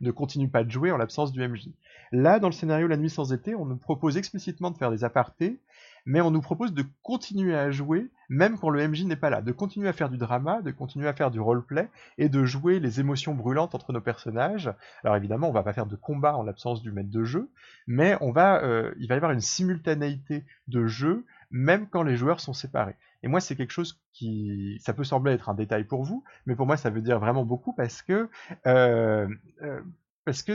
ne 0.00 0.10
continuent 0.10 0.50
pas 0.50 0.64
de 0.64 0.70
jouer 0.70 0.90
en 0.90 0.96
l'absence 0.96 1.32
du 1.32 1.46
MJ. 1.46 1.68
Là, 2.12 2.40
dans 2.40 2.48
le 2.48 2.52
scénario 2.52 2.88
La 2.88 2.96
Nuit 2.96 3.10
sans 3.10 3.32
été, 3.32 3.54
on 3.54 3.64
nous 3.64 3.76
propose 3.76 4.16
explicitement 4.16 4.70
de 4.70 4.76
faire 4.76 4.90
des 4.90 5.04
apartés, 5.04 5.60
mais 6.04 6.20
on 6.20 6.30
nous 6.30 6.40
propose 6.40 6.72
de 6.72 6.84
continuer 7.02 7.54
à 7.54 7.70
jouer, 7.70 8.10
même 8.28 8.58
quand 8.58 8.70
le 8.70 8.86
MJ 8.86 9.04
n'est 9.04 9.16
pas 9.16 9.30
là, 9.30 9.42
de 9.42 9.52
continuer 9.52 9.88
à 9.88 9.92
faire 9.92 10.08
du 10.08 10.16
drama, 10.16 10.62
de 10.62 10.72
continuer 10.72 11.06
à 11.06 11.12
faire 11.12 11.30
du 11.30 11.38
roleplay, 11.38 11.88
et 12.18 12.28
de 12.28 12.44
jouer 12.44 12.80
les 12.80 12.98
émotions 12.98 13.34
brûlantes 13.34 13.74
entre 13.74 13.92
nos 13.92 14.00
personnages. 14.00 14.72
Alors 15.04 15.16
évidemment, 15.16 15.48
on 15.48 15.52
va 15.52 15.62
pas 15.62 15.72
faire 15.72 15.86
de 15.86 15.96
combat 15.96 16.36
en 16.36 16.42
l'absence 16.42 16.82
du 16.82 16.90
maître 16.90 17.10
de 17.10 17.24
jeu, 17.24 17.50
mais 17.86 18.16
euh, 18.20 18.94
il 18.98 19.08
va 19.08 19.14
y 19.14 19.16
avoir 19.16 19.32
une 19.32 19.40
simultanéité 19.40 20.44
de 20.66 20.86
jeu, 20.86 21.24
même 21.50 21.86
quand 21.88 22.02
les 22.02 22.16
joueurs 22.16 22.40
sont 22.40 22.54
séparés. 22.54 22.96
Et 23.22 23.28
moi, 23.28 23.40
c'est 23.40 23.56
quelque 23.56 23.72
chose 23.72 24.00
qui, 24.12 24.78
ça 24.80 24.92
peut 24.92 25.04
sembler 25.04 25.32
être 25.32 25.48
un 25.48 25.54
détail 25.54 25.84
pour 25.84 26.04
vous, 26.04 26.24
mais 26.46 26.56
pour 26.56 26.66
moi, 26.66 26.76
ça 26.76 26.90
veut 26.90 27.02
dire 27.02 27.18
vraiment 27.18 27.44
beaucoup 27.44 27.72
parce 27.72 28.02
que, 28.02 28.28
euh, 28.66 29.28
euh, 29.62 29.80
parce 30.24 30.42
que 30.42 30.52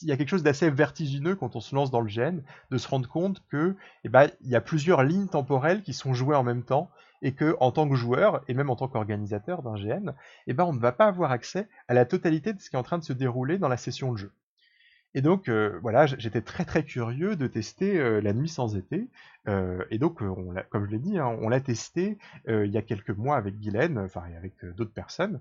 il 0.00 0.08
y 0.08 0.12
a 0.12 0.16
quelque 0.16 0.28
chose 0.28 0.42
d'assez 0.42 0.70
vertigineux 0.70 1.36
quand 1.36 1.54
on 1.54 1.60
se 1.60 1.74
lance 1.74 1.90
dans 1.90 2.00
le 2.00 2.08
GN, 2.08 2.40
de 2.70 2.78
se 2.78 2.88
rendre 2.88 3.08
compte 3.08 3.42
que, 3.48 3.76
eh 4.04 4.08
ben, 4.08 4.30
il 4.40 4.48
y 4.48 4.56
a 4.56 4.60
plusieurs 4.62 5.02
lignes 5.02 5.28
temporelles 5.28 5.82
qui 5.82 5.92
sont 5.92 6.14
jouées 6.14 6.36
en 6.36 6.42
même 6.42 6.62
temps, 6.62 6.90
et 7.20 7.34
que, 7.34 7.56
en 7.60 7.72
tant 7.72 7.88
que 7.88 7.94
joueur, 7.94 8.42
et 8.48 8.54
même 8.54 8.70
en 8.70 8.76
tant 8.76 8.88
qu'organisateur 8.88 9.62
d'un 9.62 9.74
GN, 9.74 10.14
eh 10.46 10.54
ben, 10.54 10.64
on 10.64 10.72
ne 10.72 10.78
va 10.80 10.92
pas 10.92 11.06
avoir 11.06 11.30
accès 11.30 11.68
à 11.88 11.94
la 11.94 12.04
totalité 12.04 12.52
de 12.52 12.60
ce 12.60 12.70
qui 12.70 12.76
est 12.76 12.78
en 12.78 12.82
train 12.82 12.98
de 12.98 13.04
se 13.04 13.12
dérouler 13.12 13.58
dans 13.58 13.68
la 13.68 13.76
session 13.76 14.12
de 14.12 14.18
jeu. 14.18 14.32
Et 15.14 15.20
donc 15.22 15.48
euh, 15.48 15.78
voilà, 15.82 16.06
j'étais 16.06 16.40
très 16.40 16.64
très 16.64 16.84
curieux 16.84 17.36
de 17.36 17.46
tester 17.46 17.98
euh, 17.98 18.20
la 18.20 18.32
nuit 18.32 18.48
sans 18.48 18.76
été. 18.76 19.08
Euh, 19.48 19.84
et 19.90 19.98
donc, 19.98 20.22
on 20.22 20.54
comme 20.70 20.86
je 20.86 20.90
l'ai 20.90 20.98
dit, 20.98 21.18
hein, 21.18 21.36
on 21.40 21.48
l'a 21.48 21.60
testé 21.60 22.18
il 22.48 22.70
y 22.70 22.78
a 22.78 22.82
quelques 22.82 23.10
mois 23.10 23.36
avec 23.36 23.58
Guylaine, 23.58 23.98
enfin 23.98 24.22
avec 24.36 24.54
d'autres 24.76 24.92
personnes. 24.92 25.40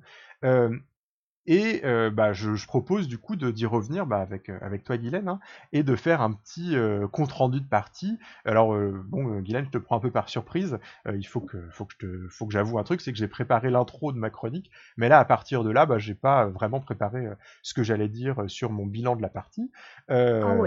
Et 1.47 1.81
euh, 1.85 2.11
bah, 2.11 2.33
je, 2.33 2.55
je, 2.55 2.67
propose 2.67 3.07
du 3.07 3.17
coup 3.17 3.35
d'y 3.35 3.65
revenir 3.65 4.05
bah, 4.05 4.19
avec, 4.19 4.49
euh, 4.49 4.57
avec 4.61 4.83
toi 4.83 4.97
Guylaine 4.97 5.27
hein, 5.27 5.39
et 5.73 5.81
de 5.81 5.95
faire 5.95 6.21
un 6.21 6.31
petit 6.31 6.75
euh, 6.75 7.07
compte 7.07 7.31
rendu 7.31 7.59
de 7.59 7.65
partie. 7.65 8.19
Alors 8.45 8.75
bon 9.05 9.39
Guylaine, 9.39 9.65
je 9.65 9.71
te 9.71 9.77
prends 9.77 9.97
un 9.97 9.99
peu 9.99 10.11
par 10.11 10.29
surprise. 10.29 10.77
il 11.11 11.25
faut 11.25 11.41
que, 11.41 11.57
faut 11.71 11.85
que, 11.85 11.95
je 11.99 12.27
faut 12.29 12.45
que 12.45 12.53
j'avoue 12.53 12.77
un 12.77 12.83
truc, 12.83 13.01
c'est 13.01 13.11
que 13.11 13.17
j'ai 13.17 13.27
préparé 13.27 13.71
l'intro 13.71 14.11
de 14.11 14.17
ma 14.17 14.29
chronique, 14.29 14.69
mais 14.97 15.09
là 15.09 15.19
à 15.19 15.25
partir 15.25 15.63
de 15.63 15.71
là, 15.71 15.85
bah, 15.85 15.97
j'ai 15.97 16.15
pas 16.15 16.45
vraiment 16.45 16.79
préparé 16.79 17.27
ce 17.63 17.73
que 17.73 17.83
j'allais 17.83 18.09
dire 18.09 18.43
sur 18.47 18.71
mon 18.71 18.85
bilan 18.85 19.15
de 19.15 19.21
la 19.21 19.29
partie. 19.29 19.71
Ah 20.09 20.57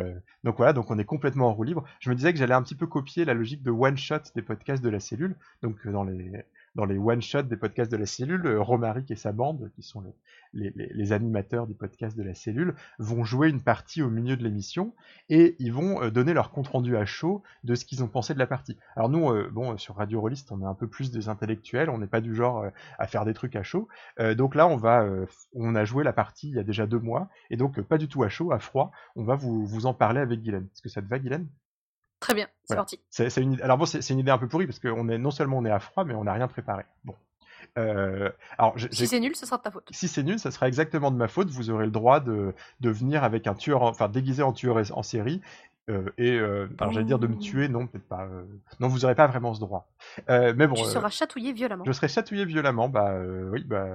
donc 0.42 0.56
voilà, 0.56 0.72
donc 0.72 0.90
on 0.90 0.98
est 0.98 1.04
complètement 1.04 1.48
en 1.48 1.54
roue 1.54 1.64
libre. 1.64 1.84
Je 2.00 2.10
me 2.10 2.14
disais 2.14 2.32
que 2.32 2.38
j'allais 2.38 2.54
un 2.54 2.62
petit 2.62 2.74
peu 2.74 2.86
copier 2.86 3.24
la 3.24 3.34
logique 3.34 3.62
de 3.62 3.70
one 3.70 3.96
shot 3.96 4.18
des 4.34 4.42
podcasts 4.42 4.82
de 4.82 4.90
la 4.90 5.00
cellule. 5.00 5.36
Donc 5.62 5.86
dans 5.86 6.04
les 6.04 6.44
dans 6.74 6.84
les 6.84 6.98
one-shots 6.98 7.42
des 7.42 7.56
podcasts 7.56 7.90
de 7.90 7.96
la 7.96 8.06
cellule, 8.06 8.46
euh, 8.46 8.60
Romaric 8.60 9.10
et 9.10 9.16
sa 9.16 9.32
bande, 9.32 9.70
qui 9.76 9.82
sont 9.82 10.02
les, 10.52 11.12
animateurs 11.12 11.66
du 11.66 11.74
podcast 11.74 12.16
de 12.16 12.22
la 12.22 12.34
cellule, 12.34 12.74
vont 12.98 13.24
jouer 13.24 13.48
une 13.48 13.62
partie 13.62 14.02
au 14.02 14.10
milieu 14.10 14.36
de 14.36 14.42
l'émission 14.42 14.94
et 15.28 15.54
ils 15.58 15.72
vont 15.72 16.02
euh, 16.02 16.10
donner 16.10 16.32
leur 16.32 16.50
compte-rendu 16.50 16.96
à 16.96 17.04
chaud 17.04 17.42
de 17.62 17.74
ce 17.74 17.84
qu'ils 17.84 18.02
ont 18.02 18.08
pensé 18.08 18.34
de 18.34 18.38
la 18.38 18.46
partie. 18.46 18.76
Alors 18.96 19.08
nous, 19.08 19.30
euh, 19.30 19.48
bon, 19.52 19.76
sur 19.78 19.96
Radio 19.96 20.20
Rollist, 20.20 20.50
on 20.50 20.62
est 20.62 20.66
un 20.66 20.74
peu 20.74 20.88
plus 20.88 21.10
des 21.10 21.28
intellectuels, 21.28 21.90
on 21.90 21.98
n'est 21.98 22.06
pas 22.06 22.20
du 22.20 22.34
genre 22.34 22.66
à 22.98 23.06
faire 23.06 23.24
des 23.24 23.34
trucs 23.34 23.56
à 23.56 23.62
chaud. 23.62 23.88
donc 24.36 24.54
là, 24.54 24.66
on 24.66 24.76
va, 24.76 25.06
on 25.54 25.74
a 25.74 25.84
joué 25.84 26.04
la 26.04 26.12
partie 26.12 26.48
il 26.48 26.54
y 26.54 26.58
a 26.58 26.62
déjà 26.62 26.86
deux 26.86 26.98
mois 26.98 27.28
et 27.50 27.56
donc 27.56 27.80
pas 27.82 27.98
du 27.98 28.08
tout 28.08 28.22
à 28.22 28.28
chaud, 28.28 28.52
à 28.52 28.58
froid. 28.58 28.90
On 29.16 29.24
va 29.24 29.36
vous, 29.36 29.66
vous 29.66 29.86
en 29.86 29.94
parler 29.94 30.20
avec 30.20 30.40
Guylaine. 30.40 30.68
Est-ce 30.72 30.82
que 30.82 30.88
ça 30.88 31.02
te 31.02 31.08
va, 31.08 31.18
Guylaine? 31.18 31.46
Très 32.24 32.32
bien, 32.32 32.48
c'est 32.64 32.74
parti. 32.74 32.98
Une... 33.36 33.60
Alors 33.60 33.76
bon, 33.76 33.84
c'est, 33.84 34.08
une 34.08 34.18
idée 34.18 34.30
un 34.30 34.38
peu 34.38 34.48
pourrie 34.48 34.64
parce 34.66 34.78
que 34.78 34.88
est 34.88 35.18
non 35.18 35.30
seulement 35.30 35.58
on 35.58 35.64
est 35.66 35.70
à 35.70 35.78
froid, 35.78 36.04
mais 36.04 36.14
on 36.14 36.24
n'a 36.24 36.32
rien 36.32 36.48
préparé. 36.48 36.84
Bon. 37.04 37.14
Euh, 37.76 38.30
alors, 38.56 38.74
si 38.90 39.06
c'est 39.06 39.20
nul, 39.20 39.36
ce 39.36 39.44
sera 39.44 39.58
de 39.58 39.62
ta 39.62 39.70
faute. 39.70 39.86
Si 39.90 40.08
c'est 40.08 40.22
nul, 40.22 40.38
ça 40.38 40.50
sera 40.50 40.66
exactement 40.66 41.10
de 41.10 41.18
ma 41.18 41.28
faute. 41.28 41.50
Vous 41.50 41.68
aurez 41.68 41.84
le 41.84 41.90
droit 41.90 42.20
de, 42.20 42.54
de 42.80 42.90
venir 42.90 43.24
avec 43.24 43.46
un 43.46 43.52
tueur, 43.52 43.82
enfin 43.82 44.08
déguisé 44.08 44.42
en 44.42 44.54
tueur 44.54 44.78
en 44.94 45.02
série. 45.02 45.42
Euh, 45.90 46.08
et 46.16 46.30
euh, 46.30 46.66
alors 46.78 46.94
j'allais 46.94 47.04
dire 47.04 47.18
de 47.18 47.26
me 47.26 47.36
tuer, 47.36 47.68
non 47.68 47.86
peut-être 47.86 48.08
pas. 48.08 48.26
non, 48.80 48.88
vous 48.88 49.00
n'aurez 49.00 49.14
pas 49.14 49.26
vraiment 49.26 49.52
ce 49.52 49.60
droit. 49.60 49.86
mais 50.26 50.66
bon. 50.66 50.76
Tu 50.76 50.84
seras 50.84 51.10
chatouillé 51.10 51.52
violemment. 51.52 51.84
Je 51.84 51.92
serai 51.92 52.08
chatouillé 52.08 52.46
violemment. 52.46 52.88
Bah 52.88 53.18
oui, 53.52 53.64
bah 53.64 53.86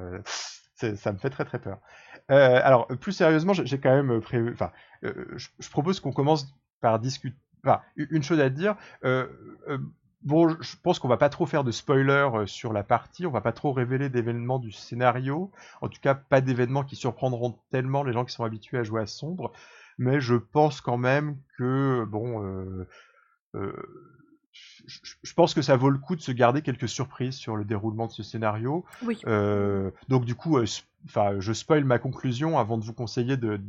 ça 0.75 1.11
me 1.11 1.17
fait 1.17 1.31
très 1.31 1.45
très 1.45 1.57
peur. 1.57 1.79
alors 2.27 2.85
plus 2.85 3.13
sérieusement, 3.13 3.53
j'ai 3.53 3.79
quand 3.79 4.03
même 4.03 4.21
prévu. 4.21 4.51
Enfin, 4.53 4.71
je, 5.01 5.69
propose 5.71 5.99
qu'on 5.99 6.13
commence 6.13 6.53
par 6.79 6.99
discuter 6.99 7.35
Enfin, 7.63 7.81
une 7.95 8.23
chose 8.23 8.39
à 8.39 8.49
dire. 8.49 8.75
Euh, 9.03 9.27
euh, 9.67 9.77
bon, 10.21 10.49
je 10.61 10.75
pense 10.81 10.99
qu'on 10.99 11.07
va 11.07 11.17
pas 11.17 11.29
trop 11.29 11.45
faire 11.45 11.63
de 11.63 11.71
spoilers 11.71 12.29
euh, 12.33 12.45
sur 12.45 12.73
la 12.73 12.83
partie, 12.83 13.25
on 13.25 13.31
va 13.31 13.41
pas 13.41 13.51
trop 13.51 13.73
révéler 13.73 14.09
d'événements 14.09 14.59
du 14.59 14.71
scénario, 14.71 15.51
en 15.81 15.89
tout 15.89 15.99
cas 16.01 16.15
pas 16.15 16.41
d'événements 16.41 16.83
qui 16.83 16.95
surprendront 16.95 17.59
tellement 17.71 18.03
les 18.03 18.13
gens 18.13 18.25
qui 18.25 18.33
sont 18.33 18.43
habitués 18.43 18.77
à 18.77 18.83
jouer 18.83 19.01
à 19.01 19.07
sombre, 19.07 19.51
mais 19.97 20.19
je 20.21 20.35
pense 20.35 20.81
quand 20.81 20.97
même 20.97 21.37
que 21.57 22.05
bon, 22.05 22.85
je 24.89 25.33
pense 25.33 25.53
que 25.53 25.61
ça 25.61 25.75
vaut 25.75 25.89
le 25.89 25.99
coup 25.99 26.15
de 26.15 26.21
se 26.21 26.31
garder 26.31 26.61
quelques 26.61 26.89
surprises 26.89 27.35
sur 27.35 27.55
le 27.55 27.65
déroulement 27.65 28.07
de 28.07 28.11
ce 28.11 28.23
scénario. 28.23 28.85
Oui. 29.03 29.19
donc 30.07 30.25
du 30.25 30.35
coup, 30.35 30.57
enfin, 31.05 31.39
je 31.39 31.53
spoil 31.53 31.83
ma 31.83 31.99
conclusion 31.99 32.57
avant 32.57 32.77
de 32.77 32.83
vous 32.83 32.93
conseiller 32.93 33.37
de, 33.37 33.61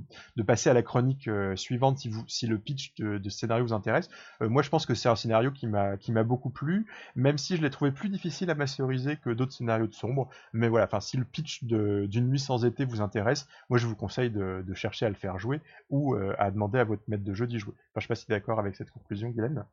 passer 0.46 0.70
à 0.70 0.74
la 0.74 0.82
chronique 0.82 1.28
euh, 1.28 1.54
suivante 1.56 1.98
si, 1.98 2.08
vous, 2.08 2.24
si 2.26 2.46
le 2.46 2.58
pitch 2.58 2.94
de, 2.96 3.20
ce 3.28 3.38
scénario 3.38 3.64
vous 3.64 3.72
intéresse. 3.72 4.08
Euh, 4.42 4.48
moi, 4.48 4.62
je 4.62 4.68
pense 4.68 4.86
que 4.86 4.94
c'est 4.94 5.08
un 5.08 5.16
scénario 5.16 5.50
qui 5.50 5.66
m'a 5.66 5.96
qui 5.96 6.12
m'a 6.12 6.24
beaucoup 6.24 6.50
plu, 6.50 6.86
même 7.14 7.38
si 7.38 7.56
je 7.56 7.62
l'ai 7.62 7.70
trouvé 7.70 7.92
plus 7.92 8.08
difficile 8.08 8.50
à 8.50 8.54
masteriser 8.54 9.16
que 9.16 9.30
d'autres 9.30 9.52
scénarios 9.52 9.86
de 9.86 9.94
sombre. 9.94 10.28
Mais 10.52 10.68
voilà, 10.68 10.86
enfin, 10.86 11.00
si 11.00 11.16
le 11.16 11.24
pitch 11.24 11.64
d'une 11.64 12.28
nuit 12.28 12.40
sans 12.40 12.64
été 12.64 12.84
vous 12.84 13.00
intéresse, 13.00 13.46
moi, 13.68 13.78
je 13.78 13.86
vous 13.86 13.96
conseille 13.96 14.30
de, 14.30 14.64
chercher 14.74 15.06
à 15.06 15.08
le 15.08 15.14
faire 15.14 15.38
jouer 15.38 15.60
ou 15.90 16.14
euh, 16.14 16.34
à 16.38 16.50
demander 16.50 16.78
à 16.78 16.84
votre 16.84 17.02
maître 17.08 17.24
de 17.24 17.34
jeu 17.34 17.46
d'y 17.46 17.58
jouer. 17.58 17.74
Enfin, 17.90 18.00
je 18.00 18.02
sais 18.02 18.08
pas 18.08 18.14
si 18.14 18.26
tu 18.26 18.32
es 18.32 18.36
d'accord 18.36 18.58
avec 18.58 18.76
cette 18.76 18.90
conclusion, 18.90 19.28
Guylaine. 19.30 19.64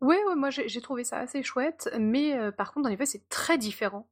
Oui, 0.00 0.16
ouais, 0.28 0.34
moi 0.34 0.50
j'ai 0.50 0.80
trouvé 0.80 1.04
ça 1.04 1.18
assez 1.18 1.42
chouette, 1.42 1.88
mais 1.98 2.52
par 2.52 2.72
contre, 2.72 2.88
en 2.88 2.92
effet, 2.92 3.06
c'est 3.06 3.28
très 3.28 3.58
différent 3.58 4.06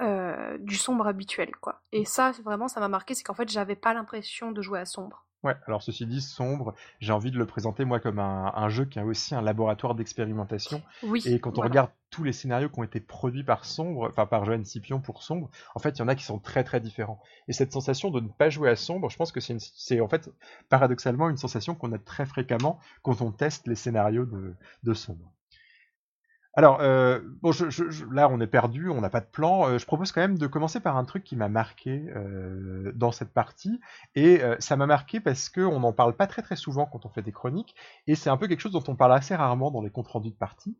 euh, 0.00 0.58
du 0.58 0.76
sombre 0.76 1.06
habituel, 1.06 1.56
quoi. 1.56 1.82
Et 1.92 2.04
ça, 2.04 2.32
vraiment, 2.44 2.68
ça 2.68 2.80
m'a 2.80 2.88
marqué, 2.88 3.14
c'est 3.14 3.22
qu'en 3.22 3.34
fait, 3.34 3.48
j'avais 3.48 3.76
pas 3.76 3.94
l'impression 3.94 4.52
de 4.52 4.60
jouer 4.60 4.78
à 4.78 4.84
sombre. 4.84 5.24
Ouais, 5.46 5.54
alors 5.68 5.80
ceci 5.80 6.06
dit, 6.06 6.20
sombre, 6.20 6.74
j'ai 6.98 7.12
envie 7.12 7.30
de 7.30 7.38
le 7.38 7.46
présenter 7.46 7.84
moi 7.84 8.00
comme 8.00 8.18
un, 8.18 8.68
jeu 8.68 8.84
qui 8.84 8.98
a 8.98 9.04
aussi 9.04 9.32
un 9.32 9.40
laboratoire 9.40 9.94
d'expérimentation. 9.94 10.82
Oui, 11.04 11.22
et 11.24 11.38
quand 11.38 11.56
on 11.58 11.62
regarde 11.62 11.88
tous 12.10 12.24
les 12.24 12.32
scénarios 12.32 12.68
qui 12.68 12.80
ont 12.80 12.82
été 12.82 12.98
produits 12.98 13.44
par 13.44 13.64
Sombre, 13.64 14.08
enfin 14.08 14.26
par 14.26 14.44
Joanne 14.44 14.64
Scipion 14.64 14.98
pour 15.00 15.22
Sombre, 15.22 15.48
en 15.76 15.78
fait, 15.78 15.90
il 15.90 15.98
y 16.00 16.02
en 16.02 16.08
a 16.08 16.16
qui 16.16 16.24
sont 16.24 16.40
très 16.40 16.64
très 16.64 16.80
différents. 16.80 17.22
Et 17.46 17.52
cette 17.52 17.70
sensation 17.70 18.10
de 18.10 18.18
ne 18.18 18.26
pas 18.26 18.50
jouer 18.50 18.68
à 18.68 18.74
Sombre, 18.74 19.08
je 19.08 19.16
pense 19.16 19.30
que 19.30 19.38
c'est 19.38 20.00
en 20.00 20.08
fait 20.08 20.32
paradoxalement 20.68 21.30
une 21.30 21.36
sensation 21.36 21.76
qu'on 21.76 21.92
a 21.92 21.98
très 21.98 22.26
fréquemment 22.26 22.80
quand 23.02 23.20
on 23.20 23.30
teste 23.30 23.68
les 23.68 23.76
scénarios 23.76 24.26
de, 24.26 24.56
de 24.82 24.94
Sombre. 24.94 25.30
Alors, 26.58 26.78
euh, 26.80 27.20
bon, 27.42 27.52
je, 27.52 27.68
je, 27.68 28.06
là, 28.10 28.30
on 28.30 28.40
est 28.40 28.46
perdu, 28.46 28.88
on 28.88 29.02
n'a 29.02 29.10
pas 29.10 29.20
de 29.20 29.26
plan. 29.26 29.68
Euh, 29.68 29.78
je 29.78 29.84
propose 29.84 30.10
quand 30.10 30.22
même 30.22 30.38
de 30.38 30.46
commencer 30.46 30.80
par 30.80 30.96
un 30.96 31.04
truc 31.04 31.22
qui 31.22 31.36
m'a 31.36 31.50
marqué 31.50 32.06
euh, 32.16 32.92
dans 32.94 33.12
cette 33.12 33.32
partie. 33.34 33.78
Et 34.14 34.40
ça 34.58 34.76
m'a 34.76 34.86
marqué 34.86 35.20
parce 35.20 35.50
qu'on 35.50 35.80
n'en 35.80 35.92
parle 35.92 36.16
pas 36.16 36.26
très 36.26 36.40
très 36.40 36.56
souvent 36.56 36.86
quand 36.86 37.04
on 37.04 37.10
fait 37.10 37.22
des 37.22 37.32
chroniques. 37.32 37.74
Et 38.06 38.14
c'est 38.14 38.30
un 38.30 38.38
peu 38.38 38.48
quelque 38.48 38.60
chose 38.60 38.72
dont 38.72 38.84
on 38.88 38.96
parle 38.96 39.12
assez 39.12 39.34
rarement 39.34 39.70
dans 39.70 39.82
les 39.82 39.90
comptes 39.90 40.08
rendus 40.08 40.30
de 40.30 40.34
partie. 40.34 40.76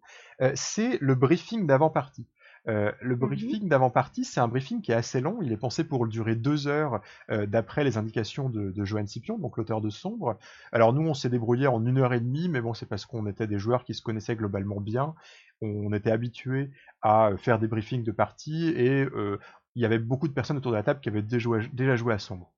c'est 0.55 0.99
le 1.01 1.15
briefing 1.15 1.67
d'avant-partie. 1.67 2.27
Euh, 2.69 2.91
le 3.01 3.15
mhm. 3.15 3.21
briefing 3.21 3.69
d'avant-partie, 3.69 4.25
c'est 4.25 4.41
un 4.41 4.49
briefing 4.49 4.81
qui 4.83 4.93
est 4.93 4.97
assez 4.97 5.21
long. 5.21 5.39
Il 5.43 5.53
est 5.53 5.57
pensé 5.57 5.85
pour 5.85 6.07
durer 6.07 6.35
deux 6.35 6.67
heures 6.67 7.01
euh, 7.31 7.47
d'après 7.47 7.85
les 7.85 7.97
indications 7.97 8.49
de, 8.49 8.71
de 8.71 8.85
Johan 8.85 9.07
Scipion, 9.07 9.39
donc 9.39 9.57
l'auteur 9.57 9.81
de 9.81 9.91
Sombre. 9.91 10.37
Alors 10.73 10.93
nous, 10.93 11.07
on 11.07 11.15
s'est 11.15 11.29
débrouillé 11.29 11.67
en 11.67 11.85
une 11.85 11.99
heure 11.99 12.13
et 12.13 12.21
demie, 12.21 12.49
mais 12.49 12.61
bon, 12.61 12.75
c'est 12.75 12.87
parce 12.87 13.07
qu'on 13.07 13.27
était 13.27 13.47
des 13.47 13.59
joueurs 13.59 13.85
qui 13.85 13.95
se 13.95 14.03
connaissaient 14.03 14.37
globalement 14.37 14.81
bien. 14.81 15.15
On 15.61 15.93
était 15.93 16.11
habitués 16.11 16.71
à 17.03 17.31
faire 17.39 17.59
des 17.59 17.69
briefings 17.69 18.05
de 18.05 18.13
partie 18.13 18.69
et 18.69 19.05
euh, 19.05 19.39
il 19.75 19.83
y 19.83 19.85
avait 19.85 19.99
beaucoup 19.99 20.29
de 20.29 20.33
personnes 20.33 20.57
autour 20.57 20.73
de 20.73 20.77
la 20.77 20.83
table 20.83 21.01
qui 21.01 21.09
avaient 21.09 21.23
déjà 21.23 21.39
joué, 21.39 21.69
déjà 21.73 21.97
joué 21.97 22.15
à 22.15 22.19
Sombre. 22.19 22.53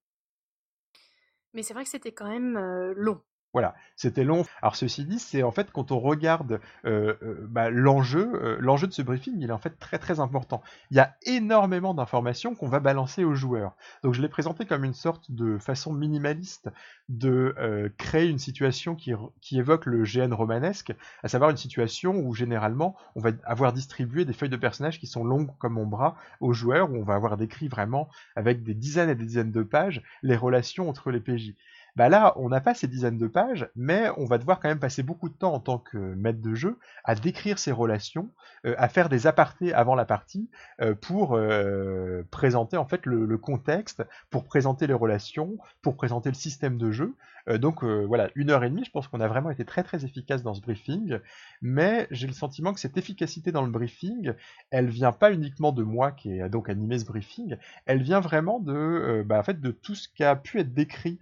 Mais 1.54 1.62
c'est 1.62 1.74
vrai 1.74 1.84
que 1.84 1.90
c'était 1.90 2.12
quand 2.12 2.28
même 2.28 2.58
long. 2.96 3.22
Voilà, 3.54 3.74
c'était 3.96 4.24
long. 4.24 4.44
Alors 4.60 4.76
ceci 4.76 5.06
dit, 5.06 5.18
c'est 5.18 5.42
en 5.42 5.50
fait 5.50 5.70
quand 5.72 5.90
on 5.90 6.00
regarde 6.00 6.60
euh, 6.84 7.14
euh, 7.22 7.46
bah, 7.48 7.70
l'enjeu, 7.70 8.30
euh, 8.34 8.56
l'enjeu 8.60 8.86
de 8.86 8.92
ce 8.92 9.00
briefing, 9.00 9.36
il 9.38 9.48
est 9.48 9.52
en 9.52 9.58
fait 9.58 9.78
très 9.78 9.98
très 9.98 10.20
important. 10.20 10.62
Il 10.90 10.98
y 10.98 11.00
a 11.00 11.16
énormément 11.22 11.94
d'informations 11.94 12.54
qu'on 12.54 12.68
va 12.68 12.78
balancer 12.78 13.24
aux 13.24 13.34
joueurs. 13.34 13.74
Donc 14.02 14.12
je 14.12 14.20
l'ai 14.20 14.28
présenté 14.28 14.66
comme 14.66 14.84
une 14.84 14.92
sorte 14.92 15.30
de 15.30 15.56
façon 15.56 15.94
minimaliste 15.94 16.68
de 17.08 17.90
créer 17.96 18.28
une 18.28 18.38
situation 18.38 18.94
qui, 18.94 19.12
qui, 19.40 19.58
évoque 19.58 19.86
le 19.86 20.04
GN 20.04 20.32
romanesque, 20.34 20.92
à 21.22 21.28
savoir 21.28 21.48
une 21.48 21.56
situation 21.56 22.16
où 22.16 22.34
généralement 22.34 22.96
on 23.14 23.20
va 23.20 23.30
avoir 23.44 23.72
distribué 23.72 24.26
des 24.26 24.34
feuilles 24.34 24.50
de 24.50 24.56
personnages 24.56 25.00
qui 25.00 25.06
sont 25.06 25.24
longues 25.24 25.50
comme 25.58 25.72
mon 25.72 25.86
bras 25.86 26.16
aux 26.40 26.52
joueurs, 26.52 26.90
où 26.90 26.96
on 26.96 27.04
va 27.04 27.14
avoir 27.14 27.38
décrit 27.38 27.68
vraiment 27.68 28.10
avec 28.36 28.62
des 28.62 28.74
dizaines 28.74 29.08
et 29.08 29.14
des 29.14 29.24
dizaines 29.24 29.52
de 29.52 29.62
pages 29.62 30.02
les 30.22 30.36
relations 30.36 30.88
entre 30.90 31.10
les 31.10 31.20
PJ. 31.20 31.54
Bah 31.96 32.08
là, 32.08 32.32
on 32.36 32.48
n'a 32.48 32.60
pas 32.60 32.74
ces 32.74 32.86
dizaines 32.86 33.18
de 33.18 33.26
pages, 33.26 33.68
mais 33.74 34.08
on 34.16 34.24
va 34.24 34.38
devoir 34.38 34.60
quand 34.60 34.68
même 34.68 34.78
passer 34.78 35.02
beaucoup 35.02 35.28
de 35.28 35.34
temps 35.34 35.52
en 35.52 35.60
tant 35.60 35.78
que 35.78 35.98
maître 35.98 36.40
de 36.40 36.54
jeu 36.54 36.78
à 37.04 37.14
décrire 37.14 37.58
ces 37.58 37.72
relations, 37.72 38.30
euh, 38.66 38.74
à 38.78 38.88
faire 38.88 39.08
des 39.08 39.26
apartés 39.26 39.72
avant 39.72 39.94
la 39.94 40.04
partie 40.04 40.48
euh, 40.80 40.94
pour 40.94 41.34
euh, 41.34 42.22
présenter 42.30 42.76
en 42.76 42.86
fait 42.86 43.06
le, 43.06 43.38
contexte, 43.38 44.04
pour 44.30 44.44
présenter 44.44 44.86
les 44.86 44.94
relations, 44.94 45.58
pour 45.82 45.96
présenter 45.96 46.28
le 46.28 46.34
système 46.34 46.76
de 46.76 46.90
jeu. 46.90 47.14
donc 47.48 47.82
voilà, 47.82 48.28
une 48.34 48.50
heure 48.50 48.62
et 48.62 48.68
demie, 48.68 48.84
je 48.84 48.90
pense 48.90 49.08
qu'on 49.08 49.20
a 49.20 49.28
vraiment 49.28 49.50
été 49.50 49.64
très 49.64 49.82
très 49.82 50.04
efficace 50.04 50.42
dans 50.42 50.54
ce 50.54 50.60
briefing, 50.60 51.18
mais 51.62 52.06
j'ai 52.10 52.26
le 52.26 52.32
sentiment 52.34 52.74
que 52.74 52.80
cette 52.80 52.96
efficacité 52.98 53.52
dans 53.52 53.64
le 53.64 53.70
briefing, 53.70 54.34
elle 54.70 54.88
vient 54.88 55.12
pas 55.12 55.32
uniquement 55.32 55.72
de 55.72 55.82
moi 55.82 56.12
qui 56.12 56.30
ai 56.30 56.48
donc 56.50 56.68
animé 56.68 56.98
ce 56.98 57.06
briefing, 57.06 57.56
elle 57.86 58.02
vient 58.02 58.20
vraiment 58.20 58.60
de, 58.60 59.24
bah, 59.24 59.38
en 59.38 59.42
fait, 59.42 59.60
de 59.60 59.70
tout 59.70 59.94
ce 59.94 60.08
qui 60.08 60.24
a 60.24 60.36
pu 60.36 60.60
être 60.60 60.74
décrit 60.74 61.18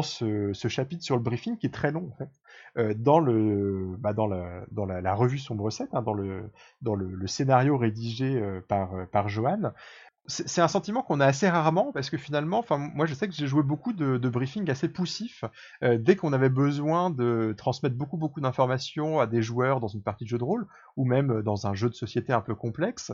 ce, 0.00 0.52
chapitre 0.68 1.04
sur 1.04 1.16
le 1.16 1.22
briefing 1.22 1.58
qui 1.58 1.66
est 1.66 1.74
très 1.74 1.92
long 1.92 2.08
en 2.10 2.16
fait. 2.16 2.30
Euh, 2.78 2.94
dans 2.96 3.20
bah, 3.98 4.14
dans 4.14 4.26
la 4.26 4.64
dans 4.70 5.14
revue 5.14 5.38
Sombre 5.38 5.70
7, 5.70 5.90
hein, 5.92 6.00
dans 6.00 6.14
le 6.14 6.50
dans 6.80 6.96
scénario 7.26 7.76
rédigé 7.76 8.40
euh, 8.40 8.62
par 8.66 8.94
euh, 8.94 9.04
par 9.04 9.28
Johan, 9.28 9.72
c'est 10.26 10.60
un 10.60 10.68
sentiment 10.68 11.02
qu'on 11.02 11.20
a 11.20 11.26
assez 11.26 11.48
rarement 11.48 11.90
parce 11.92 12.08
que 12.08 12.16
finalement, 12.16 12.60
enfin 12.60 12.78
moi 12.78 13.04
je 13.04 13.12
sais 13.12 13.28
que 13.28 13.34
j'ai 13.34 13.48
joué 13.48 13.64
beaucoup 13.64 13.92
de 13.92 14.28
briefings 14.28 14.70
assez 14.70 14.88
poussifs 14.88 15.44
dès 15.82 16.14
qu'on 16.14 16.32
avait 16.32 16.48
besoin 16.48 17.10
de 17.10 17.52
transmettre 17.58 17.96
beaucoup 17.96 18.16
beaucoup 18.16 18.40
d'informations 18.40 19.18
à 19.18 19.26
des 19.26 19.42
joueurs 19.42 19.80
dans 19.80 19.88
une 19.88 20.02
partie 20.02 20.22
de 20.22 20.28
jeu 20.28 20.38
de 20.38 20.44
rôle 20.44 20.68
ou 20.96 21.04
même 21.04 21.42
dans 21.42 21.66
un 21.66 21.74
jeu 21.74 21.88
de 21.88 21.94
société 21.94 22.32
un 22.32 22.40
peu 22.40 22.54
complexe 22.54 23.10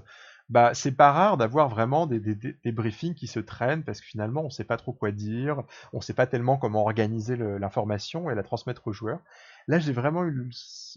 bah 0.49 0.72
c'est 0.74 0.92
pas 0.92 1.12
rare 1.12 1.36
d'avoir 1.36 1.68
vraiment 1.68 2.07
des, 2.07 2.20
des, 2.20 2.34
des, 2.34 2.72
briefings 2.72 3.14
qui 3.14 3.26
se 3.26 3.40
traînent 3.40 3.84
parce 3.84 4.01
que 4.01 4.07
finalement 4.07 4.42
on 4.42 4.51
sait 4.51 4.64
pas 4.64 4.76
trop 4.76 4.92
quoi 4.92 5.11
dire, 5.12 5.62
on 5.92 6.01
sait 6.01 6.14
pas 6.14 6.26
tellement 6.26 6.57
comment 6.57 6.82
organiser 6.82 7.36
l'information 7.36 8.30
et 8.30 8.34
la 8.34 8.42
transmettre 8.42 8.86
aux 8.86 8.92
joueurs. 8.92 9.20
Là 9.68 9.78
j'ai 9.78 9.92
vraiment 9.92 10.24
eu, 10.24 10.51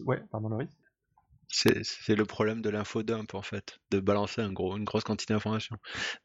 ouais, 0.06 0.22
pardon 0.30 0.48
Laurie. 0.48 0.68
C'est 1.48 2.16
le 2.16 2.24
problème 2.24 2.62
de 2.62 2.70
l'infodump 2.70 3.34
en 3.34 3.42
fait, 3.42 3.78
de 3.90 4.00
balancer 4.00 4.40
un 4.40 4.52
gros, 4.52 4.76
une 4.76 4.84
grosse 4.84 5.04
quantité 5.04 5.34
d'informations. 5.34 5.76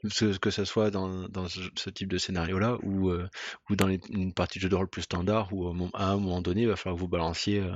Que, 0.03 0.37
que 0.37 0.49
ce 0.51 0.63
soit 0.63 0.89
dans, 0.89 1.27
dans 1.27 1.47
ce, 1.49 1.89
type 1.89 2.09
de 2.09 2.17
scénario-là 2.17 2.77
ou, 2.81 3.09
euh, 3.09 3.27
ou 3.69 3.75
dans 3.75 3.89
une 3.89 4.33
partie 4.33 4.59
de 4.59 4.63
jeu 4.63 4.69
de 4.69 4.75
rôle 4.75 4.87
plus 4.87 5.01
standard 5.01 5.51
où 5.51 5.67
à 5.93 6.11
un 6.11 6.17
moment 6.17 6.41
donné, 6.41 6.61
il 6.61 6.67
va 6.67 6.77
falloir 6.77 6.95
que 6.95 7.01
vous 7.01 7.09
balanciez 7.09 7.59
euh, 7.59 7.71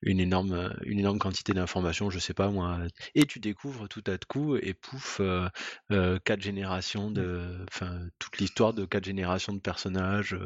une, 0.00 0.18
énorme, 0.18 0.74
une 0.84 0.98
énorme 0.98 1.18
quantité 1.18 1.52
d'informations, 1.52 2.08
je 2.08 2.18
sais 2.18 2.34
pas 2.34 2.48
moi. 2.48 2.78
Et 3.14 3.26
tu 3.26 3.38
découvres 3.38 3.88
tout 3.88 4.04
à 4.06 4.16
coup 4.16 4.56
et 4.56 4.72
pouf, 4.72 5.20
euh, 5.20 5.48
quatre 6.24 6.40
générations 6.40 7.10
de. 7.10 7.64
Enfin, 7.68 8.00
toute 8.18 8.38
l'histoire 8.38 8.72
de 8.72 8.86
quatre 8.86 9.04
générations 9.04 9.52
de 9.52 9.60
personnages 9.60 10.36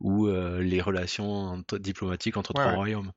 ou 0.00 0.28
les 0.28 0.80
relations 0.80 1.62
diplomatiques 1.78 2.36
entre 2.36 2.52
trois 2.52 2.72
royaumes. 2.72 3.12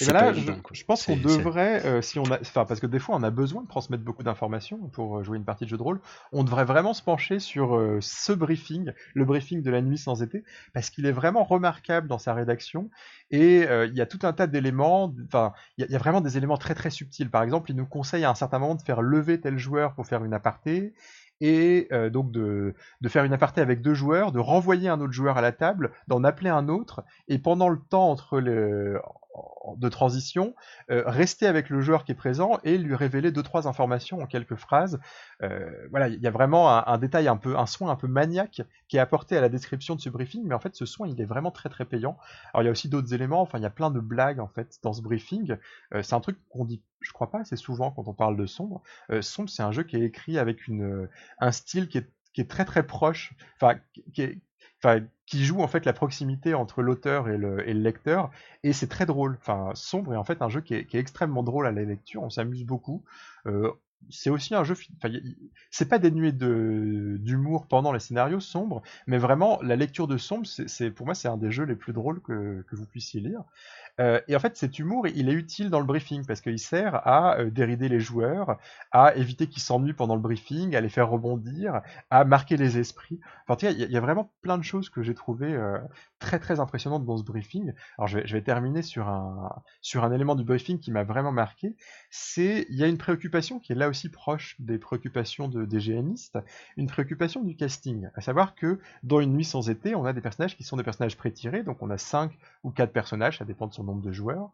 Et 0.00 0.06
ben 0.06 0.12
là, 0.14 0.32
je, 0.32 0.84
pense 0.84 1.04
qu'on 1.04 1.16
devrait, 1.16 1.84
euh, 1.84 2.00
si 2.00 2.18
on 2.18 2.24
a, 2.24 2.40
enfin, 2.40 2.64
parce 2.64 2.80
que 2.80 2.86
des 2.86 2.98
fois 2.98 3.16
on 3.16 3.22
a 3.22 3.30
besoin 3.30 3.62
de 3.62 3.68
transmettre 3.68 4.02
beaucoup 4.02 4.22
d'informations 4.22 4.78
pour 4.88 5.18
euh, 5.18 5.22
jouer 5.22 5.36
une 5.36 5.44
partie 5.44 5.64
de 5.64 5.70
jeu 5.70 5.76
de 5.76 5.82
rôle, 5.82 6.00
on 6.32 6.42
devrait 6.42 6.64
vraiment 6.64 6.94
se 6.94 7.02
pencher 7.02 7.38
sur 7.38 7.76
euh, 7.76 7.98
ce 8.00 8.32
briefing, 8.32 8.92
le 9.12 9.24
briefing 9.26 9.62
de 9.62 9.70
la 9.70 9.82
nuit 9.82 9.98
sans 9.98 10.22
été, 10.22 10.42
parce 10.72 10.88
qu'il 10.88 11.04
est 11.04 11.12
vraiment 11.12 11.44
remarquable 11.44 12.08
dans 12.08 12.18
sa 12.18 12.32
rédaction. 12.32 12.88
Et 13.30 13.64
il 13.64 13.94
y 13.94 14.00
a 14.00 14.06
tout 14.06 14.20
un 14.22 14.32
tas 14.32 14.46
d'éléments, 14.46 15.12
enfin, 15.26 15.52
il 15.76 15.90
y, 15.90 15.94
a 15.96 15.98
vraiment 15.98 16.20
des 16.20 16.36
éléments 16.36 16.56
très 16.56 16.74
très 16.74 16.90
subtils. 16.90 17.30
Par 17.30 17.42
exemple, 17.42 17.70
il 17.70 17.76
nous 17.76 17.86
conseille 17.86 18.24
à 18.24 18.30
un 18.30 18.34
certain 18.34 18.60
moment 18.60 18.76
de 18.76 18.82
faire 18.82 19.02
lever 19.02 19.40
tel 19.40 19.58
joueur 19.58 19.94
pour 19.94 20.06
faire 20.06 20.24
une 20.24 20.34
aparté 20.34 20.94
et 21.40 21.88
donc 22.12 22.30
de, 22.30 22.74
de, 23.00 23.08
faire 23.08 23.24
une 23.24 23.32
aparté 23.32 23.60
avec 23.60 23.82
deux 23.82 23.94
joueurs, 23.94 24.30
de 24.30 24.38
renvoyer 24.38 24.88
un 24.88 25.00
autre 25.00 25.12
joueur 25.12 25.36
à 25.36 25.40
la 25.40 25.50
table, 25.50 25.90
d'en 26.06 26.22
appeler 26.22 26.50
un 26.50 26.68
autre, 26.68 27.02
et 27.26 27.38
pendant 27.38 27.68
le 27.68 27.80
temps 27.80 28.08
entre 28.08 28.38
le, 28.38 29.00
de 29.76 29.88
transition, 29.88 30.54
euh, 30.90 31.02
rester 31.06 31.46
avec 31.46 31.68
le 31.70 31.80
joueur 31.80 32.04
qui 32.04 32.12
est 32.12 32.16
présent 32.16 32.58
et 32.64 32.78
lui 32.78 32.94
révéler 32.94 33.32
deux 33.32 33.42
trois 33.42 33.66
informations 33.66 34.20
en 34.20 34.26
quelques 34.26 34.54
phrases. 34.54 35.00
Euh, 35.42 35.70
voilà, 35.90 36.08
il 36.08 36.20
y 36.20 36.26
a 36.26 36.30
vraiment 36.30 36.70
un, 36.86 36.98
détail 36.98 37.28
un 37.28 37.36
peu, 37.36 37.56
un 37.58 37.66
soin 37.66 37.90
un 37.90 37.96
peu 37.96 38.06
maniaque 38.06 38.62
qui 38.88 38.96
est 38.96 39.00
apporté 39.00 39.36
à 39.36 39.40
la 39.40 39.48
description 39.48 39.94
de 39.96 40.00
ce 40.00 40.08
briefing, 40.08 40.42
mais 40.44 40.54
en 40.54 40.60
fait 40.60 40.76
ce 40.76 40.86
soin 40.86 41.08
il 41.08 41.20
est 41.20 41.24
vraiment 41.24 41.50
très 41.50 41.68
très 41.68 41.84
payant. 41.84 42.16
Alors 42.52 42.62
il 42.62 42.66
y 42.66 42.68
a 42.68 42.72
aussi 42.72 42.88
d'autres 42.88 43.12
éléments, 43.14 43.40
enfin 43.40 43.58
il 43.58 43.62
y 43.62 43.66
a 43.66 43.70
plein 43.70 43.90
de 43.90 44.00
blagues 44.00 44.40
en 44.40 44.48
fait 44.48 44.78
dans 44.82 44.92
ce 44.92 45.02
briefing. 45.02 45.56
Euh, 45.94 46.02
c'est 46.02 46.14
un 46.14 46.20
truc 46.20 46.38
qu'on 46.50 46.64
dit, 46.64 46.82
je 47.00 47.12
crois 47.12 47.30
pas 47.30 47.40
assez 47.40 47.56
souvent 47.56 47.90
quand 47.90 48.06
on 48.08 48.14
parle 48.14 48.36
de 48.36 48.46
Sombre. 48.46 48.82
Sombre 49.20 49.50
c'est 49.50 49.62
un 49.62 49.72
jeu 49.72 49.82
qui 49.82 49.96
est 49.96 50.04
écrit 50.04 50.38
avec 50.38 50.68
une, 50.68 51.08
un 51.38 51.52
style 51.52 51.88
qui 51.88 51.98
est 51.98 52.50
très 52.50 52.64
très 52.64 52.86
proche, 52.86 53.34
enfin 53.56 53.78
qui 54.12 54.22
est, 54.22 54.38
qui 55.26 55.44
joue 55.44 55.60
en 55.60 55.68
fait 55.68 55.86
la 55.86 55.92
proximité 55.92 56.54
entre 56.54 56.82
l'auteur 56.82 57.28
et 57.28 57.38
le, 57.38 57.56
lecteur, 57.62 58.30
et 58.62 58.72
c'est 58.72 58.88
très 58.88 59.06
drôle. 59.06 59.36
Enfin, 59.40 59.70
Sombre 59.74 60.14
est 60.14 60.16
en 60.16 60.24
fait 60.24 60.42
un 60.42 60.48
jeu 60.48 60.60
qui 60.60 60.74
est, 60.74 60.94
extrêmement 60.94 61.42
drôle 61.42 61.66
à 61.66 61.72
la 61.72 61.82
lecture, 61.82 62.22
on 62.22 62.30
s'amuse 62.30 62.64
beaucoup. 62.64 63.04
Euh, 63.46 63.70
c'est 64.10 64.28
aussi 64.28 64.54
un 64.54 64.64
jeu, 64.64 64.74
c'est 65.70 65.88
pas 65.88 65.98
dénué 65.98 66.30
d'humour 66.32 67.66
pendant 67.66 67.92
les 67.92 68.00
scénarios 68.00 68.40
sombres, 68.40 68.82
mais 69.06 69.16
vraiment 69.16 69.58
la 69.62 69.76
lecture 69.76 70.06
de 70.06 70.18
Sombre, 70.18 70.46
c'est 70.46 70.90
pour 70.90 71.06
moi 71.06 71.14
c'est 71.14 71.28
un 71.28 71.38
des 71.38 71.50
jeux 71.50 71.64
les 71.64 71.74
plus 71.74 71.94
drôles 71.94 72.20
que, 72.20 72.62
que 72.68 72.76
vous 72.76 72.86
puissiez 72.86 73.20
lire. 73.20 73.44
Euh, 74.00 74.20
et 74.26 74.34
en 74.34 74.40
fait, 74.40 74.56
cet 74.56 74.78
humour, 74.78 75.06
il 75.06 75.28
est 75.28 75.32
utile 75.32 75.70
dans 75.70 75.78
le 75.78 75.86
briefing 75.86 76.24
parce 76.26 76.40
qu'il 76.40 76.58
sert 76.58 77.06
à 77.06 77.38
euh, 77.38 77.50
dérider 77.50 77.88
les 77.88 78.00
joueurs, 78.00 78.58
à 78.90 79.14
éviter 79.14 79.46
qu'ils 79.46 79.62
s'ennuient 79.62 79.92
pendant 79.92 80.16
le 80.16 80.20
briefing, 80.20 80.74
à 80.74 80.80
les 80.80 80.88
faire 80.88 81.08
rebondir, 81.08 81.80
à 82.10 82.24
marquer 82.24 82.56
les 82.56 82.78
esprits. 82.78 83.20
Enfin, 83.46 83.68
il 83.70 83.90
y, 83.90 83.96
a 83.96 84.00
vraiment 84.00 84.32
plein 84.42 84.58
de 84.58 84.64
choses 84.64 84.90
que 84.90 85.02
j'ai 85.02 85.14
trouvées 85.14 85.54
euh, 85.54 85.78
très 86.18 86.38
très 86.38 86.58
impressionnantes 86.58 87.04
dans 87.04 87.16
ce 87.16 87.22
briefing. 87.22 87.72
Alors, 87.98 88.08
je 88.08 88.18
vais, 88.18 88.42
terminer 88.42 88.82
sur 88.82 89.08
un 89.08 89.62
sur 89.80 90.04
un 90.04 90.12
élément 90.12 90.34
du 90.34 90.44
briefing 90.44 90.78
qui 90.78 90.90
m'a 90.90 91.04
vraiment 91.04 91.32
marqué. 91.32 91.76
C'est 92.10 92.66
il 92.68 92.76
y 92.76 92.84
a 92.84 92.88
une 92.88 92.98
préoccupation 92.98 93.58
qui 93.58 93.72
est 93.72 93.76
là 93.76 93.88
aussi 93.88 94.10
proche 94.10 94.56
des 94.58 94.78
préoccupations 94.78 95.48
de, 95.48 95.64
des 95.64 95.78
GNistes, 95.78 96.38
une 96.76 96.88
préoccupation 96.88 97.42
du 97.42 97.56
casting, 97.56 98.08
à 98.14 98.20
savoir 98.20 98.54
que 98.54 98.80
dans 99.02 99.20
une 99.20 99.32
nuit 99.32 99.44
sans 99.44 99.70
été, 99.70 99.94
on 99.94 100.04
a 100.04 100.12
des 100.12 100.20
personnages 100.20 100.56
qui 100.56 100.64
sont 100.64 100.76
des 100.76 100.82
personnages 100.82 101.16
pré-tirés, 101.16 101.62
donc 101.62 101.80
on 101.80 101.90
a 101.90 101.98
5 101.98 102.36
ou 102.64 102.70
4 102.70 102.92
personnages, 102.92 103.38
ça 103.38 103.44
dépend 103.44 103.66
de 103.66 103.72
son 103.72 103.83
nombre 103.84 104.02
de 104.02 104.12
joueurs. 104.12 104.50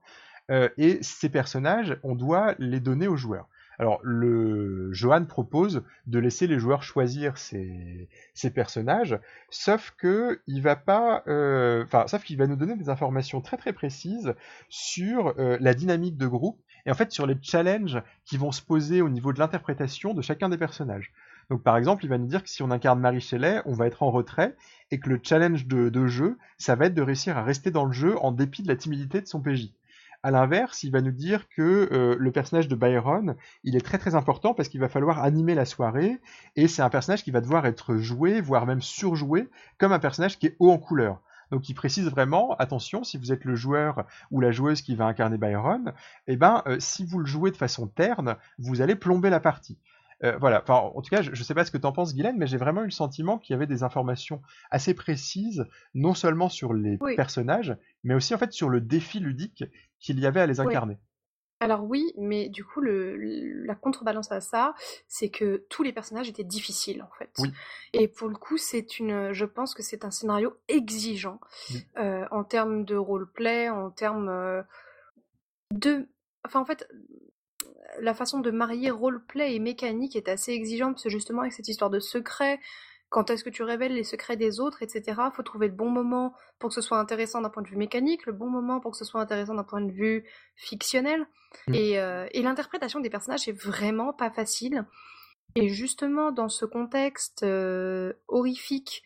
Euh, 0.50 0.68
et 0.76 0.98
ces 1.02 1.28
personnages, 1.28 1.98
on 2.02 2.14
doit 2.14 2.54
les 2.58 2.80
donner 2.80 3.06
aux 3.06 3.16
joueurs. 3.16 3.48
Alors, 3.80 3.98
le 4.02 4.92
Johan 4.92 5.24
propose 5.24 5.82
de 6.06 6.18
laisser 6.18 6.46
les 6.46 6.58
joueurs 6.58 6.82
choisir 6.82 7.38
ces, 7.38 8.10
personnages, 8.54 9.18
sauf 9.48 9.94
va 10.48 10.76
pas, 10.76 11.22
euh, 11.28 11.86
sauf 12.06 12.22
qu'il 12.22 12.36
va 12.36 12.46
nous 12.46 12.56
donner 12.56 12.76
des 12.76 12.90
informations 12.90 13.40
très 13.40 13.56
très 13.56 13.72
précises 13.72 14.34
sur 14.68 15.32
euh, 15.38 15.56
la 15.60 15.72
dynamique 15.72 16.18
de 16.18 16.26
groupe 16.26 16.60
et 16.84 16.90
en 16.90 16.94
fait 16.94 17.10
sur 17.10 17.26
les 17.26 17.38
challenges 17.40 18.02
qui 18.26 18.36
vont 18.36 18.52
se 18.52 18.60
poser 18.60 19.00
au 19.00 19.08
niveau 19.08 19.32
de 19.32 19.38
l'interprétation 19.38 20.12
de 20.12 20.20
chacun 20.20 20.50
des 20.50 20.58
personnages. 20.58 21.10
Donc 21.50 21.64
par 21.64 21.76
exemple, 21.76 22.04
il 22.04 22.08
va 22.08 22.16
nous 22.16 22.28
dire 22.28 22.44
que 22.44 22.48
si 22.48 22.62
on 22.62 22.70
incarne 22.70 23.00
Marie 23.00 23.20
Shelley, 23.20 23.60
on 23.66 23.74
va 23.74 23.88
être 23.88 24.04
en 24.04 24.12
retrait 24.12 24.54
et 24.92 25.00
que 25.00 25.10
le 25.10 25.20
challenge 25.20 25.66
de, 25.66 26.06
jeu, 26.06 26.38
ça 26.58 26.76
va 26.76 26.86
être 26.86 26.94
de 26.94 27.02
réussir 27.02 27.36
à 27.36 27.42
rester 27.42 27.72
dans 27.72 27.84
le 27.84 27.92
jeu 27.92 28.16
en 28.22 28.30
dépit 28.30 28.62
de 28.62 28.68
la 28.68 28.76
timidité 28.76 29.20
de 29.20 29.26
son 29.26 29.40
PJ. 29.40 29.72
À 30.22 30.30
l'inverse, 30.30 30.84
il 30.84 30.92
va 30.92 31.00
nous 31.00 31.10
dire 31.10 31.48
que 31.48 31.88
euh, 31.92 32.14
le 32.18 32.30
personnage 32.30 32.68
de 32.68 32.76
Byron, 32.76 33.34
il 33.64 33.74
est 33.74 33.84
très 33.84 33.98
très 33.98 34.14
important 34.14 34.54
parce 34.54 34.68
qu'il 34.68 34.78
va 34.78 34.88
falloir 34.88 35.24
animer 35.24 35.54
la 35.54 35.64
soirée 35.64 36.20
et 36.54 36.68
c'est 36.68 36.82
un 36.82 36.90
personnage 36.90 37.24
qui 37.24 37.30
va 37.32 37.40
devoir 37.40 37.66
être 37.66 37.96
joué, 37.96 38.40
voire 38.40 38.66
même 38.66 38.82
surjoué, 38.82 39.48
comme 39.78 39.92
un 39.92 39.98
personnage 39.98 40.38
qui 40.38 40.46
est 40.46 40.56
haut 40.60 40.70
en 40.70 40.78
couleur. 40.78 41.20
Donc 41.50 41.68
il 41.68 41.74
précise 41.74 42.08
vraiment, 42.08 42.54
attention, 42.58 43.02
si 43.02 43.16
vous 43.16 43.32
êtes 43.32 43.44
le 43.44 43.56
joueur 43.56 44.06
ou 44.30 44.40
la 44.40 44.52
joueuse 44.52 44.82
qui 44.82 44.94
va 44.94 45.06
incarner 45.06 45.36
Byron, 45.36 45.94
eh 46.28 46.36
ben, 46.36 46.62
euh, 46.66 46.76
si 46.78 47.04
vous 47.04 47.18
le 47.18 47.26
jouez 47.26 47.50
de 47.50 47.56
façon 47.56 47.88
terne, 47.88 48.36
vous 48.58 48.82
allez 48.82 48.94
plomber 48.94 49.30
la 49.30 49.40
partie. 49.40 49.78
Euh, 50.22 50.36
voilà, 50.38 50.62
enfin, 50.62 50.74
en 50.74 51.00
tout 51.00 51.10
cas, 51.10 51.22
je 51.22 51.30
ne 51.30 51.34
sais 51.36 51.54
pas 51.54 51.64
ce 51.64 51.70
que 51.70 51.78
tu 51.78 51.86
en 51.86 51.92
penses, 51.92 52.14
Guylaine, 52.14 52.36
mais 52.36 52.46
j'ai 52.46 52.58
vraiment 52.58 52.82
eu 52.82 52.86
le 52.86 52.90
sentiment 52.90 53.38
qu'il 53.38 53.54
y 53.54 53.56
avait 53.56 53.66
des 53.66 53.82
informations 53.82 54.42
assez 54.70 54.94
précises, 54.94 55.66
non 55.94 56.14
seulement 56.14 56.48
sur 56.48 56.74
les 56.74 56.98
personnages, 57.16 57.76
mais 58.04 58.14
aussi 58.14 58.34
en 58.34 58.38
fait 58.38 58.52
sur 58.52 58.68
le 58.68 58.80
défi 58.80 59.18
ludique 59.18 59.64
qu'il 59.98 60.20
y 60.20 60.26
avait 60.26 60.40
à 60.40 60.46
les 60.46 60.60
incarner. 60.60 60.98
Alors 61.62 61.84
oui, 61.84 62.10
mais 62.16 62.48
du 62.48 62.64
coup, 62.64 62.80
le, 62.80 63.16
la 63.66 63.74
contrebalance 63.74 64.32
à 64.32 64.40
ça, 64.40 64.74
c'est 65.08 65.28
que 65.28 65.66
tous 65.68 65.82
les 65.82 65.92
personnages 65.92 66.28
étaient 66.28 66.42
difficiles 66.42 67.02
en 67.02 67.10
fait. 67.18 67.30
Oui. 67.38 67.52
Et 67.92 68.08
pour 68.08 68.28
le 68.28 68.36
coup, 68.36 68.56
c'est 68.56 68.98
une, 68.98 69.32
je 69.32 69.44
pense 69.44 69.74
que 69.74 69.82
c'est 69.82 70.06
un 70.06 70.10
scénario 70.10 70.56
exigeant 70.68 71.38
euh, 71.98 72.24
en 72.30 72.44
termes 72.44 72.86
de 72.86 72.96
roleplay, 72.96 73.68
en 73.68 73.90
termes 73.90 74.30
euh, 74.30 74.62
de, 75.70 76.08
enfin 76.46 76.60
en 76.60 76.64
fait, 76.64 76.88
la 78.00 78.14
façon 78.14 78.40
de 78.40 78.50
marier 78.50 78.90
roleplay 78.90 79.54
et 79.54 79.58
mécanique 79.58 80.16
est 80.16 80.28
assez 80.28 80.52
exigeante, 80.52 80.94
parce 80.94 81.04
que 81.04 81.10
justement 81.10 81.42
avec 81.42 81.52
cette 81.52 81.68
histoire 81.68 81.90
de 81.90 82.00
secret, 82.00 82.60
quand 83.10 83.28
est-ce 83.30 83.42
que 83.42 83.50
tu 83.50 83.64
révèles 83.64 83.94
les 83.94 84.04
secrets 84.04 84.36
des 84.36 84.60
autres, 84.60 84.82
etc. 84.82 85.20
Faut 85.34 85.42
trouver 85.42 85.66
le 85.66 85.74
bon 85.74 85.90
moment 85.90 86.32
pour 86.58 86.68
que 86.68 86.74
ce 86.74 86.80
soit 86.80 86.98
intéressant 86.98 87.40
d'un 87.40 87.50
point 87.50 87.62
de 87.62 87.68
vue 87.68 87.76
mécanique, 87.76 88.24
le 88.24 88.32
bon 88.32 88.48
moment 88.48 88.78
pour 88.80 88.92
que 88.92 88.96
ce 88.96 89.04
soit 89.04 89.20
intéressant 89.20 89.54
d'un 89.54 89.64
point 89.64 89.80
de 89.80 89.90
vue 89.90 90.24
fictionnel. 90.54 91.26
Mm. 91.66 91.74
Euh, 91.74 92.28
et, 92.32 92.42
l'interprétation 92.42 93.00
des 93.00 93.10
personnages 93.10 93.48
est 93.48 93.52
vraiment 93.52 94.12
pas 94.12 94.30
facile. 94.30 94.86
Et 95.56 95.68
justement, 95.68 96.30
dans 96.30 96.48
ce 96.48 96.64
contexte 96.64 97.42
euh, 97.42 98.12
horrifique, 98.28 99.02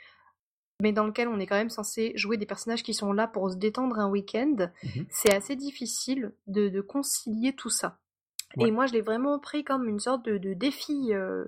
mais 0.82 0.92
dans 0.92 1.06
lequel 1.06 1.28
on 1.28 1.40
est 1.40 1.46
quand 1.46 1.56
même 1.56 1.70
censé 1.70 2.12
jouer 2.14 2.36
des 2.36 2.44
personnages 2.44 2.82
qui 2.82 2.92
sont 2.92 3.14
là 3.14 3.26
pour 3.26 3.50
se 3.50 3.56
détendre 3.56 3.98
un 3.98 4.10
week-end, 4.10 4.56
mm-hmm. 4.82 5.06
c'est 5.08 5.34
assez 5.34 5.56
difficile 5.56 6.34
de, 6.46 6.80
concilier 6.82 7.54
tout 7.54 7.70
ça. 7.70 7.98
Et 8.60 8.70
moi, 8.70 8.86
je 8.86 8.92
l'ai 8.92 9.00
vraiment 9.00 9.38
pris 9.38 9.64
comme 9.64 9.88
une 9.88 10.00
sorte 10.00 10.24
de, 10.24 10.54
défi, 10.54 11.12
euh, 11.12 11.44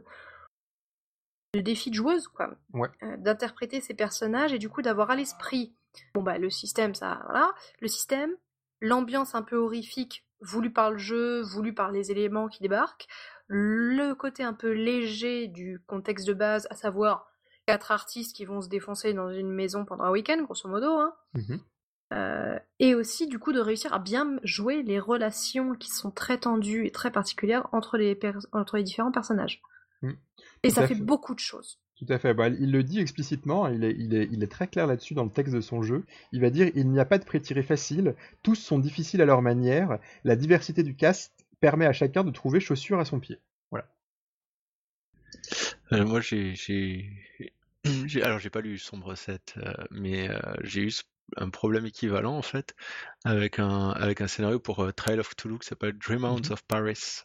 de 1.54 1.60
défi 1.60 1.90
de 1.90 1.94
joueuse, 1.94 2.28
quoi, 2.28 2.50
euh, 2.74 3.16
d'interpréter 3.18 3.80
ces 3.80 3.94
personnages 3.94 4.52
et 4.52 4.58
du 4.58 4.68
coup 4.68 4.82
d'avoir 4.82 5.10
à 5.10 5.16
l'esprit, 5.16 5.74
bon 6.14 6.22
bah 6.22 6.38
le 6.38 6.50
système, 6.50 6.94
ça, 6.94 7.20
voilà, 7.24 7.54
le 7.80 7.88
système, 7.88 8.34
l'ambiance 8.80 9.34
un 9.34 9.42
peu 9.42 9.56
horrifique 9.56 10.26
voulue 10.40 10.72
par 10.72 10.90
le 10.90 10.98
jeu, 10.98 11.42
voulue 11.42 11.74
par 11.74 11.92
les 11.92 12.10
éléments 12.10 12.48
qui 12.48 12.62
débarquent, 12.62 13.06
le 13.48 14.14
côté 14.14 14.42
un 14.42 14.52
peu 14.52 14.72
léger 14.72 15.46
du 15.46 15.80
contexte 15.86 16.26
de 16.26 16.34
base, 16.34 16.66
à 16.70 16.74
savoir 16.74 17.30
quatre 17.66 17.90
artistes 17.90 18.34
qui 18.34 18.44
vont 18.44 18.60
se 18.60 18.68
défoncer 18.68 19.12
dans 19.12 19.30
une 19.30 19.50
maison 19.50 19.84
pendant 19.84 20.04
un 20.04 20.10
week-end, 20.10 20.42
grosso 20.42 20.68
modo, 20.68 20.90
hein. 20.98 21.14
Mmh 21.34 21.56
euh, 22.12 22.56
et 22.78 22.94
aussi 22.94 23.26
du 23.26 23.38
coup 23.40 23.52
de 23.52 23.58
réussir 23.58 23.92
à 23.92 23.98
bien 23.98 24.38
jouer 24.44 24.82
les 24.82 25.00
relations 25.00 25.74
qui 25.74 25.90
sont 25.90 26.12
très 26.12 26.38
tendues 26.38 26.86
et 26.86 26.92
très 26.92 27.10
particulières 27.10 27.68
entre 27.72 27.96
les, 27.96 28.18
entre 28.52 28.76
les 28.76 28.84
différents 28.84 29.10
personnages. 29.10 29.60
Mmh. 30.02 30.12
Et 30.62 30.70
ça 30.70 30.86
fait, 30.86 30.94
beaucoup 30.94 31.34
de 31.34 31.40
choses. 31.40 31.80
Tout 31.96 32.06
à 32.08 32.18
fait. 32.18 32.32
Bah, 32.32 32.48
il 32.48 32.70
le 32.70 32.84
dit 32.84 33.00
explicitement, 33.00 33.66
il 33.66 33.82
est, 33.82 33.94
il 33.98 34.14
est, 34.14 34.28
il 34.30 34.42
est 34.44 34.50
très 34.50 34.68
clair 34.68 34.86
là-dessus 34.86 35.14
dans 35.14 35.24
le 35.24 35.30
texte 35.30 35.54
de 35.54 35.60
son 35.60 35.82
jeu. 35.82 36.04
Il 36.30 36.40
va 36.40 36.50
dire 36.50 36.70
il 36.74 36.88
n'y 36.88 37.00
a 37.00 37.04
pas 37.04 37.18
de 37.18 37.24
pré-tiré 37.24 37.62
facile, 37.62 38.14
tous 38.42 38.54
sont 38.54 38.78
difficiles 38.78 39.22
à 39.22 39.24
leur 39.24 39.42
manière, 39.42 39.98
la 40.22 40.36
diversité 40.36 40.84
du 40.84 40.94
cast 40.94 41.32
permet 41.60 41.86
à 41.86 41.92
chacun 41.92 42.22
de 42.22 42.30
trouver 42.30 42.60
chaussure 42.60 43.00
à 43.00 43.04
son 43.04 43.18
pied. 43.18 43.38
Voilà. 43.70 43.88
Euh, 45.92 46.04
moi 46.04 46.20
j'ai, 46.20 46.54
alors 48.22 48.38
j'ai 48.38 48.50
pas 48.50 48.60
lu 48.60 48.78
Sombre 48.78 49.16
7, 49.16 49.54
euh, 49.56 49.72
mais 49.90 50.28
j'ai 50.62 50.82
eu 50.82 50.90
un 51.36 51.50
problème 51.50 51.86
équivalent 51.86 52.36
en 52.36 52.42
fait 52.42 52.74
avec 53.24 53.58
un, 53.58 53.90
avec 53.90 54.20
un 54.20 54.28
scénario 54.28 54.58
pour 54.58 54.80
euh, 54.80 54.92
Trail 54.92 55.18
of 55.18 55.34
Toulouse 55.36 55.60
qui 55.60 55.66
s'appelle 55.66 55.96
Dream 55.98 56.22
mmh 56.22 56.52
of 56.52 56.62
Paris, 56.64 57.22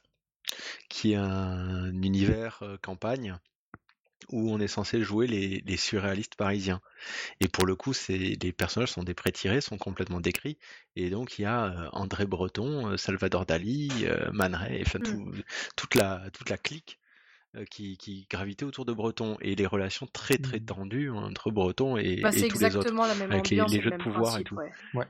qui 0.89 1.13
est 1.13 1.15
un 1.15 1.91
univers 2.01 2.59
euh, 2.63 2.77
campagne 2.81 3.37
où 4.29 4.51
on 4.51 4.59
est 4.59 4.67
censé 4.67 5.01
jouer 5.01 5.27
les, 5.27 5.61
les, 5.65 5.77
surréalistes 5.77 6.35
parisiens. 6.35 6.79
Et 7.39 7.47
pour 7.47 7.65
le 7.65 7.75
coup, 7.75 7.91
les 8.07 8.53
personnages 8.53 8.91
sont 8.91 9.03
des 9.03 9.15
pré-tirés, 9.15 9.61
sont 9.61 9.77
complètement 9.77 10.21
décrits. 10.21 10.57
Et 10.95 11.09
donc 11.09 11.37
il 11.37 11.41
y 11.41 11.45
a 11.45 11.65
euh, 11.65 11.89
André 11.91 12.25
Breton, 12.25 12.95
Salvador 12.97 13.45
Dali, 13.45 13.91
Man 14.31 14.55
Ray, 14.55 14.83
enfin 14.85 14.99
mmh. 14.99 15.41
toute 15.75 15.95
la 15.95 16.29
toute 16.31 16.49
la 16.49 16.57
clique 16.57 17.00
qui, 17.69 17.97
qui 17.97 18.27
gravitait 18.29 18.65
autour 18.65 18.85
de 18.85 18.93
Breton 18.93 19.37
et 19.41 19.55
les 19.55 19.65
relations 19.65 20.07
très 20.11 20.37
très 20.37 20.59
mmh. 20.59 20.65
tendues 20.65 21.09
entre 21.09 21.51
Breton 21.51 21.97
et, 21.97 22.21
bah, 22.21 22.31
tous 22.31 22.59
les 22.59 22.75
autres, 22.75 22.93
la 22.93 23.15
même 23.15 23.31
avec 23.31 23.49
les, 23.49 23.61
les, 23.67 23.81
jeux 23.81 23.91
de 23.91 23.97
pouvoir 23.97 24.37
et 24.39 24.43
tout. 24.43 24.55
Ouais. 24.93 25.07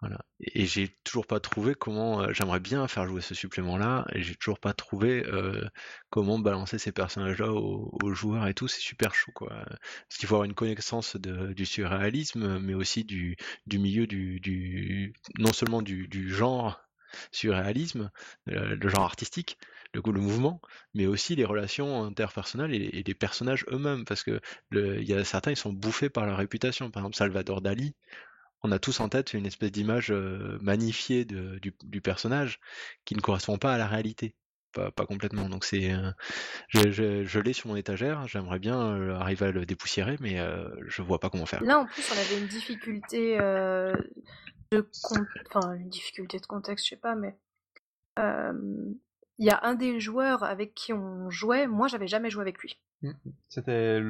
Voilà. 0.00 0.22
Et, 0.40 0.66
j'ai 0.66 0.88
toujours 1.02 1.26
pas 1.26 1.40
trouvé 1.40 1.74
comment. 1.74 2.20
Euh, 2.20 2.32
j'aimerais 2.32 2.60
bien 2.60 2.86
faire 2.88 3.06
jouer 3.06 3.22
ce 3.22 3.34
supplément-là, 3.34 4.06
et 4.12 4.22
j'ai 4.22 4.34
toujours 4.34 4.60
pas 4.60 4.74
trouvé 4.74 5.24
euh, 5.24 5.66
comment 6.10 6.38
balancer 6.38 6.78
ces 6.78 6.92
personnages-là 6.92 7.50
aux, 7.50 8.14
joueurs 8.14 8.46
et 8.46 8.52
tout. 8.52 8.68
C'est 8.68 8.82
super 8.82 9.14
chou, 9.14 9.32
quoi. 9.32 9.48
Parce 9.48 10.18
qu'il 10.18 10.28
faut 10.28 10.34
avoir 10.34 10.44
une 10.44 10.54
connaissance 10.54 11.16
de, 11.16 11.54
du 11.54 11.64
surréalisme, 11.64 12.58
mais 12.58 12.74
aussi 12.74 13.04
du, 13.04 13.36
du 13.66 13.78
milieu 13.78 14.06
du, 14.06 14.40
du 14.40 15.14
non 15.38 15.54
seulement 15.54 15.80
du, 15.80 16.06
du 16.06 16.28
genre 16.28 16.82
surréalisme, 17.30 18.10
le 18.46 18.88
genre 18.88 19.04
artistique, 19.04 19.56
le, 19.94 20.20
mouvement, 20.20 20.60
mais 20.94 21.06
aussi 21.06 21.36
les 21.36 21.44
relations 21.44 22.04
interpersonnelles 22.04 22.74
et, 22.74 23.02
les 23.06 23.14
personnages 23.14 23.64
eux-mêmes, 23.70 24.04
parce 24.04 24.22
que 24.22 24.40
il 24.72 25.08
y 25.08 25.14
a 25.14 25.24
certains, 25.24 25.52
ils 25.52 25.56
sont 25.56 25.72
bouffés 25.72 26.10
par 26.10 26.26
leur 26.26 26.36
réputation. 26.36 26.90
Par 26.90 27.02
exemple, 27.02 27.16
Salvador 27.16 27.60
Dali, 27.60 27.94
on 28.64 28.72
a 28.72 28.78
tous 28.78 29.00
en 29.00 29.08
tête 29.08 29.34
une 29.34 29.46
espèce 29.46 29.70
d'image 29.70 30.10
euh, 30.10 30.58
magnifiée 30.62 31.26
du, 31.26 32.00
personnage 32.00 32.60
qui 33.04 33.14
ne 33.14 33.20
correspond 33.20 33.58
pas 33.58 33.74
à 33.74 33.78
la 33.78 33.86
réalité. 33.86 34.34
Pas, 34.72 35.06
complètement. 35.06 35.48
Donc 35.48 35.64
c'est, 35.64 35.92
euh, 35.92 36.10
je, 36.68 37.38
l'ai 37.38 37.52
sur 37.52 37.68
mon 37.68 37.76
étagère. 37.76 38.26
J'aimerais 38.26 38.58
bien 38.58 38.80
euh, 38.80 39.14
arriver 39.14 39.46
à 39.46 39.50
le 39.52 39.64
dépoussiérer, 39.66 40.16
mais 40.18 40.38
je 40.88 41.02
vois 41.02 41.20
pas 41.20 41.30
comment 41.30 41.46
faire. 41.46 41.62
Là, 41.62 41.78
en 41.78 41.86
plus, 41.86 42.02
on 42.10 42.18
avait 42.18 42.40
une 42.40 42.48
difficulté 42.48 43.36
de, 43.38 44.90
enfin 45.46 45.74
une 45.74 45.90
difficulté 45.90 46.40
de 46.40 46.46
contexte, 46.46 46.86
je 46.86 46.90
sais 46.90 46.96
pas, 46.96 47.14
mais 47.14 47.36
il 49.38 49.46
y 49.46 49.50
a 49.50 49.60
un 49.62 49.74
des 49.74 50.00
joueurs 50.00 50.44
avec 50.44 50.74
qui 50.74 50.92
on 50.92 51.30
jouait, 51.30 51.66
moi 51.66 51.88
j'avais 51.88 52.06
jamais 52.06 52.30
joué 52.30 52.42
avec 52.42 52.58
lui. 52.58 52.78
Mmh, 53.02 53.10
mmh. 53.10 53.30
C'était 53.48 54.00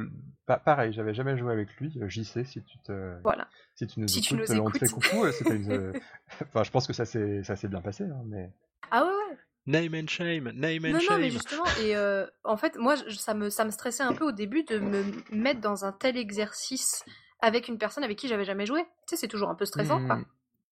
pareil, 0.47 0.93
j'avais 0.93 1.15
jamais 1.15 1.37
joué 1.37 1.53
avec 1.53 1.75
lui. 1.77 1.93
Euh, 2.01 2.09
j'y 2.09 2.25
sais 2.25 2.45
si 2.45 2.63
tu 2.63 2.79
te, 2.79 3.21
voilà. 3.23 3.49
si 3.75 3.87
tu 3.87 4.01
nous 4.01 4.09
si 4.09 4.19
écoutes, 4.19 4.45
tu 4.47 4.55
nous 4.55 4.69
écoutes. 4.69 4.91
coucou. 4.91 5.27
enfin, 6.43 6.63
je 6.63 6.71
pense 6.71 6.87
que 6.87 6.93
ça 6.93 7.05
s'est 7.05 7.43
ça 7.43 7.57
s'est 7.57 7.69
bien 7.69 7.81
passé, 7.81 8.05
hein, 8.05 8.23
mais. 8.27 8.51
Ah 8.91 9.05
ouais. 9.05 9.11
ouais. 9.11 9.39
Name 9.67 9.95
and 9.95 10.09
shame, 10.09 10.51
name 10.55 10.85
and 10.85 10.93
non, 10.93 11.01
shame. 11.01 11.17
Non, 11.17 11.19
mais 11.19 11.31
justement, 11.31 11.65
et 11.81 11.97
euh, 11.97 12.27
en 12.45 12.59
fait, 12.59 12.77
moi, 12.77 12.97
ça 13.09 13.33
me, 13.33 13.49
ça 13.49 13.65
me 13.65 13.71
stressait 13.71 14.03
un 14.03 14.13
peu 14.13 14.25
au 14.25 14.33
début 14.33 14.63
de 14.65 14.79
me 14.79 15.03
mettre 15.33 15.63
dans 15.63 15.87
un 15.87 15.93
tel 15.93 16.19
exercice 16.19 17.03
avec 17.41 17.69
une 17.69 17.79
personne 17.79 18.05
avec 18.05 18.19
qui 18.19 18.29
j'avais 18.29 18.45
jamais 18.45 18.67
joué. 18.67 18.83
Tu 18.83 18.89
sais, 19.09 19.17
c'est 19.17 19.29
toujours 19.29 19.49
un 19.49 19.55
peu 19.55 19.65
stressant, 19.65 20.05
quoi. 20.05 20.21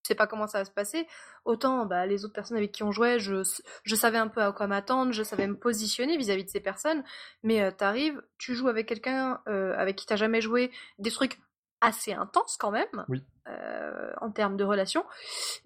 Mmh 0.03 0.09
sais 0.09 0.15
pas 0.17 0.27
comment 0.27 0.47
ça 0.47 0.59
va 0.59 0.65
se 0.65 0.71
passer. 0.71 1.07
Autant 1.45 1.87
bah, 1.87 2.07
les 2.07 2.25
autres 2.25 2.35
personnes 2.35 2.57
avec 2.57 2.73
qui 2.73 2.83
on 2.83 2.91
jouait, 2.91 3.19
je, 3.19 3.43
je 3.85 3.95
savais 3.95 4.19
un 4.19 4.29
peu 4.29 4.43
à 4.43 4.53
quoi 4.53 4.67
m'attendre, 4.67 5.13
je 5.13 5.23
savais 5.23 5.47
me 5.47 5.57
positionner 5.57 6.17
vis-à-vis 6.17 6.45
de 6.45 6.51
ces 6.51 6.61
personnes. 6.61 7.05
Mais 7.43 7.63
euh, 7.63 7.71
t'arrives, 7.71 8.21
tu 8.39 8.55
joues 8.55 8.69
avec 8.69 8.89
quelqu'un 8.89 9.41
euh, 9.49 9.75
avec 9.77 9.97
qui 9.97 10.07
t'as 10.07 10.17
jamais 10.17 10.41
joué, 10.41 10.73
des 10.99 11.11
trucs 11.11 11.39
assez 11.81 12.13
intenses 12.13 12.57
quand 12.57 12.71
même, 12.71 13.07
euh, 13.49 14.13
en 14.21 14.31
termes 14.31 14.57
de 14.57 14.65
relation. 14.65 15.05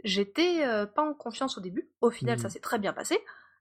J'étais 0.05 0.65
pas 0.95 1.03
en 1.03 1.13
confiance 1.13 1.59
au 1.59 1.61
début. 1.61 1.91
Au 2.01 2.11
final, 2.11 2.39
ça 2.39 2.49
mmh. 2.49 2.51
s'est 2.51 2.61
très 2.61 2.79
bien 2.79 2.93
passé, 2.93 3.19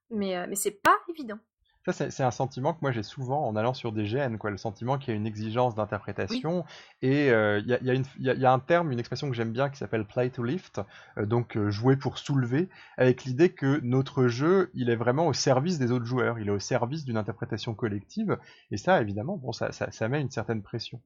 mais, 0.10 0.48
mais 0.48 0.56
c'est 0.56 0.72
pas 0.72 0.98
évident. 1.10 1.40
Ça, 1.86 2.10
c'est 2.10 2.24
un 2.24 2.32
sentiment 2.32 2.74
que 2.74 2.80
moi 2.82 2.92
j'ai 2.92 3.04
souvent 3.04 3.48
en 3.48 3.56
allant 3.56 3.76
sur 3.76 3.92
des 3.92 4.06
GN, 4.06 4.38
quoi, 4.38 4.50
le 4.50 4.58
sentiment 4.58 4.98
qu'il 4.98 5.14
y 5.14 5.14
a 5.14 5.20
une 5.20 5.28
exigence 5.28 5.76
d'interprétation. 5.76 6.66
Et 7.04 7.30
euh, 7.30 7.60
il 7.60 7.68
y, 7.68 8.46
a, 8.46 8.52
un 8.52 8.60
terme, 8.60 8.92
une 8.92 8.98
expression 8.98 9.30
que 9.30 9.36
j'aime 9.36 9.52
bien 9.52 9.70
qui 9.70 9.78
s'appelle 9.78 10.04
play 10.06 10.32
to 10.32 10.44
lift, 10.44 10.82
euh, 11.20 11.28
donc 11.28 11.56
euh, 11.56 11.70
jouer 11.70 11.96
pour 11.96 12.18
soulever, 12.18 12.70
avec 12.98 13.24
l'idée 13.24 13.50
que 13.50 13.80
notre 13.84 14.26
jeu, 14.28 14.72
il 14.74 14.90
est 14.90 14.96
vraiment 14.96 15.28
au 15.28 15.34
service 15.34 15.78
des 15.78 15.92
autres 15.92 16.06
joueurs, 16.06 16.40
il 16.40 16.48
est 16.48 16.52
au 16.52 16.60
service 16.60 17.06
d'une 17.06 17.18
interprétation 17.18 17.76
collective. 17.76 18.40
Et 18.72 18.78
ça, 18.78 19.00
évidemment, 19.00 19.38
bon, 19.38 19.52
ça, 19.52 19.72
ça, 19.72 20.08
met 20.08 20.22
une 20.22 20.32
certaine 20.32 20.64
pression. 20.64 21.00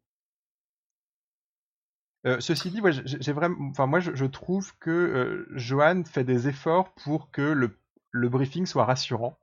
ceci 2.40 2.72
dit, 2.72 2.82
j'ai 3.04 3.34
vraiment, 3.34 3.70
enfin 3.70 3.86
moi 3.86 4.00
je, 4.00 4.26
trouve 4.26 4.74
que 4.80 5.46
Johan 5.56 6.04
fait 6.06 6.24
des 6.24 6.48
efforts 6.48 6.94
pour 7.04 7.32
que 7.32 7.42
le, 7.42 7.78
le 8.12 8.30
briefing 8.30 8.66
soit 8.66 8.86
rassurant. 8.86 9.38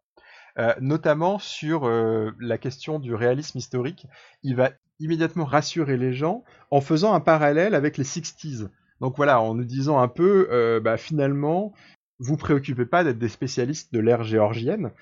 Euh, 0.58 0.72
notamment 0.80 1.38
sur 1.38 1.84
euh, 1.84 2.30
la 2.40 2.56
question 2.56 2.98
du 2.98 3.14
réalisme 3.14 3.58
historique. 3.58 4.06
Il 4.42 4.56
va 4.56 4.70
immédiatement 5.00 5.44
rassurer 5.44 5.98
les 5.98 6.14
gens 6.14 6.44
en 6.70 6.80
faisant 6.80 7.12
un 7.12 7.20
parallèle 7.20 7.74
avec 7.74 7.98
les 7.98 8.04
60s. 8.04 8.68
Donc 9.02 9.16
voilà, 9.18 9.38
en 9.42 9.54
nous 9.54 9.64
disant 9.64 9.98
un 9.98 10.08
peu, 10.08 10.48
euh, 10.50 10.80
bah, 10.80 10.96
finalement, 10.96 11.74
vous 12.18 12.38
préoccupez 12.38 12.86
pas 12.86 13.04
d'être 13.04 13.18
des 13.18 13.28
spécialistes 13.28 13.92
de 13.92 14.00
l'ère 14.00 14.22
géorgienne, 14.22 14.92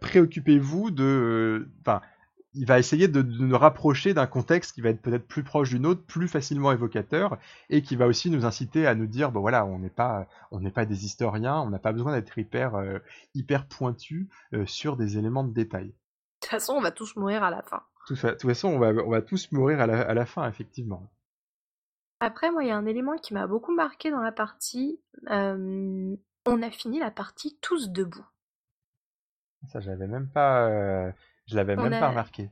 préoccupez-vous 0.00 0.90
de, 0.90 1.68
il 2.54 2.66
va 2.66 2.78
essayer 2.78 3.08
de, 3.08 3.22
de 3.22 3.44
nous 3.44 3.58
rapprocher 3.58 4.14
d'un 4.14 4.26
contexte 4.26 4.72
qui 4.72 4.80
va 4.80 4.90
être 4.90 5.02
peut-être 5.02 5.26
plus 5.26 5.42
proche 5.42 5.70
d'une 5.70 5.86
autre, 5.86 6.02
plus 6.04 6.28
facilement 6.28 6.72
évocateur, 6.72 7.38
et 7.70 7.82
qui 7.82 7.96
va 7.96 8.06
aussi 8.06 8.30
nous 8.30 8.44
inciter 8.44 8.86
à 8.86 8.94
nous 8.94 9.06
dire, 9.06 9.32
bon 9.32 9.40
voilà, 9.40 9.64
on 9.66 9.78
n'est 9.78 9.90
pas, 9.90 10.26
on 10.50 10.60
n'est 10.60 10.70
pas 10.70 10.86
des 10.86 11.04
historiens, 11.04 11.60
on 11.60 11.70
n'a 11.70 11.78
pas 11.78 11.92
besoin 11.92 12.12
d'être 12.12 12.36
hyper, 12.38 12.76
euh, 12.76 12.98
hyper 13.34 13.66
pointu 13.66 14.28
euh, 14.52 14.66
sur 14.66 14.96
des 14.96 15.18
éléments 15.18 15.44
de 15.44 15.52
détail. 15.52 15.86
De 15.88 15.92
toute 16.40 16.50
façon, 16.50 16.74
on 16.74 16.80
va 16.80 16.90
tous 16.90 17.16
mourir 17.16 17.42
à 17.42 17.50
la 17.50 17.62
fin. 17.62 17.82
De 18.08 18.14
toute 18.14 18.42
façon, 18.42 18.68
on 18.68 18.78
va, 18.78 18.88
on 18.88 19.10
va 19.10 19.22
tous 19.22 19.50
mourir 19.52 19.80
à 19.80 19.86
la, 19.86 20.02
à 20.02 20.14
la 20.14 20.26
fin, 20.26 20.46
effectivement. 20.48 21.10
Après, 22.20 22.50
moi, 22.50 22.62
il 22.62 22.68
y 22.68 22.70
a 22.70 22.76
un 22.76 22.86
élément 22.86 23.16
qui 23.16 23.34
m'a 23.34 23.46
beaucoup 23.46 23.74
marqué 23.74 24.10
dans 24.10 24.20
la 24.20 24.32
partie. 24.32 25.00
euh, 25.30 26.14
on 26.46 26.62
a 26.62 26.70
fini 26.70 27.00
la 27.00 27.10
partie 27.10 27.58
tous 27.62 27.90
debout. 27.90 28.26
Ça, 29.72 29.80
j'avais 29.80 30.06
même 30.06 30.28
pas, 30.28 30.68
euh, 30.68 31.10
je 31.46 31.56
l'avais 31.56 31.76
On 31.78 31.82
même 31.82 31.92
a- 31.94 32.00
pas 32.00 32.08
remarqué. 32.10 32.50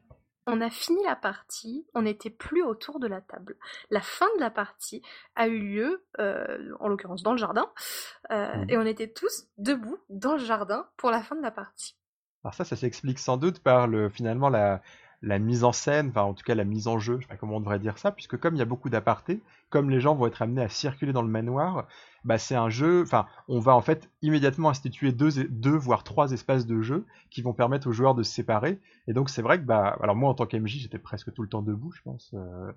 On 0.48 0.60
a 0.60 0.70
fini 0.70 1.00
la 1.04 1.14
partie, 1.14 1.86
on 1.94 2.02
n'était 2.02 2.28
plus 2.30 2.62
autour 2.64 2.98
de 2.98 3.06
la 3.06 3.20
table. 3.20 3.56
La 3.90 4.00
fin 4.00 4.26
de 4.36 4.40
la 4.40 4.50
partie 4.50 5.00
a 5.36 5.46
eu 5.46 5.58
lieu, 5.60 6.04
euh, 6.18 6.74
en 6.80 6.88
l'occurrence 6.88 7.22
dans 7.22 7.30
le 7.30 7.38
jardin, 7.38 7.70
euh, 8.32 8.52
Mhm. 8.56 8.70
et 8.70 8.76
on 8.76 8.82
était 8.84 9.08
tous 9.12 9.46
debout 9.58 9.98
dans 10.08 10.32
le 10.32 10.38
jardin 10.44 10.88
pour 10.96 11.10
la 11.12 11.22
fin 11.22 11.36
de 11.36 11.42
la 11.42 11.52
partie. 11.52 11.96
Alors 12.42 12.54
ça, 12.54 12.64
ça 12.64 12.74
s'explique 12.74 13.20
sans 13.20 13.36
doute 13.36 13.60
par 13.62 13.86
le, 13.86 14.08
finalement 14.08 14.48
la, 14.48 14.82
la 15.22 15.38
mise 15.38 15.62
en 15.64 15.72
scène, 15.72 16.08
enfin 16.08 16.22
en 16.22 16.34
tout 16.34 16.44
cas 16.44 16.54
la 16.54 16.64
mise 16.64 16.88
en 16.88 16.98
jeu, 16.98 17.16
je 17.18 17.22
sais 17.22 17.28
pas 17.28 17.36
comment 17.36 17.56
on 17.56 17.60
devrait 17.60 17.78
dire 17.78 17.96
ça, 17.96 18.10
puisque 18.10 18.36
comme 18.36 18.56
il 18.56 18.58
y 18.58 18.62
a 18.62 18.66
beaucoup 18.66 18.90
d'apartés, 18.90 19.40
comme 19.70 19.88
les 19.88 20.00
gens 20.00 20.14
vont 20.14 20.26
être 20.26 20.42
amenés 20.42 20.62
à 20.62 20.68
circuler 20.68 21.12
dans 21.12 21.22
le 21.22 21.28
manoir, 21.28 21.86
bah 22.24 22.38
c'est 22.38 22.54
un 22.54 22.68
jeu, 22.68 23.02
enfin 23.02 23.26
on 23.48 23.58
va 23.58 23.74
en 23.74 23.80
fait 23.80 24.10
immédiatement 24.20 24.68
instituer 24.68 25.12
deux, 25.12 25.44
deux 25.48 25.76
voire 25.76 26.04
trois 26.04 26.32
espaces 26.32 26.66
de 26.66 26.82
jeu 26.82 27.06
qui 27.30 27.42
vont 27.42 27.52
permettre 27.52 27.88
aux 27.88 27.92
joueurs 27.92 28.14
de 28.14 28.22
se 28.22 28.32
séparer. 28.32 28.80
Et 29.08 29.12
donc 29.12 29.30
c'est 29.30 29.42
vrai 29.42 29.58
que 29.58 29.64
bah, 29.64 29.96
alors 30.02 30.14
moi 30.16 30.30
en 30.30 30.34
tant 30.34 30.46
qu'MJ 30.46 30.78
j'étais 30.78 30.98
presque 30.98 31.32
tout 31.32 31.42
le 31.42 31.48
temps 31.48 31.62
debout, 31.62 31.92
je 31.92 32.02
pense. 32.02 32.32
euh, 32.34 32.72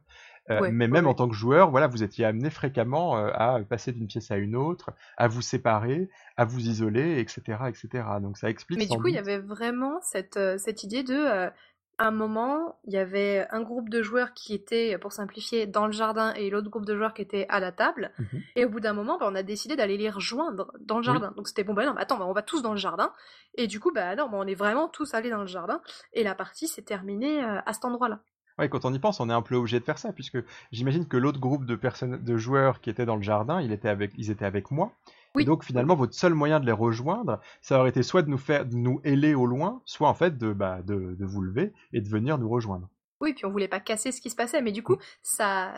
euh, 0.51 0.59
mais 0.61 0.61
ouais, 0.61 0.71
même 0.71 0.93
ouais. 0.93 1.11
en 1.11 1.13
tant 1.15 1.27
que 1.27 1.35
joueur, 1.35 1.71
voilà, 1.71 1.87
vous 1.87 2.03
étiez 2.03 2.25
amené 2.25 2.51
fréquemment 2.51 3.17
euh, 3.17 3.31
à 3.33 3.59
passer 3.67 3.91
d'une 3.91 4.07
pièce 4.07 4.29
à 4.29 4.37
une 4.37 4.55
autre, 4.55 4.91
à 5.17 5.27
vous 5.27 5.41
séparer, 5.41 6.09
à 6.37 6.45
vous 6.45 6.67
isoler, 6.67 7.19
etc., 7.19 7.57
etc. 7.67 8.03
Donc 8.21 8.37
ça 8.37 8.49
explique. 8.49 8.79
Mais 8.79 8.85
du 8.85 8.97
coup, 8.97 9.07
il 9.07 9.15
y 9.15 9.19
avait 9.19 9.39
vraiment 9.39 9.99
cette, 10.01 10.39
cette 10.57 10.83
idée 10.83 11.03
de, 11.03 11.49
à 11.97 12.07
un 12.07 12.11
moment, 12.11 12.77
il 12.85 12.93
y 12.93 12.97
avait 12.97 13.47
un 13.51 13.61
groupe 13.61 13.89
de 13.89 14.01
joueurs 14.01 14.33
qui 14.33 14.53
était, 14.53 14.97
pour 14.97 15.11
simplifier, 15.11 15.65
dans 15.67 15.85
le 15.85 15.91
jardin 15.91 16.33
et 16.33 16.49
l'autre 16.49 16.69
groupe 16.69 16.85
de 16.85 16.95
joueurs 16.95 17.13
qui 17.13 17.21
était 17.21 17.45
à 17.49 17.59
la 17.59 17.71
table. 17.71 18.11
Mhm. 18.19 18.41
Et 18.55 18.65
au 18.65 18.69
bout 18.69 18.79
d'un 18.79 18.93
moment, 18.93 19.17
bah, 19.17 19.27
on 19.29 19.35
a 19.35 19.43
décidé 19.43 19.75
d'aller 19.75 19.97
les 19.97 20.09
rejoindre 20.09 20.71
dans 20.79 20.95
le 20.95 21.01
Oui. 21.01 21.05
jardin. 21.05 21.33
Donc 21.35 21.47
c'était 21.47 21.63
bon, 21.63 21.73
bah 21.73 21.85
non, 21.85 21.93
mais 21.93 22.01
attends, 22.01 22.17
bah, 22.17 22.25
on 22.27 22.33
va 22.33 22.41
tous 22.41 22.61
dans 22.61 22.71
le 22.71 22.77
jardin. 22.77 23.11
Et 23.55 23.67
du 23.67 23.79
coup, 23.79 23.91
bah 23.93 24.15
non, 24.15 24.29
bah, 24.29 24.37
on 24.39 24.47
est 24.47 24.55
vraiment 24.55 24.87
tous 24.87 25.13
allés 25.13 25.29
dans 25.29 25.41
le 25.41 25.47
jardin. 25.47 25.81
Et 26.13 26.23
la 26.23 26.35
partie 26.35 26.67
s'est 26.67 26.81
terminée 26.81 27.43
euh, 27.43 27.59
à 27.65 27.73
cet 27.73 27.85
endroit-là. 27.85 28.19
Ouais, 28.57 28.69
quand 28.69 28.85
on 28.85 28.93
y 28.93 28.99
pense, 28.99 29.19
on 29.19 29.29
est 29.29 29.33
un 29.33 29.41
peu 29.41 29.55
obligé 29.55 29.79
de 29.79 29.85
faire 29.85 29.97
ça, 29.97 30.13
puisque 30.13 30.37
j'imagine 30.71 31.07
que 31.07 31.17
l'autre 31.17 31.39
groupe 31.39 31.65
de 31.65 31.75
personnes, 31.75 32.23
de 32.23 32.37
joueurs 32.37 32.79
qui 32.79 32.89
étaient 32.89 33.05
dans 33.05 33.17
le 33.17 33.21
jardin, 33.21 33.59
il 33.61 33.73
était 33.73 33.89
avec, 33.89 34.11
ils 34.17 34.31
étaient 34.31 34.45
avec 34.45 34.71
moi. 34.71 34.93
Oui. 35.35 35.43
Et 35.43 35.45
donc 35.45 35.63
finalement, 35.63 35.95
votre 35.95 36.13
seul 36.13 36.33
moyen 36.33 36.59
de 36.59 36.65
les 36.65 36.71
rejoindre, 36.71 37.39
ça 37.61 37.79
aurait 37.79 37.89
été 37.89 38.03
soit 38.03 38.21
de 38.21 38.29
nous 38.29 38.37
faire, 38.37 38.65
de 38.65 38.75
nous 38.75 39.01
héler 39.03 39.33
au 39.35 39.45
loin, 39.45 39.81
soit 39.85 40.09
en 40.09 40.13
fait 40.13 40.37
de, 40.37 40.53
bah, 40.53 40.81
de, 40.83 41.15
de 41.15 41.25
vous 41.25 41.41
lever 41.41 41.73
et 41.93 42.01
de 42.01 42.09
venir 42.09 42.37
nous 42.37 42.49
rejoindre. 42.49 42.89
Oui, 43.21 43.33
puis 43.33 43.45
on 43.45 43.51
voulait 43.51 43.67
pas 43.67 43.79
casser 43.79 44.11
ce 44.11 44.21
qui 44.21 44.29
se 44.29 44.35
passait, 44.35 44.61
mais 44.61 44.71
du 44.71 44.83
coup, 44.83 44.97
ça, 45.21 45.73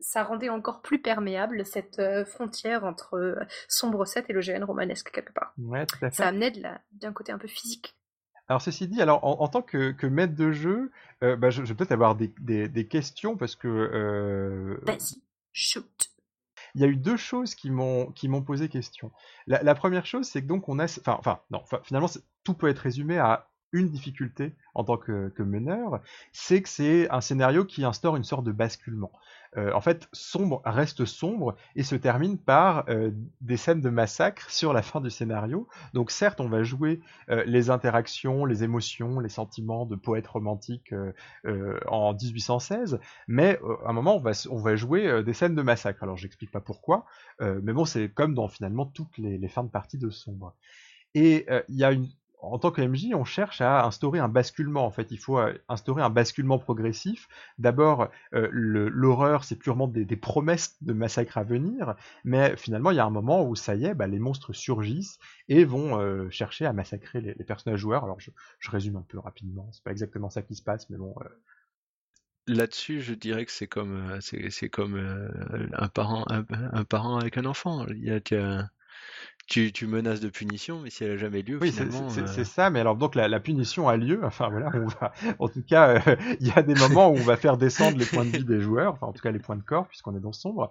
ça 0.00 0.22
rendait 0.22 0.48
encore 0.48 0.82
plus 0.82 1.00
perméable 1.00 1.66
cette 1.66 1.98
euh, 1.98 2.24
frontière 2.24 2.84
entre 2.84 3.14
euh, 3.14 3.34
Sombre 3.68 4.06
7 4.06 4.26
et 4.28 4.32
le 4.32 4.40
GN 4.40 4.64
romanesque, 4.64 5.10
quelque 5.10 5.32
part. 5.32 5.52
Ouais, 5.58 5.84
tout 5.84 5.96
à 6.02 6.10
fait. 6.10 6.16
Ça 6.16 6.28
amenait 6.28 6.52
d'un 6.92 7.12
côté 7.12 7.32
un 7.32 7.38
peu 7.38 7.48
physique. 7.48 7.96
Alors 8.48 8.62
ceci 8.62 8.86
dit, 8.86 9.02
alors 9.02 9.24
en, 9.24 9.40
en 9.42 9.48
tant 9.48 9.62
que, 9.62 9.90
que 9.90 10.06
maître 10.06 10.36
de 10.36 10.52
jeu, 10.52 10.92
euh, 11.22 11.34
bah, 11.34 11.50
je, 11.50 11.64
je 11.64 11.68
vais 11.68 11.74
peut-être 11.74 11.92
avoir 11.92 12.14
des, 12.14 12.32
des, 12.38 12.68
des 12.68 12.86
questions 12.86 13.36
parce 13.36 13.56
que 13.56 13.66
euh, 13.66 14.78
Vas-y, 14.82 15.20
shoot. 15.52 16.10
Il 16.76 16.82
y 16.82 16.84
a 16.84 16.88
eu 16.88 16.96
deux 16.96 17.16
choses 17.16 17.54
qui 17.54 17.70
m'ont 17.70 18.12
qui 18.12 18.28
m'ont 18.28 18.42
posé 18.42 18.68
question. 18.68 19.10
La, 19.46 19.74
première 19.74 20.04
chose, 20.04 20.28
c'est 20.28 20.42
que 20.42 20.46
donc 20.46 20.68
on 20.68 20.78
a, 20.78 20.84
enfin, 21.06 21.40
non, 21.50 21.62
finalement 21.82 22.08
tout 22.44 22.54
peut 22.54 22.68
être 22.68 22.78
résumé 22.78 23.18
à 23.18 23.48
une 23.72 23.88
difficulté 23.88 24.54
en 24.74 24.84
tant 24.84 24.98
que 24.98 25.42
meneur, 25.42 26.02
c'est 26.32 26.62
que 26.62 26.68
c'est 26.68 27.10
un 27.10 27.22
scénario 27.22 27.64
qui 27.64 27.84
instaure 27.84 28.16
une 28.16 28.24
sorte 28.24 28.44
de 28.44 28.52
basculement. 28.52 29.10
Euh, 29.56 29.72
en 29.72 29.80
fait, 29.80 30.08
sombre 30.12 30.60
reste 30.64 31.04
sombre 31.04 31.56
et 31.74 31.82
se 31.82 31.94
termine 31.96 32.38
par 32.38 32.84
euh, 32.88 33.10
des 33.40 33.56
scènes 33.56 33.80
de 33.80 33.90
massacre 33.90 34.50
sur 34.50 34.72
la 34.72 34.82
fin 34.82 35.00
du 35.00 35.10
scénario. 35.10 35.68
Donc 35.94 36.10
certes, 36.10 36.40
on 36.40 36.48
va 36.48 36.62
jouer 36.62 37.00
euh, 37.30 37.44
les 37.46 37.70
interactions, 37.70 38.44
les 38.44 38.64
émotions, 38.64 39.20
les 39.20 39.28
sentiments 39.28 39.86
de 39.86 39.96
poètes 39.96 40.26
romantiques 40.26 40.92
euh, 40.92 41.12
euh, 41.46 41.78
en 41.88 42.12
1816, 42.14 42.98
mais 43.28 43.58
à 43.84 43.90
un 43.90 43.92
moment, 43.92 44.16
on 44.16 44.58
va, 44.58 44.76
jouer 44.76 45.22
des 45.22 45.32
scènes 45.32 45.54
de 45.54 45.62
massacre. 45.62 46.02
Alors, 46.02 46.16
j'explique 46.16 46.50
pas 46.50 46.60
pourquoi, 46.60 47.06
mais 47.40 47.72
bon, 47.72 47.84
c'est 47.84 48.08
comme 48.08 48.34
dans 48.34 48.48
finalement 48.48 48.86
toutes 48.86 49.16
les, 49.18 49.38
les 49.38 49.48
fins 49.48 49.64
de 49.64 49.70
partie 49.70 49.98
de 49.98 50.10
Sombre. 50.10 50.54
Et 51.14 51.46
il 51.68 51.76
y 51.76 51.84
a 51.84 51.92
une, 51.92 52.08
en 52.52 52.58
tant 52.58 52.70
que 52.70 52.80
MJ, 52.80 53.14
on 53.14 53.24
cherche 53.24 53.60
à 53.60 53.84
instaurer 53.84 54.18
un 54.18 54.28
basculement. 54.28 54.86
En 54.86 54.90
fait, 54.90 55.10
il 55.10 55.18
faut 55.18 55.38
euh, 55.38 55.52
instaurer 55.68 56.02
un 56.02 56.10
basculement 56.10 56.58
progressif. 56.58 57.28
D'abord, 57.58 58.08
euh, 58.34 58.48
l'horreur, 58.52 59.44
c'est 59.44 59.56
purement 59.56 59.88
des, 59.88 60.04
promesses 60.16 60.76
de 60.82 60.92
massacre 60.92 61.38
à 61.38 61.44
venir, 61.44 61.94
mais 62.24 62.56
finalement, 62.56 62.90
il 62.90 62.96
y 62.96 63.00
a 63.00 63.04
un 63.04 63.10
moment 63.10 63.46
où 63.46 63.54
ça 63.54 63.74
y 63.74 63.84
est, 63.84 63.94
bah, 63.94 64.06
les 64.06 64.18
monstres 64.18 64.52
surgissent 64.52 65.18
et 65.48 65.64
vont 65.64 66.00
euh, 66.00 66.30
chercher 66.30 66.66
à 66.66 66.72
massacrer 66.72 67.20
les, 67.20 67.34
personnages 67.44 67.80
joueurs. 67.80 68.04
Alors, 68.04 68.18
je, 68.20 68.30
résume 68.70 68.96
un 68.96 69.04
peu 69.06 69.18
rapidement. 69.18 69.68
C'est 69.72 69.84
pas 69.84 69.92
exactement 69.92 70.30
ça 70.30 70.42
qui 70.42 70.54
se 70.54 70.62
passe, 70.62 70.88
mais 70.90 70.96
bon. 70.96 71.14
Là-dessus, 72.48 73.00
je 73.00 73.14
dirais 73.14 73.44
que 73.44 73.52
c'est 73.52 73.66
comme, 73.66 74.18
c'est, 74.20 74.68
comme 74.68 74.96
un 75.72 75.88
parent, 75.88 76.24
un, 76.28 76.44
un 76.72 76.84
parent 76.84 77.18
avec 77.18 77.38
un 77.38 77.44
enfant. 77.44 77.86
Il 77.88 78.04
y 78.04 78.10
a, 78.10 78.68
tu, 79.46 79.86
menaces 79.86 80.20
de 80.20 80.28
punition, 80.28 80.80
mais 80.80 80.90
si 80.90 81.04
elle 81.04 81.12
a 81.12 81.16
jamais 81.16 81.42
lieu, 81.42 81.58
Oui, 81.60 81.72
c'est 81.72 81.84
euh, 81.84 82.44
ça, 82.44 82.70
mais 82.70 82.80
alors 82.80 82.96
donc 82.96 83.14
la, 83.14 83.28
la 83.28 83.40
punition 83.40 83.88
a 83.88 83.96
lieu. 83.96 84.20
Enfin 84.24 84.48
voilà, 84.48 84.70
on 84.74 84.86
va, 84.86 85.12
en 85.38 85.48
tout 85.48 85.62
cas, 85.62 86.02
euh, 86.06 86.16
il 86.40 86.48
y 86.48 86.52
a 86.52 86.62
des 86.62 86.74
moments 86.74 87.08
où 87.08 87.16
on 87.16 87.22
va 87.22 87.36
faire 87.36 87.56
descendre 87.56 87.96
les 87.96 88.06
points 88.06 88.24
de 88.24 88.36
vie 88.36 88.44
des 88.44 88.60
joueurs, 88.60 88.94
enfin 88.94 89.06
en 89.06 89.12
tout 89.12 89.22
cas 89.22 89.30
les 89.30 89.38
points 89.38 89.56
de 89.56 89.62
corps, 89.62 89.86
puisqu'on 89.86 90.16
est 90.16 90.20
dans 90.20 90.32
sombre. 90.32 90.70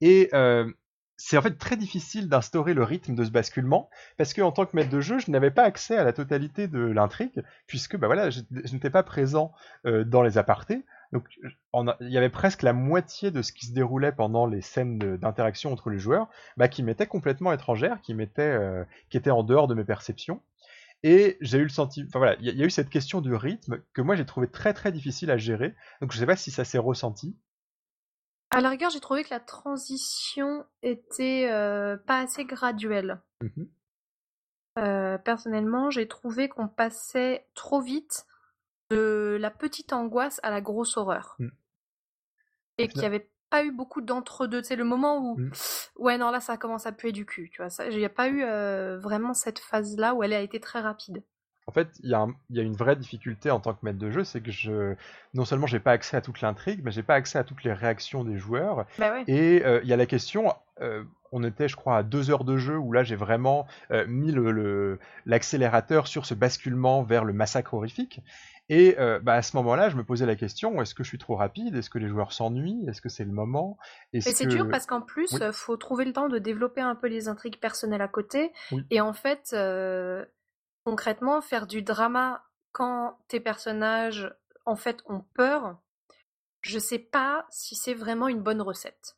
Et 0.00 0.30
euh, 0.34 0.70
c'est 1.16 1.36
en 1.36 1.42
fait 1.42 1.58
très 1.58 1.76
difficile 1.76 2.28
d'instaurer 2.28 2.74
le 2.74 2.84
rythme 2.84 3.14
de 3.14 3.24
ce 3.24 3.30
basculement, 3.30 3.90
parce 4.16 4.34
que 4.34 4.42
en 4.42 4.52
tant 4.52 4.66
que 4.66 4.76
maître 4.76 4.90
de 4.90 5.00
jeu, 5.00 5.18
je 5.18 5.30
n'avais 5.30 5.50
pas 5.50 5.64
accès 5.64 5.96
à 5.96 6.04
la 6.04 6.12
totalité 6.12 6.68
de 6.68 6.80
l'intrigue, 6.80 7.42
puisque 7.66 7.96
bah 7.96 8.06
voilà, 8.06 8.30
je, 8.30 8.40
je 8.64 8.72
n'étais 8.72 8.90
pas 8.90 9.02
présent 9.02 9.52
dans 9.84 10.22
les 10.22 10.38
apartés. 10.38 10.84
Donc 11.12 11.24
il 12.00 12.08
y 12.10 12.16
avait 12.16 12.30
presque 12.30 12.62
la 12.62 12.72
moitié 12.72 13.30
de 13.30 13.42
ce 13.42 13.52
qui 13.52 13.66
se 13.66 13.72
déroulait 13.72 14.12
pendant 14.12 14.46
les 14.46 14.62
scènes 14.62 14.98
d'interaction 15.18 15.72
entre 15.72 15.90
les 15.90 15.98
joueurs, 15.98 16.28
bah, 16.56 16.68
qui 16.68 16.82
m'étaient 16.82 17.06
complètement 17.06 17.52
étrangères, 17.52 18.00
qui 18.00 18.14
m'étaient 18.14 18.42
euh, 18.42 18.84
qui 19.10 19.16
étaient 19.18 19.30
en 19.30 19.42
dehors 19.42 19.68
de 19.68 19.74
mes 19.74 19.84
perceptions. 19.84 20.42
Et 21.02 21.36
j'ai 21.40 21.58
eu 21.58 21.64
le 21.64 21.68
sentiment, 21.68 22.06
enfin 22.08 22.18
voilà, 22.20 22.36
il 22.38 22.46
y, 22.46 22.48
a- 22.48 22.52
il 22.52 22.58
y 22.58 22.62
a 22.62 22.66
eu 22.66 22.70
cette 22.70 22.88
question 22.88 23.20
du 23.20 23.34
rythme 23.34 23.82
que 23.92 24.00
moi 24.00 24.14
j'ai 24.14 24.24
trouvé 24.24 24.48
très 24.48 24.72
très 24.72 24.92
difficile 24.92 25.30
à 25.30 25.36
gérer. 25.36 25.74
Donc 26.00 26.12
je 26.12 26.18
sais 26.18 26.26
pas 26.26 26.36
si 26.36 26.50
ça 26.50 26.64
s'est 26.64 26.78
ressenti. 26.78 27.36
À 28.50 28.60
la 28.60 28.68
rigueur, 28.70 28.90
j'ai 28.90 29.00
trouvé 29.00 29.24
que 29.24 29.30
la 29.30 29.40
transition 29.40 30.64
était 30.82 31.48
euh, 31.50 31.96
pas 31.96 32.20
assez 32.20 32.44
graduelle. 32.44 33.20
Mhm. 33.42 33.68
Euh, 34.78 35.18
personnellement, 35.18 35.90
j'ai 35.90 36.08
trouvé 36.08 36.48
qu'on 36.48 36.68
passait 36.68 37.46
trop 37.54 37.80
vite 37.80 38.26
de 38.92 39.36
la 39.40 39.50
petite 39.50 39.92
angoisse 39.92 40.40
à 40.42 40.50
la 40.50 40.60
grosse 40.60 40.96
horreur. 40.96 41.36
Mm. 41.38 41.48
Et 42.78 42.88
qu'il 42.88 43.00
n'y 43.00 43.06
avait 43.06 43.28
pas 43.50 43.64
eu 43.64 43.70
beaucoup 43.72 44.00
d'entre-deux. 44.00 44.62
C'est 44.62 44.76
le 44.76 44.84
moment 44.84 45.18
où, 45.18 45.36
Mm. 45.38 45.50
ouais, 45.98 46.18
non, 46.18 46.30
là, 46.30 46.40
ça 46.40 46.56
commence 46.56 46.86
à 46.86 46.92
puer 46.92 47.12
du 47.12 47.26
cul. 47.26 47.50
Tu 47.52 47.58
vois, 47.60 47.70
ça, 47.70 47.86
il 47.88 47.96
n'y 47.98 48.04
a 48.04 48.08
pas 48.10 48.28
eu 48.28 48.42
euh, 48.42 48.98
vraiment 48.98 49.34
cette 49.34 49.58
phase-là 49.58 50.14
où 50.14 50.22
elle 50.22 50.32
a 50.32 50.40
été 50.40 50.58
très 50.60 50.80
rapide. 50.80 51.22
En 51.68 51.72
fait, 51.72 51.88
il 52.02 52.08
y, 52.08 52.56
y 52.56 52.60
a 52.60 52.62
une 52.64 52.74
vraie 52.74 52.96
difficulté 52.96 53.50
en 53.52 53.60
tant 53.60 53.72
que 53.72 53.78
maître 53.82 53.98
de 53.98 54.10
jeu, 54.10 54.24
c'est 54.24 54.40
que 54.40 54.50
je, 54.50 54.96
non 55.32 55.44
seulement 55.44 55.68
j'ai 55.68 55.78
pas 55.78 55.92
accès 55.92 56.16
à 56.16 56.20
toute 56.20 56.40
l'intrigue, 56.40 56.80
mais 56.82 56.90
j'ai 56.90 57.04
pas 57.04 57.14
accès 57.14 57.38
à 57.38 57.44
toutes 57.44 57.62
les 57.62 57.72
réactions 57.72 58.24
des 58.24 58.36
joueurs. 58.36 58.84
Bah 58.98 59.12
ouais. 59.12 59.22
Et 59.28 59.64
euh, 59.64 59.80
il 59.84 59.88
y 59.88 59.92
a 59.92 59.96
la 59.96 60.06
question, 60.06 60.52
euh, 60.80 61.04
on 61.30 61.44
était 61.44 61.68
je 61.68 61.76
crois 61.76 61.98
à 61.98 62.02
deux 62.02 62.30
heures 62.32 62.42
de 62.42 62.56
jeu 62.56 62.76
où 62.76 62.90
là 62.92 63.04
j'ai 63.04 63.14
vraiment 63.14 63.68
euh, 63.92 64.04
mis 64.08 64.32
le- 64.32 64.50
le- 64.50 64.98
l'accélérateur 65.24 66.08
sur 66.08 66.26
ce 66.26 66.34
basculement 66.34 67.04
vers 67.04 67.24
le 67.24 67.32
massacre 67.32 67.74
horrifique. 67.74 68.20
Et 68.68 68.96
euh, 68.98 69.18
bah, 69.20 69.34
à 69.34 69.42
ce 69.42 69.56
moment-là, 69.56 69.88
je 69.90 69.96
me 69.96 70.04
posais 70.04 70.24
la 70.24 70.36
question, 70.36 70.80
est-ce 70.80 70.94
que 70.94 71.02
je 71.02 71.08
suis 71.08 71.18
trop 71.18 71.36
rapide? 71.36 71.74
Est-ce 71.74 71.90
que 71.90 71.98
les 71.98 72.08
joueurs 72.08 72.32
s'ennuient? 72.32 72.84
Est-ce 72.88 73.00
que 73.02 73.08
c'est 73.08 73.24
le 73.24 73.32
moment? 73.32 73.76
Est-ce 74.12 74.28
Et 74.28 74.32
c'est 74.32 74.44
que- 74.44 74.50
dur 74.50 74.68
parce 74.70 74.86
qu'en 74.86 75.02
plus, 75.02 75.32
Oui. 75.34 75.42
euh, 75.42 75.52
faut 75.52 75.76
trouver 75.76 76.04
le 76.04 76.12
temps 76.12 76.28
de 76.28 76.38
développer 76.38 76.80
un 76.80 76.94
peu 76.94 77.08
les 77.08 77.28
intrigues 77.28 77.58
personnelles 77.58 78.00
à 78.02 78.08
côté. 78.08 78.52
Oui. 78.70 78.84
Et 78.90 79.00
en 79.00 79.12
fait, 79.12 79.50
euh, 79.52 80.24
concrètement, 80.84 81.40
faire 81.42 81.66
du 81.66 81.82
drama 81.82 82.44
quand 82.72 83.18
tes 83.28 83.40
personnages, 83.40 84.32
en 84.64 84.76
fait, 84.76 85.02
ont 85.06 85.24
peur, 85.34 85.78
je 86.62 86.78
sais 86.78 86.98
pas 87.00 87.46
si 87.50 87.74
c'est 87.74 87.94
vraiment 87.94 88.28
une 88.28 88.40
bonne 88.40 88.62
recette. 88.62 89.16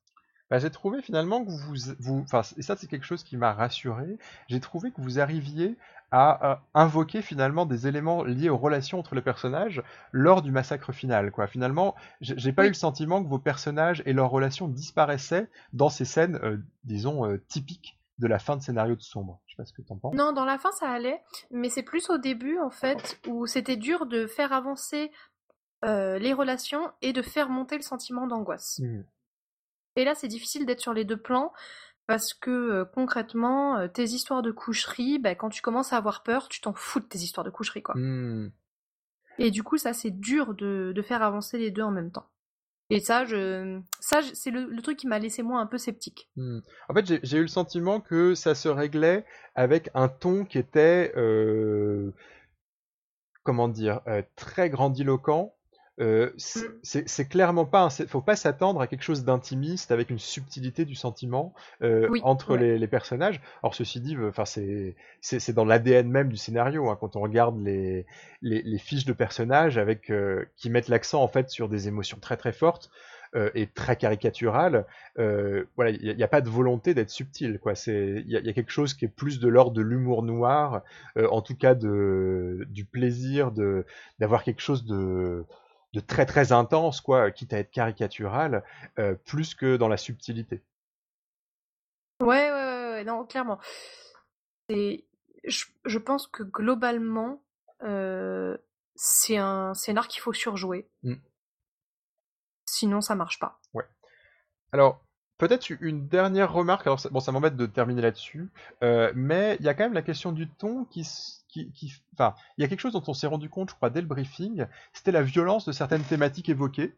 Bah, 0.51 0.59
j'ai 0.59 0.71
trouvé 0.71 1.01
finalement 1.01 1.45
que 1.45 1.51
vous, 1.51 1.75
vous, 2.01 2.21
enfin, 2.23 2.43
et 2.59 2.63
ça 2.63 2.77
c'est 2.77 2.87
quelque 2.87 3.07
chose 3.07 3.25
qui 3.25 3.37
m'a 3.37 3.55
rassuré. 3.55 4.19
J'ai 4.49 4.61
trouvé 4.61 4.91
que 4.93 5.01
vous 5.01 5.19
arriviez 5.19 5.77
à, 6.17 6.63
invoquer 6.75 7.23
finalement 7.23 7.67
des 7.67 7.89
éléments 7.89 8.23
liés 8.23 8.49
aux 8.49 8.57
relations 8.57 9.01
entre 9.01 9.17
les 9.17 9.23
personnages 9.23 9.83
lors 10.13 10.43
du 10.43 10.53
massacre 10.53 10.93
final. 10.93 11.33
Quoi. 11.33 11.49
Finalement, 11.49 11.97
j'ai 12.21 12.53
pas 12.53 12.67
eu 12.67 12.69
le 12.69 12.75
sentiment 12.75 13.23
que 13.23 13.29
vos 13.29 13.41
personnages 13.41 14.01
et 14.07 14.13
leurs 14.13 14.31
relations 14.31 14.69
disparaissaient 14.69 15.49
dans 15.73 15.89
ces 15.89 16.05
scènes, 16.05 16.39
euh, 16.45 16.59
disons, 16.85 17.27
euh, 17.27 17.43
typiques 17.49 17.99
de 18.19 18.29
la 18.29 18.39
fin 18.39 18.57
de 18.57 18.63
scénario 18.63 18.95
de 18.95 19.03
Sombre. 19.03 19.41
Je 19.47 19.55
sais 19.55 19.57
pas 19.57 19.67
ce 19.67 19.73
que 19.73 19.83
t'en 19.83 19.97
penses. 19.97 20.15
Non, 20.15 20.33
dans 20.33 20.45
la 20.45 20.57
fin 20.57 20.71
ça 20.71 20.89
allait, 20.89 21.21
mais 21.51 21.69
c'est 21.69 21.83
plus 21.83 22.09
au 22.11 22.19
début 22.19 22.61
en 22.61 22.71
fait 22.71 23.21
où 23.27 23.47
c'était 23.47 23.77
dur 23.77 24.07
de 24.07 24.29
faire 24.29 24.53
avancer 24.53 25.11
euh, 25.85 26.21
les 26.21 26.33
relations 26.33 26.93
et 27.03 27.13
de 27.13 27.23
faire 27.23 27.49
monter 27.49 27.75
le 27.75 27.83
sentiment 27.83 28.29
d'angoisse. 28.29 28.79
Mmh. 28.79 29.03
Et 29.97 30.05
là, 30.05 30.15
c'est 30.15 30.29
difficile 30.29 30.65
d'être 30.65 30.81
sur 30.81 30.93
les 30.93 31.05
deux 31.05 31.17
plans 31.17 31.53
parce 32.07 32.35
que 32.35 32.51
euh, 32.51 32.85
concrètement, 32.85 33.79
euh, 33.79 33.89
tes 33.89 34.05
histoires 34.05 34.43
de 34.43 34.51
coucherie, 34.51 35.19
bah, 35.19 35.35
quand 35.35 35.49
tu 35.49 35.63
commences 35.63 35.93
à 35.93 35.97
avoir 35.97 36.23
peur, 36.23 36.49
tu 36.49 36.61
t'en 36.61 36.75
fous 36.75 37.01
de 37.01 37.07
tes 37.07 37.19
histoires 37.19 37.45
de 37.45 37.51
coucherie, 37.51 37.83
quoi. 37.83 37.95
Mmh. 37.97 38.53
Et 39.39 39.51
du 39.51 39.63
coup, 39.63 39.79
ça, 39.79 39.93
c'est 39.93 40.11
dur 40.11 40.55
de, 40.55 40.93
de, 40.95 41.03
faire 41.03 41.23
avancer 41.23 41.59
les 41.59 41.71
deux 41.71 41.83
en 41.83 41.91
même 41.91 42.13
temps. 42.13 42.27
Et 42.91 43.01
ça, 43.01 43.25
je, 43.25 43.81
ça, 43.99 44.21
c'est 44.35 44.51
le, 44.51 44.81
truc 44.83 44.99
qui 44.99 45.09
m'a 45.09 45.19
laissé 45.19 45.43
moi 45.43 45.59
un 45.61 45.67
peu 45.67 45.79
sceptique. 45.79 46.29
Mmh. 46.37 46.61
En 46.89 46.95
fait, 46.95 47.21
j'ai 47.25 47.39
eu 47.39 47.43
le 47.43 47.49
sentiment 47.49 48.01
que 48.01 48.35
ça 48.35 48.55
se 48.55 48.69
réglait 48.69 49.25
avec 49.55 49.91
un 49.95 50.09
ton 50.09 50.45
qui 50.45 50.59
était, 50.59 51.13
euh, 51.17 52.13
comment 53.43 53.69
dire, 53.69 54.03
très 54.37 54.69
grandiloquent 54.69 55.54
euh, 56.01 56.31
mmh. 56.35 56.61
c'est 56.83 57.29
clairement 57.29 57.67
pas, 57.67 57.89
faut 58.09 58.21
pas 58.21 58.35
s'attendre 58.35 58.81
à 58.81 58.89
quelque 58.89 59.03
chose 59.05 59.25
d'intimiste 59.25 59.93
avec 59.93 60.11
une 60.11 60.19
subtilité 60.19 60.85
du 60.85 60.97
sentiment 60.97 61.55
euh, 61.83 62.09
entre 62.23 62.57
les, 62.57 62.89
personnages. 62.89 63.41
Or 63.63 63.75
ceci 63.75 64.01
dit, 64.01 64.17
enfin 64.19 64.45
c'est 64.45 64.97
c'est 65.21 65.53
dans 65.53 65.65
l'ADN 65.65 66.11
même 66.11 66.29
du 66.29 66.37
scénario. 66.37 66.89
Hein, 66.91 66.99
quand 67.01 67.15
on 67.15 67.21
regarde 67.21 67.61
les, 67.61 68.07
les, 68.43 68.79
fiches 68.79 69.05
de 69.05 69.13
personnages 69.13 69.79
avec 69.79 70.11
euh, 70.11 70.45
qui 70.57 70.69
mettent 70.69 70.89
l'accent 70.89 71.23
en 71.23 71.29
fait 71.29 71.49
sur 71.49 71.69
des 71.69 71.87
émotions 71.87 72.19
très 72.21 72.37
très 72.37 72.53
fortes 72.53 72.91
et 73.57 73.67
très 73.67 73.97
caricaturales, 73.97 74.87
voilà, 75.17 75.91
il 75.91 76.17
n'y 76.17 76.23
a, 76.23 76.29
pas 76.29 76.41
de 76.41 76.49
volonté 76.49 76.95
d'être 76.95 77.11
subtil. 77.11 77.59
Quoi, 77.59 77.75
c'est 77.75 78.23
il 78.25 78.29
y, 78.29 78.41
y, 78.41 78.49
a 78.49 78.53
quelque 78.53 78.71
chose 78.71 78.95
qui 78.95 79.07
est 79.07 79.09
plus 79.09 79.41
de 79.41 79.49
l'ordre 79.49 79.73
de 79.73 79.83
l'humour 79.83 80.23
noir, 80.23 80.83
en 81.17 81.43
tout 81.43 81.57
cas 81.57 81.75
de 81.75 82.65
du 82.71 82.85
plaisir 82.85 83.51
de 83.51 83.87
d'avoir 84.21 84.45
quelque 84.45 84.61
chose 84.61 84.85
de 84.85 85.45
de 85.95 86.01
très 86.01 86.27
très 86.27 86.53
intense, 86.53 87.01
quoi, 87.01 87.31
quitte 87.31 87.53
à 87.53 87.59
être 87.59 87.71
caricatural, 87.71 88.65
euh, 88.99 89.15
plus 89.15 89.55
que 89.55 89.77
dans 89.77 89.89
la 89.89 89.97
subtilité. 89.97 90.61
Ouais, 92.21 92.51
ouais, 92.51 92.91
ouais, 92.91 93.05
non, 93.05 93.25
clairement. 93.25 93.61
Et 94.69 95.07
je, 95.45 95.67
je, 95.85 95.99
pense 95.99 96.27
que 96.27 96.43
globalement, 96.43 97.43
euh, 97.83 98.57
c'est 98.97 99.37
un 99.37 99.73
scénar 99.75 100.09
qu'il 100.09 100.21
faut 100.21 100.33
surjouer. 100.33 100.89
Mm. 101.05 101.15
Sinon, 102.67 103.01
ça 103.01 103.15
marche 103.15 103.39
pas. 103.39 103.61
Ouais. 103.73 103.87
Alors, 104.73 105.04
peut-être 105.39 105.71
une 105.81 106.07
dernière 106.09 106.53
remarque. 106.53 106.87
Alors, 106.87 107.01
bon, 107.11 107.21
ça 107.21 107.33
m'embête 107.33 107.57
de 107.57 107.67
terminer 107.67 108.03
là-dessus, 108.03 108.51
euh, 108.83 109.13
mais 109.15 109.57
il 109.61 109.67
y 109.67 109.69
a 109.69 109.75
quand 109.75 109.85
même 109.85 109.95
la 109.95 110.03
question 110.03 110.33
du 110.33 110.49
ton 110.49 110.85
qui, 110.85 111.07
enfin, 112.15 112.35
il 112.57 112.63
y 112.63 112.65
a 112.65 112.69
quelque 112.69 112.81
chose 112.81 112.93
dont 112.93 113.03
on 113.07 113.15
s'est 113.15 113.27
rendu 113.27 113.49
compte, 113.49 113.71
je 113.71 113.75
crois, 113.75 113.91
dès 113.91 114.01
le 114.01 114.07
briefing, 114.07 114.67
c'était 114.93 115.13
la 115.13 115.23
violence 115.23 115.67
de 115.67 115.73
certaines 115.73 116.05
thématiques 116.05 116.49
évoquées. 116.49 116.95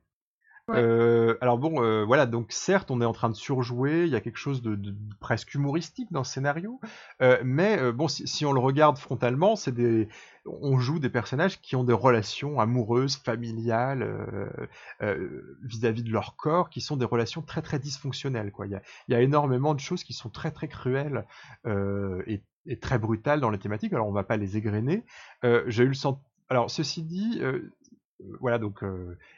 Euh, 0.70 1.36
alors 1.40 1.58
bon, 1.58 1.80
euh, 1.82 2.04
voilà, 2.04 2.26
donc 2.26 2.50
certes, 2.50 2.90
on 2.90 3.00
est 3.00 3.04
en 3.04 3.12
train 3.12 3.28
de 3.28 3.36
surjouer, 3.36 4.04
il 4.04 4.08
y 4.08 4.16
a 4.16 4.20
quelque 4.20 4.38
chose 4.38 4.62
de, 4.62 4.94
presque 5.20 5.54
humoristique 5.54 6.08
dans 6.10 6.24
ce 6.24 6.34
scénario, 6.34 6.80
euh, 7.22 7.38
mais 7.44 7.92
bon, 7.92 8.08
si, 8.08 8.44
on 8.44 8.52
le 8.52 8.58
regarde 8.58 8.98
frontalement, 8.98 9.54
c'est 9.54 9.72
des, 9.72 10.08
on 10.44 10.78
joue 10.78 10.98
des 10.98 11.08
personnages 11.08 11.60
qui 11.60 11.76
ont 11.76 11.84
des 11.84 11.92
relations 11.92 12.58
amoureuses, 12.58 13.16
familiales, 13.16 14.06
vis-à-vis 15.62 16.02
de 16.02 16.10
leur 16.10 16.36
corps, 16.36 16.68
qui 16.68 16.80
sont 16.80 16.96
des 16.96 17.04
relations 17.04 17.42
très 17.42 17.62
très 17.62 17.78
dysfonctionnelles. 17.78 18.50
Quoi. 18.50 18.66
Il, 18.66 18.80
y 19.08 19.14
a, 19.14 19.20
énormément 19.20 19.74
de 19.74 19.80
choses 19.80 20.02
qui 20.02 20.14
sont 20.14 20.30
très 20.30 20.50
très 20.50 20.68
cruelles 20.68 21.26
et 21.64 22.78
très 22.80 22.98
brutal 22.98 23.40
dans 23.40 23.50
les 23.50 23.58
thématiques. 23.58 23.92
Alors 23.92 24.08
on 24.08 24.12
va 24.12 24.24
pas 24.24 24.36
les 24.36 24.56
égrener. 24.56 25.04
J'ai 25.42 25.84
eu 25.84 25.88
le 25.88 25.94
sens. 25.94 26.18
Alors 26.48 26.70
ceci 26.70 27.02
dit, 27.02 27.40
voilà 28.40 28.58
donc 28.58 28.82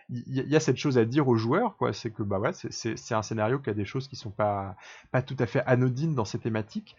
il 0.08 0.32
y, 0.32 0.56
a 0.56 0.60
cette 0.60 0.76
chose 0.76 0.98
à 0.98 1.04
dire 1.04 1.28
aux 1.28 1.36
joueurs 1.36 1.76
quoi. 1.76 1.92
C'est 1.92 2.10
que 2.10 2.22
bah 2.22 2.38
voilà, 2.38 2.52
c'est 2.52 3.14
un 3.14 3.22
scénario 3.22 3.58
qui 3.58 3.70
a 3.70 3.74
des 3.74 3.84
choses 3.84 4.08
qui 4.08 4.16
sont 4.16 4.30
pas 4.30 4.76
pas 5.10 5.22
tout 5.22 5.36
à 5.38 5.46
fait 5.46 5.62
anodines 5.66 6.14
dans 6.14 6.24
ces 6.24 6.38
thématiques. 6.38 6.96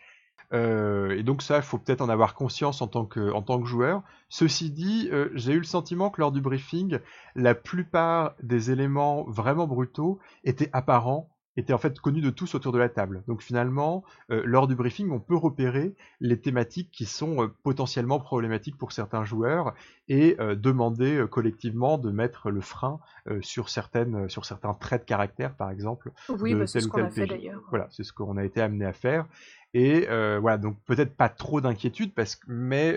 Euh, 0.51 1.11
et 1.18 1.23
donc 1.23 1.41
ça, 1.41 1.57
il 1.57 1.64
faut 1.64 1.77
peut-être 1.77 2.01
en 2.01 2.10
avoir 2.10 2.34
conscience 2.34 2.81
en 2.81 2.88
tant 2.88 3.06
que, 3.06 3.31
en 3.31 3.41
tant 3.41 3.61
que 3.61 3.68
joueur. 3.68 4.03
Ceci 4.30 4.72
dit, 4.72 5.10
j'ai 5.34 5.53
eu 5.53 5.60
le 5.60 5.64
sentiment 5.64 6.10
que 6.10 6.22
lors 6.22 6.31
du 6.31 6.41
briefing, 6.41 6.99
la 7.35 7.56
plupart 7.56 8.34
des 8.41 8.72
éléments 8.72 9.23
vraiment 9.27 9.68
brutaux 9.68 10.19
étaient 10.43 10.69
apparents 10.73 11.30
était 11.60 11.73
en 11.73 11.77
fait 11.77 11.99
connu 11.99 12.22
de 12.22 12.30
tous 12.30 12.56
autour 12.56 12.72
de 12.72 12.80
la 12.80 12.90
table. 12.90 13.23
Donc 13.27 13.41
finalement, 13.41 14.03
euh, 14.31 14.41
lors 14.45 14.68
du 14.68 14.76
briefing, 14.76 15.11
on 15.11 15.19
peut 15.19 15.36
repérer 15.36 15.94
les 16.19 16.40
thématiques 16.40 16.90
qui 16.91 17.06
sont 17.06 17.44
euh, 17.44 17.48
potentiellement 17.64 18.19
problématiques 18.19 18.77
pour 18.77 18.91
certains 18.91 19.23
joueurs 19.23 19.73
et 20.07 20.36
euh, 20.40 20.56
demander 20.56 21.26
collectivement 21.30 21.98
de 21.98 22.11
mettre 22.11 22.49
le 22.49 22.61
frein 22.61 22.99
sur 23.41 23.69
certaines, 23.69 24.27
sur 24.30 24.45
certains 24.45 24.73
traits 24.73 25.02
de 25.02 25.06
caractère, 25.06 25.53
par 25.53 25.69
exemple. 25.69 26.11
Oui, 26.30 26.56
bah, 26.56 26.65
c'est 26.65 26.80
ce 26.80 26.88
qu'on 26.88 27.03
a 27.03 27.10
fait 27.10 27.27
d'ailleurs. 27.27 27.61
Voilà, 27.69 27.88
c'est 27.91 28.03
ce 28.03 28.11
qu'on 28.11 28.38
a 28.38 28.44
été 28.44 28.61
amené 28.61 28.86
à 28.86 28.94
faire. 28.94 29.27
Et 29.76 30.07
voilà, 30.40 30.57
donc 30.57 30.77
peut-être 30.86 31.15
pas 31.15 31.30
trop 31.30 31.61
d'inquiétude, 31.61 32.14
parce 32.14 32.36
que, 32.36 32.45
mais 32.48 32.94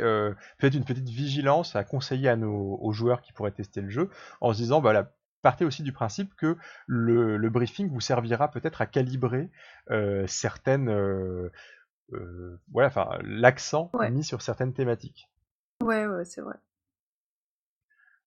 peut-être 0.59 0.74
une 0.74 0.84
petite 0.84 1.09
vigilance 1.09 1.76
à 1.76 1.84
conseiller 1.84 2.28
à 2.28 2.36
nos 2.36 2.78
aux 2.80 2.93
joueurs 2.93 3.20
qui 3.20 3.32
pourraient 3.32 3.51
tester 3.51 3.82
le 3.82 3.90
jeu, 3.90 4.09
en 4.40 4.55
se 4.55 4.59
disant, 4.59 4.80
voilà, 4.80 5.10
partez 5.43 5.64
aussi 5.64 5.82
du 5.82 5.93
principe 5.93 6.35
que 6.35 6.56
le, 6.86 7.48
briefing 7.48 7.90
vous 7.90 8.01
servira 8.01 8.51
peut-être 8.51 8.81
à 8.81 8.86
calibrer 8.86 9.51
euh, 9.90 10.27
certaines, 10.27 10.89
euh, 10.89 11.51
euh, 12.12 12.59
voilà, 12.73 12.89
enfin 12.89 13.19
l'accent 13.23 13.90
mis 14.10 14.24
sur 14.24 14.40
certaines 14.40 14.73
thématiques. 14.73 15.28
Ouais, 15.82 16.06
ouais, 16.06 16.24
c'est 16.24 16.40
vrai. 16.40 16.55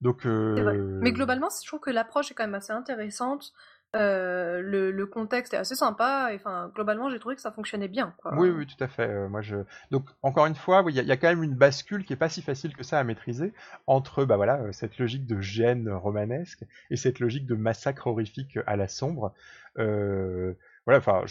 Donc, 0.02 0.26
Mais 0.26 1.14
globalement, 1.14 1.48
je 1.50 1.68
trouve 1.68 1.80
que 1.80 1.90
l'approche 1.90 2.30
est 2.30 2.36
quand 2.36 2.44
même 2.44 2.54
assez 2.54 2.74
intéressante. 2.74 3.54
Euh, 3.96 4.62
le, 4.62 5.06
contexte 5.06 5.54
est 5.54 5.58
assez 5.58 5.76
sympa. 5.76 6.30
Et, 6.32 6.36
enfin, 6.36 6.72
globalement, 6.76 7.10
j'ai 7.10 7.20
trouvé 7.20 7.36
que 7.36 7.42
ça 7.42 7.52
fonctionnait 7.52 7.88
bien. 7.88 8.14
Oui, 8.34 8.50
oui, 8.50 8.66
tout 8.66 8.84
à 8.84 8.88
fait. 8.88 9.08
Euh, 9.08 9.30
moi, 9.30 9.42
je... 9.42 9.58
Donc, 9.92 10.06
encore 10.22 10.46
une 10.46 10.56
fois, 10.56 10.84
il 10.88 10.96
y, 10.96 11.12
a 11.12 11.18
quand 11.18 11.28
même 11.28 11.44
une 11.44 11.56
bascule 11.56 12.04
qui 12.04 12.14
est 12.14 12.18
pas 12.18 12.30
si 12.30 12.42
facile 12.42 12.76
que 12.76 12.84
ça 12.84 13.00
à 13.00 13.04
maîtriser 13.04 13.54
entre 13.88 14.26
bah, 14.26 14.36
voilà, 14.36 14.60
euh, 14.62 14.72
cette 14.72 14.98
logique 14.98 15.26
de 15.26 15.40
gêne 15.40 15.90
romanesque 15.90 16.64
et 16.90 16.98
cette 16.98 17.20
logique 17.20 17.46
de 17.46 17.56
massacre 17.56 18.08
horrifique 18.08 18.60
à 18.68 18.76
la 18.76 18.88
sombre. 18.88 19.34
voilà, 19.76 21.00
enfin, 21.00 21.24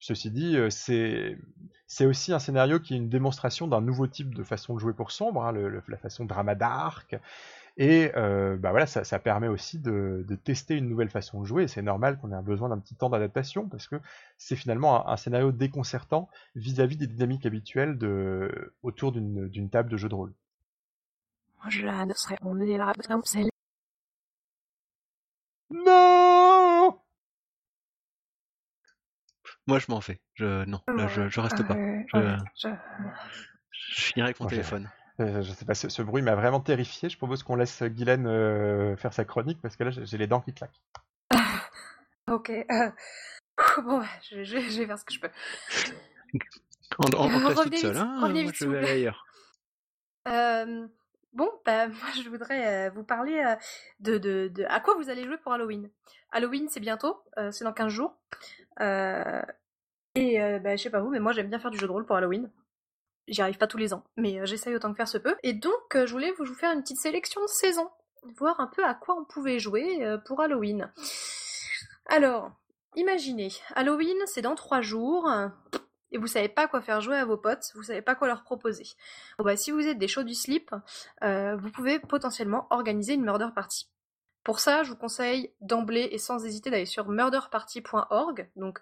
ceci 0.00 0.30
dit, 0.30 0.56
c'est 0.70 1.36
c'est 1.86 2.06
aussi 2.06 2.32
un 2.32 2.38
scénario 2.38 2.80
qui 2.80 2.94
est 2.94 2.96
une 2.96 3.10
démonstration 3.10 3.68
d'un 3.68 3.82
nouveau 3.82 4.06
type 4.06 4.34
de 4.34 4.42
façon 4.42 4.74
de 4.74 4.78
jouer 4.78 4.94
pour 4.94 5.12
sombre, 5.12 5.44
hein, 5.44 5.52
la 5.52 5.98
façon 5.98 6.24
drama 6.24 6.54
dark. 6.54 7.16
Et 7.78 8.12
euh, 8.16 8.56
bah 8.56 8.70
voilà, 8.70 8.86
ça, 8.86 9.18
permet 9.18 9.48
aussi 9.48 9.78
de, 9.78 10.26
tester 10.44 10.76
une 10.76 10.88
nouvelle 10.88 11.08
façon 11.08 11.40
de 11.40 11.46
jouer. 11.46 11.68
C'est 11.68 11.82
normal 11.82 12.18
qu'on 12.18 12.36
ait 12.36 12.42
besoin 12.42 12.68
d'un 12.68 12.78
petit 12.78 12.94
temps 12.94 13.08
d'adaptation 13.08 13.68
parce 13.68 13.88
que 13.88 13.96
c'est 14.36 14.56
finalement 14.56 15.08
un, 15.08 15.16
scénario 15.16 15.52
déconcertant 15.52 16.28
vis-à-vis 16.54 16.96
des 16.96 17.06
dynamiques 17.06 17.46
habituelles 17.46 17.96
de, 17.96 18.74
autour 18.82 19.12
d'une 19.12 19.70
table 19.70 19.90
de 19.90 19.96
jeu 19.96 20.08
de 20.08 20.14
rôle. 20.14 20.34
Non 25.70 26.98
Moi, 29.66 29.78
je 29.78 29.86
m'en 29.88 30.00
fais. 30.00 30.20
Je, 30.34 30.64
non, 30.66 30.80
je, 31.08 31.28
je 31.28 31.40
reste 31.40 31.66
pas. 31.66 31.76
Je, 32.12 32.68
je 33.70 34.00
finirai 34.00 34.26
avec 34.26 34.40
mon 34.40 34.46
téléphone. 34.46 34.90
Euh, 35.22 35.42
je 35.42 35.52
sais 35.52 35.64
pas, 35.64 35.74
ce, 35.74 36.02
bruit 36.02 36.22
m'a 36.22 36.34
vraiment 36.34 36.60
terrifié. 36.60 37.08
Je 37.08 37.16
propose 37.16 37.42
qu'on 37.42 37.56
laisse 37.56 37.82
Guylaine 37.82 38.26
euh, 38.26 38.96
faire 38.96 39.12
sa 39.12 39.24
chronique 39.24 39.60
parce 39.62 39.76
que 39.76 39.84
là 39.84 39.90
j'ai 39.90 40.18
les 40.18 40.26
dents 40.26 40.40
qui 40.40 40.52
claquent. 40.52 40.80
ok. 42.30 42.50
Euh, 42.50 42.90
bon, 43.82 44.02
je, 44.30 44.56
vais 44.56 44.86
faire 44.86 44.98
ce 44.98 45.04
que 45.04 45.14
je 45.14 45.20
peux. 45.20 45.30
On, 46.98 47.16
on, 47.16 47.46
on 47.46 47.54
toute 47.54 47.76
seule, 47.76 47.96
hein 47.96 48.16
Moi, 48.18 48.28
je 48.52 48.66
vais 48.66 48.78
aller 48.78 48.90
ailleurs. 48.90 49.24
bon, 51.32 51.50
bah, 51.64 51.88
moi 51.88 52.08
je 52.22 52.28
voudrais 52.28 52.90
vous 52.90 53.04
parler 53.04 53.42
de, 54.00 54.18
de, 54.18 54.48
de, 54.48 54.64
à 54.64 54.80
quoi 54.80 54.94
vous 54.96 55.08
allez 55.08 55.24
jouer 55.24 55.38
pour 55.38 55.52
Halloween? 55.52 55.90
Halloween 56.32 56.68
c'est 56.68 56.80
bientôt, 56.80 57.22
c'est 57.50 57.64
dans 57.64 57.72
15 57.72 57.88
jours. 57.88 58.16
et 58.80 60.38
bah, 60.58 60.76
je 60.76 60.82
sais 60.82 60.90
pas 60.90 61.00
vous, 61.00 61.10
mais 61.10 61.20
moi 61.20 61.32
j'aime 61.32 61.48
bien 61.48 61.58
faire 61.58 61.70
du 61.70 61.78
jeu 61.78 61.86
de 61.86 61.92
rôle 61.92 62.06
pour 62.06 62.16
Halloween. 62.16 62.50
J'y 63.28 63.40
arrive 63.40 63.58
pas 63.58 63.66
tous 63.66 63.78
les 63.78 63.94
ans, 63.94 64.04
mais 64.16 64.40
euh, 64.40 64.46
j'essaye 64.46 64.74
autant 64.74 64.90
que 64.90 64.96
faire 64.96 65.08
se 65.08 65.18
peut. 65.18 65.36
Et 65.42 65.52
donc, 65.52 65.94
euh, 65.94 66.06
je 66.06 66.12
voulais 66.12 66.32
vous 66.38 66.46
faire 66.54 66.72
une 66.72 66.82
petite 66.82 67.00
sélection 67.00 67.40
de 67.40 67.48
saison, 67.48 67.88
voir 68.36 68.60
un 68.60 68.66
peu 68.66 68.84
à 68.84 68.94
quoi 68.94 69.16
on 69.16 69.24
pouvait 69.24 69.58
jouer 69.58 70.04
euh, 70.04 70.18
pour 70.18 70.40
Halloween. 70.40 70.92
Alors, 72.06 72.50
imaginez, 72.96 73.50
Halloween, 73.74 74.16
c'est 74.26 74.42
dans 74.42 74.56
trois 74.56 74.80
jours, 74.80 75.30
et 76.10 76.18
vous 76.18 76.26
savez 76.26 76.48
pas 76.48 76.66
quoi 76.66 76.82
faire 76.82 77.00
jouer 77.00 77.16
à 77.16 77.24
vos 77.24 77.36
potes, 77.36 77.70
vous 77.76 77.84
savez 77.84 78.02
pas 78.02 78.16
quoi 78.16 78.26
leur 78.26 78.42
proposer. 78.42 78.86
Bon 79.38 79.44
bah, 79.44 79.56
si 79.56 79.70
vous 79.70 79.86
êtes 79.86 79.98
des 79.98 80.08
chauds 80.08 80.24
du 80.24 80.34
slip, 80.34 80.74
vous 81.22 81.70
pouvez 81.70 82.00
potentiellement 82.00 82.66
organiser 82.70 83.14
une 83.14 83.22
murder 83.22 83.48
party. 83.54 83.88
Pour 84.42 84.58
ça, 84.58 84.82
je 84.82 84.90
vous 84.90 84.96
conseille 84.96 85.54
d'emblée 85.60 86.08
et 86.10 86.18
sans 86.18 86.44
hésiter 86.44 86.70
d'aller 86.70 86.86
sur 86.86 87.08
murderparty.org, 87.08 88.50
donc 88.56 88.80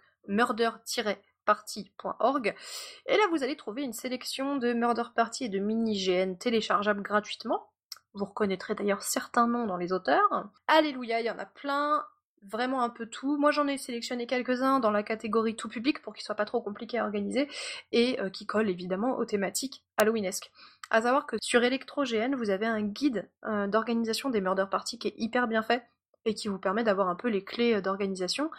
et 3.07 3.17
là 3.17 3.23
vous 3.31 3.43
allez 3.43 3.57
trouver 3.57 3.83
une 3.83 3.93
sélection 3.93 4.57
de 4.57 4.73
murder 4.73 5.05
party 5.15 5.45
et 5.45 5.49
de 5.49 5.59
mini-GN 5.59 6.37
téléchargeables 6.37 7.03
gratuitement. 7.03 7.69
Vous 8.15 8.25
reconnaîtrez 8.25 8.75
d'ailleurs 8.75 9.03
certains 9.03 9.47
noms 9.47 9.67
dans 9.67 9.77
les 9.77 9.93
auteurs. 9.93 10.49
Alléluia, 10.67 11.21
il 11.21 11.27
y 11.27 11.31
en 11.31 11.39
a 11.39 11.47
plein, 11.47 12.05
vraiment 12.43 12.83
un 12.83 12.89
peu 12.89 13.07
tout. 13.07 13.37
Moi 13.37 13.51
j'en 13.51 13.67
ai 13.67 13.77
sélectionné 13.77 14.27
quelques-uns 14.27 14.81
dans 14.81 14.91
la 14.91 15.03
catégorie 15.03 15.57
tout 15.57 15.69
public 15.69 16.03
pour 16.03 16.15
qu'ils 16.15 16.25
soient 16.25 16.35
pas 16.35 16.45
trop 16.45 16.61
compliqués 16.61 16.99
à 16.99 17.05
organiser 17.05 17.49
et 17.93 18.21
euh, 18.21 18.31
qui 18.31 18.47
collent 18.47 18.71
évidemment 18.71 19.19
aux 19.19 19.25
thématiques 19.25 19.85
halloweenesques. 19.97 20.51
À 20.91 21.03
savoir 21.03 21.27
que 21.27 21.37
sur 21.41 21.63
ElectroGN 21.63 22.35
vous 22.35 22.51
avez 22.51 22.67
un 22.67 22.83
guide 22.83 23.29
euh, 23.45 23.67
d'organisation 23.67 24.31
des 24.31 24.41
murder 24.41 24.67
parties 24.71 24.99
qui 24.99 25.09
est 25.09 25.15
hyper 25.17 25.47
bien 25.47 25.63
fait 25.63 25.85
et 26.25 26.35
qui 26.35 26.49
vous 26.49 26.59
permet 26.59 26.85
d'avoir 26.85 27.09
un 27.09 27.15
peu 27.15 27.29
les 27.29 27.45
clés 27.45 27.75
euh, 27.75 27.81
d'organisation. 27.81 28.51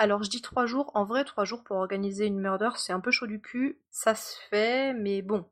Alors 0.00 0.22
je 0.22 0.30
dis 0.30 0.40
trois 0.40 0.64
jours, 0.64 0.90
en 0.94 1.04
vrai 1.04 1.24
trois 1.24 1.44
jours 1.44 1.62
pour 1.62 1.76
organiser 1.76 2.24
une 2.24 2.40
murder 2.40 2.70
c'est 2.76 2.94
un 2.94 3.00
peu 3.00 3.10
chaud 3.10 3.26
du 3.26 3.38
cul, 3.38 3.78
ça 3.90 4.14
se 4.14 4.34
fait, 4.48 4.94
mais 4.94 5.20
bon, 5.20 5.44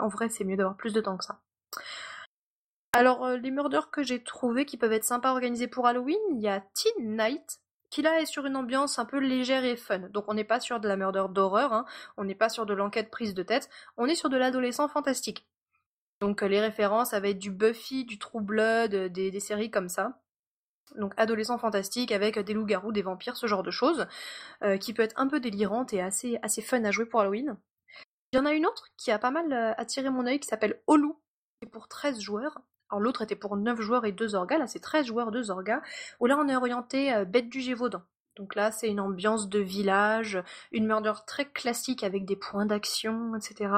en 0.00 0.08
vrai 0.08 0.30
c'est 0.30 0.44
mieux 0.44 0.56
d'avoir 0.56 0.76
plus 0.78 0.94
de 0.94 1.02
temps 1.02 1.18
que 1.18 1.26
ça. 1.26 1.38
Alors, 2.94 3.26
euh, 3.26 3.36
les 3.36 3.50
murders 3.50 3.90
que 3.90 4.02
j'ai 4.02 4.24
trouvés 4.24 4.64
qui 4.64 4.78
peuvent 4.78 4.94
être 4.94 5.04
sympas 5.04 5.28
à 5.28 5.32
organiser 5.32 5.68
pour 5.68 5.86
Halloween, 5.86 6.18
il 6.30 6.40
y 6.40 6.48
a 6.48 6.64
Teen 6.72 7.18
Night, 7.18 7.60
qui 7.90 8.00
là 8.00 8.18
est 8.18 8.24
sur 8.24 8.46
une 8.46 8.56
ambiance 8.56 8.98
un 8.98 9.04
peu 9.04 9.18
légère 9.18 9.62
et 9.62 9.76
fun. 9.76 9.98
Donc 10.10 10.24
on 10.28 10.34
n'est 10.34 10.42
pas 10.42 10.58
sur 10.58 10.80
de 10.80 10.88
la 10.88 10.96
murder 10.96 11.26
d'horreur, 11.28 11.74
hein. 11.74 11.84
on 12.16 12.24
n'est 12.24 12.34
pas 12.34 12.48
sur 12.48 12.64
de 12.64 12.72
l'enquête 12.72 13.10
prise 13.10 13.34
de 13.34 13.42
tête, 13.42 13.68
on 13.98 14.06
est 14.06 14.14
sur 14.14 14.30
de 14.30 14.38
l'adolescent 14.38 14.88
fantastique. 14.88 15.46
Donc 16.20 16.42
euh, 16.42 16.48
les 16.48 16.60
références, 16.60 17.10
ça 17.10 17.20
va 17.20 17.28
être 17.28 17.38
du 17.38 17.50
Buffy, 17.50 18.06
du 18.06 18.18
True 18.18 18.40
Blood, 18.40 18.94
euh, 18.94 19.08
des, 19.10 19.38
séries 19.40 19.70
comme 19.70 19.90
ça. 19.90 20.18
Donc 20.96 21.12
adolescent 21.16 21.58
fantastique 21.58 22.12
avec 22.12 22.38
des 22.38 22.54
loups-garous, 22.54 22.92
des 22.92 23.02
vampires, 23.02 23.36
ce 23.36 23.46
genre 23.46 23.62
de 23.62 23.70
choses, 23.70 24.06
qui 24.80 24.92
peut 24.92 25.02
être 25.02 25.18
un 25.18 25.28
peu 25.28 25.40
délirante 25.40 25.92
et 25.92 26.00
assez, 26.00 26.38
assez 26.42 26.62
fun 26.62 26.84
à 26.84 26.90
jouer 26.90 27.06
pour 27.06 27.20
Halloween. 27.20 27.56
Il 28.32 28.36
y 28.36 28.38
en 28.40 28.46
a 28.46 28.52
une 28.52 28.66
autre 28.66 28.88
qui 28.96 29.10
a 29.10 29.18
pas 29.18 29.30
mal 29.30 29.52
attiré 29.78 30.10
mon 30.10 30.26
œil 30.26 30.40
qui 30.40 30.48
s'appelle 30.48 30.80
Olu, 30.86 31.12
qui 31.60 31.66
est 31.66 31.70
pour 31.70 31.88
13 31.88 32.20
joueurs. 32.20 32.60
Alors 32.90 33.00
l'autre 33.00 33.22
était 33.22 33.36
pour 33.36 33.56
9 33.56 33.80
joueurs 33.80 34.04
et 34.06 34.12
2 34.12 34.34
orgas, 34.34 34.58
là 34.58 34.66
c'est 34.66 34.80
13 34.80 35.06
joueurs, 35.06 35.30
2 35.30 35.50
orgas, 35.50 35.82
où 36.20 36.26
là 36.26 36.38
on 36.38 36.48
est 36.48 36.56
orienté 36.56 37.12
euh, 37.14 37.24
bête 37.24 37.48
du 37.48 37.60
Gévaudan. 37.60 38.02
Donc 38.36 38.54
là 38.54 38.70
c'est 38.72 38.88
une 38.88 39.00
ambiance 39.00 39.48
de 39.48 39.58
village, 39.58 40.42
une 40.72 40.86
murder 40.86 41.12
très 41.26 41.46
classique 41.46 42.02
avec 42.02 42.24
des 42.24 42.36
points 42.36 42.66
d'action, 42.66 43.34
etc. 43.36 43.72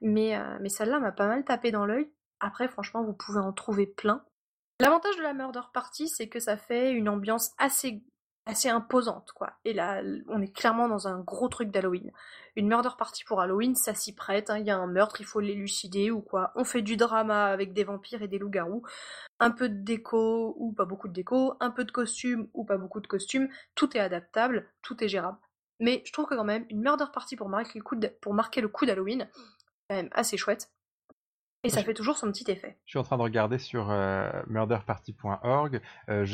Mais, 0.00 0.36
euh, 0.36 0.58
mais 0.60 0.68
celle-là 0.68 1.00
m'a 1.00 1.12
pas 1.12 1.28
mal 1.28 1.44
tapé 1.44 1.70
dans 1.70 1.86
l'œil. 1.86 2.10
Après 2.40 2.68
franchement 2.68 3.02
vous 3.02 3.14
pouvez 3.14 3.40
en 3.40 3.52
trouver 3.52 3.86
plein. 3.86 4.22
L'avantage 4.80 5.16
de 5.16 5.22
la 5.22 5.34
murder 5.34 5.60
party 5.72 6.08
c'est 6.08 6.28
que 6.28 6.40
ça 6.40 6.56
fait 6.56 6.92
une 6.92 7.08
ambiance 7.08 7.52
assez 7.58 8.02
imposante, 8.68 9.30
quoi. 9.32 9.52
Et 9.64 9.72
là, 9.72 10.02
on 10.28 10.42
est 10.42 10.52
clairement 10.52 10.88
dans 10.88 11.06
un 11.06 11.20
gros 11.20 11.48
truc 11.48 11.70
d'Halloween. 11.70 12.10
Une 12.56 12.66
murder 12.66 12.90
party 12.98 13.24
pour 13.24 13.40
Halloween, 13.40 13.76
ça 13.76 13.94
s'y 13.94 14.14
prête, 14.14 14.50
hein. 14.50 14.58
il 14.58 14.66
y 14.66 14.70
a 14.70 14.76
un 14.76 14.86
meurtre, 14.88 15.20
il 15.20 15.26
faut 15.26 15.40
l'élucider 15.40 16.10
ou 16.10 16.20
quoi. 16.20 16.52
On 16.56 16.64
fait 16.64 16.82
du 16.82 16.96
drama 16.96 17.46
avec 17.46 17.72
des 17.72 17.84
vampires 17.84 18.22
et 18.22 18.28
des 18.28 18.38
loups-garous, 18.38 18.82
un 19.38 19.50
peu 19.50 19.68
de 19.68 19.84
déco 19.84 20.54
ou 20.58 20.72
pas 20.72 20.84
beaucoup 20.84 21.08
de 21.08 21.12
déco, 21.12 21.54
un 21.60 21.70
peu 21.70 21.84
de 21.84 21.92
costume 21.92 22.48
ou 22.52 22.64
pas 22.64 22.78
beaucoup 22.78 23.00
de 23.00 23.06
costume, 23.06 23.48
tout 23.74 23.96
est 23.96 24.00
adaptable, 24.00 24.68
tout 24.82 25.02
est 25.02 25.08
gérable. 25.08 25.38
Mais 25.78 26.02
je 26.04 26.12
trouve 26.12 26.26
que 26.26 26.34
quand 26.34 26.44
même, 26.44 26.66
une 26.68 26.80
murder 26.80 27.06
party 27.12 27.36
pour 27.36 27.48
marquer 27.48 27.78
le 27.78 27.84
coup, 27.84 27.96
pour 28.20 28.86
d'Halloween, 28.86 29.28
quand 29.88 29.96
même 29.96 30.10
assez 30.12 30.36
chouette. 30.36 30.70
Et 31.64 31.68
ça 31.68 31.82
fait 31.84 31.94
toujours 31.94 32.16
son 32.16 32.26
petit 32.26 32.50
effet. 32.50 32.76
Je 32.86 32.90
suis 32.90 32.98
en 32.98 33.04
train 33.04 33.16
de 33.16 33.22
regarder 33.22 33.58
sur 33.58 33.90
euh, 33.90 34.30
murderparty.org. 34.48 35.80
Euh, 36.08 36.26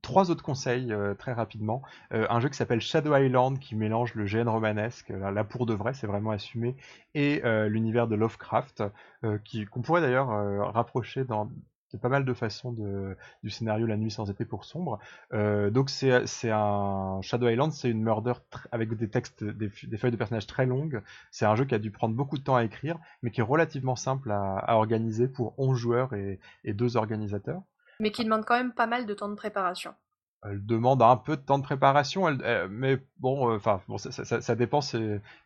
trois 0.00 0.30
autres 0.30 0.42
conseils 0.42 0.92
euh, 0.92 1.14
très 1.14 1.32
rapidement. 1.32 1.82
un 2.10 2.40
jeu 2.40 2.48
qui 2.48 2.56
s'appelle 2.56 2.80
Shadow 2.80 3.14
Island 3.14 3.58
qui 3.58 3.74
mélange 3.74 4.14
le 4.14 4.24
GN 4.24 4.48
romanesque, 4.48 5.10
là, 5.10 5.44
pour 5.44 5.66
de 5.66 5.74
vrai, 5.74 5.92
c'est 5.92 6.06
vraiment 6.06 6.30
assumé, 6.30 6.76
et 7.14 7.42
l'univers 7.68 8.06
de 8.06 8.14
Lovecraft, 8.14 8.84
qu'on 9.22 9.82
pourrait 9.82 10.00
d'ailleurs 10.02 10.28
rapprocher 10.72 11.24
dans, 11.24 11.50
pas 11.98 12.08
mal 12.08 12.24
de 12.24 12.32
façons 12.34 12.72
de, 12.72 13.16
du 13.42 13.50
scénario 13.50 13.86
La 13.86 13.96
nuit 13.96 14.10
sans 14.10 14.30
été 14.30 14.44
pour 14.44 14.64
sombre. 14.64 14.98
Euh, 15.32 15.70
donc 15.70 15.90
c'est 15.90 16.50
un 16.50 17.20
Shadow 17.22 17.48
Island, 17.48 17.72
c'est 17.72 17.90
une 17.90 18.02
murder 18.02 18.34
avec 18.72 18.94
des 18.94 19.08
textes, 19.08 19.44
des, 19.44 19.68
feuilles 19.68 20.10
de 20.10 20.16
personnages 20.16 20.46
très 20.46 20.66
longues. 20.66 21.02
C'est 21.30 21.46
un 21.46 21.54
jeu 21.56 21.64
qui 21.64 21.74
a 21.74 21.78
dû 21.78 21.90
prendre 21.90 22.14
beaucoup 22.14 22.38
de 22.38 22.44
temps 22.44 22.56
à 22.56 22.64
écrire, 22.64 22.98
mais 23.22 23.30
qui 23.30 23.40
est 23.40 23.44
relativement 23.44 23.96
simple 23.96 24.30
à, 24.30 24.76
organiser 24.76 25.28
pour 25.28 25.54
11 25.58 25.78
joueurs 25.78 26.14
et, 26.14 26.40
et 26.64 26.72
deux 26.72 26.96
organisateurs. 26.96 27.62
Mais 28.00 28.10
qui 28.10 28.24
demande 28.24 28.44
quand 28.44 28.56
même 28.56 28.72
pas 28.72 28.86
mal 28.86 29.06
de 29.06 29.14
temps 29.14 29.28
de 29.28 29.34
préparation 29.34 29.94
elle 30.46 30.64
demande 30.64 31.02
un 31.02 31.16
peu 31.16 31.36
de 31.36 31.42
temps 31.42 31.58
de 31.58 31.62
préparation, 31.62 32.26
mais 32.70 32.98
bon, 33.18 33.54
euh, 33.54 33.58
bon, 33.88 33.96
ça, 33.98 34.12
ça, 34.12 34.40
ça, 34.42 34.54
dépend 34.54 34.80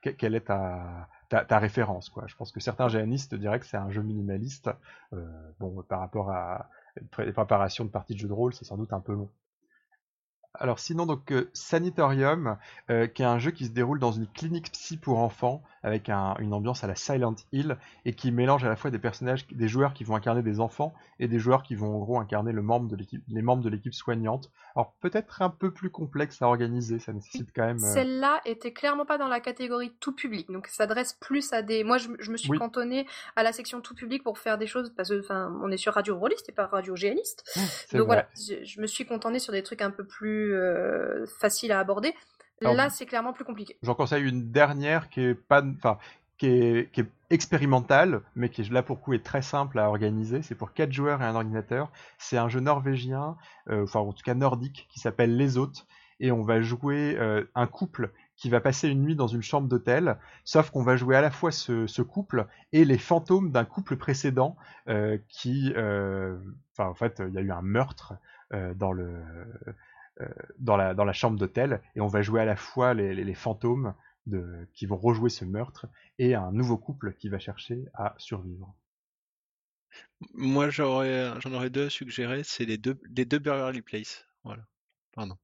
quelle 0.03 0.35
est 0.35 0.47
ta, 0.47 1.09
ta, 1.29 1.59
référence. 1.59 2.09
Quoi. 2.09 2.25
Je 2.27 2.37
pense 2.37 2.53
que 2.53 2.61
certains 2.61 2.89
géanistes 2.89 3.35
diraient 3.35 3.61
que 3.61 3.67
c'est 3.67 3.77
un 3.77 3.91
jeu 3.91 4.03
minimaliste. 4.03 4.71
Euh, 5.13 5.27
bon, 5.61 5.83
par 5.83 6.01
rapport 6.01 6.31
à 6.31 6.71
une 7.01 7.09
préparation 7.09 7.85
de 7.85 7.91
parties 7.91 8.15
de 8.15 8.19
jeu 8.19 8.29
de 8.29 8.33
rôle, 8.33 8.55
c'est 8.55 8.65
sans 8.65 8.77
doute 8.77 8.93
un 8.93 9.01
peu 9.01 9.13
long. 9.13 9.31
Alors 10.59 10.79
sinon 10.79 11.07
donc 11.07 11.33
euh, 11.33 11.49
Sanitorium, 11.53 12.57
euh, 12.91 13.07
qui 13.07 13.23
est 13.23 13.27
un 13.27 13.39
jeu 13.39 13.51
qui 13.51 13.67
se 13.67 13.71
déroule 13.71 13.99
dans 13.99 14.13
une 14.13 14.27
clinique 14.27 14.73
psy 14.73 14.97
pour 14.97 15.19
enfants 15.19 15.63
avec 15.83 16.09
une 16.09 16.53
ambiance 16.53 16.85
à 16.85 16.87
la 16.87 16.95
Silent 16.95 17.35
Hill 17.53 17.77
et 18.05 18.13
qui 18.13 18.33
mélange 18.33 18.65
à 18.65 18.69
la 18.69 18.77
fois 18.77 18.91
des 18.91 18.99
personnages, 18.99 19.47
des 19.47 19.69
joueurs 19.69 19.95
qui 19.95 20.05
vont 20.05 20.17
incarner 20.17 20.43
des 20.43 20.61
enfants 20.61 20.95
et 21.21 21.29
des 21.29 21.39
joueurs 21.39 21.63
qui 21.63 21.75
vont 21.75 21.97
en 21.97 21.99
gros 21.99 22.19
incarner 22.19 22.53
le 22.53 22.63
membre 22.63 22.89
de 22.89 22.97
les 23.29 23.43
membres 23.43 23.63
de 23.63 23.69
l'équipe 23.69 23.95
soignante. 23.95 24.51
Alors 24.75 24.93
peut-être 25.01 25.43
un 25.43 25.51
peu 25.51 25.73
plus 25.73 25.91
complexe 25.91 26.43
à 26.43 26.47
organiser, 26.47 26.99
ça 26.99 27.13
nécessite 27.13 27.51
quand 27.55 27.65
même. 27.65 27.79
Euh, 27.83 27.95
Celle-là 27.95 28.41
était 28.45 28.73
clairement 28.73 29.07
pas 29.07 29.19
dans 29.19 29.29
la 29.29 29.41
catégorie 29.41 29.93
tout 30.01 30.13
public, 30.13 30.51
donc 30.51 30.67
ça 30.67 30.85
s'adresse 30.85 31.15
plus 31.15 31.53
à 31.53 31.63
des. 31.63 31.85
Moi 31.85 31.99
je, 31.99 32.31
me 32.31 32.37
suis 32.37 32.51
cantonné 32.59 33.07
à 33.37 33.43
la 33.43 33.53
section 33.53 33.81
tout 33.81 33.95
public 33.95 34.23
pour 34.23 34.39
faire 34.39 34.59
des 34.59 34.67
choses 34.67 34.93
parce 34.97 35.09
que 35.09 35.21
enfin 35.21 35.57
on 35.63 35.71
est 35.71 35.77
sur 35.77 35.95
radio 35.95 36.17
rôliste 36.17 36.49
et 36.49 36.53
pas 36.53 36.67
radio 36.67 36.97
géaniste. 36.97 37.45
donc 37.93 38.07
voilà, 38.07 38.29
je, 38.37 38.81
me 38.81 38.87
suis 38.87 39.07
contenté 39.07 39.39
sur 39.39 39.53
des 39.53 39.63
trucs 39.63 39.83
un 39.83 39.91
peu 39.91 40.05
plus 40.05 40.48
euh, 40.53 41.27
faciles 41.41 41.73
à 41.73 41.81
aborder. 41.81 42.15
Là, 42.61 42.91
c'est 42.91 43.07
clairement 43.07 43.33
plus 43.33 43.45
compliqué. 43.45 43.77
J'en 43.83 43.95
conseille 43.95 44.29
une 44.29 44.51
dernière 44.51 45.09
qui 45.11 45.21
est 45.21 45.35
pas, 45.35 45.63
enfin, 45.63 45.99
qui 46.39 46.47
est, 46.47 46.93
qui 46.93 47.01
est, 47.03 47.11
expérimentale, 47.31 48.23
mais 48.35 48.49
qui 48.49 48.63
là 48.65 48.83
pour 48.83 49.03
coup 49.03 49.13
est 49.13 49.23
très 49.23 49.43
simple 49.43 49.79
à 49.79 49.89
organiser. 49.89 50.41
C'est 50.41 50.55
pour 50.55 50.73
4 50.73 50.91
joueurs 50.91 51.21
et 51.21 51.27
un 51.27 51.35
ordinateur. 51.35 51.93
C'est 52.17 52.39
un 52.39 52.49
jeu 52.49 52.61
norvégien, 52.61 53.37
euh, 53.69 53.83
enfin 53.83 54.01
en 54.01 54.15
tout 54.15 54.23
cas 54.23 54.33
nordique, 54.33 54.87
qui 54.91 54.99
s'appelle 54.99 55.37
Les 55.37 55.59
Hôtes. 55.59 55.87
Et 56.21 56.33
on 56.33 56.43
va 56.43 56.63
jouer 56.63 57.17
euh, 57.19 57.45
un 57.55 57.67
couple 57.67 58.13
qui 58.37 58.49
va 58.49 58.61
passer 58.61 58.89
une 58.89 59.03
nuit 59.03 59.15
dans 59.15 59.27
une 59.27 59.43
chambre 59.43 59.69
d'hôtel, 59.69 60.17
sauf 60.45 60.71
qu'on 60.71 60.83
va 60.83 60.97
jouer 60.97 61.17
à 61.17 61.21
la 61.21 61.31
fois 61.31 61.51
ce, 61.51 61.87
ce 61.87 62.03
couple 62.03 62.47
et 62.73 62.85
les 62.85 62.99
fantômes 62.99 63.53
d'un 63.53 63.65
couple 63.65 63.97
précédent 63.97 64.57
euh, 64.89 65.19
qui, 65.29 65.71
enfin 65.77 66.89
en 66.89 66.95
fait, 66.95 67.21
il 67.27 67.35
y 67.35 67.39
a 67.39 67.43
eu 67.43 67.51
un 67.51 67.63
meurtre 67.63 68.15
dans 68.77 68.93
le 68.93 69.21
dans, 70.59 70.77
la, 70.77 70.95
dans 70.95 71.05
la 71.05 71.13
chambre 71.13 71.39
d'hôtel 71.39 71.81
et 71.95 72.01
on 72.01 72.07
va 72.07 72.23
jouer 72.23 72.41
à 72.41 72.45
la 72.45 72.57
fois 72.57 72.95
les, 72.95 73.15
les, 73.15 73.35
fantômes 73.35 73.95
de, 74.27 74.69
qui 74.75 74.87
vont 74.87 74.97
rejouer 74.97 75.31
ce 75.31 75.45
meurtre 75.45 75.87
et 76.19 76.35
un 76.35 76.53
nouveau 76.53 76.77
couple 76.77 77.15
qui 77.15 77.29
va 77.29 77.39
chercher 77.39 77.85
à 77.95 78.15
survivre. 78.19 78.75
Moi, 80.35 80.69
j'aurais, 80.71 81.33
j'en 81.41 81.53
aurais 81.53 81.71
deux 81.71 81.87
à 81.87 81.91
suggérer, 81.91 82.43
c'est 82.45 82.65
les 82.65 82.79
deux, 82.79 83.01
les 83.17 83.25
deux 83.25 83.39
Beverly 83.39 83.83
Place. 83.83 84.27
Voilà. 84.45 84.63
Pardon. 85.13 85.37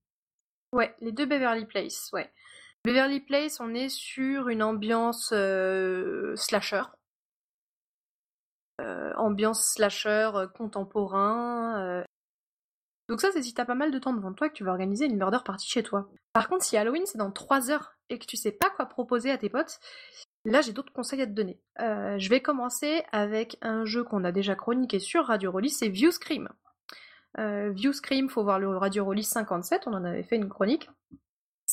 Ouais, 0.72 0.94
les 1.00 1.12
deux 1.12 1.26
Beverly 1.26 1.66
Place, 1.66 2.10
ouais. 2.12 2.30
Beverly 2.84 3.20
Place, 3.20 3.60
on 3.60 3.74
est 3.74 3.88
sur 3.88 4.48
une 4.48 4.62
ambiance 4.62 5.32
euh, 5.32 6.36
slasher. 6.36 6.82
Euh, 8.80 9.12
ambiance 9.14 9.72
slasher 9.74 10.32
contemporain, 10.54 12.04
donc 13.08 13.20
ça, 13.20 13.30
c'est 13.32 13.42
si 13.42 13.52
t'as 13.52 13.64
pas 13.64 13.74
mal 13.74 13.90
de 13.90 13.98
temps 13.98 14.14
devant 14.14 14.32
toi 14.32 14.48
que 14.48 14.54
tu 14.54 14.64
vas 14.64 14.70
organiser 14.70 15.06
une 15.06 15.16
murder 15.16 15.38
party 15.44 15.68
chez 15.68 15.82
toi. 15.82 16.08
Par 16.32 16.48
contre, 16.48 16.64
si 16.64 16.76
Halloween 16.76 17.04
c'est 17.06 17.18
dans 17.18 17.30
3 17.30 17.70
heures 17.70 17.96
et 18.08 18.18
que 18.18 18.26
tu 18.26 18.36
sais 18.36 18.52
pas 18.52 18.70
quoi 18.70 18.86
proposer 18.86 19.30
à 19.30 19.38
tes 19.38 19.50
potes, 19.50 19.78
là 20.44 20.62
j'ai 20.62 20.72
d'autres 20.72 20.92
conseils 20.92 21.20
à 21.20 21.26
te 21.26 21.32
donner. 21.32 21.60
Euh, 21.80 22.18
je 22.18 22.30
vais 22.30 22.40
commencer 22.40 23.02
avec 23.12 23.58
un 23.60 23.84
jeu 23.84 24.04
qu'on 24.04 24.24
a 24.24 24.32
déjà 24.32 24.54
chroniqué 24.54 24.98
sur 24.98 25.26
Radio 25.26 25.50
Rollis, 25.50 25.70
c'est 25.70 25.88
View 25.88 26.10
Scream. 26.10 26.48
Euh, 27.38 27.70
View 27.70 27.92
Scream, 27.92 28.28
faut 28.28 28.44
voir 28.44 28.58
le 28.58 28.76
Radio 28.76 29.04
Rollis 29.04 29.24
57, 29.24 29.82
on 29.86 29.92
en 29.92 30.04
avait 30.04 30.22
fait 30.22 30.36
une 30.36 30.48
chronique 30.48 30.88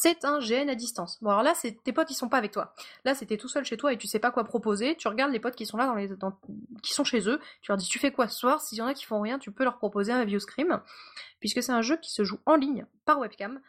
c'est 0.02 0.26
un 0.26 0.40
GN 0.40 0.68
à 0.68 0.74
distance. 0.74 1.20
Bon 1.22 1.30
alors 1.30 1.44
là, 1.44 1.54
c'est 1.54 1.84
tes 1.84 1.94
potes 1.94 2.10
ils 2.10 2.16
sont 2.16 2.28
pas 2.28 2.40
avec 2.40 2.52
toi. 2.52 2.74
Là, 3.06 3.14
c'était 3.14 3.38
tout 3.38 3.48
seul 3.48 3.64
chez 3.66 3.78
toi 3.78 3.94
et 3.94 3.98
tu 3.98 4.08
sais 4.08 4.18
pas 4.18 4.32
quoi 4.32 4.44
proposer. 4.44 4.96
Tu 4.96 5.08
regardes 5.08 5.32
les 5.32 5.40
potes 5.40 5.56
qui 5.56 5.68
sont 5.68 5.78
là 5.78 5.86
dans 5.86 5.94
les, 5.94 6.10
qui 6.82 6.92
sont 6.92 7.04
chez 7.04 7.30
eux. 7.30 7.40
Tu 7.62 7.70
leur 7.70 7.78
dis 7.78 7.86
tu 7.88 8.00
fais 8.00 8.12
quoi 8.12 8.28
ce 8.28 8.40
soir? 8.40 8.62
S'il 8.62 8.80
y 8.80 8.82
en 8.82 8.88
a 8.88 8.96
qui 8.96 9.06
font 9.06 9.22
rien, 9.22 9.38
tu 9.38 9.52
peux 9.52 9.64
leur 9.64 9.78
proposer 9.78 10.12
un 10.12 10.26
view 10.26 10.40
scream, 10.40 10.82
puisque 11.40 11.62
c'est 11.62 11.72
un 11.72 11.84
jeu 11.84 11.98
qui 11.98 12.12
se 12.12 12.24
joue 12.24 12.40
en 12.48 12.56
ligne 12.56 12.88
par 13.06 13.20
webcam. 13.20 13.62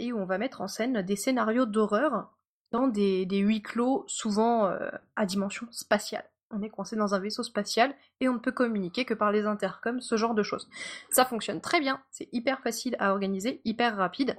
et 0.00 0.12
où 0.12 0.18
on 0.18 0.26
va 0.26 0.38
mettre 0.38 0.60
en 0.60 0.66
scène 0.66 1.02
des 1.02 1.14
scénarios 1.14 1.66
d'horreur 1.66 2.32
dans 2.72 2.88
des, 2.88 3.24
des 3.24 3.38
huis 3.38 3.62
clos 3.62 4.04
souvent 4.08 4.72
à 5.14 5.24
dimension 5.24 5.68
spatiale 5.70 6.28
on 6.50 6.62
est 6.62 6.70
coincé 6.70 6.96
dans 6.96 7.14
un 7.14 7.18
vaisseau 7.18 7.42
spatial 7.42 7.94
et 8.20 8.28
on 8.28 8.34
ne 8.34 8.38
peut 8.38 8.52
communiquer 8.52 9.04
que 9.04 9.14
par 9.14 9.32
les 9.32 9.44
intercoms, 9.44 10.00
ce 10.00 10.16
genre 10.16 10.34
de 10.34 10.42
choses. 10.42 10.68
Ça 11.10 11.24
fonctionne 11.24 11.60
très 11.60 11.80
bien, 11.80 12.00
c'est 12.10 12.28
hyper 12.32 12.60
facile 12.60 12.94
à 13.00 13.10
organiser, 13.10 13.60
hyper 13.64 13.96
rapide, 13.96 14.36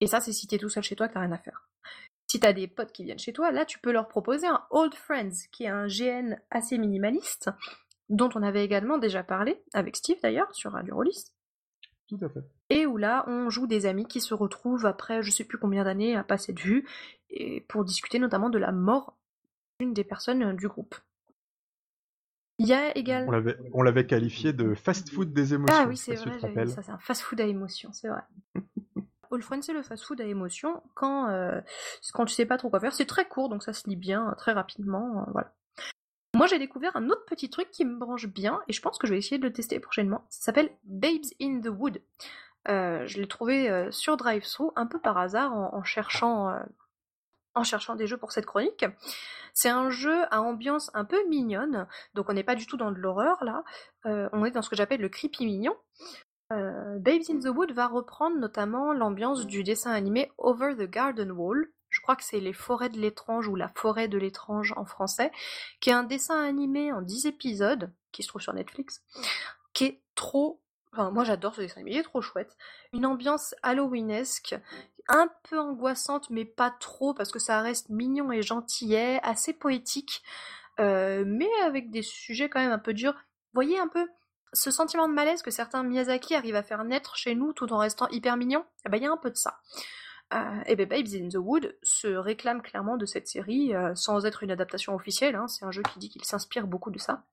et 0.00 0.06
ça 0.06 0.20
c'est 0.20 0.32
si 0.32 0.46
t'es 0.46 0.58
tout 0.58 0.68
seul 0.68 0.82
chez 0.82 0.96
toi 0.96 1.08
que 1.08 1.14
t'as 1.14 1.20
rien 1.20 1.32
à 1.32 1.38
faire. 1.38 1.68
Si 2.26 2.40
t'as 2.40 2.52
des 2.52 2.66
potes 2.66 2.92
qui 2.92 3.04
viennent 3.04 3.18
chez 3.18 3.32
toi, 3.32 3.52
là 3.52 3.64
tu 3.64 3.78
peux 3.78 3.92
leur 3.92 4.08
proposer 4.08 4.46
un 4.46 4.64
Old 4.70 4.94
Friends, 4.94 5.48
qui 5.52 5.64
est 5.64 5.68
un 5.68 5.86
GN 5.86 6.36
assez 6.50 6.78
minimaliste, 6.78 7.50
dont 8.08 8.30
on 8.34 8.42
avait 8.42 8.64
également 8.64 8.98
déjà 8.98 9.22
parlé, 9.22 9.62
avec 9.72 9.96
Steve 9.96 10.18
d'ailleurs, 10.22 10.52
sur 10.54 10.72
Radio 10.72 10.94
Rollist. 10.94 11.34
Tout 12.08 12.18
à 12.22 12.28
fait. 12.28 12.40
Et 12.70 12.86
où 12.86 12.96
là, 12.96 13.24
on 13.28 13.48
joue 13.50 13.66
des 13.66 13.86
amis 13.86 14.06
qui 14.06 14.20
se 14.20 14.34
retrouvent 14.34 14.86
après 14.86 15.22
je 15.22 15.30
sais 15.30 15.44
plus 15.44 15.58
combien 15.58 15.84
d'années 15.84 16.16
à 16.16 16.24
passer 16.24 16.52
de 16.52 16.60
vue, 16.60 16.86
et 17.30 17.62
pour 17.62 17.84
discuter 17.84 18.18
notamment 18.18 18.50
de 18.50 18.58
la 18.58 18.72
mort 18.72 19.16
d'une 19.80 19.94
des 19.94 20.04
personnes 20.04 20.56
du 20.56 20.68
groupe. 20.68 20.94
Il 22.58 22.68
y 22.68 22.72
a 22.72 22.96
également. 22.96 23.32
On 23.72 23.82
l'avait 23.82 24.06
qualifié 24.06 24.52
de 24.52 24.74
fast-food 24.74 25.32
des 25.32 25.54
émotions. 25.54 25.76
Ah 25.76 25.86
oui, 25.88 25.96
c'est 25.96 26.14
vrai, 26.14 26.38
ça, 26.68 26.82
c'est 26.82 26.92
un 26.92 26.98
fast-food 26.98 27.40
à 27.40 27.46
émotions, 27.46 27.92
c'est 27.92 28.08
vrai. 28.08 28.22
All 29.34 29.62
c'est 29.62 29.72
le 29.72 29.82
fast-food 29.82 30.20
à 30.20 30.24
émotions 30.24 30.82
quand, 30.94 31.28
euh, 31.28 31.60
quand 32.12 32.24
tu 32.24 32.34
sais 32.34 32.46
pas 32.46 32.56
trop 32.58 32.70
quoi 32.70 32.80
faire. 32.80 32.92
C'est 32.92 33.06
très 33.06 33.26
court, 33.26 33.48
donc 33.48 33.62
ça 33.62 33.72
se 33.72 33.88
lit 33.88 33.96
bien, 33.96 34.34
très 34.38 34.52
rapidement, 34.52 35.20
euh, 35.20 35.30
voilà. 35.32 35.52
Moi, 36.34 36.46
j'ai 36.48 36.58
découvert 36.58 36.96
un 36.96 37.08
autre 37.10 37.24
petit 37.26 37.48
truc 37.48 37.70
qui 37.70 37.84
me 37.84 37.96
branche 37.96 38.26
bien, 38.26 38.60
et 38.66 38.72
je 38.72 38.82
pense 38.82 38.98
que 38.98 39.06
je 39.06 39.12
vais 39.12 39.18
essayer 39.18 39.38
de 39.38 39.44
le 39.44 39.52
tester 39.52 39.78
prochainement. 39.78 40.24
Ça 40.30 40.46
s'appelle 40.46 40.70
Babes 40.82 41.26
in 41.40 41.60
the 41.60 41.68
Wood. 41.68 42.02
Euh, 42.68 43.06
je 43.06 43.20
l'ai 43.20 43.28
trouvé 43.28 43.88
sur 43.92 44.16
DriveThru, 44.16 44.70
un 44.74 44.86
peu 44.86 44.98
par 44.98 45.16
hasard, 45.16 45.52
en 45.52 45.84
cherchant 45.84 46.58
en 47.54 47.64
cherchant 47.64 47.94
des 47.94 48.06
jeux 48.06 48.16
pour 48.16 48.32
cette 48.32 48.46
chronique. 48.46 48.84
C'est 49.52 49.68
un 49.68 49.90
jeu 49.90 50.24
à 50.30 50.42
ambiance 50.42 50.90
un 50.94 51.04
peu 51.04 51.16
mignonne, 51.28 51.86
donc 52.14 52.28
on 52.28 52.32
n'est 52.32 52.44
pas 52.44 52.56
du 52.56 52.66
tout 52.66 52.76
dans 52.76 52.90
de 52.90 52.98
l'horreur 52.98 53.42
là, 53.44 53.62
euh, 54.06 54.28
on 54.32 54.44
est 54.44 54.50
dans 54.50 54.62
ce 54.62 54.68
que 54.68 54.76
j'appelle 54.76 55.00
le 55.00 55.08
creepy 55.08 55.46
mignon. 55.46 55.76
Euh, 56.54 56.98
Babes 56.98 57.30
in 57.30 57.40
the 57.40 57.54
Wood 57.54 57.72
va 57.72 57.86
reprendre 57.86 58.36
notamment 58.36 58.92
l'ambiance 58.92 59.46
du 59.46 59.62
dessin 59.62 59.90
animé 59.90 60.30
Over 60.38 60.74
the 60.76 60.88
Garden 60.88 61.32
Wall, 61.32 61.70
je 61.90 62.00
crois 62.00 62.16
que 62.16 62.24
c'est 62.24 62.40
Les 62.40 62.52
Forêts 62.52 62.88
de 62.88 62.98
l'étrange 62.98 63.48
ou 63.48 63.56
La 63.56 63.68
Forêt 63.74 64.08
de 64.08 64.18
l'étrange 64.18 64.72
en 64.76 64.84
français, 64.84 65.30
qui 65.80 65.90
est 65.90 65.94
un 65.94 66.04
dessin 66.04 66.42
animé 66.42 66.92
en 66.92 67.02
10 67.02 67.26
épisodes, 67.26 67.92
qui 68.12 68.22
se 68.22 68.28
trouve 68.28 68.42
sur 68.42 68.52
Netflix, 68.52 69.02
qui 69.72 69.84
est 69.84 70.00
trop 70.14 70.60
Enfin, 70.92 71.10
moi 71.10 71.24
j'adore 71.24 71.56
ce 71.56 71.60
dessin 71.60 71.80
animé, 71.80 71.96
il 71.96 71.98
est 71.98 72.04
trop 72.04 72.20
chouette. 72.20 72.56
Une 72.92 73.04
ambiance 73.04 73.56
halloweenesque, 73.64 74.54
un 75.08 75.28
peu 75.48 75.58
angoissante, 75.58 76.30
mais 76.30 76.44
pas 76.44 76.70
trop, 76.70 77.14
parce 77.14 77.32
que 77.32 77.40
ça 77.40 77.60
reste 77.62 77.88
mignon 77.88 78.30
et 78.30 78.42
gentillet, 78.42 79.18
assez 79.24 79.52
poétique, 79.52 80.22
euh, 80.78 81.24
mais 81.26 81.50
avec 81.64 81.90
des 81.90 82.02
sujets 82.02 82.48
quand 82.48 82.60
même 82.60 82.70
un 82.70 82.78
peu 82.78 82.94
durs. 82.94 83.16
Voyez 83.54 83.76
un 83.76 83.88
peu 83.88 84.08
ce 84.54 84.70
sentiment 84.70 85.08
de 85.08 85.12
malaise 85.12 85.42
que 85.42 85.50
certains 85.50 85.82
Miyazaki 85.82 86.34
arrivent 86.34 86.56
à 86.56 86.62
faire 86.62 86.84
naître 86.84 87.16
chez 87.16 87.34
nous 87.34 87.52
tout 87.52 87.72
en 87.72 87.78
restant 87.78 88.08
hyper 88.08 88.36
mignon 88.36 88.64
Eh 88.86 88.88
ben 88.88 88.96
il 88.96 89.02
y 89.02 89.06
a 89.06 89.12
un 89.12 89.16
peu 89.16 89.30
de 89.30 89.36
ça. 89.36 89.58
Euh, 90.32 90.62
et 90.66 90.76
ben 90.76 90.88
Babes 90.88 91.14
in 91.14 91.28
the 91.28 91.36
Wood 91.36 91.76
se 91.82 92.08
réclame 92.08 92.62
clairement 92.62 92.96
de 92.96 93.04
cette 93.04 93.28
série, 93.28 93.74
euh, 93.74 93.94
sans 93.94 94.24
être 94.24 94.42
une 94.42 94.50
adaptation 94.50 94.94
officielle, 94.94 95.34
hein. 95.34 95.46
c'est 95.48 95.64
un 95.64 95.70
jeu 95.70 95.82
qui 95.82 95.98
dit 95.98 96.08
qu'il 96.08 96.24
s'inspire 96.24 96.66
beaucoup 96.66 96.90
de 96.90 96.98
ça. 96.98 97.24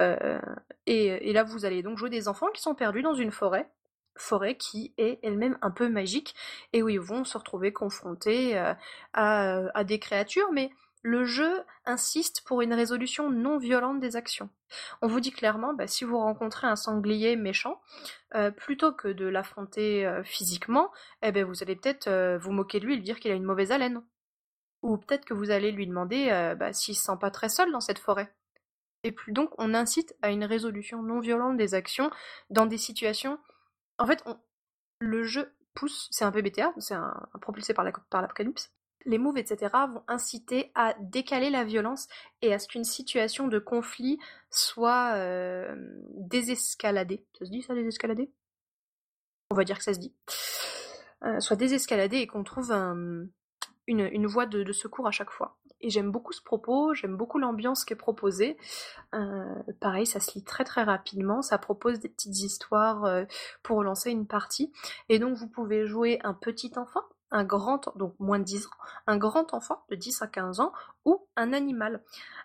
Euh, 0.00 0.40
et, 0.86 1.32
là, 1.32 1.44
vous 1.44 1.64
allez 1.64 1.82
donc 1.82 1.98
jouer 1.98 2.10
des 2.10 2.28
enfants 2.28 2.48
qui 2.52 2.62
sont 2.62 2.74
perdus 2.74 3.02
dans 3.02 3.14
une 3.14 3.30
forêt, 3.30 3.68
forêt 4.16 4.56
qui 4.56 4.92
est 4.98 5.18
elle-même 5.22 5.58
un 5.62 5.70
peu 5.70 5.88
magique, 5.88 6.34
et 6.72 6.82
où 6.82 6.88
ils 6.88 7.00
vont 7.00 7.24
se 7.24 7.36
retrouver 7.38 7.72
confrontés 7.72 8.58
euh, 8.58 8.74
à, 9.12 9.84
des 9.84 9.98
créatures, 9.98 10.50
mais 10.52 10.70
le 11.02 11.24
jeu 11.24 11.62
insiste 11.84 12.42
pour 12.46 12.62
une 12.62 12.72
résolution 12.72 13.28
non 13.28 13.58
violente 13.58 14.00
des 14.00 14.16
actions. 14.16 14.48
On 15.02 15.08
vous 15.08 15.20
dit 15.20 15.32
clairement, 15.32 15.74
bah, 15.74 15.86
si 15.86 16.04
vous 16.04 16.18
rencontrez 16.18 16.66
un 16.66 16.76
sanglier 16.76 17.36
méchant, 17.36 17.80
euh, 18.34 18.50
plutôt 18.50 18.92
que 18.92 19.08
de 19.08 19.26
l'affronter 19.26 20.20
physiquement, 20.24 20.90
eh 21.22 21.32
ben, 21.32 21.44
vous 21.44 21.62
allez 21.62 21.76
peut-être 21.76 22.38
vous 22.38 22.52
moquer 22.52 22.80
de 22.80 22.86
lui 22.86 22.94
et 22.94 22.96
lui 22.96 23.02
dire 23.02 23.20
qu'il 23.20 23.32
a 23.32 23.34
une 23.34 23.44
mauvaise 23.44 23.72
haleine. 23.72 24.02
Ou 24.82 24.96
peut-être 24.96 25.24
que 25.24 25.34
vous 25.34 25.50
allez 25.50 25.72
lui 25.72 25.86
demander 25.86 26.54
bah, 26.58 26.72
s'il 26.72 26.96
se 26.96 27.04
sent 27.04 27.18
pas 27.20 27.30
très 27.30 27.48
seul 27.48 27.70
dans 27.72 27.80
cette 27.80 27.98
forêt. 27.98 28.32
Et 29.04 29.14
donc, 29.28 29.50
on 29.58 29.74
incite 29.74 30.14
à 30.22 30.30
une 30.30 30.44
résolution 30.44 31.02
non 31.02 31.20
violente 31.20 31.56
des 31.56 31.74
actions 31.74 32.10
dans 32.50 32.66
des 32.66 32.78
situations. 32.78 33.38
En 33.98 34.06
fait, 34.06 34.24
le 35.00 35.24
jeu 35.24 35.52
pousse, 35.74 36.08
c'est 36.10 36.24
un 36.24 36.32
PBTA, 36.32 36.72
c'est 36.78 36.94
un, 36.94 37.28
propulsé 37.40 37.74
par 37.74 37.84
l'apocalypse. 37.84 38.70
Les 39.06 39.18
moves, 39.18 39.38
etc., 39.38 39.72
vont 39.88 40.02
inciter 40.08 40.70
à 40.74 40.94
décaler 41.00 41.50
la 41.50 41.64
violence 41.64 42.08
et 42.40 42.52
à 42.52 42.58
ce 42.58 42.68
qu'une 42.68 42.84
situation 42.84 43.48
de 43.48 43.58
conflit 43.58 44.18
soit 44.50 45.14
euh, 45.14 45.74
désescaladée. 46.14 47.24
Ça 47.38 47.46
se 47.46 47.50
dit 47.50 47.62
ça, 47.62 47.74
désescaladée? 47.74 48.30
On 49.50 49.54
va 49.54 49.64
dire 49.64 49.78
que 49.78 49.84
ça 49.84 49.94
se 49.94 49.98
dit. 49.98 50.14
Euh, 51.24 51.40
soit 51.40 51.56
désescaladée 51.56 52.18
et 52.18 52.26
qu'on 52.26 52.42
trouve 52.42 52.72
une, 53.86 54.26
voie 54.26 54.46
de, 54.46 54.72
secours 54.72 55.06
à 55.06 55.10
chaque 55.10 55.30
fois 55.30 55.58
et 55.84 55.90
j'aime 55.90 56.12
beaucoup 56.12 56.32
ce 56.32 56.40
propos, 56.40 56.94
j'aime 56.94 57.16
beaucoup 57.16 57.40
l'ambiance 57.40 57.84
qui 57.84 57.92
est 57.92 57.96
proposée. 57.96 58.56
Euh, 59.14 59.62
pareil, 59.80 60.06
ça 60.06 60.20
se 60.20 60.32
lit 60.34 60.44
très 60.44 60.62
très 60.62 60.84
rapidement, 60.84 61.42
ça 61.42 61.58
propose 61.58 61.98
des 61.98 62.08
petites 62.08 62.38
histoires 62.38 63.26
pour 63.64 63.82
lancer 63.82 64.12
une 64.12 64.28
partie, 64.28 64.72
et 65.08 65.18
donc 65.18 65.36
vous 65.36 65.48
pouvez 65.48 65.84
jouer 65.84 66.20
un 66.22 66.34
petit 66.34 66.70
enfant, 66.76 67.02
un 67.32 67.44
grand, 67.44 67.96
donc 67.96 68.14
moins 68.20 68.38
de 68.38 68.44
10 68.44 68.66
ans, 68.66 68.70
un 69.06 69.16
grand 69.16 69.54
enfant 69.54 69.84
de 69.88 69.96
10 69.96 70.22
à 70.22 70.26
15 70.26 70.60
ans, 70.60 70.72
ou 71.04 71.26
un 71.36 71.52
animal, 71.52 72.02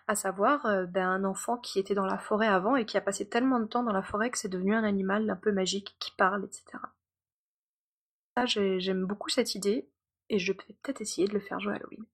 à 0.08 0.14
savoir 0.14 0.66
euh, 0.66 0.86
ben, 0.86 1.08
un 1.08 1.24
enfant 1.24 1.56
qui 1.56 1.78
était 1.78 1.94
dans 1.94 2.06
la 2.06 2.18
forêt 2.18 2.48
avant 2.48 2.74
et 2.74 2.86
qui 2.86 2.96
a 2.96 3.00
passé 3.00 3.28
tellement 3.28 3.60
de 3.60 3.66
temps 3.66 3.82
dans 3.82 3.92
la 3.92 4.02
forêt 4.02 4.30
que 4.30 4.38
c'est 4.38 4.48
devenu 4.48 4.74
un 4.74 4.84
animal 4.84 5.28
un 5.28 5.36
peu 5.36 5.52
magique 5.52 5.96
qui 6.00 6.10
parle, 6.12 6.44
etc. 6.44 6.78
Ça, 8.36 8.46
j'aime 8.46 9.04
beaucoup 9.04 9.28
cette 9.28 9.54
idée, 9.54 9.88
et 10.28 10.38
je 10.38 10.52
vais 10.52 10.56
peut-être 10.56 11.00
essayer 11.00 11.26
de 11.26 11.34
le 11.34 11.40
faire 11.40 11.60
jouer 11.60 11.72
à 11.72 11.76
Halloween. 11.76 12.04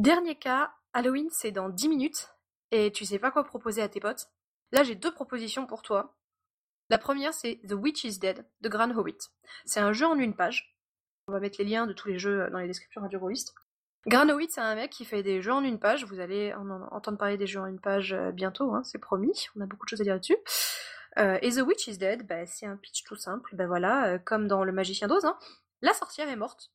Dernier 0.00 0.36
cas, 0.36 0.72
Halloween 0.92 1.28
c'est 1.30 1.52
dans 1.52 1.68
10 1.68 1.88
minutes 1.88 2.30
et 2.70 2.92
tu 2.92 3.04
sais 3.04 3.18
pas 3.18 3.30
quoi 3.30 3.44
proposer 3.44 3.82
à 3.82 3.88
tes 3.88 4.00
potes. 4.00 4.28
Là 4.72 4.82
j'ai 4.82 4.94
deux 4.94 5.12
propositions 5.12 5.66
pour 5.66 5.82
toi. 5.82 6.16
La 6.90 6.98
première 6.98 7.34
c'est 7.34 7.60
The 7.68 7.72
Witch 7.72 8.04
is 8.04 8.18
Dead 8.18 8.46
de 8.60 8.68
Gran 8.68 8.90
Hobbit. 8.90 9.18
C'est 9.64 9.80
un 9.80 9.92
jeu 9.92 10.06
en 10.06 10.18
une 10.18 10.36
page. 10.36 10.75
On 11.28 11.32
va 11.32 11.40
mettre 11.40 11.56
les 11.58 11.64
liens 11.64 11.88
de 11.88 11.92
tous 11.92 12.06
les 12.06 12.20
jeux 12.20 12.48
dans 12.50 12.60
les 12.60 12.68
descriptions 12.68 13.00
radio 13.00 13.18
Rollist. 13.18 13.52
Gran 14.06 14.28
Hobbit 14.28 14.46
c'est 14.48 14.60
un 14.60 14.76
mec 14.76 14.92
qui 14.92 15.04
fait 15.04 15.24
des 15.24 15.42
jeux 15.42 15.52
en 15.52 15.64
une 15.64 15.80
page. 15.80 16.04
Vous 16.04 16.20
allez 16.20 16.54
entendre 16.54 17.18
parler 17.18 17.36
des 17.36 17.48
jeux 17.48 17.58
en 17.58 17.66
une 17.66 17.80
page 17.80 18.12
euh, 18.12 18.30
bientôt, 18.30 18.72
hein, 18.72 18.84
c'est 18.84 19.00
promis. 19.00 19.48
On 19.56 19.60
a 19.60 19.66
beaucoup 19.66 19.84
de 19.84 19.88
choses 19.88 20.00
à 20.00 20.04
dire 20.04 20.12
là-dessus. 20.12 20.36
Euh, 21.18 21.36
et 21.42 21.50
The 21.50 21.62
Witch 21.62 21.88
is 21.88 21.98
Dead, 21.98 22.24
bah, 22.28 22.46
c'est 22.46 22.66
un 22.66 22.76
pitch 22.76 23.02
tout 23.02 23.16
simple. 23.16 23.56
Ben 23.56 23.66
voilà, 23.66 24.06
euh, 24.06 24.18
comme 24.18 24.46
dans 24.46 24.62
Le 24.62 24.70
Magicien 24.70 25.08
d'Oz, 25.08 25.24
hein. 25.24 25.36
la 25.82 25.94
sorcière 25.94 26.28
est 26.28 26.36
morte 26.36 26.70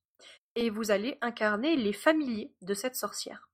et 0.56 0.70
vous 0.70 0.92
allez 0.92 1.18
incarner 1.22 1.78
les 1.78 1.94
familiers 1.94 2.54
de 2.62 2.74
cette 2.74 2.98
sorcière. 2.98 3.48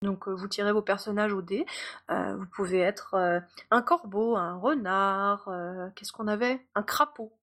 Donc 0.00 0.26
vous 0.26 0.48
tirez 0.48 0.72
vos 0.72 0.80
personnages 0.80 1.34
au 1.34 1.42
dé, 1.42 1.66
vous 2.08 2.46
pouvez 2.54 2.78
être 2.78 3.42
un 3.70 3.82
corbeau, 3.82 4.34
un 4.34 4.56
renard, 4.56 5.50
qu'est-ce 5.94 6.12
qu'on 6.12 6.26
avait? 6.26 6.66
Un 6.74 6.82
crapaud, 6.82 7.38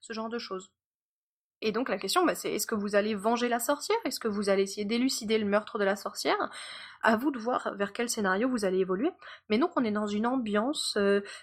ce 0.00 0.12
genre 0.12 0.28
de 0.28 0.38
choses. 0.38 0.70
Et 1.62 1.72
donc 1.72 1.88
la 1.88 1.98
question, 1.98 2.24
bah, 2.24 2.34
c'est 2.34 2.52
est-ce 2.52 2.66
que 2.66 2.74
vous 2.74 2.94
allez 2.96 3.14
venger 3.14 3.48
la 3.48 3.58
sorcière? 3.58 3.98
Est-ce 4.04 4.20
que 4.20 4.28
vous 4.28 4.48
allez 4.48 4.62
essayer 4.62 4.84
d'élucider 4.84 5.38
le 5.38 5.46
meurtre 5.46 5.78
de 5.78 5.84
la 5.84 5.96
sorcière? 5.96 6.36
À 7.02 7.16
vous 7.16 7.30
de 7.30 7.38
voir 7.38 7.74
vers 7.76 7.92
quel 7.92 8.08
scénario 8.08 8.48
vous 8.48 8.64
allez 8.64 8.78
évoluer. 8.78 9.10
Mais 9.48 9.58
donc 9.58 9.70
on 9.76 9.84
est 9.84 9.90
dans 9.90 10.06
une 10.06 10.26
ambiance 10.26 10.98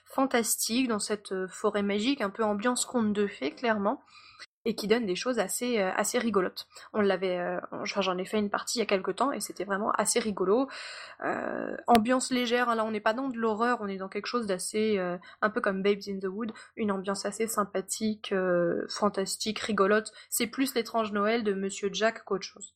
fantastique, 0.06 0.88
dans 0.88 1.00
cette 1.00 1.48
forêt 1.48 1.84
magique, 1.84 2.22
un 2.22 2.30
peu 2.30 2.44
ambiance 2.44 2.86
conte 2.86 3.14
de 3.14 3.28
fées, 3.28 3.52
clairement 3.52 4.04
et 4.66 4.76
qui 4.76 4.88
donne 4.88 5.06
des 5.06 5.16
choses 5.16 5.40
assez 5.40 5.80
euh, 5.80 5.92
assez 5.96 6.20
rigolotes. 6.20 6.68
On 6.94 7.02
l'avait, 7.02 7.40
euh, 7.40 7.60
j'en 7.84 8.18
ai 8.18 8.26
fait 8.26 8.40
une 8.40 8.50
partie 8.50 8.78
il 8.78 8.82
y 8.82 8.84
a 8.84 8.88
quelques 8.88 9.16
temps 9.16 9.32
et 9.32 9.40
c'était 9.40 9.66
vraiment 9.66 9.92
assez 9.92 10.20
rigolo. 10.20 10.68
Euh, 11.24 11.76
ambiance 11.88 12.32
légère, 12.32 12.70
hein, 12.70 12.76
là 12.76 12.86
on 12.86 12.92
n'est 12.92 13.00
pas 13.00 13.14
dans 13.14 13.30
de 13.30 13.38
l'horreur, 13.38 13.80
on 13.82 13.88
est 13.88 13.98
dans 13.98 14.10
quelque 14.10 14.28
chose 14.28 14.48
d'assez 14.48 15.00
un 15.42 15.50
peu 15.50 15.62
comme 15.62 15.82
Babes 15.82 16.02
in 16.08 16.20
the 16.20 16.26
Wood, 16.26 16.52
une 16.76 16.92
ambiance 16.92 17.26
assez 17.26 17.48
sympathique, 17.48 18.34
fantastique, 18.90 19.60
rigolote. 19.60 20.12
C'est 20.30 20.48
plus 20.48 20.76
l'étrange 20.76 21.12
Noël 21.12 21.44
de 21.44 21.54
Monsieur 21.54 21.90
Jack 21.92 22.24
qu'autre 22.26 22.46
chose. 22.46 22.74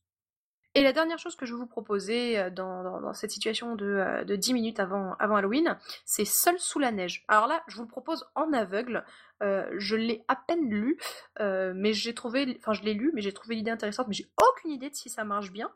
Et 0.78 0.82
la 0.84 0.92
dernière 0.92 1.18
chose 1.18 1.34
que 1.34 1.44
je 1.44 1.54
vais 1.54 1.58
vous 1.58 1.66
proposer 1.66 2.38
euh, 2.38 2.50
dans, 2.50 3.12
cette 3.12 3.32
situation 3.32 3.74
de, 3.74 4.24
10 4.24 4.50
euh, 4.50 4.54
minutes 4.54 4.78
avant, 4.78 5.16
Halloween, 5.18 5.76
c'est 6.04 6.24
Seul 6.24 6.56
sous 6.60 6.78
la 6.78 6.92
neige. 6.92 7.24
Alors 7.26 7.48
là, 7.48 7.64
je 7.66 7.74
vous 7.74 7.82
le 7.82 7.88
propose 7.88 8.24
en 8.36 8.52
aveugle. 8.52 9.04
Euh, 9.42 9.68
je 9.76 9.96
l'ai 9.96 10.24
à 10.28 10.36
peine 10.36 10.70
lu, 10.70 10.96
mais 11.40 11.92
j'ai 11.92 12.14
trouvé, 12.14 12.56
enfin 12.60 12.74
je 12.74 12.82
mais 13.12 13.22
j'ai 13.22 13.32
trouvé 13.32 13.56
l'idée 13.56 13.72
intéressante, 13.72 14.06
mais 14.06 14.14
j'ai 14.14 14.30
aucune 14.40 14.70
idée 14.70 14.88
de 14.88 14.94
si 14.94 15.08
ça 15.08 15.24
marche 15.24 15.50
bien. 15.50 15.68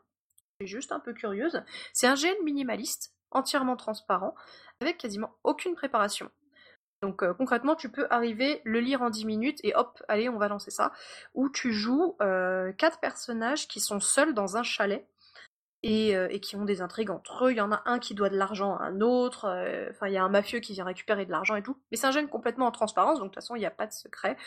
Je 0.61 0.67
suis 0.67 0.73
juste 0.73 0.93
un 0.93 1.01
peu 1.01 1.11
curieuse. 1.11 1.61
C'est 1.91 2.07
un 2.07 2.15
GN 2.15 2.41
minimaliste, 2.45 3.13
entièrement 3.31 3.75
transparent, 3.75 4.35
avec 4.79 4.99
quasiment 4.99 5.35
aucune 5.43 5.75
préparation. 5.75 6.31
Donc 7.03 7.21
euh, 7.21 7.33
concrètement, 7.33 7.75
tu 7.75 7.89
peux 7.89 8.07
arriver, 8.09 8.61
le 8.63 8.79
lire 8.79 9.01
en 9.01 9.09
10 9.09 9.25
minutes 9.25 9.59
et 9.63 9.75
hop, 9.75 10.01
allez, 10.07 10.29
on 10.29 10.37
va 10.37 10.47
lancer 10.47 10.71
ça. 10.71 10.93
Où 11.33 11.49
tu 11.49 11.73
joues 11.73 12.15
euh, 12.21 12.71
quatre 12.71 13.01
personnages 13.01 13.67
qui 13.67 13.81
sont 13.81 13.99
seuls 13.99 14.33
dans 14.33 14.55
un 14.55 14.63
chalet 14.63 15.05
et, 15.83 16.15
euh, 16.15 16.29
et, 16.31 16.39
qui 16.39 16.55
ont 16.55 16.63
des 16.63 16.79
intrigues 16.79 17.09
entre 17.09 17.47
eux. 17.47 17.51
Il 17.51 17.57
y 17.57 17.61
en 17.61 17.73
a 17.73 17.81
un 17.85 17.99
qui 17.99 18.15
doit 18.15 18.29
de 18.29 18.37
l'argent 18.37 18.77
à 18.77 18.85
un 18.85 19.01
autre. 19.01 19.49
Enfin, 19.89 20.07
il 20.07 20.13
y 20.13 20.17
a 20.17 20.23
un 20.23 20.29
mafieux 20.29 20.59
qui 20.59 20.71
vient 20.71 20.85
récupérer 20.85 21.25
de 21.25 21.31
l'argent 21.31 21.57
et 21.57 21.61
tout. 21.61 21.75
Mais 21.91 21.97
c'est 21.97 22.07
un 22.07 22.11
jeune 22.11 22.29
complètement 22.29 22.67
en 22.67 22.71
transparence, 22.71 23.19
donc 23.19 23.31
de 23.31 23.33
toute 23.33 23.43
façon, 23.43 23.57
il 23.57 23.59
n'y 23.59 23.65
a 23.65 23.71
pas 23.71 23.85
de 23.85 23.91
secret. 23.91 24.37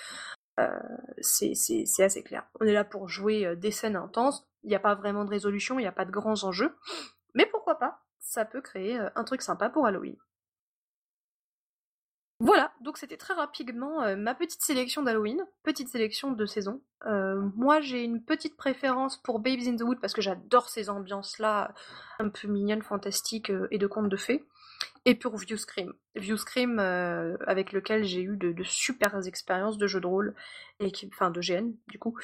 c'est 1.20 2.02
assez 2.02 2.22
clair. 2.22 2.46
On 2.58 2.64
est 2.64 2.72
là 2.72 2.84
pour 2.84 3.06
jouer 3.06 3.54
des 3.56 3.70
scènes 3.70 3.96
intenses. 3.96 4.48
Il 4.62 4.70
n'y 4.70 4.76
a 4.76 4.80
pas 4.80 4.94
vraiment 4.94 5.26
de 5.26 5.30
résolution, 5.30 5.78
il 5.78 5.82
n'y 5.82 5.88
a 5.88 5.92
pas 5.92 6.06
de 6.06 6.10
grands 6.10 6.44
enjeux. 6.44 6.74
Mais 7.34 7.44
pourquoi 7.44 7.78
pas? 7.78 8.00
Ça 8.18 8.46
peut 8.46 8.62
créer 8.62 8.98
un 9.14 9.24
truc 9.24 9.42
sympa 9.42 9.68
pour 9.68 9.84
Halloween. 9.84 10.16
Voilà, 12.38 12.70
donc 12.82 12.98
c'était 12.98 13.16
très 13.16 13.32
rapidement 13.32 14.02
euh, 14.02 14.14
ma 14.14 14.34
petite 14.34 14.60
sélection 14.60 15.02
d'Halloween, 15.02 15.42
petite 15.62 15.88
sélection 15.88 16.32
de 16.32 16.44
saison. 16.44 16.82
Euh, 17.06 17.40
moi 17.56 17.80
j'ai 17.80 18.02
une 18.02 18.22
petite 18.22 18.58
préférence 18.58 19.16
pour 19.16 19.38
Babes 19.40 19.66
in 19.66 19.76
the 19.76 19.80
Wood 19.80 20.00
parce 20.00 20.12
que 20.12 20.20
j'adore 20.20 20.68
ces 20.68 20.90
ambiances-là, 20.90 21.72
un 22.18 22.28
peu 22.28 22.46
mignonnes, 22.46 22.82
fantastiques 22.82 23.48
euh, 23.48 23.68
et 23.70 23.78
de 23.78 23.86
contes 23.86 24.10
de 24.10 24.16
fées. 24.18 24.44
Et 25.06 25.14
pour 25.14 25.38
View 25.38 25.56
Scream. 25.56 25.94
View 26.14 26.36
Scream 26.36 26.78
avec 26.80 27.72
lequel 27.72 28.04
j'ai 28.04 28.22
eu 28.22 28.36
de, 28.36 28.62
super 28.64 29.16
expériences 29.26 29.78
de 29.78 29.86
jeux 29.86 30.00
de 30.00 30.06
rôle, 30.06 30.34
enfin 31.06 31.30
de 31.30 31.40
GN 31.40 31.70
du 31.86 31.98
coup, 32.00 32.18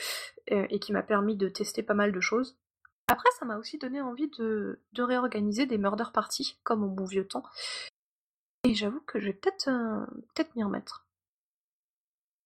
et 0.49 0.81
qui 0.81 0.93
m'a 0.93 1.05
permis 1.05 1.37
de 1.37 1.49
tester 1.49 1.85
pas 1.85 1.95
mal 1.95 2.11
de 2.11 2.21
choses. 2.21 2.59
Après, 3.07 3.29
ça 3.39 3.47
m'a 3.47 3.57
aussi 3.57 3.79
donné 3.79 4.01
envie 4.01 4.29
de, 4.37 4.81
de 4.95 5.03
réorganiser 5.03 5.65
des 5.65 5.79
murder 5.79 6.11
parties, 6.13 6.59
comme 6.65 6.83
au 6.83 6.89
bon 6.89 7.05
vieux 7.05 7.27
temps, 7.27 7.45
et 8.65 8.75
j'avoue 8.75 9.01
que 9.01 9.21
je 9.21 9.27
vais 9.27 9.33
peut-être 9.33 9.69
euh, 9.69 10.07
peut-être 10.35 10.55
m'y 10.57 10.63
remettre. 10.63 11.07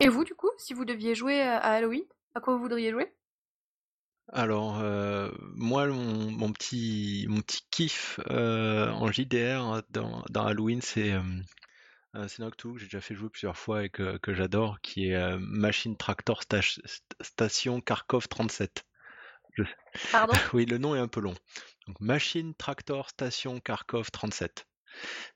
Et 0.00 0.08
vous, 0.08 0.24
du 0.24 0.34
coup, 0.34 0.50
si 0.58 0.74
vous 0.74 0.84
deviez 0.84 1.14
jouer 1.14 1.40
à 1.40 1.58
Halloween, 1.58 2.04
à 2.34 2.40
quoi 2.40 2.54
vous 2.54 2.60
voudriez 2.60 2.90
jouer? 2.90 3.12
Alors, 4.32 4.80
euh, 4.80 5.30
moi, 5.54 5.86
mon, 5.86 6.52
petit, 6.52 7.26
mon 7.28 7.40
petit 7.42 7.62
kiff 7.70 8.18
euh, 8.30 8.90
en 8.90 9.10
JDR 9.12 9.82
dans, 9.90 10.24
Halloween, 10.34 10.82
c'est 10.82 11.12
euh, 11.12 12.26
Noctu 12.40 12.72
que 12.72 12.78
j'ai 12.78 12.86
déjà 12.86 13.00
fait 13.00 13.14
jouer 13.14 13.28
plusieurs 13.28 13.56
fois 13.56 13.84
et 13.84 13.88
que, 13.88 14.18
j'adore, 14.28 14.80
qui 14.80 15.10
est 15.10 15.38
Machine 15.38 15.96
Tractor 15.96 16.42
Station 17.20 17.80
Kharkov 17.80 18.28
37. 18.28 18.84
Pardon? 20.10 20.32
Oui, 20.52 20.66
le 20.66 20.78
nom 20.78 20.94
est 20.94 21.00
un 21.00 21.08
peu 21.08 21.20
long. 21.20 21.34
Donc, 21.86 22.00
Machine 22.00 22.54
Tractor 22.54 23.08
Station 23.08 23.60
Kharkov 23.60 24.10
37. 24.10 24.66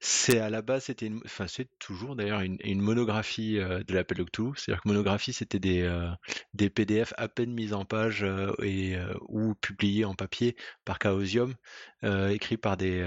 C'est 0.00 0.38
à 0.38 0.50
la 0.50 0.62
base, 0.62 0.84
c'était 0.84 1.10
enfin 1.24 1.46
toujours 1.78 2.16
d'ailleurs 2.16 2.40
une, 2.40 2.80
monographie 2.80 3.58
euh, 3.58 3.82
de 3.82 3.94
l'appel 3.94 4.24
Cthulhu. 4.24 4.52
C'est-à-dire 4.56 4.82
que 4.82 4.88
monographie, 4.88 5.32
c'était 5.32 5.58
des, 5.58 5.82
euh, 5.82 6.10
PDF 6.54 7.12
à 7.16 7.28
peine 7.28 7.52
mis 7.52 7.72
en 7.72 7.84
page 7.84 8.22
euh, 8.22 8.52
et 8.62 8.96
ou 9.28 9.54
publiés 9.54 10.04
en 10.04 10.14
papier 10.14 10.56
par 10.84 10.98
Chaosium, 11.02 11.54
écrits 12.02 12.56
par 12.56 12.76
des 12.76 13.06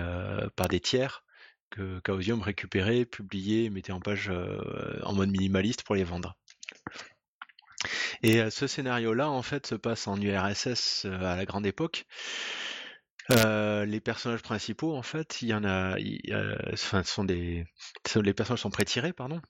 par 0.55 0.67
des 0.67 0.79
tiers 0.79 1.23
que 1.69 1.99
Chaosium 2.05 2.41
récupérait, 2.41 3.05
publiait, 3.05 3.69
mettait 3.69 3.91
en 3.91 3.99
page 3.99 4.31
en 5.03 5.13
mode 5.13 5.29
minimaliste 5.29 5.83
pour 5.83 5.95
les 5.95 6.03
vendre. 6.03 6.35
Et 8.21 8.49
ce 8.49 8.67
scénario-là, 8.67 9.29
en 9.29 9.41
fait, 9.41 9.67
se 9.67 9.75
passe 9.75 10.07
en 10.07 10.19
URSS 10.21 11.05
à 11.05 11.35
la 11.35 11.45
grande 11.45 11.65
époque. 11.65 12.05
Euh, 13.31 13.85
les 13.85 14.01
personnages 14.01 14.41
principaux, 14.41 14.95
en 14.95 15.01
fait, 15.01 15.41
il 15.41 15.49
y 15.49 15.53
en 15.53 15.63
a, 15.63 15.95
enfin, 16.73 17.03
sont 17.03 17.23
des, 17.23 17.65
les 18.15 18.33
personnages 18.33 18.61
sont 18.61 18.69
prétirés, 18.69 19.13
pardon. 19.13 19.41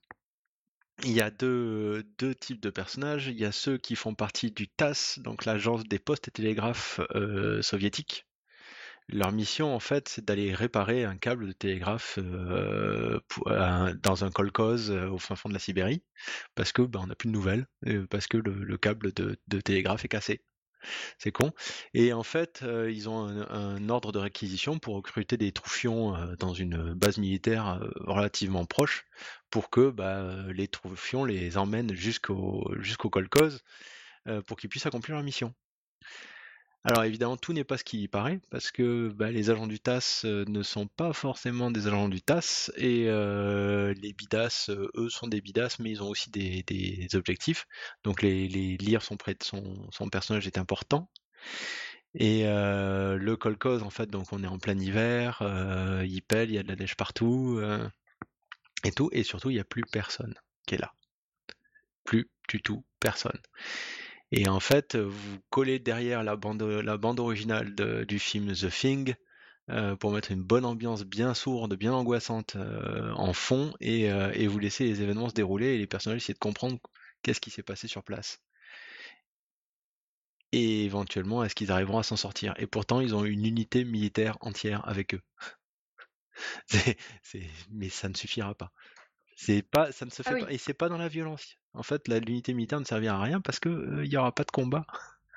Il 1.03 1.11
y 1.11 1.21
a 1.21 1.31
deux, 1.31 2.03
deux 2.19 2.35
types 2.35 2.61
de 2.61 2.69
personnages. 2.69 3.27
Il 3.27 3.39
y 3.39 3.45
a 3.45 3.51
ceux 3.51 3.77
qui 3.77 3.95
font 3.95 4.13
partie 4.13 4.51
du 4.51 4.67
TASS, 4.67 5.19
donc 5.19 5.45
l'agence 5.45 5.83
des 5.85 5.99
postes 5.99 6.27
et 6.27 6.31
télégraphes 6.31 6.99
euh, 7.15 7.61
soviétiques. 7.61 8.27
Leur 9.09 9.31
mission, 9.31 9.75
en 9.75 9.79
fait, 9.79 10.07
c'est 10.07 10.23
d'aller 10.23 10.53
réparer 10.53 11.03
un 11.03 11.17
câble 11.17 11.47
de 11.47 11.51
télégraphe 11.51 12.19
euh, 12.19 13.19
dans 14.01 14.23
un 14.23 14.31
kolkhoz 14.31 14.91
au 14.91 15.17
fin 15.17 15.35
fond 15.35 15.49
de 15.49 15.53
la 15.53 15.59
Sibérie, 15.59 16.03
parce 16.55 16.71
que 16.71 16.83
ben, 16.83 17.01
on 17.03 17.07
n'a 17.07 17.15
plus 17.15 17.27
de 17.27 17.33
nouvelles, 17.33 17.67
parce 18.09 18.27
que 18.27 18.37
le, 18.37 18.77
câble 18.77 19.11
de 19.13 19.61
télégraphe 19.61 20.05
est 20.05 20.09
cassé. 20.09 20.41
C'est 21.17 21.31
con. 21.31 21.51
Et 21.93 22.13
en 22.13 22.23
fait, 22.23 22.61
euh, 22.63 22.91
ils 22.91 23.09
ont 23.09 23.25
un, 23.27 23.89
ordre 23.89 24.11
de 24.11 24.19
réquisition 24.19 24.79
pour 24.79 24.95
recruter 24.95 25.37
des 25.37 25.51
troufions 25.51 26.15
euh, 26.15 26.35
dans 26.37 26.53
une 26.53 26.93
base 26.93 27.17
militaire 27.17 27.79
euh, 27.81 27.89
relativement 28.01 28.65
proche 28.65 29.05
pour 29.49 29.69
que 29.69 29.89
bah, 29.89 30.51
les 30.51 30.67
troufions 30.67 31.25
les 31.25 31.57
emmènent 31.57 31.93
jusqu'au 31.93 32.71
jusqu'au 32.79 33.09
pour 34.47 34.57
qu'ils 34.57 34.69
puissent 34.69 34.85
accomplir 34.85 35.15
leur 35.15 35.23
mission. 35.23 35.53
Alors 36.85 37.05
évidemment, 37.05 37.37
tout 37.37 37.53
n'est 37.53 37.63
pas 37.63 37.77
ce 37.77 37.85
qui 37.85 38.09
paraît, 38.09 38.41
parce 38.49 38.69
que 38.69 39.07
bah, 39.07 39.31
les 39.31 39.49
agents 39.49 39.67
du 39.67 39.79
TAS 39.79 40.23
euh, 40.25 40.43
ne 40.49 40.63
sont 40.63 40.87
pas 40.87 41.13
forcément 41.13 41.71
des 41.71 41.87
agents 41.87 42.09
du 42.09 42.21
TAS, 42.21 42.71
et 42.75 43.05
euh, 43.07 43.93
les 44.01 44.11
bidas, 44.11 44.65
euh, 44.67 44.89
eux, 44.95 45.09
sont 45.09 45.27
des 45.27 45.39
bidas, 45.39 45.77
mais 45.79 45.91
ils 45.91 46.03
ont 46.03 46.09
aussi 46.09 46.29
des, 46.29 47.07
objectifs. 47.13 47.67
Donc 48.03 48.21
les, 48.21 48.49
les 48.49 48.75
lire 48.77 49.01
son, 49.01 49.17
son, 49.41 49.87
son, 49.91 50.09
personnage 50.09 50.45
est 50.45 50.57
important. 50.57 51.09
Et 52.15 52.43
le 52.43 53.35
kolkhoz, 53.35 53.81
en 53.83 53.89
fait, 53.89 54.09
donc 54.09 54.31
on 54.31 54.43
est 54.43 54.47
en 54.47 54.59
plein 54.59 54.77
hiver, 54.77 55.41
il 56.05 56.21
pèle, 56.21 56.49
il 56.49 56.55
y 56.55 56.57
a 56.59 56.63
de 56.63 56.67
la 56.67 56.75
neige 56.75 56.95
partout, 56.95 57.59
et 58.83 58.91
tout, 58.91 59.09
et 59.13 59.23
surtout, 59.23 59.49
il 59.49 59.55
n'y 59.55 59.59
a 59.59 59.65
plus 59.65 59.83
personne 59.91 60.35
qui 60.67 60.75
est 60.75 60.79
là. 60.79 60.93
Plus 62.03 62.29
du 62.49 62.61
tout 62.61 62.83
personne. 62.99 63.39
Et 64.35 64.49
en 64.49 64.59
fait, 64.59 64.95
vous 64.95 65.37
collez 65.51 65.77
derrière 65.77 66.23
la 66.23 66.35
bande, 66.35 66.63
la 66.63 66.97
bande 66.97 67.19
originale 67.19 67.75
du 68.05 68.17
film 68.17 68.51
The 68.51 68.67
Thing 68.67 69.13
euh, 69.69 69.95
pour 69.95 70.11
mettre 70.11 70.31
une 70.31 70.41
bonne 70.41 70.65
ambiance 70.65 71.03
bien 71.03 71.35
sourde, 71.35 71.75
bien 71.75 71.93
angoissante 71.93 72.55
euh, 72.55 73.11
en 73.11 73.31
fond 73.33 73.75
euh, 73.83 74.31
et, 74.33 74.47
vous 74.47 74.57
laissez 74.57 74.85
les 74.85 75.03
événements 75.03 75.29
se 75.29 75.35
dérouler 75.35 75.75
et 75.75 75.77
les 75.77 75.85
personnages 75.85 76.17
essayer 76.17 76.33
de 76.33 76.39
comprendre 76.39 76.79
qu'est-ce 77.21 77.39
qui 77.39 77.51
s'est 77.51 77.61
passé 77.61 77.87
sur 77.87 78.03
place. 78.03 78.41
Et 80.51 80.83
éventuellement, 80.83 81.43
est-ce 81.43 81.53
qu'ils 81.53 81.71
arriveront 81.71 81.99
à 81.99 82.03
s'en 82.03 82.17
sortir? 82.17 82.55
Et 82.57 82.65
pourtant, 82.65 83.01
ils 83.01 83.13
ont 83.13 83.25
une 83.25 83.45
unité 83.45 83.85
militaire 83.85 84.37
entière 84.41 84.81
avec 84.89 85.13
eux. 85.13 85.21
mais 87.69 87.89
ça 87.89 88.09
ne 88.09 88.15
suffira 88.15 88.55
pas. 88.55 88.71
C'est 89.35 89.61
pas, 89.61 89.91
ça 89.91 90.05
ne 90.05 90.11
se 90.11 90.23
ah 90.25 90.31
fait 90.31 90.39
pas, 90.39 90.51
et 90.51 90.57
c'est 90.57 90.73
pas 90.73 90.89
dans 90.89 90.97
la 90.97 91.07
violence. 91.07 91.55
En 91.73 91.83
fait, 91.83 92.07
l'unité 92.07 92.53
militaire 92.53 92.79
ne 92.79 92.85
servira 92.85 93.17
à 93.17 93.21
rien 93.21 93.41
parce 93.41 93.59
que 93.59 94.01
il 94.03 94.09
n'y 94.09 94.17
aura 94.17 94.33
pas 94.33 94.43
de 94.43 94.51
combat. 94.51 94.85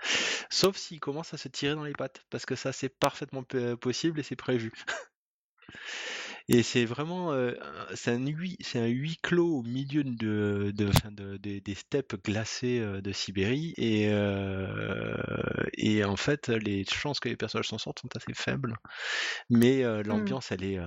Sauf 0.51 0.77
s'il 0.77 1.01
commence 1.01 1.33
à 1.35 1.39
se 1.39 1.49
tirer 1.49 1.75
dans 1.75 1.85
les 1.85 1.93
pattes, 1.93 2.25
parce 2.31 2.47
que 2.47 2.55
ça 2.55 2.73
c'est 2.73 2.89
parfaitement 2.89 3.43
possible 3.81 4.21
et 4.21 4.23
c'est 4.23 4.37
prévu. 4.37 4.73
Et 6.49 6.63
c'est 6.63 6.85
vraiment, 6.85 7.33
euh, 7.33 7.55
c'est 7.95 8.13
un 8.13 8.25
huis, 8.25 8.57
c'est 8.61 8.79
un 8.79 8.87
huis 8.87 9.19
clos 9.21 9.59
au 9.59 9.63
milieu 9.65 10.05
de, 10.05 10.73
de, 10.73 10.91
de, 11.11 11.37
des 11.59 11.75
steppes 11.75 12.23
glacées 12.25 12.79
euh, 12.79 13.01
de 13.01 13.11
Sibérie, 13.11 13.75
et 13.77 14.09
euh, 14.11 15.17
et 15.75 16.05
en 16.05 16.15
fait, 16.15 16.49
les 16.49 16.85
chances 16.85 17.19
que 17.19 17.29
les 17.29 17.37
personnages 17.37 17.69
s'en 17.69 17.79
sortent 17.79 18.01
sont 18.01 18.17
assez 18.17 18.33
faibles. 18.35 18.77
Mais 19.51 19.83
mmh. 19.83 20.03
l'ambiance, 20.03 20.53
elle 20.53 20.63
est, 20.65 20.79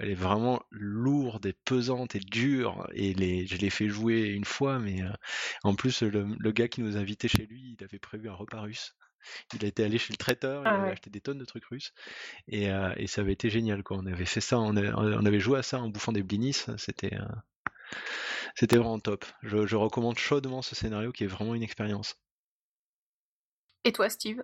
elle 0.00 0.10
est 0.10 0.14
vraiment 0.14 0.62
lourde 0.70 1.46
et 1.46 1.54
pesante 1.64 2.16
et 2.16 2.20
dure. 2.20 2.88
Et 2.92 3.14
les, 3.14 3.46
je 3.46 3.56
l'ai 3.56 3.70
fait 3.70 3.88
jouer 3.88 4.22
une 4.22 4.44
fois, 4.44 4.80
mais 4.80 5.00
en 5.62 5.74
plus, 5.74 6.02
le, 6.02 6.26
le, 6.38 6.52
gars 6.52 6.68
qui 6.68 6.82
nous 6.82 6.96
invitait 6.96 7.28
chez 7.28 7.46
lui, 7.46 7.76
il 7.78 7.84
avait 7.84 7.98
prévu 8.00 8.28
un 8.28 8.34
repas 8.34 8.60
russe. 8.62 8.94
Il 9.54 9.64
a 9.64 9.68
été 9.68 9.84
allé 9.84 9.98
chez 9.98 10.12
le 10.12 10.16
traiteur, 10.16 10.62
il 10.62 10.68
ah 10.68 10.82
avait 10.82 10.92
acheté 10.92 11.10
des 11.10 11.20
tonnes 11.20 11.38
de 11.38 11.44
trucs 11.44 11.64
russes, 11.66 11.92
et, 12.46 12.70
euh, 12.70 12.92
et, 12.96 13.06
ça 13.06 13.20
avait 13.20 13.32
été 13.32 13.50
génial. 13.50 13.82
Quoi. 13.82 13.98
On 13.98 14.06
avait 14.06 14.24
fait 14.24 14.40
ça, 14.40 14.58
on, 14.58 14.76
on 14.76 15.26
avait 15.26 15.40
joué 15.40 15.58
à 15.58 15.62
ça 15.62 15.80
en 15.80 15.88
bouffant 15.88 16.12
des 16.12 16.22
blinis, 16.22 16.64
c'était 16.76 17.14
euh, 17.14 17.24
c'était 18.54 18.76
vraiment 18.76 18.98
top. 18.98 19.24
Je, 19.42 19.66
je 19.66 19.76
recommande 19.76 20.18
chaudement 20.18 20.62
ce 20.62 20.74
scénario 20.74 21.12
qui 21.12 21.24
est 21.24 21.28
vraiment 21.28 21.54
une 21.54 21.62
expérience. 21.62 22.16
Et 23.84 23.92
toi, 23.92 24.10
Steve? 24.10 24.42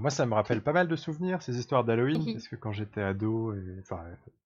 Moi, 0.00 0.10
ça 0.10 0.26
me 0.26 0.34
rappelle 0.34 0.62
pas 0.62 0.72
mal 0.72 0.88
de 0.88 0.96
souvenirs, 0.96 1.42
ces 1.42 1.58
histoires 1.58 1.84
d'Halloween, 1.84 2.32
parce 2.32 2.48
que 2.48 2.56
quand 2.56 2.72
j'étais 2.72 3.02
ado, 3.02 3.54
et, 3.54 3.76
enfin, 3.80 4.00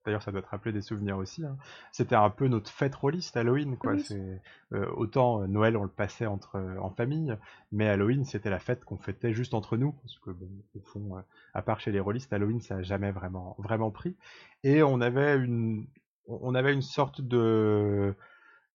d'ailleurs, 0.05 0.23
ça 0.23 0.33
doit 0.33 0.43
te 0.43 0.49
rappeler 0.49 0.73
des 0.73 0.83
souvenirs 0.83 1.17
aussi, 1.19 1.45
hein, 1.45 1.57
c'était 1.93 2.15
un 2.15 2.31
peu 2.31 2.49
notre 2.49 2.71
fête 2.71 2.95
rôliste 2.95 3.37
Halloween, 3.37 3.77
quoi. 3.77 3.99
C'est, 3.99 4.41
euh, 4.73 4.87
autant 4.97 5.43
euh, 5.43 5.47
Noël, 5.47 5.77
on 5.77 5.83
le 5.83 5.89
passait 5.89 6.27
entre, 6.27 6.57
euh, 6.57 6.79
en 6.79 6.91
famille, 6.91 7.37
mais 7.73 7.89
Halloween, 7.89 8.25
c'était 8.25 8.51
la 8.51 8.59
fête 8.59 8.85
qu'on 8.85 8.99
fêtait 8.99 9.33
juste 9.33 9.55
entre 9.55 9.77
nous, 9.77 9.93
parce 9.93 10.19
que, 10.19 10.31
bon, 10.31 10.49
au 10.77 10.81
fond, 10.81 11.23
à 11.55 11.63
part 11.63 11.81
chez 11.81 11.93
les 11.93 12.01
rôlistes, 12.01 12.33
Halloween, 12.33 12.61
ça 12.61 12.77
a 12.77 12.83
jamais 12.83 13.11
vraiment, 13.11 13.57
vraiment 13.59 13.91
pris. 13.91 14.17
Et 14.63 14.83
on 14.83 15.01
avait 15.01 15.37
une, 15.37 15.87
on 16.27 16.55
avait 16.55 16.73
une 16.73 16.83
sorte 16.83 17.21
de, 17.21 18.15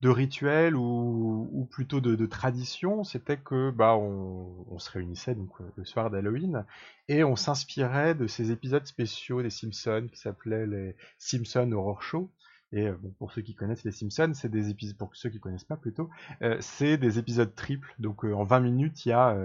de 0.05 0.09
rituel 0.11 0.75
ou, 0.75 1.67
plutôt 1.71 1.99
de, 1.99 2.25
tradition, 2.27 3.03
c'était 3.03 3.37
que 3.37 3.71
bah 3.71 3.97
on, 3.97 4.77
se 4.77 4.91
réunissait 4.91 5.33
donc 5.33 5.49
euh, 5.59 5.63
le 5.77 5.83
soir 5.83 6.11
d'Halloween 6.11 6.63
et 7.07 7.23
on 7.23 7.35
s'inspirait 7.35 8.13
de 8.13 8.27
ces 8.27 8.51
épisodes 8.51 8.85
spéciaux 8.85 9.41
des 9.41 9.49
Simpsons 9.49 10.07
qui 10.11 10.19
s'appelaient 10.19 10.67
les 10.67 10.95
Simpsons 11.17 11.71
Horror 11.71 12.03
Show, 12.03 12.29
Et 12.71 12.91
bon, 12.91 13.15
pour 13.17 13.31
ceux 13.31 13.41
qui 13.41 13.55
connaissent 13.55 13.83
les 13.83 13.91
Simpsons, 13.91 14.33
c'est 14.35 14.51
des 14.51 14.69
épisodes, 14.69 14.95
pour 14.95 15.09
ceux 15.15 15.29
qui 15.29 15.39
connaissent 15.39 15.63
pas 15.63 15.77
plutôt, 15.77 16.11
c'est 16.59 16.97
des 16.97 17.17
épisodes 17.17 17.55
triples. 17.55 17.95
Donc 17.97 18.25
en 18.25 18.43
20 18.43 18.59
minutes, 18.59 19.07
il 19.07 19.09
y 19.09 19.13
a 19.13 19.35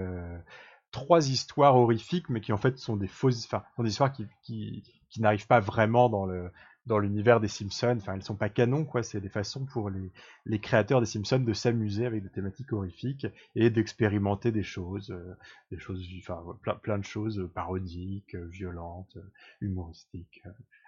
trois 0.91 1.27
histoires 1.29 1.75
horrifiques, 1.75 2.29
mais 2.29 2.41
qui 2.41 2.53
en 2.53 2.57
fait 2.57 2.77
sont 2.77 2.97
des 2.97 3.07
fausses, 3.07 3.49
histoires 3.83 4.13
qui 4.43 4.83
n'arrivent 5.17 5.47
pas 5.47 5.59
vraiment 5.59 6.07
dans 6.07 6.27
le 6.27 6.51
dans 6.85 6.99
l'univers 6.99 7.39
des 7.39 7.47
Simpsons. 7.47 7.95
Enfin, 7.97 8.15
elles 8.15 8.23
sont 8.23 8.35
pas 8.35 8.49
canons, 8.49 8.85
quoi. 8.85 9.03
C'est 9.03 9.21
des 9.21 9.29
façons 9.29 9.65
pour 9.65 9.89
les, 9.89 10.59
créateurs 10.59 10.99
des 10.99 11.05
Simpsons 11.05 11.39
de 11.39 11.53
s'amuser 11.53 12.05
avec 12.05 12.23
des 12.23 12.29
thématiques 12.29 12.73
horrifiques 12.73 13.27
et 13.55 13.69
d'expérimenter 13.69 14.51
des 14.51 14.63
choses, 14.63 15.11
euh, 15.11 15.35
des 15.71 15.79
choses, 15.79 16.03
enfin, 16.19 16.43
plein, 16.81 16.97
de 16.97 17.05
choses 17.05 17.49
parodiques, 17.53 18.35
violentes, 18.35 19.17
humoristiques. 19.61 20.43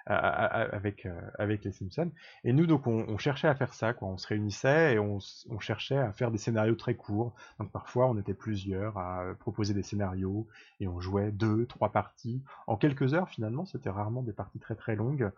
avec 0.05 1.07
avec 1.39 1.63
les 1.63 1.71
Simpsons 1.71 2.11
et 2.43 2.51
nous 2.51 2.65
donc 2.67 2.87
on, 2.87 3.05
on, 3.07 3.17
cherchait 3.17 3.47
à 3.47 3.55
faire 3.55 3.73
ça 3.73 3.93
quoi 3.93 4.09
on 4.09 4.17
se 4.17 4.27
réunissait 4.27 4.95
et 4.95 4.99
on, 4.99 5.19
on, 5.49 5.59
cherchait 5.59 5.97
à 5.97 6.11
faire 6.11 6.29
des 6.29 6.37
scénarios 6.37 6.75
très 6.75 6.95
courts 6.95 7.33
donc 7.57 7.71
parfois 7.71 8.09
on 8.09 8.17
était 8.17 8.33
plusieurs 8.33 8.97
à 8.97 9.23
proposer 9.39 9.73
des 9.73 9.81
scénarios 9.81 10.45
et 10.81 10.89
on 10.89 10.99
jouait 10.99 11.31
deux 11.31 11.65
trois 11.67 11.93
parties 11.93 12.43
en 12.67 12.75
quelques 12.75 13.13
heures 13.13 13.29
finalement 13.29 13.65
c'était 13.65 13.89
rarement 13.89 14.23
des 14.23 14.33
parties 14.33 14.59
très 14.59 14.75
très 14.75 14.97
longues 14.97 15.31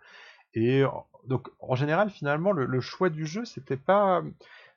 et 0.55 0.83
donc, 1.27 1.47
en 1.59 1.75
général, 1.75 2.09
finalement, 2.09 2.51
le, 2.51 2.79
choix 2.81 3.09
du 3.09 3.25
jeu, 3.25 3.45
c'était 3.45 3.77
pas. 3.77 4.23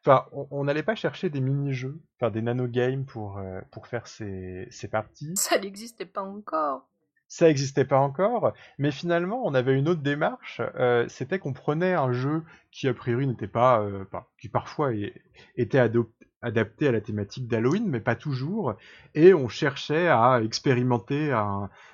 Enfin, 0.01 0.27
on 0.33 0.65
n'allait 0.65 0.83
pas 0.83 0.95
chercher 0.95 1.29
des 1.29 1.41
mini-jeux, 1.41 2.01
enfin 2.17 2.31
des 2.31 2.41
nano-games 2.41 3.05
pour, 3.05 3.39
euh, 3.39 3.61
pour 3.73 3.89
faire 3.89 4.07
ces, 4.07 4.69
ces 4.71 4.89
parties. 4.89 5.35
Ça 5.37 5.59
n'existait 5.59 6.07
pas 6.07 6.23
encore. 6.23 6.89
Ça 7.27 7.47
n'existait 7.47 7.85
pas 7.85 7.99
encore, 7.99 8.55
mais 8.79 8.91
finalement, 8.91 9.43
on 9.45 9.53
avait 9.53 9.77
une 9.77 9.89
autre 9.89 10.01
démarche. 10.01 10.63
Euh, 10.77 11.07
c'était 11.09 11.39
qu'on 11.39 11.53
prenait 11.53 11.93
un 11.93 12.13
jeu 12.13 12.43
qui, 12.71 12.89
a 12.89 12.95
priori, 12.95 13.27
n'était 13.27 13.49
pas. 13.49 13.83
Euh, 13.83 14.05
qui 14.41 14.49
parfois 14.49 14.93
était 15.57 15.79
adopté 15.79 16.28
adapté 16.43 16.89
à 16.89 16.93
la 16.93 17.01
thématique 17.01 17.49
d'Halloween, 17.49 17.85
mais 17.89 18.01
pas 18.01 18.15
toujours. 18.15 18.75
Et 19.15 19.35
on 19.35 19.49
cherchait 19.49 20.09
à 20.09 20.41
expérimenter 20.43 21.35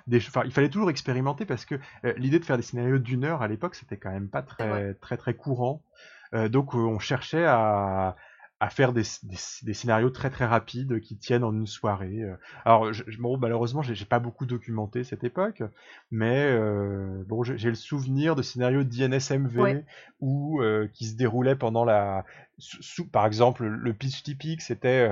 des, 0.06 0.18
enfin, 0.18 0.42
il 0.44 0.52
fallait 0.52 0.68
toujours 0.68 0.90
expérimenter 0.90 1.46
parce 1.46 1.64
que 1.64 1.76
euh, 2.04 2.12
l'idée 2.16 2.38
de 2.38 2.44
faire 2.44 2.56
des 2.56 2.62
scénarios 2.62 2.98
d'une 2.98 3.24
heure 3.24 3.42
à 3.42 3.48
l'époque, 3.48 3.74
c'était 3.74 3.96
quand 3.96 4.10
même 4.10 4.28
pas 4.28 4.42
très, 4.42 4.94
très, 4.94 5.16
très 5.16 5.34
courant. 5.34 5.82
Euh, 6.34 6.48
donc, 6.48 6.74
on 6.74 6.98
cherchait 6.98 7.44
à, 7.46 8.16
à 8.60 8.70
faire 8.70 8.92
des, 8.92 9.02
des, 9.62 9.74
scénarios 9.74 10.10
très 10.10 10.30
très 10.30 10.46
rapides 10.46 11.00
qui 11.00 11.16
tiennent 11.16 11.44
en 11.44 11.52
une 11.52 11.66
soirée. 11.66 12.22
Euh. 12.22 12.36
Alors 12.64 12.92
je, 12.92 13.02
bon, 13.18 13.36
malheureusement 13.36 13.82
j'ai 13.82 14.04
pas 14.04 14.20
beaucoup 14.20 14.46
documenté 14.46 15.02
cette 15.02 15.24
époque, 15.24 15.62
mais 16.10 16.44
euh, 16.46 17.24
bon 17.26 17.42
j'ai 17.42 17.68
le 17.68 17.74
souvenir 17.74 18.36
de 18.36 18.42
scénarios 18.42 18.84
d'INSMV 18.84 19.82
où 20.20 20.62
euh, 20.62 20.88
qui 20.92 21.06
se 21.06 21.16
déroulaient 21.16 21.56
pendant 21.56 21.84
la 21.84 22.24
sous, 22.58 23.08
par 23.08 23.26
exemple 23.26 23.64
le 23.64 23.92
pitch 23.92 24.22
typique 24.22 24.62
c'était 24.62 25.10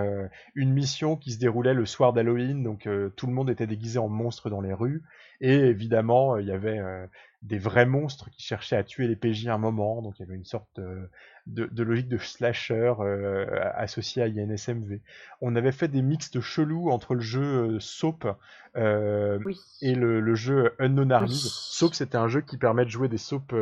une 0.54 0.72
mission 0.72 1.16
qui 1.16 1.32
se 1.32 1.40
déroulait 1.40 1.74
le 1.74 1.84
soir 1.86 2.12
d'Halloween 2.12 2.62
donc 2.62 2.88
tout 3.16 3.26
le 3.26 3.32
monde 3.32 3.50
était 3.50 3.66
déguisé 3.66 3.98
en 3.98 4.08
monstre 4.08 4.48
dans 4.48 4.60
les 4.60 4.72
rues 4.72 5.02
et 5.40 5.56
évidemment 5.56 6.38
il 6.38 6.46
y 6.46 6.52
avait 6.52 6.80
des 7.42 7.58
vrais 7.58 7.86
monstres 7.86 8.30
qui 8.30 8.42
cherchaient 8.42 8.76
à 8.76 8.84
tuer 8.84 9.08
les 9.08 9.16
PJ 9.16 9.48
à 9.48 9.54
un 9.54 9.58
moment, 9.58 10.00
donc 10.00 10.18
il 10.18 10.22
y 10.22 10.24
avait 10.24 10.36
une 10.36 10.44
sorte 10.44 10.80
euh, 11.58 11.68
de, 11.70 11.82
logique 11.82 12.08
de 12.08 12.18
slasher 12.18 12.94
euh, 13.00 13.46
associée 13.74 14.22
à 14.22 14.26
INSMV. 14.26 15.00
On 15.40 15.56
avait 15.56 15.72
fait 15.72 15.88
des 15.88 16.02
mixtes 16.02 16.40
chelous 16.40 16.90
entre 16.90 17.14
le 17.14 17.20
jeu 17.20 17.42
euh, 17.42 17.80
Soap 17.80 18.26
et 18.74 19.94
le, 19.94 20.34
jeu 20.34 20.74
Unknown 20.78 21.12
Armies. 21.12 21.50
Soap 21.50 21.94
c'était 21.94 22.18
un 22.18 22.28
jeu 22.28 22.40
qui 22.40 22.56
permet 22.56 22.84
de 22.84 22.90
jouer 22.90 23.08
des 23.08 23.18
soap, 23.18 23.54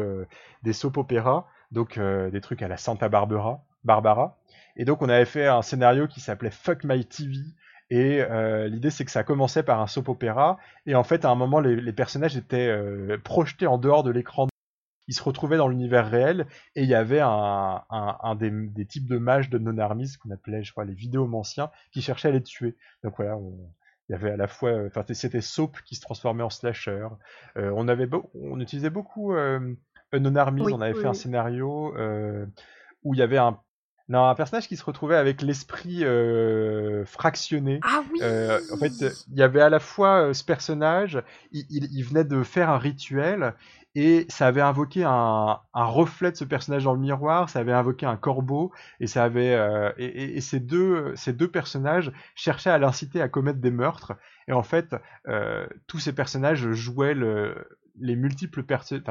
des 0.62 0.72
soap 0.72 0.96
opéras, 0.98 1.46
donc 1.72 1.98
des 1.98 2.40
trucs 2.40 2.62
à 2.62 2.68
la 2.68 2.76
Santa 2.76 3.08
Barbara. 3.08 3.64
Barbara. 3.82 4.38
Et 4.76 4.84
donc 4.84 5.02
on 5.02 5.08
avait 5.08 5.24
fait 5.24 5.46
un 5.46 5.62
scénario 5.62 6.06
qui 6.06 6.20
s'appelait 6.20 6.50
Fuck 6.50 6.84
My 6.84 7.04
TV, 7.04 7.38
et 7.90 8.20
euh, 8.22 8.68
l'idée, 8.68 8.90
c'est 8.90 9.04
que 9.04 9.10
ça 9.10 9.24
commençait 9.24 9.64
par 9.64 9.80
un 9.80 9.88
soap 9.88 10.08
opéra, 10.08 10.58
et 10.86 10.94
en 10.94 11.02
fait, 11.02 11.24
à 11.24 11.30
un 11.30 11.34
moment, 11.34 11.58
les, 11.58 11.92
personnages 11.92 12.36
étaient 12.36 12.68
euh, 12.68 13.18
projetés 13.22 13.66
en 13.66 13.78
dehors 13.78 14.04
de 14.04 14.10
l'écran. 14.10 14.46
Ils 15.10 15.14
se 15.14 15.22
retrouvaient 15.22 15.58
dans 15.58 15.68
l'univers 15.68 16.08
réel, 16.08 16.46
et 16.74 16.84
il 16.84 16.88
y 16.88 16.94
avait 16.94 17.20
un, 17.20 17.82
des, 18.36 18.86
types 18.86 19.06
de 19.06 19.18
mages 19.18 19.50
de 19.50 19.58
non-armies, 19.58 20.16
qu'on 20.22 20.30
appelait, 20.30 20.64
je 20.64 20.72
crois, 20.72 20.86
les 20.86 20.94
vidéomanciens, 20.94 21.70
qui 21.92 22.00
cherchaient 22.00 22.28
à 22.28 22.30
les 22.30 22.42
tuer. 22.42 22.76
Donc 23.04 23.16
voilà, 23.16 23.36
il 24.08 24.12
y 24.12 24.14
avait 24.14 24.30
à 24.30 24.36
la 24.36 24.46
fois, 24.46 24.72
enfin, 24.86 25.04
c'était 25.12 25.42
soap 25.42 25.78
qui 25.84 25.96
se 25.96 26.00
transformait 26.00 26.44
en 26.44 26.50
slasher. 26.50 27.08
Euh, 27.58 27.70
on 27.74 27.88
avait, 27.88 28.08
on 28.34 28.58
utilisait 28.60 28.88
beaucoup 28.88 29.34
non-armies. 30.12 30.62
on 30.72 30.80
avait 30.80 30.94
fait 30.94 31.08
un 31.08 31.14
scénario 31.14 31.92
où 33.02 33.14
il 33.14 33.18
y 33.18 33.22
avait 33.22 33.38
un 33.38 33.60
non, 34.10 34.28
un 34.28 34.34
personnage 34.34 34.66
qui 34.66 34.76
se 34.76 34.84
retrouvait 34.84 35.14
avec 35.14 35.40
l'esprit 35.40 36.04
euh, 36.04 37.04
fractionné. 37.04 37.78
Ah 37.84 38.02
oui. 38.12 38.18
Euh, 38.22 38.58
en 38.72 38.76
fait, 38.76 38.90
il 39.30 39.38
y 39.38 39.42
avait 39.42 39.60
à 39.60 39.70
la 39.70 39.78
fois 39.78 40.22
euh, 40.22 40.32
ce 40.32 40.42
personnage, 40.42 41.22
il, 41.52 42.02
venait 42.02 42.24
de 42.24 42.42
faire 42.42 42.70
un 42.70 42.78
rituel 42.78 43.54
et 43.94 44.26
ça 44.28 44.46
avait 44.46 44.60
invoqué 44.60 45.04
un, 45.04 45.60
reflet 45.74 46.30
de 46.30 46.36
ce 46.36 46.44
personnage 46.44 46.84
dans 46.84 46.94
le 46.94 47.00
miroir, 47.00 47.48
ça 47.48 47.58
avait 47.58 47.72
invoqué 47.72 48.06
un 48.06 48.16
corbeau 48.16 48.72
et 49.00 49.06
ça 49.06 49.24
avait 49.24 49.58
et, 49.98 50.40
ces 50.40 50.60
deux 50.60 51.14
ces 51.16 51.32
deux 51.32 51.50
personnages 51.50 52.12
cherchaient 52.34 52.70
à 52.70 52.78
l'inciter 52.78 53.20
à 53.20 53.28
commettre 53.28 53.58
des 53.58 53.72
meurtres 53.72 54.12
et 54.46 54.52
en 54.52 54.62
fait 54.62 54.94
tous 55.88 55.98
ces 55.98 56.12
personnages 56.12 56.70
jouaient 56.70 57.16
les 57.96 58.16
multiples 58.16 58.62
personnes 58.62 59.02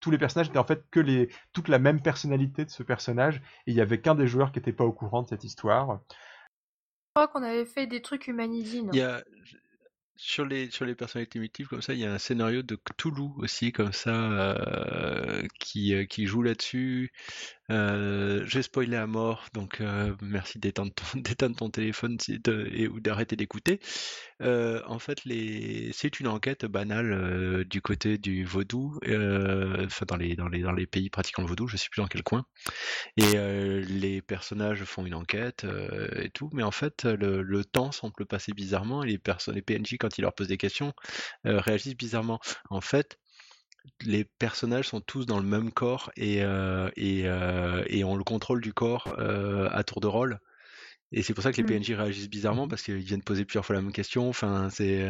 tous 0.00 0.10
les 0.10 0.18
personnages 0.18 0.48
étaient 0.48 0.58
en 0.58 0.64
fait 0.64 0.84
que 0.90 1.00
les 1.00 1.28
toute 1.52 1.68
la 1.68 1.78
même 1.78 2.00
personnalité 2.00 2.64
de 2.64 2.70
ce 2.70 2.82
personnage 2.82 3.42
et 3.66 3.72
il 3.72 3.74
y 3.74 3.80
avait 3.80 4.00
qu'un 4.00 4.14
des 4.14 4.26
joueurs 4.26 4.52
qui 4.52 4.58
n'était 4.58 4.72
pas 4.72 4.84
au 4.84 4.92
courant 4.92 5.22
de 5.22 5.28
cette 5.28 5.44
histoire. 5.44 6.00
Je 7.16 7.22
crois 7.22 7.28
qu'on 7.28 7.42
avait 7.42 7.64
fait 7.64 7.86
des 7.86 8.02
trucs 8.02 8.28
humanisines. 8.28 8.90
Il 8.92 8.98
y 8.98 9.02
a 9.02 9.22
sur 10.16 10.44
les 10.44 10.70
sur 10.70 10.84
les 10.84 10.94
personnalités 10.94 11.38
multiples 11.38 11.68
comme 11.68 11.82
ça, 11.82 11.94
il 11.94 12.00
y 12.00 12.06
a 12.06 12.12
un 12.12 12.18
scénario 12.18 12.62
de 12.62 12.76
Cthulhu 12.76 13.30
aussi 13.38 13.72
comme 13.72 13.92
ça 13.92 14.10
euh, 14.14 15.42
qui 15.58 15.94
euh, 15.94 16.04
qui 16.06 16.26
joue 16.26 16.42
là-dessus. 16.42 17.12
Euh, 17.70 18.44
j'ai 18.46 18.62
spoilé 18.62 18.96
à 18.96 19.06
mort, 19.06 19.46
donc 19.52 19.80
euh, 19.80 20.14
merci 20.22 20.58
d'éteindre 20.58 20.92
ton, 21.56 21.70
téléphone 21.70 22.16
et, 22.28 22.88
ou 22.88 23.00
d'arrêter 23.00 23.36
d'écouter. 23.36 23.80
Euh, 24.42 24.82
en 24.86 24.98
fait, 24.98 25.20
c'est 25.92 26.20
une 26.20 26.28
enquête 26.28 26.64
banale 26.66 27.64
du 27.64 27.80
côté 27.80 28.18
du 28.18 28.44
vaudou, 28.44 28.98
enfin 29.04 30.06
dans 30.06 30.16
les, 30.16 30.86
pays 30.86 31.10
pratiquant 31.10 31.42
le 31.42 31.48
vaudou, 31.48 31.66
je 31.66 31.76
sais 31.76 31.88
plus 31.90 32.00
dans 32.00 32.08
quel 32.08 32.22
coin. 32.22 32.44
Et 33.16 33.36
les 33.88 34.22
personnages 34.22 34.84
font 34.84 35.04
une 35.04 35.14
enquête 35.14 35.66
et 36.16 36.30
tout, 36.30 36.50
mais 36.52 36.62
en 36.62 36.70
fait, 36.70 37.04
le, 37.04 37.64
temps 37.64 37.90
semble 37.90 38.26
passer 38.26 38.52
bizarrement 38.52 39.02
et 39.02 39.06
les, 39.08 39.20
les 39.52 39.62
PNJ, 39.62 39.96
quand 39.98 40.18
ils 40.18 40.22
leur 40.22 40.34
posent 40.34 40.48
des 40.48 40.58
questions, 40.58 40.92
réagissent 41.44 41.96
bizarrement. 41.96 42.40
En 42.70 42.80
fait, 42.80 43.18
les 44.04 44.24
personnages 44.24 44.88
sont 44.88 45.00
tous 45.00 45.26
dans 45.26 45.38
le 45.38 45.46
même 45.46 45.70
corps 45.70 46.10
et, 46.16 46.42
euh, 46.42 46.90
et, 46.96 47.22
euh, 47.26 47.84
et 47.86 48.04
on 48.04 48.16
le 48.16 48.24
contrôle 48.24 48.60
du 48.60 48.72
corps 48.72 49.14
euh, 49.18 49.68
à 49.72 49.84
tour 49.84 50.00
de 50.00 50.06
rôle. 50.06 50.40
Et 51.12 51.22
c'est 51.22 51.34
pour 51.34 51.42
ça 51.42 51.52
que 51.52 51.56
les 51.56 51.62
mmh. 51.62 51.80
PNJ 51.80 51.90
réagissent 51.92 52.30
bizarrement 52.30 52.68
parce 52.68 52.82
qu'ils 52.82 52.96
viennent 52.96 53.22
poser 53.22 53.44
plusieurs 53.44 53.64
fois 53.64 53.76
la 53.76 53.82
même 53.82 53.92
question. 53.92 54.28
Enfin, 54.28 54.70
c'est, 54.70 55.08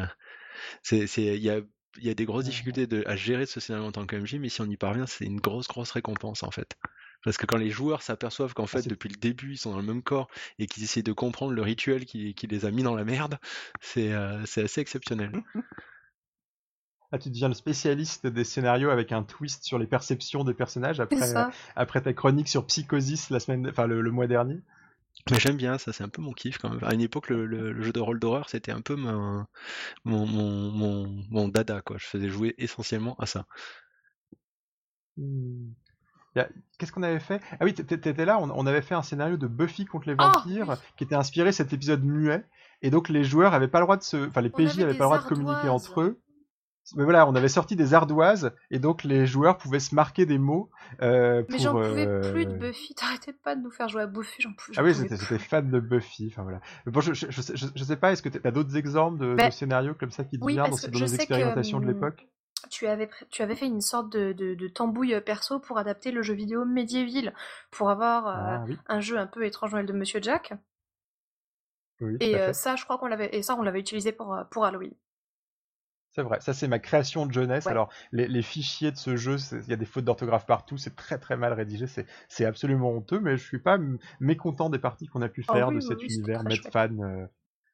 c'est, 0.83 1.07
il 1.17 1.43
y 1.43 1.51
a, 1.51 1.61
y 1.99 2.11
a 2.11 2.15
des 2.15 2.25
grosses 2.27 2.45
difficultés 2.45 2.87
de, 2.87 3.03
à 3.07 3.17
gérer 3.17 3.47
ce 3.47 3.61
scénario 3.61 3.87
en 3.87 3.93
tant 3.93 4.07
que 4.07 4.17
MJ, 4.17 4.35
mais 4.35 4.49
si 4.49 4.61
on 4.61 4.67
y 4.67 4.77
parvient, 4.77 5.07
c'est 5.07 5.25
une 5.25 5.41
grosse, 5.41 5.69
grosse 5.69 5.91
récompense 5.91 6.43
en 6.43 6.51
fait. 6.51 6.77
Parce 7.25 7.39
que 7.39 7.47
quand 7.47 7.57
les 7.57 7.71
joueurs 7.71 8.03
s'aperçoivent 8.03 8.53
qu'en 8.53 8.65
ah, 8.65 8.67
fait, 8.69 8.87
depuis 8.87 9.09
le 9.09 9.17
début, 9.17 9.53
ils 9.53 9.59
sont 9.59 9.73
dans 9.73 9.79
le 9.79 9.83
même 9.83 10.03
corps 10.03 10.29
et 10.59 10.67
qu'ils 10.67 10.85
essaient 10.85 11.03
de 11.03 11.13
comprendre 11.13 11.53
le 11.53 11.63
rituel 11.63 12.05
qui, 12.05 12.35
qui, 12.35 12.47
les 12.47 12.67
a 12.67 12.71
mis 12.71 12.83
dans 12.83 12.95
la 12.95 13.05
merde, 13.05 13.39
c'est, 13.81 14.13
c'est 14.45 14.65
assez 14.65 14.81
exceptionnel. 14.81 15.33
Ah, 17.13 17.19
tu 17.19 17.31
deviens 17.31 17.49
le 17.49 17.55
spécialiste 17.55 18.27
des 18.27 18.45
scénarios 18.45 18.91
avec 18.91 19.13
un 19.13 19.23
twist 19.23 19.65
sur 19.65 19.79
les 19.79 19.87
perceptions 19.87 20.43
des 20.43 20.55
personnages 20.55 20.99
après, 20.99 21.33
après 21.77 22.01
ta 22.01 22.13
chronique 22.13 22.49
sur 22.49 22.67
Psychosis 22.67 23.31
la 23.31 23.39
semaine, 23.39 23.69
enfin 23.69 23.87
le, 23.87 24.11
mois 24.11 24.27
dernier. 24.27 24.61
Mais 25.31 25.39
j'aime 25.39 25.57
bien 25.57 25.79
ça, 25.79 25.93
c'est 25.93 26.03
un 26.03 26.09
peu 26.09 26.21
mon 26.21 26.33
kiff 26.33 26.59
quand 26.59 26.69
même. 26.69 26.83
À 26.83 26.95
une 26.95 27.01
époque, 27.01 27.31
le, 27.31 27.81
jeu 27.83 27.93
de 27.93 28.01
rôle 28.01 28.19
d'horreur, 28.19 28.49
c'était 28.49 28.73
un 28.73 28.81
peu 28.81 28.97
mon, 28.97 29.47
mon, 30.05 31.25
mon, 31.31 31.49
dada, 31.49 31.81
quoi. 31.81 31.97
Je 31.99 32.07
faisais 32.07 32.29
jouer 32.29 32.55
essentiellement 32.59 33.17
à 33.19 33.27
ça. 33.27 33.47
Hmm. 35.17 35.71
Qu'est-ce 36.77 36.93
qu'on 36.93 37.03
avait 37.03 37.21
fait? 37.21 37.41
Ah 37.53 37.65
oui, 37.65 37.73
t'étais 37.73 38.27
là, 38.27 38.39
on, 38.39 38.67
avait 38.67 38.83
fait 38.83 38.95
un 38.95 39.03
scénario 39.03 39.39
de 39.39 39.47
Buffy 39.47 39.87
contre 39.87 40.09
les 40.09 40.17
oh, 40.19 40.23
vampires 40.23 40.77
qui 40.99 41.05
était 41.05 41.15
inspiré 41.15 41.53
cet 41.53 41.73
épisode 41.73 42.05
muet. 42.05 42.45
Et 42.83 42.91
donc 42.91 43.09
les 43.09 43.25
joueurs 43.25 43.55
avaient 43.55 43.69
pas 43.69 43.79
le 43.79 43.87
droit 43.87 43.97
de 43.97 44.03
se. 44.03 44.29
Enfin, 44.29 44.43
les 44.43 44.51
PJ 44.51 44.81
avaient 44.81 44.93
pas 44.93 45.05
le 45.05 45.17
droit 45.17 45.19
de 45.19 45.27
communiquer 45.27 45.71
entre 45.71 46.03
eux 46.03 46.21
mais 46.95 47.05
voilà, 47.05 47.27
on 47.27 47.35
avait 47.35 47.49
sorti 47.49 47.75
des 47.75 47.95
ardoises 47.95 48.53
et 48.71 48.79
donc 48.79 49.03
les 49.03 49.27
joueurs 49.27 49.59
pouvaient 49.59 49.81
se 49.81 49.95
marquer 49.95 50.25
des 50.25 50.39
mots. 50.39 50.71
Euh, 51.03 51.43
mais 51.49 51.59
j'en 51.59 51.73
pouvais 51.73 52.07
euh, 52.07 52.33
plus 52.33 52.47
de 52.47 52.53
Buffy. 52.53 52.95
T'arrêtais 52.95 53.33
pas 53.33 53.57
de 53.57 53.63
nous 53.63 53.71
faire 53.71 53.89
jouer 53.89 54.03
à 54.03 54.07
Buffy. 54.07 54.43
J'en 54.43 54.53
pouvais. 54.53 54.79
Ah 54.79 54.85
oui, 54.85 54.95
j'étais 54.95 55.39
fan 55.39 55.69
de 55.69 55.81
Buffy. 55.81 56.29
Enfin 56.31 56.45
voilà. 56.45 56.61
Bon, 56.87 57.01
je, 57.01 57.13
je, 57.13 57.29
je, 57.31 57.85
sais 57.85 57.97
pas. 57.97 58.13
Est-ce 58.13 58.23
que 58.23 58.29
t'as 58.29 58.53
d'autres 58.53 58.77
exemples 58.77 59.19
de, 59.19 59.35
bah, 59.35 59.51
scénarios 59.51 59.95
comme 59.95 60.13
ça 60.13 60.25
qui 60.25 60.39
te 60.39 60.47
viennent 60.47 60.71
dans, 60.71 61.01
nos 61.01 61.07
expérimentations 61.07 61.81
de 61.81 61.87
hum, 61.87 61.93
l'époque? 61.93 62.27
tu 62.71 62.87
avais, 62.87 63.09
tu 63.31 63.43
avais 63.43 63.55
fait 63.55 63.67
une 63.67 63.81
sorte 63.81 64.11
de, 64.11 64.33
de, 64.33 64.69
tambouille 64.69 65.21
perso 65.21 65.61
pour 65.61 65.79
adapter 65.79 66.11
le 66.11 66.23
jeu 66.23 66.35
vidéo 66.35 66.65
Medieval, 66.65 67.33
pour 67.71 67.91
avoir 67.91 68.27
ah 68.27 68.65
un 68.89 69.01
jeu 69.01 69.19
un 69.19 69.27
peu 69.27 69.45
étrange 69.45 69.73
Noël 69.73 69.87
de 69.87 69.93
Monsieur 69.93 70.21
Jack. 70.21 70.53
Oui, 72.01 72.17
et 72.21 72.53
ça, 72.53 72.77
je 72.77 72.85
crois 72.85 72.99
qu'on 72.99 73.07
l'avait, 73.07 73.35
et 73.35 73.43
ça, 73.43 73.57
on 73.57 73.63
l'avait 73.63 73.81
utilisé 73.81 74.13
pour, 74.13 74.37
pour 74.51 74.65
Halloween. 74.65 74.93
C'est 76.17 76.23
vrai, 76.23 76.41
ça 76.41 76.55
c'est 76.55 76.67
ma 76.67 76.79
création 76.79 77.27
de 77.27 77.33
jeunesse. 77.33 77.67
Alors 77.67 77.91
les, 78.11 78.41
fichiers 78.41 78.91
de 78.91 78.97
ce 78.97 79.17
jeu, 79.17 79.37
il 79.53 79.69
y 79.69 79.75
a 79.75 79.77
des 79.77 79.85
fautes 79.85 80.07
d'orthographe 80.07 80.47
partout, 80.47 80.79
c'est 80.79 80.97
très 80.97 81.19
très 81.19 81.37
mal 81.37 81.53
rédigé, 81.53 81.85
c'est 82.29 82.45
absolument 82.47 82.91
honteux, 82.91 83.21
mais 83.21 83.37
je 83.37 83.45
suis 83.45 83.59
pas 83.59 83.77
mécontent 84.19 84.71
des 84.71 84.79
parties 84.79 85.09
qu'on 85.09 85.21
a 85.21 85.29
pu 85.29 85.45
ah 85.49 85.53
faire 85.53 85.73
de 85.73 85.81
cet 85.81 86.03
univers 86.03 86.43
Medfan 86.43 87.01
euh, 87.01 87.27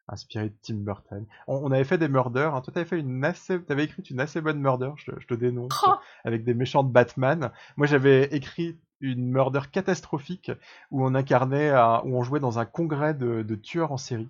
inspiré 0.08 0.48
de 0.48 0.54
Tim 0.60 0.74
Burton. 0.78 1.24
On, 1.46 1.70
avait 1.70 1.84
fait 1.84 1.98
des 1.98 2.08
murders, 2.08 2.52
hein. 2.52 2.62
toi 2.62 2.74
t'avais 2.74 2.84
fait 2.84 2.98
une 2.98 3.24
assez, 3.24 3.62
t'avais 3.62 3.84
écrit 3.84 4.02
une 4.10 4.18
assez 4.18 4.40
bonne 4.40 4.58
murder, 4.58 4.90
je, 4.96 5.12
te 5.24 5.34
dénonce, 5.34 5.80
oh 5.86 5.94
avec 6.24 6.42
des 6.42 6.54
méchants 6.54 6.82
de 6.82 6.90
Batman. 6.90 7.52
Moi 7.76 7.86
j'avais 7.86 8.24
écrit 8.34 8.76
une 8.98 9.30
murder 9.30 9.60
catastrophique 9.70 10.50
où 10.90 11.06
on 11.06 11.14
incarnait, 11.14 11.70
où 11.70 12.16
on 12.18 12.24
jouait 12.24 12.40
dans 12.40 12.58
un 12.58 12.64
congrès 12.64 13.14
de 13.14 13.54
tueurs 13.54 13.92
en 13.92 13.98
série. 13.98 14.28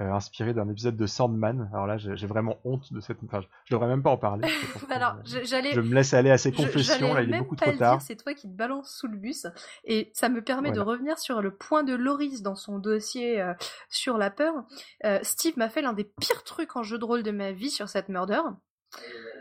Euh, 0.00 0.10
inspiré 0.10 0.52
d'un 0.54 0.68
épisode 0.68 0.96
de 0.96 1.06
Sandman. 1.06 1.70
Alors 1.72 1.86
là, 1.86 1.98
j'ai 1.98 2.26
vraiment 2.26 2.58
honte 2.64 2.92
de 2.92 2.98
cette. 2.98 3.18
Enfin, 3.24 3.42
je 3.64 3.72
devrais 3.72 3.86
même 3.86 4.02
pas 4.02 4.10
en 4.10 4.16
parler. 4.16 4.48
Alors. 4.90 5.18
Je 5.24 5.80
me 5.80 5.94
laisse 5.94 6.12
aller 6.14 6.32
à 6.32 6.38
ces 6.38 6.50
confessions. 6.50 7.14
Là, 7.14 7.22
il 7.22 7.32
est 7.32 7.38
beaucoup 7.38 7.54
trop 7.54 7.70
tard. 7.70 8.02
C'est 8.02 8.16
toi 8.16 8.34
qui 8.34 8.48
te 8.48 8.56
balances 8.56 8.92
sous 8.92 9.06
le 9.06 9.16
bus, 9.16 9.46
et 9.84 10.10
ça 10.12 10.28
me 10.28 10.42
permet 10.42 10.72
de 10.72 10.80
revenir 10.80 11.16
sur 11.20 11.40
le 11.40 11.54
point 11.54 11.84
de 11.84 11.94
Loris 11.94 12.42
dans 12.42 12.56
son 12.56 12.80
dossier 12.80 13.40
euh, 13.40 13.54
sur 13.88 14.18
la 14.18 14.30
peur. 14.30 14.64
Euh, 15.04 15.20
Steve 15.22 15.56
m'a 15.58 15.68
fait 15.68 15.80
l'un 15.80 15.92
des 15.92 16.02
pires 16.02 16.42
trucs 16.42 16.74
en 16.74 16.82
jeu 16.82 16.98
de 16.98 17.04
rôle 17.04 17.22
de 17.22 17.30
ma 17.30 17.52
vie 17.52 17.70
sur 17.70 17.88
cette 17.88 18.08
murder. 18.08 18.40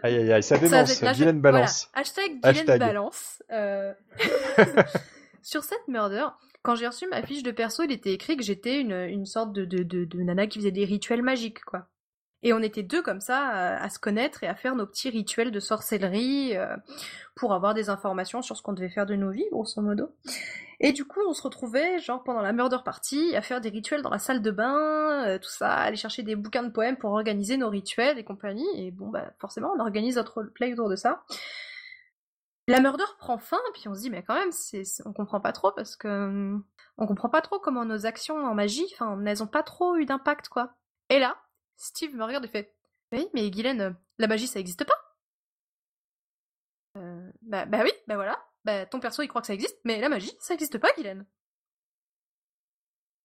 Aïe 0.03 0.17
aïe 0.17 0.33
aïe, 0.33 0.43
ça 0.43 0.59
dénonce. 0.59 1.01
Guylaine 1.01 1.41
Balance. 1.41 1.89
Hashtag 1.95 2.39
Guylaine 2.43 2.77
Balance. 2.77 3.41
sur 5.41 5.63
cette 5.63 5.87
murder, 5.87 6.27
quand 6.63 6.75
j'ai 6.75 6.87
reçu 6.87 7.07
ma 7.07 7.21
fiche 7.21 7.43
de 7.43 7.51
perso, 7.51 7.83
il 7.83 7.91
était 7.91 8.13
écrit 8.13 8.37
que 8.37 8.43
j'étais 8.43 8.79
une, 8.79 8.93
une 8.93 9.25
sorte 9.25 9.51
de, 9.51 9.65
de, 9.65 9.83
de, 9.83 10.21
nana 10.21 10.47
qui 10.47 10.59
faisait 10.59 10.71
des 10.71 10.85
rituels 10.85 11.21
magiques, 11.21 11.63
quoi. 11.65 11.87
Et 12.45 12.51
on 12.51 12.59
était 12.59 12.83
deux 12.83 13.01
comme 13.01 13.21
ça 13.21 13.77
à, 13.77 13.89
se 13.89 13.99
connaître 13.99 14.43
et 14.43 14.47
à 14.47 14.55
faire 14.55 14.75
nos 14.75 14.85
petits 14.85 15.09
rituels 15.09 15.51
de 15.51 15.61
sorcellerie 15.61 16.57
euh, 16.57 16.75
pour 17.35 17.53
avoir 17.53 17.73
des 17.73 17.89
informations 17.89 18.41
sur 18.41 18.57
ce 18.57 18.61
qu'on 18.61 18.73
devait 18.73 18.89
faire 18.89 19.05
de 19.05 19.15
nos 19.15 19.31
vies, 19.31 19.45
grosso 19.49 19.81
modo. 19.81 20.09
Et 20.81 20.91
du 20.91 21.05
coup, 21.05 21.21
on 21.25 21.31
se 21.31 21.41
retrouvait, 21.41 21.99
genre 21.99 22.21
pendant 22.21 22.41
la 22.41 22.51
murder 22.51 22.79
party, 22.83 23.33
à 23.37 23.41
faire 23.41 23.61
des 23.61 23.69
rituels 23.69 24.01
dans 24.01 24.09
la 24.09 24.19
salle 24.19 24.41
de 24.41 24.51
bain, 24.51 25.25
euh, 25.25 25.39
tout 25.39 25.49
ça, 25.49 25.71
aller 25.71 25.95
chercher 25.95 26.23
des 26.23 26.35
bouquins 26.35 26.63
de 26.63 26.71
poèmes 26.71 26.97
pour 26.97 27.11
organiser 27.11 27.55
nos 27.55 27.69
rituels 27.69 28.19
et 28.19 28.25
compagnie. 28.25 28.67
Et 28.75 28.91
bon, 28.91 29.07
bah 29.07 29.31
forcément, 29.39 29.71
on 29.77 29.79
organise 29.79 30.17
notre 30.17 30.43
play 30.43 30.73
autour 30.73 30.89
de 30.89 30.97
ça. 30.97 31.23
La 32.67 32.79
murder 32.79 33.03
prend 33.19 33.37
fin, 33.37 33.59
puis 33.73 33.87
on 33.87 33.93
se 33.93 34.01
dit, 34.01 34.09
mais 34.09 34.23
quand 34.23 34.35
même, 34.35 34.51
c'est, 34.51 34.83
on 35.05 35.11
comprend 35.11 35.41
pas 35.41 35.51
trop 35.51 35.71
parce 35.73 35.97
que 35.97 36.07
hum, 36.07 36.65
on 36.97 37.07
comprend 37.07 37.29
pas 37.29 37.41
trop 37.41 37.59
comment 37.59 37.83
nos 37.85 38.05
actions 38.05 38.37
en 38.45 38.53
magie, 38.53 38.85
enfin, 38.93 39.21
elles 39.25 39.43
ont 39.43 39.47
pas 39.47 39.63
trop 39.63 39.95
eu 39.97 40.05
d'impact, 40.05 40.47
quoi. 40.47 40.73
Et 41.09 41.19
là, 41.19 41.37
Steve 41.75 42.15
me 42.15 42.23
regarde 42.23 42.45
et 42.45 42.47
fait, 42.47 42.73
oui, 43.11 43.27
mais 43.33 43.49
Guylaine, 43.51 43.81
euh, 43.81 43.91
la 44.17 44.27
magie, 44.27 44.47
ça 44.47 44.59
existe 44.59 44.85
pas? 44.85 44.95
Euh, 46.97 47.31
bah, 47.41 47.65
bah 47.65 47.81
oui, 47.83 47.91
bah 48.07 48.15
voilà. 48.15 48.39
Bah, 48.63 48.85
ton 48.85 48.99
perso, 48.99 49.21
il 49.23 49.27
croit 49.27 49.41
que 49.41 49.47
ça 49.47 49.53
existe, 49.53 49.77
mais 49.83 49.99
la 49.99 50.07
magie, 50.09 50.31
ça 50.39 50.53
existe 50.53 50.77
pas, 50.77 50.91
Guylaine. 50.95 51.25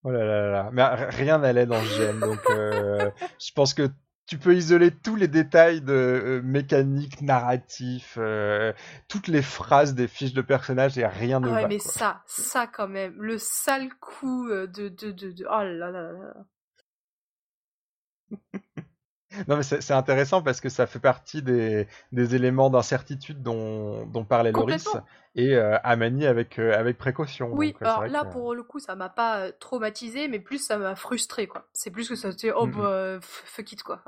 Oh 0.05 0.11
là 0.11 0.25
là 0.25 0.51
là, 0.51 0.71
mais 0.73 0.85
rien 0.85 1.39
n'allait 1.39 1.67
dans 1.67 1.81
le 1.81 1.87
GM, 1.87 2.21
donc 2.21 2.39
euh, 2.51 3.11
je 3.41 3.53
pense 3.53 3.75
que 3.75 3.91
tu 4.29 4.37
peux 4.37 4.55
isoler 4.55 4.91
tous 4.91 5.17
les 5.17 5.27
détails 5.27 5.81
de 5.81 5.93
euh, 5.93 6.43
mécanique, 6.43 7.23
narratif, 7.23 8.19
euh, 8.19 8.75
toutes 9.09 9.27
les 9.27 9.41
phrases 9.41 9.95
des 9.95 10.07
fiches 10.07 10.35
de 10.35 10.43
personnages 10.43 10.99
et 10.99 11.07
rien 11.07 11.41
ne 11.41 11.49
ah 11.49 11.55
ouais, 11.55 11.67
mais 11.67 11.79
ça, 11.79 12.23
ça 12.27 12.67
quand 12.67 12.89
même, 12.89 13.15
le 13.19 13.39
sale 13.39 13.89
coup 14.01 14.47
euh, 14.51 14.67
de, 14.67 14.91
de, 14.91 15.13
de, 15.13 15.33
de... 15.33 15.47
oh 15.47 15.63
là 15.63 15.91
là 15.91 16.13
là. 16.13 16.35
Non, 19.47 19.57
mais 19.57 19.63
c'est 19.63 19.93
intéressant 19.93 20.43
parce 20.43 20.61
que 20.61 20.69
ça 20.69 20.87
fait 20.87 21.01
partie 21.01 21.43
des, 21.43 21.87
des 22.13 22.35
éléments 22.35 22.71
d'incertitude 22.71 23.43
dont, 23.43 24.07
dont 24.07 24.25
parlait 24.25 24.53
Loris 24.53 24.89
et 25.35 25.55
euh, 25.55 25.79
à 25.85 25.97
manier 25.97 26.27
avec, 26.27 26.59
euh, 26.59 26.77
avec 26.79 26.97
précaution. 26.97 27.51
Oui, 27.53 27.75
euh, 27.83 27.85
alors 27.85 28.07
là, 28.07 28.25
pour 28.25 28.55
le 28.55 28.63
coup, 28.63 28.79
ça 28.79 28.95
m'a 28.97 29.11
pas 29.11 29.53
traumatisé, 29.53 30.29
mais 30.29 30.41
plus 30.41 30.59
ça 30.59 30.79
m'a 30.79 30.97
frustré, 30.97 31.47
quoi. 31.47 31.69
C'est 31.75 31.91
plus 31.91 32.09
que 32.09 32.17
ça, 32.17 32.33
c'était, 32.33 32.53
oh, 32.53 32.67
bah, 32.67 33.19
fuck 33.21 33.73
it, 33.73 33.83
quoi. 33.83 34.03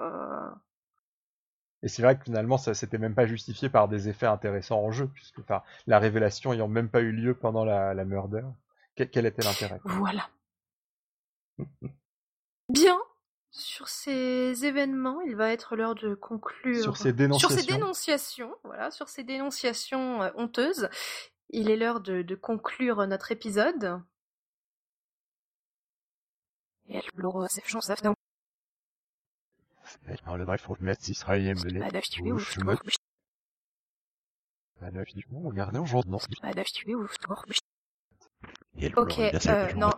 Et 1.83 1.89
c'est 1.89 2.03
vrai 2.03 2.19
que 2.19 2.25
finalement, 2.25 2.59
ça 2.59 2.75
s'était 2.75 2.99
même 2.99 3.15
pas 3.15 3.27
justifié 3.27 3.69
par 3.69 3.89
des 3.89 4.09
effets 4.09 4.27
intéressants 4.27 4.81
en 4.81 4.91
jeu, 4.91 5.09
puisque 5.09 5.41
la 5.87 5.99
révélation 5.99 6.53
ayant 6.53 6.69
même 6.69 6.89
pas 6.89 7.01
eu 7.01 7.13
lieu 7.13 7.35
pendant 7.35 7.65
la, 7.65 7.95
la 7.95 8.05
murder, 8.05 8.45
quel 8.95 9.27
était 9.27 9.43
l'intérêt 9.43 9.81
Voilà. 9.85 10.29
Bien, 12.69 12.99
sur 13.51 13.89
ces 13.89 14.64
événements, 14.64 15.20
il 15.22 15.35
va 15.35 15.52
être 15.52 15.74
l'heure 15.74 15.94
de 15.97 16.14
conclure. 16.14 16.82
Sur 16.82 16.97
ces 16.97 17.12
dénonciations. 17.12 17.48
Sur 17.48 17.59
ces 17.59 17.66
dénonciations, 17.66 18.55
voilà, 18.64 18.90
sur 18.90 19.09
ces 19.09 19.24
dénonciations 19.24 20.22
euh, 20.22 20.31
honteuses, 20.36 20.89
il 21.51 21.68
est 21.68 21.77
l'heure 21.77 22.01
de, 22.01 22.22
de, 22.22 22.35
conclure 22.36 23.05
notre 23.06 23.32
épisode. 23.32 24.01
Ok, 38.97 39.18
euh, 39.18 39.72
non. 39.74 39.90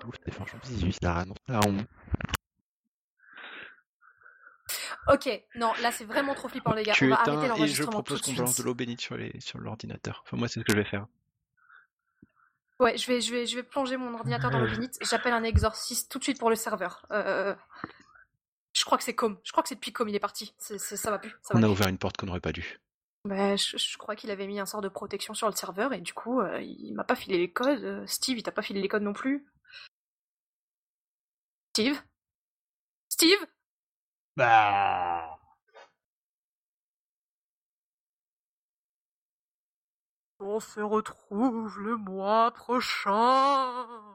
Ok, 5.09 5.29
non, 5.57 5.73
là 5.83 5.91
c'est 5.91 6.05
vraiment 6.05 6.35
trop 6.35 6.49
flippant 6.49 6.75
les 6.75 6.85
gars. 6.85 6.93
Tu 6.93 7.07
On 7.07 7.09
va 7.11 7.21
arrêter 7.21 7.63
et 7.63 7.69
je 7.69 7.83
propose 7.85 8.23
qu'on 8.23 8.33
balance 8.33 8.57
de 8.57 8.63
l'eau 8.63 8.75
bénite 8.75 9.01
sur 9.01 9.17
les 9.17 9.39
sur 9.41 9.59
l'ordinateur. 9.59 10.23
Enfin 10.25 10.37
moi 10.37 10.49
c'est 10.49 10.61
ce 10.61 10.65
que 10.65 10.73
je 10.73 10.79
vais 10.79 10.85
faire. 10.85 11.07
Ouais, 12.79 12.97
je 12.97 13.07
vais 13.07 13.21
je 13.21 13.33
vais 13.33 13.47
je 13.47 13.57
vais 13.57 13.63
plonger 13.63 13.97
mon 13.97 14.15
ordinateur 14.15 14.51
dans 14.51 14.61
l'eau 14.61 14.71
bénite. 14.71 14.99
J'appelle 15.03 15.33
un 15.33 15.43
exorciste 15.43 16.11
tout 16.11 16.19
de 16.19 16.25
suite 16.25 16.39
pour 16.39 16.51
le 16.51 16.57
serveur. 16.57 17.05
Euh, 17.11 17.55
je 18.75 18.85
crois 18.85 18.97
que 18.97 19.05
c'est 19.05 19.15
Com. 19.15 19.39
Je 19.43 19.51
crois 19.51 19.63
que 19.63 19.69
c'est 19.69 19.75
depuis 19.75 19.93
Com 19.93 20.09
il 20.09 20.15
est 20.15 20.21
parti. 20.21 20.55
ça 20.59 21.11
va 21.11 21.19
plus. 21.19 21.35
On 21.51 21.63
a 21.63 21.69
ouvert 21.69 21.89
une 21.89 21.99
porte 21.99 22.17
qu'on 22.17 22.27
n'aurait 22.27 22.41
pas 22.41 22.53
dû. 22.53 22.79
Bah, 23.25 23.55
je, 23.55 23.97
crois 23.99 24.17
qu'il 24.17 24.33
avait 24.33 24.49
mis 24.49 24.59
un 24.59 24.67
sort 24.67 24.81
de 24.81 24.89
protection 24.89 25.33
sur 25.33 25.49
le 25.49 25.55
serveur 25.55 25.93
et 25.93 26.01
du 26.01 26.13
coup, 26.13 26.41
euh, 26.41 26.61
il 26.61 26.93
m'a 26.93 27.05
pas 27.05 27.15
filé 27.15 27.39
les 27.39 27.53
codes. 27.53 28.05
Steve, 28.09 28.39
il 28.39 28.43
t'a 28.43 28.51
pas 28.51 28.63
filé 28.63 28.81
les 28.81 28.89
codes 28.89 29.05
non 29.05 29.13
plus. 29.13 29.47
Steve? 31.73 32.03
Steve? 33.09 33.39
Bah. 34.37 35.39
On 40.41 40.61
se 40.61 40.81
retrouve 40.81 41.79
le 41.79 41.97
mois 41.97 42.51
prochain. 42.51 44.12